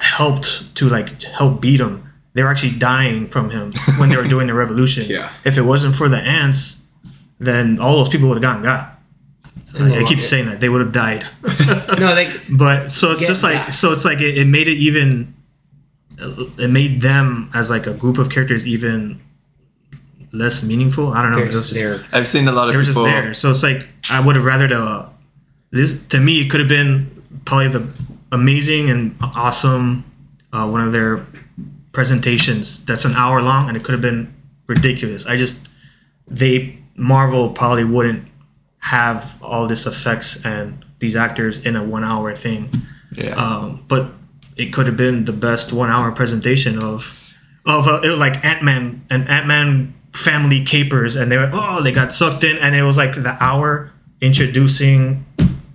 helped 0.00 0.74
to 0.76 0.88
like 0.88 1.22
help 1.22 1.60
beat 1.60 1.80
him 1.80 2.09
they 2.32 2.42
were 2.42 2.48
actually 2.48 2.72
dying 2.72 3.26
from 3.26 3.50
him 3.50 3.72
when 3.98 4.08
they 4.08 4.16
were 4.16 4.28
doing 4.28 4.46
the 4.46 4.54
revolution. 4.54 5.06
Yeah. 5.10 5.30
if 5.44 5.56
it 5.56 5.62
wasn't 5.62 5.94
for 5.94 6.08
the 6.08 6.18
ants 6.18 6.80
then 7.40 7.78
all 7.80 7.96
those 7.96 8.08
people 8.08 8.28
would 8.28 8.36
have 8.36 8.42
gotten 8.42 8.62
got. 8.62 8.98
I, 9.78 10.00
I 10.00 10.04
keep 10.04 10.20
saying 10.20 10.46
that 10.46 10.60
they 10.60 10.68
would 10.68 10.80
have 10.80 10.92
died. 10.92 11.26
No, 11.98 12.12
like 12.14 12.30
but 12.50 12.90
so 12.90 13.10
it's 13.12 13.26
just 13.26 13.42
like 13.42 13.56
back. 13.56 13.72
so 13.72 13.92
it's 13.92 14.04
like 14.04 14.20
it, 14.20 14.38
it 14.38 14.46
made 14.46 14.68
it 14.68 14.78
even 14.78 15.34
it 16.58 16.70
made 16.70 17.00
them 17.02 17.50
as 17.54 17.68
like 17.68 17.86
a 17.86 17.92
group 17.92 18.18
of 18.18 18.30
characters 18.30 18.66
even 18.66 19.20
less 20.32 20.62
meaningful. 20.62 21.12
I 21.12 21.22
don't 21.22 21.32
know. 21.32 21.38
They're 21.38 21.50
just 21.50 21.70
just, 21.70 21.74
there. 21.74 22.06
I've 22.12 22.28
seen 22.28 22.48
a 22.48 22.52
lot 22.52 22.68
of 22.68 22.72
they 22.72 22.78
were 22.78 22.84
just 22.84 23.02
there. 23.02 23.34
So 23.34 23.50
it's 23.50 23.62
like 23.62 23.88
i 24.10 24.20
would 24.20 24.36
have 24.36 24.44
rather 24.44 24.68
the 24.68 25.08
this 25.70 26.00
to 26.08 26.18
me 26.18 26.40
it 26.40 26.50
could 26.50 26.60
have 26.60 26.68
been 26.68 27.10
probably 27.44 27.68
the 27.68 27.94
amazing 28.32 28.88
and 28.90 29.16
awesome 29.36 30.04
uh, 30.52 30.66
one 30.66 30.80
of 30.80 30.92
their 30.92 31.26
presentations 31.92 32.84
that's 32.84 33.04
an 33.04 33.14
hour 33.14 33.42
long 33.42 33.68
and 33.68 33.76
it 33.76 33.84
could 33.84 33.92
have 33.92 34.00
been 34.00 34.32
ridiculous. 34.66 35.26
I 35.26 35.36
just 35.36 35.68
they 36.26 36.78
marvel 36.94 37.50
probably 37.50 37.84
wouldn't 37.84 38.26
have 38.78 39.36
all 39.42 39.66
this 39.66 39.86
effects 39.86 40.44
and 40.44 40.84
these 41.00 41.16
actors 41.16 41.58
in 41.64 41.76
a 41.76 41.82
one 41.82 42.04
hour 42.04 42.34
thing. 42.34 42.70
Yeah. 43.12 43.34
um, 43.34 43.84
but 43.88 44.12
it 44.56 44.72
could 44.72 44.86
have 44.86 44.96
been 44.96 45.24
the 45.24 45.32
best 45.32 45.72
one 45.72 45.90
hour 45.90 46.12
presentation 46.12 46.82
of 46.82 47.16
of 47.66 47.86
uh, 47.86 48.00
it 48.02 48.08
was 48.08 48.18
like 48.18 48.44
Ant 48.44 48.62
Man 48.62 49.04
and 49.10 49.28
Ant 49.28 49.46
Man 49.46 49.94
family 50.12 50.64
capers, 50.64 51.16
and 51.16 51.30
they 51.30 51.36
were 51.36 51.50
oh 51.52 51.82
they 51.82 51.92
got 51.92 52.12
sucked 52.12 52.44
in, 52.44 52.56
and 52.58 52.74
it 52.74 52.82
was 52.82 52.96
like 52.96 53.14
the 53.14 53.36
hour 53.42 53.92
introducing 54.20 55.24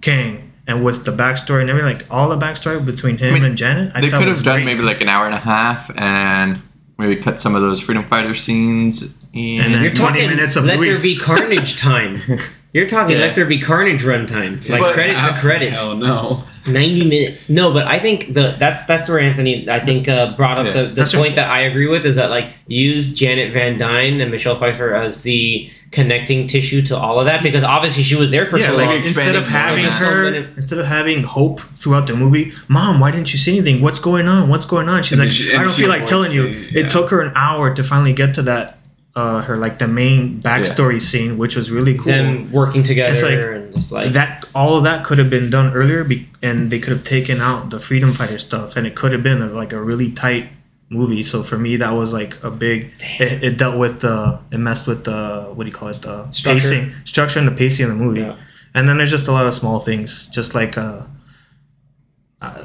Kang 0.02 0.45
and 0.68 0.84
with 0.84 1.06
the 1.06 1.12
backstory 1.12 1.62
and 1.62 1.70
everything, 1.70 1.98
like 1.98 2.06
all 2.10 2.30
the 2.30 2.38
backstory 2.38 2.84
between 2.84 3.18
him 3.18 3.34
mean, 3.34 3.44
and 3.46 3.56
Janet. 3.58 3.92
I 3.96 4.02
they 4.02 4.10
thought 4.10 4.20
could 4.20 4.28
was 4.28 4.38
have 4.38 4.46
done 4.46 4.56
great. 4.58 4.66
maybe 4.66 4.82
like 4.82 5.02
an 5.02 5.10
hour 5.10 5.26
and 5.26 5.36
a 5.36 5.40
half 5.40 5.92
and 5.98 6.62
maybe 6.98 7.16
cut 7.18 7.40
some 7.40 7.56
of 7.56 7.62
those 7.62 7.80
freedom 7.82 8.06
fighter 8.06 8.34
scenes 8.34 9.04
in. 9.34 9.60
And 9.62 9.74
then- 9.74 9.82
You're 9.84 9.92
20 9.92 9.96
talking 10.22 10.30
minutes 10.30 10.56
of 10.56 10.66
let 10.66 10.80
Luis. 10.80 10.98
there 11.02 11.04
be 11.04 11.18
carnage 11.20 11.78
time. 11.78 12.22
You're 12.74 12.88
talking 12.90 13.16
Yeah. 13.16 13.22
let 13.28 13.36
there 13.36 13.46
be 13.46 13.58
carnage 13.60 14.02
runtime. 14.04 14.68
Like 14.68 14.82
But- 14.82 14.94
credit 14.94 15.14
to 15.14 15.38
credit. 15.40 15.72
Hell 15.74 15.96
no. 15.96 16.44
90 16.68 17.06
minutes. 17.06 17.50
No, 17.50 17.72
but 17.72 17.86
I 17.88 18.00
think 18.00 18.34
the 18.34 18.56
that's 18.58 18.86
that's 18.86 19.08
where 19.08 19.20
Anthony 19.20 19.70
I 19.70 19.80
think 19.80 20.08
uh, 20.10 20.36
brought 20.36 20.58
up 20.58 20.66
Yeah. 20.66 20.72
the, 20.72 20.84
the 20.88 20.94
That's 20.96 21.14
point 21.14 21.36
that 21.36 21.50
I 21.50 21.62
agree 21.62 21.88
with 21.88 22.06
is 22.08 22.16
that 22.16 22.32
like 22.32 22.52
use 22.68 23.14
Janet 23.14 23.54
Van 23.54 23.78
Dyne 23.78 24.20
and 24.20 24.32
Michelle 24.32 24.56
Pfeiffer 24.56 24.94
as 24.96 25.22
the 25.22 25.70
connecting 25.96 26.46
tissue 26.48 26.82
to 26.90 26.96
all 26.98 27.20
of 27.20 27.26
that 27.26 27.42
because 27.42 27.64
obviously 27.64 28.04
she 28.04 28.16
was 28.16 28.30
there 28.30 28.46
for 28.46 28.58
yeah, 28.60 28.68
so 28.68 28.76
like 28.76 28.88
long. 28.88 28.96
instead 28.98 29.36
of 29.36 29.48
having 29.48 29.86
on 29.86 29.92
that. 29.92 30.00
So 30.00 30.06
her, 30.06 30.36
instead 30.36 30.80
of 30.80 30.86
having 30.86 31.24
hope 31.24 31.62
throughout 31.80 32.06
the 32.08 32.16
movie, 32.16 32.54
Mom, 32.68 33.00
why 33.00 33.12
didn't 33.12 33.32
you 33.34 33.40
say 33.40 33.54
anything? 33.54 33.82
What's 33.82 34.00
going 34.00 34.28
on? 34.28 34.50
What's 34.50 34.66
going 34.66 34.90
on? 34.90 35.02
She's 35.04 35.18
And 35.18 35.28
like, 35.28 35.32
she- 35.36 35.56
I 35.56 35.64
don't 35.64 35.74
feel 35.74 35.88
like 35.90 36.00
avoids 36.04 36.10
telling 36.10 36.32
you. 36.34 36.44
saying- 36.44 36.66
yeah. 36.74 36.80
It 36.82 36.90
took 36.90 37.10
her 37.12 37.22
an 37.22 37.32
hour 37.36 37.74
to 37.74 37.84
finally 37.84 38.14
get 38.14 38.34
to 38.36 38.42
that, 38.44 38.78
uh, 39.16 39.42
her 39.48 39.56
like 39.58 39.80
the 39.80 39.88
main 39.88 40.42
backstory 40.42 41.02
scene, 41.02 41.38
which 41.38 41.56
was 41.56 41.72
really 41.72 41.94
cool. 41.94 42.12
them 42.12 42.52
working 42.52 42.84
together 42.84 43.14
It's 43.14 43.24
like- 43.24 43.40
and 43.40 43.74
just 43.74 43.92
like 43.92 44.12
that 44.14 44.46
all 44.54 44.78
of 44.78 44.84
that 44.84 45.06
could 45.06 45.18
have 45.18 45.30
been 45.30 45.50
done 45.50 45.72
earlier, 45.74 46.04
be, 46.04 46.28
and 46.44 46.70
they 46.72 46.80
could 46.80 46.92
have 46.92 47.06
taken 47.06 47.40
out 47.42 47.70
the 47.70 47.80
freedom 47.80 48.12
fighter 48.12 48.38
stuff, 48.38 48.76
and 48.76 48.86
it 48.86 48.94
could 48.96 49.12
have 49.14 49.24
been 49.24 49.42
a, 49.42 49.48
like 49.48 49.72
a 49.72 49.82
really 49.82 50.12
tight 50.12 50.48
movie. 50.90 51.24
So 51.24 51.44
for 51.44 51.58
me, 51.58 51.78
that 51.78 51.92
was 51.92 52.14
like 52.14 52.42
a 52.44 52.52
big. 52.52 52.92
It, 53.20 53.44
it 53.44 53.58
dealt 53.58 53.78
with 53.78 54.02
the. 54.02 54.40
It 54.52 54.58
messed 54.58 54.88
with 54.88 55.04
the 55.06 55.52
what 55.54 55.64
do 55.64 55.70
you 55.70 55.76
call 55.76 55.90
it? 55.90 56.02
The 56.02 56.30
Structure. 56.32 56.62
pacing, 56.62 56.94
structure, 57.06 57.40
and 57.40 57.48
the 57.48 57.52
pacing 57.52 57.86
of 57.86 57.92
the 57.92 58.04
movie. 58.04 58.22
Yeah. 58.22 58.38
And 58.74 58.90
then 58.90 58.98
there's 58.98 59.12
just 59.12 59.28
a 59.28 59.32
lot 59.32 59.46
of 59.46 59.54
small 59.54 59.80
things, 59.80 60.26
just 60.28 60.54
like 60.54 60.78
uh, 60.78 61.04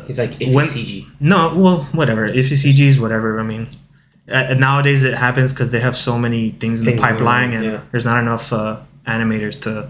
he's 0.06 0.18
like 0.18 0.32
iffy 0.32 0.54
when- 0.54 0.66
CG. 0.66 1.06
no, 1.20 1.54
well, 1.56 1.84
whatever. 1.92 2.24
If 2.24 2.50
you 2.50 2.56
CGs, 2.56 3.00
whatever. 3.00 3.38
I 3.38 3.44
mean, 3.44 3.68
uh, 4.28 4.54
nowadays 4.54 5.04
it 5.04 5.14
happens 5.14 5.52
because 5.52 5.72
they 5.72 5.80
have 5.80 5.96
so 5.96 6.18
many 6.18 6.50
things 6.50 6.80
in 6.80 6.86
Things 6.86 7.00
the 7.00 7.06
pipeline, 7.06 7.52
and 7.52 7.64
yeah. 7.64 7.80
there's 7.90 8.04
not 8.04 8.20
enough 8.20 8.52
uh, 8.52 8.80
animators 9.06 9.60
to 9.62 9.88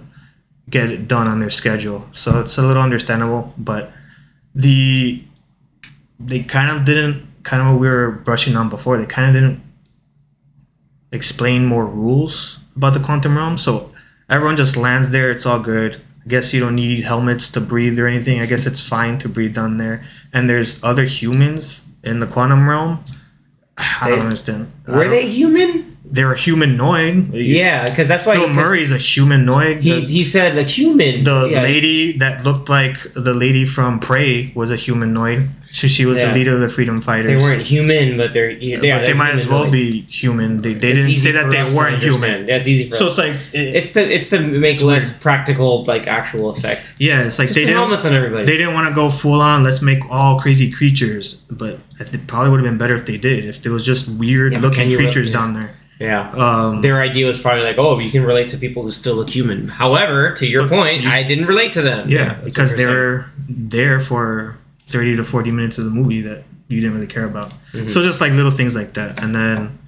get 0.68 0.90
it 0.90 1.08
done 1.08 1.26
on 1.26 1.40
their 1.40 1.50
schedule. 1.50 2.06
So 2.12 2.40
it's 2.40 2.56
a 2.58 2.62
little 2.62 2.82
understandable. 2.82 3.52
But 3.58 3.92
the 4.54 5.22
they 6.18 6.42
kind 6.42 6.70
of 6.70 6.84
didn't 6.84 7.26
kind 7.42 7.62
of 7.62 7.68
what 7.72 7.80
we 7.80 7.88
were 7.88 8.10
brushing 8.10 8.56
on 8.56 8.68
before. 8.68 8.98
They 8.98 9.06
kind 9.06 9.28
of 9.28 9.34
didn't 9.42 9.62
explain 11.12 11.66
more 11.66 11.86
rules 11.86 12.58
about 12.76 12.94
the 12.94 13.00
quantum 13.00 13.36
realm. 13.36 13.58
So 13.58 13.92
everyone 14.28 14.56
just 14.56 14.76
lands 14.76 15.10
there. 15.10 15.30
It's 15.30 15.46
all 15.46 15.58
good. 15.58 16.00
I 16.24 16.28
guess 16.28 16.52
you 16.52 16.60
don't 16.60 16.74
need 16.76 17.02
helmets 17.04 17.50
to 17.50 17.60
breathe 17.60 17.98
or 17.98 18.06
anything. 18.06 18.40
I 18.40 18.46
guess 18.46 18.66
it's 18.66 18.86
fine 18.86 19.18
to 19.20 19.28
breathe 19.28 19.54
down 19.54 19.78
there. 19.78 20.04
And 20.32 20.48
there's 20.48 20.82
other 20.84 21.04
humans 21.04 21.82
in 22.04 22.20
the 22.20 22.26
quantum 22.26 22.68
realm. 22.68 23.04
I 23.78 24.10
don't 24.10 24.20
understand. 24.20 24.70
Were 24.86 25.04
don't- 25.04 25.10
they 25.10 25.28
human? 25.28 25.86
They're 26.12 26.32
a 26.32 26.38
humanoid. 26.38 27.32
Yeah, 27.34 27.88
because 27.88 28.08
that's 28.08 28.26
why 28.26 28.34
Bill 28.34 28.48
Murray's 28.48 28.90
a 28.90 28.98
humanoid. 28.98 29.80
He, 29.82 29.92
The- 29.92 30.00
he 30.00 30.24
said 30.24 30.56
like 30.56 30.66
human. 30.66 31.22
the 31.24 31.48
yeah. 31.50 31.62
lady 31.62 32.18
that 32.18 32.42
looked 32.44 32.68
like 32.68 32.96
the 33.14 33.32
lady 33.32 33.64
from 33.64 34.00
Prey 34.00 34.50
was 34.56 34.70
a 34.72 34.76
humanoid. 34.76 35.50
She, 35.72 35.86
she 35.86 36.04
was 36.04 36.18
Yeah. 36.18 36.26
the 36.28 36.34
leader 36.34 36.54
of 36.54 36.60
the 36.60 36.68
freedom 36.68 37.00
fighters. 37.00 37.26
They 37.26 37.36
weren't 37.36 37.62
human, 37.62 38.16
but 38.16 38.32
they're 38.32 38.50
yeah, 38.50 38.76
but 38.76 38.82
they're 38.82 39.06
they 39.06 39.12
might 39.12 39.34
as 39.34 39.46
well 39.46 39.70
be 39.70 40.00
human. 40.02 40.62
They, 40.62 40.74
they 40.74 40.94
didn't 40.94 41.16
say 41.16 41.30
that 41.30 41.48
they 41.48 41.62
weren't 41.76 42.02
human. 42.02 42.48
Yeah, 42.48 42.56
it's 42.56 42.66
easy 42.66 42.90
for 42.90 42.96
So 42.96 43.06
us. 43.06 43.10
it's 43.12 43.18
like 43.18 43.34
it- 43.54 43.76
It's 43.76 43.92
to 43.92 44.00
it's 44.16 44.30
to 44.30 44.40
make 44.40 44.80
less 44.82 45.22
practical 45.22 45.84
like 45.84 46.08
actual 46.08 46.50
effect. 46.50 46.94
yeah, 46.98 47.22
it's 47.22 47.38
like 47.38 47.46
Just 47.48 47.54
they 47.54 47.60
didn't 47.66 47.76
helmets 47.76 48.04
on 48.04 48.14
everybody. 48.14 48.46
they 48.46 48.56
didn't 48.56 48.74
want 48.74 48.88
to 48.88 48.94
go 48.94 49.10
full 49.10 49.40
on. 49.40 49.62
Let's 49.62 49.80
make 49.80 50.00
all 50.10 50.40
crazy 50.40 50.70
creatures, 50.72 51.34
but 51.50 51.78
it 52.00 52.26
probably 52.26 52.50
would 52.50 52.60
have 52.60 52.68
been 52.68 52.78
better 52.78 52.96
if 52.96 53.06
they 53.06 53.16
did. 53.16 53.44
If 53.44 53.62
there 53.62 53.70
was 53.72 53.84
just 53.86 54.08
weird 54.08 54.52
Yeah, 54.54 54.58
looking 54.60 54.92
creatures 54.96 55.28
yeah. 55.30 55.36
down 55.38 55.54
there. 55.54 55.70
yeah. 56.00 56.30
Um, 56.32 56.80
Their 56.82 57.00
idea 57.00 57.26
was 57.26 57.38
probably 57.38 57.62
like, 57.62 57.78
oh, 57.78 57.98
you 58.00 58.10
can 58.10 58.24
relate 58.24 58.48
to 58.48 58.56
people 58.58 58.82
who 58.82 58.90
still 58.90 59.14
look 59.14 59.30
human. 59.30 59.68
However, 59.68 60.32
to 60.34 60.46
your 60.46 60.66
point, 60.66 61.02
you- 61.04 61.10
I 61.10 61.22
didn't 61.22 61.46
relate 61.46 61.72
to 61.74 61.82
them. 61.82 62.08
yeah, 62.10 62.24
That's 62.24 62.44
because 62.44 62.76
they 62.76 62.86
were 62.86 63.26
there 63.48 64.00
for 64.00 64.56
thirty 64.90 65.16
to 65.16 65.24
forty 65.24 65.50
minutes 65.50 65.78
of 65.78 65.84
the 65.84 65.90
movie 65.90 66.20
that 66.22 66.44
you 66.68 66.80
didn't 66.80 66.94
really 66.94 67.06
care 67.06 67.24
about. 67.24 67.50
Mm-hmm. 67.72 67.88
So 67.88 68.02
just 68.02 68.20
like 68.20 68.32
little 68.32 68.50
things 68.50 68.74
like 68.74 68.94
that, 68.94 69.22
and 69.22 69.34
then 69.34 69.78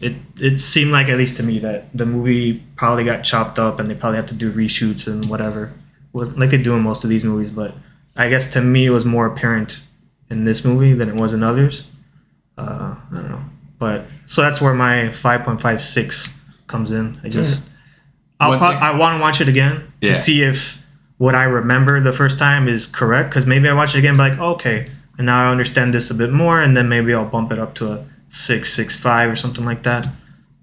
it 0.00 0.14
it 0.38 0.60
seemed 0.60 0.92
like 0.92 1.08
at 1.08 1.16
least 1.16 1.36
to 1.38 1.42
me 1.42 1.58
that 1.60 1.96
the 1.96 2.06
movie 2.06 2.62
probably 2.76 3.04
got 3.04 3.22
chopped 3.22 3.58
up 3.58 3.78
and 3.80 3.90
they 3.90 3.94
probably 3.94 4.16
had 4.16 4.28
to 4.28 4.34
do 4.34 4.52
reshoots 4.52 5.06
and 5.06 5.24
whatever, 5.26 5.72
like 6.12 6.50
they 6.50 6.58
do 6.58 6.74
in 6.74 6.82
most 6.82 7.04
of 7.04 7.10
these 7.10 7.24
movies. 7.24 7.50
But 7.50 7.74
I 8.16 8.28
guess 8.28 8.50
to 8.52 8.60
me 8.60 8.86
it 8.86 8.90
was 8.90 9.04
more 9.04 9.26
apparent 9.26 9.80
in 10.28 10.44
this 10.44 10.64
movie 10.64 10.92
than 10.92 11.08
it 11.08 11.14
was 11.14 11.32
in 11.32 11.42
others. 11.42 11.84
Uh, 12.58 12.94
I 13.12 13.14
don't 13.14 13.30
know, 13.30 13.44
but 13.78 14.04
so 14.26 14.42
that's 14.42 14.60
where 14.60 14.74
my 14.74 15.10
five 15.12 15.42
point 15.44 15.60
five 15.60 15.82
six 15.82 16.28
comes 16.66 16.90
in. 16.90 17.20
I 17.22 17.28
just 17.28 17.68
I'll 18.40 18.58
pro- 18.58 18.68
I 18.68 18.96
want 18.96 19.16
to 19.16 19.20
watch 19.22 19.40
it 19.40 19.48
again 19.48 19.92
Yeah. 20.00 20.12
to 20.12 20.18
see 20.18 20.42
if 20.42 20.82
what 21.18 21.34
I 21.34 21.44
remember 21.44 22.00
the 22.00 22.12
first 22.12 22.38
time 22.38 22.68
is 22.68 22.86
correct. 22.86 23.30
Because 23.30 23.46
maybe 23.46 23.68
I 23.68 23.72
watch 23.72 23.94
it 23.94 23.98
again, 23.98 24.10
and 24.10 24.18
be 24.18 24.22
like, 24.30 24.38
okay, 24.38 24.90
and 25.18 25.26
now 25.26 25.48
I 25.48 25.50
understand 25.50 25.94
this 25.94 26.10
a 26.10 26.14
bit 26.14 26.32
more, 26.32 26.60
and 26.60 26.76
then 26.76 26.88
maybe 26.88 27.14
I'll 27.14 27.24
bump 27.24 27.52
it 27.52 27.58
up 27.58 27.74
to 27.76 27.92
a 27.92 28.04
six, 28.28 28.72
six, 28.72 28.96
five, 28.98 29.30
or 29.30 29.36
something 29.36 29.64
like 29.64 29.82
that. 29.84 30.06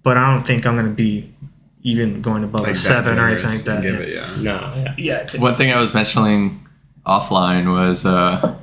But 0.04 0.18
I 0.18 0.32
don't 0.34 0.44
think 0.46 0.66
I'm 0.66 0.76
gonna 0.76 0.90
be 0.90 1.34
even 1.82 2.22
going 2.22 2.44
above 2.44 2.62
a 2.62 2.68
Like 2.68 2.76
seven 2.76 3.20
or 3.20 3.28
anything 3.28 3.50
like 3.50 3.62
that. 3.62 3.82
Give 3.82 3.96
it, 3.96 4.10
yeah. 4.14 4.36
No, 4.38 4.74
yeah. 4.76 4.96
yeah, 4.98 5.26
could- 5.26 5.42
One 5.42 5.56
thing 5.56 5.72
I 5.72 5.80
was 5.82 5.94
mentioning 5.94 6.66
offline 7.06 7.72
was 7.74 8.06
uh, 8.06 8.56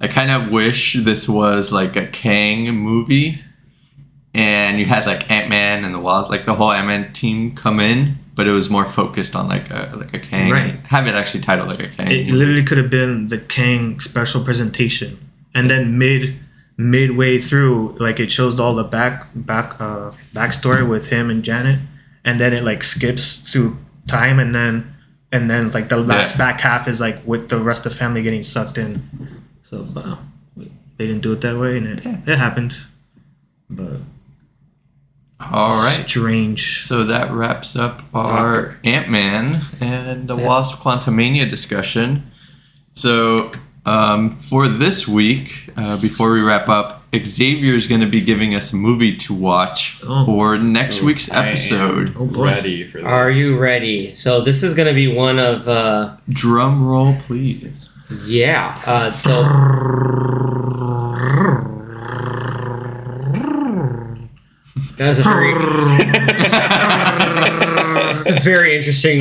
I 0.00 0.08
kind 0.08 0.30
of 0.30 0.50
wish 0.50 0.94
this 0.94 1.28
was 1.28 1.72
like 1.72 1.94
a 1.96 2.06
Kang 2.08 2.68
movie, 2.74 3.40
and 4.34 4.78
you 4.78 4.86
had 4.86 5.06
like 5.06 5.30
Ant 5.30 5.48
Man 5.48 5.84
and 5.84 5.94
the 5.94 5.98
Wasp, 6.00 6.30
like 6.30 6.44
the 6.46 6.54
whole 6.54 6.72
Ant 6.72 6.86
Man 6.86 7.12
team 7.12 7.54
come 7.54 7.80
in, 7.80 8.16
but 8.34 8.46
it 8.46 8.52
was 8.52 8.68
more 8.68 8.84
focused 8.84 9.34
on 9.36 9.48
like 9.48 9.70
a 9.70 9.92
like 9.96 10.12
a 10.14 10.18
Kang. 10.18 10.50
Right. 10.50 10.74
Have 10.86 11.06
it 11.06 11.14
actually 11.14 11.40
titled 11.40 11.68
like 11.68 11.80
a 11.80 11.88
Kang. 11.88 12.10
it 12.10 12.28
literally 12.28 12.64
could 12.64 12.78
have 12.78 12.90
been 12.90 13.28
the 13.28 13.38
Kang 13.38 14.00
special 14.00 14.42
presentation, 14.44 15.18
and 15.54 15.70
then 15.70 15.96
mid 15.98 16.36
midway 16.76 17.38
through, 17.38 17.96
like 18.00 18.18
it 18.18 18.30
shows 18.32 18.58
all 18.58 18.74
the 18.74 18.84
back 18.84 19.28
back 19.34 19.80
uh 19.80 20.10
backstory 20.34 20.86
with 20.88 21.06
him 21.08 21.30
and 21.30 21.42
Janet, 21.44 21.78
and 22.24 22.40
then 22.40 22.52
it 22.52 22.64
like 22.64 22.82
skips 22.82 23.36
through 23.36 23.76
time, 24.08 24.38
and 24.40 24.54
then 24.54 24.94
and 25.30 25.48
then 25.50 25.66
it's 25.66 25.74
like 25.74 25.88
the 25.88 25.96
last 25.98 26.32
Yeah. 26.32 26.38
back 26.38 26.60
half 26.60 26.88
is 26.88 27.00
like 27.00 27.24
with 27.26 27.48
the 27.48 27.58
rest 27.58 27.86
of 27.86 27.92
the 27.92 27.98
family 27.98 28.22
getting 28.22 28.42
sucked 28.42 28.78
in. 28.78 29.02
So 29.62 29.86
uh, 29.96 30.16
they 30.96 31.06
didn't 31.06 31.22
do 31.22 31.32
it 31.32 31.40
that 31.40 31.58
way, 31.58 31.76
and 31.78 31.86
it, 31.86 32.06
it 32.28 32.38
happened. 32.38 32.76
But 33.70 34.00
All 35.52 35.76
right. 35.82 36.04
strange. 36.08 36.84
So 36.84 37.04
that 37.04 37.30
wraps 37.32 37.76
up 37.76 38.02
our 38.14 38.78
Ant 38.84 39.08
Man 39.08 39.60
and 39.80 40.28
the 40.28 40.36
Wasp 40.36 40.78
Quantumania 40.78 41.48
discussion. 41.48 42.30
So 42.94 43.52
um, 43.86 44.30
for 44.38 44.68
this 44.68 45.06
week, 45.08 45.70
uh, 45.76 46.00
before 46.00 46.32
we 46.32 46.40
wrap 46.40 46.68
up, 46.68 47.02
Xavier 47.14 47.74
is 47.74 47.86
going 47.86 48.00
to 48.00 48.06
be 48.08 48.20
giving 48.20 48.54
us 48.54 48.72
a 48.72 48.76
movie 48.76 49.16
to 49.18 49.34
watch 49.34 49.98
Oh. 50.06 50.24
for 50.26 50.56
next 50.58 51.00
week's 51.02 51.30
I 51.30 51.48
episode. 51.48 52.14
Oh, 52.18 52.26
boy. 52.26 52.44
ready 52.44 52.86
for 52.86 52.98
this. 52.98 53.06
Are 53.06 53.30
you 53.30 53.60
ready? 53.60 54.12
So 54.14 54.40
this 54.40 54.62
is 54.62 54.74
gonna 54.74 54.94
be 54.94 55.06
one 55.06 55.38
of 55.38 55.68
uh 55.68 56.16
Drum 56.28 56.84
roll, 56.84 57.14
please. 57.20 57.88
yeah. 58.24 58.80
Uh 58.86 59.16
so 59.16 59.42
that 64.96 65.08
was 65.08 65.18
a 65.18 65.22
very 65.22 65.52
It's 68.20 68.30
a 68.30 68.40
very 68.42 68.74
interesting 68.76 69.18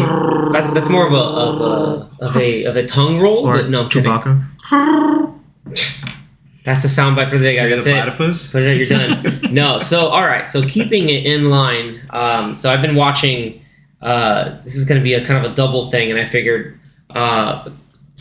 that's 0.52 0.72
that's 0.74 0.90
more 0.90 1.06
of 1.08 1.14
a 1.14 1.18
of 1.18 1.62
a 1.62 2.26
of 2.26 2.36
a, 2.38 2.64
of 2.66 2.76
a 2.76 2.86
tongue 2.86 3.20
roll, 3.20 3.46
Or 3.46 3.58
but 3.58 3.70
no 3.70 3.84
I'm 3.84 3.90
kidding. 3.90 4.12
Chewbacca. 4.12 5.40
That's 6.66 6.82
the 6.82 6.88
soundbite 6.88 7.30
for 7.30 7.38
the 7.38 7.44
day, 7.44 7.56
guys. 7.56 7.70
you 7.70 7.76
That's 7.76 7.86
the 7.88 7.92
it. 7.92 8.04
platypus? 8.04 8.52
Put 8.54 8.62
it 8.64 8.72
out, 8.72 8.78
you're 8.78 9.42
done. 9.42 9.54
no, 9.54 9.80
so 9.80 10.08
all 10.08 10.26
right. 10.26 10.50
So 10.50 10.66
keeping 10.66 11.10
it 11.10 11.26
in 11.26 11.50
line. 11.50 12.00
Um, 12.12 12.56
so 12.56 12.72
I've 12.72 12.82
been 12.82 12.96
watching. 12.96 13.60
Uh, 14.02 14.62
this 14.64 14.76
is 14.76 14.86
going 14.86 15.00
to 15.00 15.04
be 15.04 15.14
a 15.14 15.26
kind 15.26 15.44
of 15.46 15.52
a 15.52 15.56
double 15.56 15.90
thing, 15.90 16.10
and 16.12 16.20
I 16.20 16.26
figured 16.26 16.80
uh, 17.10 17.70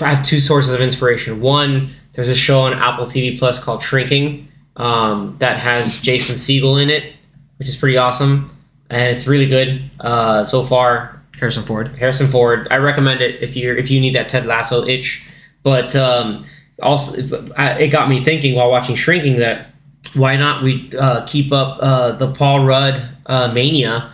I 0.00 0.14
have 0.14 0.24
two 0.26 0.40
sources 0.40 0.72
of 0.72 0.80
inspiration. 0.80 1.40
One, 1.40 1.90
there's 2.14 2.28
a 2.28 2.34
show 2.34 2.60
on 2.62 2.72
Apple 2.74 3.06
TV 3.06 3.36
Plus 3.38 3.62
called 3.62 3.82
Shrinking 3.82 4.48
um, 4.76 5.36
that 5.38 5.58
has 5.58 6.00
Jason 6.00 6.36
Segel 6.36 6.80
in 6.82 6.88
it, 6.90 7.14
which 7.58 7.68
is 7.68 7.76
pretty 7.76 7.96
awesome, 7.96 8.56
and 8.90 9.14
it's 9.14 9.26
really 9.26 9.46
good 9.46 9.90
uh, 10.00 10.44
so 10.44 10.64
far. 10.64 11.20
Harrison 11.38 11.64
Ford. 11.64 11.96
Harrison 11.96 12.28
Ford. 12.28 12.68
I 12.70 12.76
recommend 12.76 13.20
it 13.20 13.42
if 13.42 13.56
you 13.56 13.74
if 13.74 13.90
you 13.90 14.00
need 14.00 14.14
that 14.14 14.28
Ted 14.28 14.46
Lasso 14.46 14.86
itch. 14.86 15.28
But 15.64 15.96
um, 15.96 16.44
also, 16.80 17.20
it 17.20 17.88
got 17.88 18.08
me 18.08 18.22
thinking 18.22 18.54
while 18.54 18.70
watching 18.70 18.94
Shrinking 18.94 19.38
that 19.38 19.72
why 20.14 20.36
not 20.36 20.62
we 20.62 20.90
uh, 20.98 21.24
keep 21.26 21.52
up 21.52 21.78
uh, 21.80 22.12
the 22.12 22.32
Paul 22.32 22.64
Rudd 22.64 23.08
uh, 23.26 23.52
mania 23.52 24.12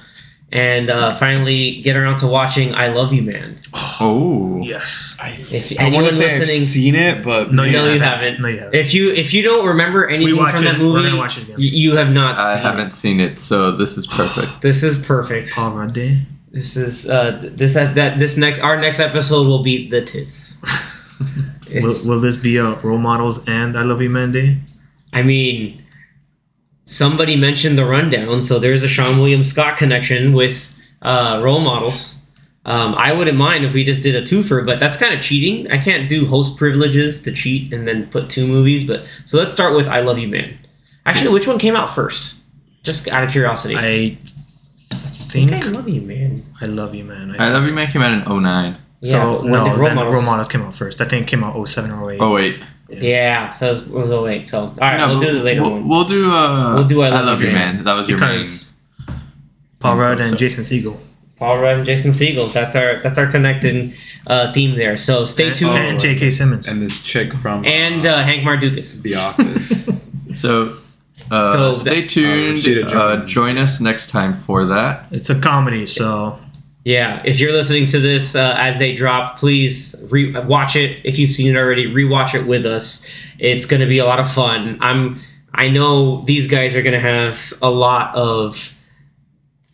and 0.50 0.88
uh, 0.90 1.14
finally 1.14 1.80
get 1.82 1.94
around 1.96 2.18
to 2.18 2.26
watching 2.26 2.74
I 2.74 2.88
Love 2.88 3.12
You 3.12 3.22
Man. 3.22 3.60
Oh. 4.00 4.62
Yes. 4.62 5.16
I, 5.20 5.30
If 5.30 5.72
I 5.72 5.84
anyone 5.86 6.04
want 6.04 6.06
to 6.08 6.12
say 6.14 6.38
listening- 6.38 6.56
I've 6.60 6.66
seen 6.68 6.94
it, 6.94 7.24
but 7.24 7.52
No, 7.52 7.62
man, 7.64 7.72
no, 7.72 7.92
you 7.92 7.98
haven't. 8.00 8.22
haven't. 8.24 8.42
No, 8.42 8.48
you 8.48 8.58
haven't. 8.58 8.74
If 8.74 8.94
you 8.94 9.10
if 9.12 9.32
you 9.34 9.42
don't 9.42 9.66
remember 9.66 10.08
anything 10.08 10.36
watch 10.36 10.54
from 10.56 10.66
it. 10.66 10.72
that 10.72 10.78
movie, 10.78 10.92
We're 11.00 11.02
gonna 11.08 11.16
watch 11.16 11.36
it 11.38 11.44
again. 11.44 11.56
y- 11.58 11.64
You 11.64 11.96
have 11.96 12.12
not. 12.12 12.38
I 12.38 12.54
seen 12.54 12.62
haven't 12.62 12.92
seen 12.94 13.20
it, 13.20 13.38
so 13.38 13.72
this 13.72 13.96
is 13.98 14.06
perfect. 14.06 14.60
This 14.62 14.82
is 14.82 15.04
perfect. 15.04 15.50
Paul 15.54 15.72
Rudd 15.72 15.92
Day. 15.94 16.22
This 16.52 16.76
is 16.76 17.08
uh, 17.08 17.40
this 17.54 17.74
that 17.74 18.18
this 18.18 18.36
next 18.36 18.60
our 18.60 18.80
next 18.80 19.00
episode 19.00 19.46
will 19.46 19.62
be 19.62 19.88
the 19.90 20.02
tits. 20.02 20.62
Will, 21.70 21.92
will 22.06 22.20
this 22.20 22.36
be 22.36 22.56
a 22.56 22.70
role 22.76 22.96
models 22.98 23.40
and 23.46 23.76
I 23.76 23.82
Love 23.82 24.00
You 24.00 24.08
Man 24.10 24.32
Day? 24.32 24.58
I 25.12 25.22
mean, 25.22 25.82
somebody 26.88 27.36
mentioned 27.36 27.76
the 27.76 27.84
rundown, 27.84 28.40
so 28.40 28.58
there's 28.58 28.82
a 28.82 28.86
Seann 28.86 29.18
William 29.18 29.42
Scott 29.42 29.76
connection 29.76 30.32
with 30.32 30.74
uh, 31.02 31.40
role 31.44 31.60
models. 31.60 32.24
Um, 32.64 32.94
I 32.96 33.12
wouldn't 33.12 33.36
mind 33.36 33.64
if 33.64 33.74
we 33.74 33.84
just 33.84 34.02
did 34.02 34.14
a 34.14 34.22
twofer, 34.22 34.64
but 34.64 34.80
that's 34.80 34.96
kind 34.96 35.14
of 35.14 35.20
cheating. 35.20 35.70
I 35.70 35.78
can't 35.78 36.08
do 36.08 36.26
host 36.26 36.56
privileges 36.56 37.22
to 37.22 37.32
cheat 37.32 37.72
and 37.72 37.86
then 37.86 38.08
put 38.08 38.28
two 38.28 38.46
movies. 38.46 38.86
But 38.86 39.06
so 39.24 39.38
let's 39.38 39.52
start 39.52 39.74
with 39.74 39.86
I 39.86 40.00
Love 40.00 40.18
You 40.18 40.28
Man. 40.28 40.58
Actually, 41.06 41.32
which 41.32 41.46
one 41.46 41.58
came 41.58 41.76
out 41.76 41.94
first? 41.94 42.34
Just 42.82 43.06
out 43.08 43.24
of 43.24 43.30
curiosity. 43.30 43.76
I 43.76 44.18
think, 45.30 45.52
I, 45.52 45.60
think 45.60 45.66
I 45.66 45.68
Love 45.68 45.88
You 45.88 46.00
Man. 46.00 46.44
I 46.60 46.66
Love 46.66 46.94
You 46.94 47.04
Man. 47.04 47.36
I, 47.38 47.46
I 47.46 47.50
Love 47.50 47.66
You 47.66 47.72
Man 47.72 47.90
came 47.90 48.02
out 48.02 48.12
in 48.12 48.42
09. 48.42 48.76
Yeah, 49.00 49.12
so 49.12 49.42
no, 49.42 49.76
role 49.76 49.94
models? 49.94 50.14
role 50.14 50.22
models? 50.22 50.48
came 50.48 50.62
out 50.62 50.74
first. 50.74 51.00
I 51.00 51.04
think 51.04 51.26
it 51.26 51.28
came 51.28 51.44
out 51.44 51.68
07 51.68 51.90
or 51.90 52.12
08. 52.12 52.20
08. 52.20 52.62
Yeah. 52.88 53.50
so 53.50 53.66
it 53.66 53.70
was, 53.70 53.80
it 53.80 53.90
was 53.90 54.10
all 54.10 54.22
late. 54.22 54.48
So 54.48 54.60
all 54.60 54.74
right, 54.80 54.96
no, 54.96 55.08
we'll 55.08 55.20
do 55.20 55.32
the 55.32 55.42
later 55.42 55.62
we'll, 55.62 55.70
one. 55.72 55.88
We'll 55.88 56.04
do. 56.04 56.30
Uh, 56.30 56.76
we'll 56.76 56.86
do. 56.86 57.02
I 57.02 57.08
love, 57.10 57.22
I 57.22 57.26
love 57.26 57.40
you, 57.40 57.48
man. 57.48 57.74
man. 57.74 57.84
That 57.84 57.94
was 57.94 58.08
your 58.08 58.18
because. 58.18 58.72
Paul 59.80 59.96
Rudd 59.96 60.20
and 60.20 60.30
so. 60.30 60.36
Jason 60.36 60.64
Segel. 60.64 60.98
Paul 61.36 61.58
Rudd 61.58 61.76
and 61.76 61.86
Jason 61.86 62.10
Segel. 62.10 62.52
That's 62.52 62.74
our 62.74 63.00
that's 63.00 63.16
our 63.16 63.28
connected 63.28 63.94
uh, 64.26 64.52
theme 64.52 64.76
there. 64.76 64.96
So 64.96 65.24
stay 65.24 65.48
and, 65.48 65.56
tuned. 65.56 65.70
Oh, 65.70 65.76
and 65.76 66.00
J.K. 66.00 66.30
Simmons 66.30 66.66
and 66.66 66.82
this 66.82 67.00
chick 67.02 67.32
from 67.32 67.64
and 67.64 68.04
uh, 68.04 68.10
uh 68.10 68.22
Hank 68.24 68.42
Mardukas. 68.42 69.02
The 69.02 69.14
Office. 69.14 70.10
so. 70.34 70.78
Uh, 71.32 71.52
so 71.52 71.72
stay 71.72 72.06
tuned. 72.06 72.64
Oh, 72.64 72.96
uh, 72.96 73.26
join 73.26 73.58
us 73.58 73.80
next 73.80 74.08
time 74.08 74.32
for 74.32 74.64
that. 74.66 75.06
It's 75.10 75.28
a 75.28 75.34
comedy, 75.34 75.84
so 75.84 76.38
yeah, 76.88 77.20
if 77.22 77.38
you're 77.38 77.52
listening 77.52 77.84
to 77.88 78.00
this 78.00 78.34
uh, 78.34 78.54
as 78.56 78.78
they 78.78 78.94
drop, 78.94 79.38
please 79.38 79.94
re- 80.10 80.32
watch 80.32 80.74
it. 80.74 81.02
If 81.04 81.18
you've 81.18 81.30
seen 81.30 81.54
it 81.54 81.58
already, 81.58 81.86
rewatch 81.86 82.32
it 82.32 82.46
with 82.46 82.64
us. 82.64 83.06
It's 83.38 83.66
going 83.66 83.80
to 83.80 83.86
be 83.86 83.98
a 83.98 84.06
lot 84.06 84.18
of 84.20 84.32
fun. 84.32 84.78
I'm. 84.80 85.20
I 85.52 85.68
know 85.68 86.22
these 86.22 86.46
guys 86.46 86.74
are 86.76 86.80
going 86.80 86.94
to 86.94 87.00
have 87.00 87.52
a 87.60 87.68
lot 87.68 88.14
of 88.14 88.74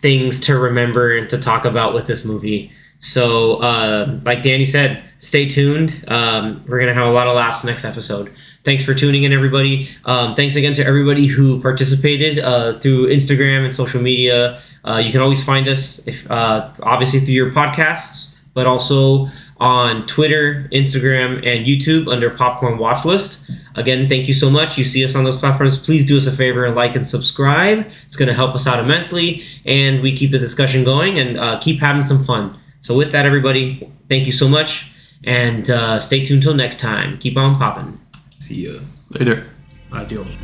things 0.01 0.41
to 0.41 0.59
remember 0.59 1.17
and 1.17 1.31
to 1.31 1.39
talk 1.39 1.65
about 1.65 1.95
with 1.95 2.09
this 2.09 2.25
movie. 2.25 2.73
So, 2.99 3.57
uh, 3.57 4.19
like 4.25 4.43
Danny 4.43 4.65
said, 4.65 5.05
stay 5.19 5.47
tuned. 5.47 6.05
Um, 6.09 6.65
we're 6.67 6.81
gonna 6.81 6.95
have 6.95 7.07
a 7.07 7.11
lot 7.11 7.27
of 7.27 7.37
laughs 7.37 7.63
next 7.63 7.85
episode. 7.85 8.33
Thanks 8.65 8.83
for 8.83 8.95
tuning 8.95 9.25
in, 9.25 9.33
everybody. 9.33 9.91
Um, 10.05 10.35
thanks 10.35 10.57
again 10.57 10.73
to 10.75 10.87
everybody 10.87 11.27
who 11.27 11.61
participated 11.61 12.39
uh, 12.39 12.79
through 12.79 13.09
Instagram 13.09 13.67
and 13.67 13.75
social 13.75 14.01
media. 14.01 14.61
Uh, 14.87 14.99
you 14.99 15.13
can 15.13 15.21
always 15.21 15.43
find 15.43 15.67
us, 15.69 16.07
if 16.07 16.31
uh, 16.31 16.71
obviously 16.83 17.21
through 17.21 17.35
your 17.35 17.51
podcasts, 17.51 18.35
but 18.53 18.67
also 18.67 19.29
on 19.59 20.07
Twitter, 20.07 20.69
Instagram, 20.73 21.37
and 21.47 21.67
YouTube 21.67 22.11
under 22.11 22.31
Popcorn 22.31 22.79
Watchlist. 22.79 23.51
Again, 23.77 24.09
thank 24.09 24.29
you 24.29 24.35
so 24.35 24.51
much. 24.51 24.77
You 24.77 24.85
see 24.85 25.05
us 25.05 25.15
on 25.15 25.25
those 25.25 25.37
platforms. 25.37 25.79
Please 25.79 26.05
do 26.07 26.17
us 26.17 26.27
a 26.27 26.33
favor 26.33 26.65
and 26.65 26.77
like 26.77 26.95
and 26.95 27.07
subscribe. 27.07 27.87
It's 28.07 28.17
going 28.17 28.29
to 28.29 28.35
help 28.35 28.55
us 28.55 28.67
out 28.67 28.79
immensely, 28.79 29.43
and 29.65 30.03
we 30.03 30.17
keep 30.17 30.31
the 30.31 30.39
discussion 30.39 30.85
going 30.85 31.19
and 31.19 31.39
uh, 31.39 31.59
keep 31.61 31.81
having 31.81 32.03
some 32.03 32.23
fun. 32.23 32.59
So, 32.81 32.97
with 32.97 33.13
that, 33.13 33.27
everybody, 33.27 33.91
thank 34.09 34.27
you 34.27 34.33
so 34.33 34.49
much, 34.49 34.91
and 35.25 35.69
uh, 35.71 35.99
stay 35.99 36.25
tuned 36.25 36.43
till 36.43 36.55
next 36.55 36.79
time. 36.79 37.19
Keep 37.19 37.37
on 37.37 37.55
popping. 37.55 38.01
See 38.39 38.67
ya. 38.67 38.81
Later. 39.11 39.47
Adios. 39.93 40.37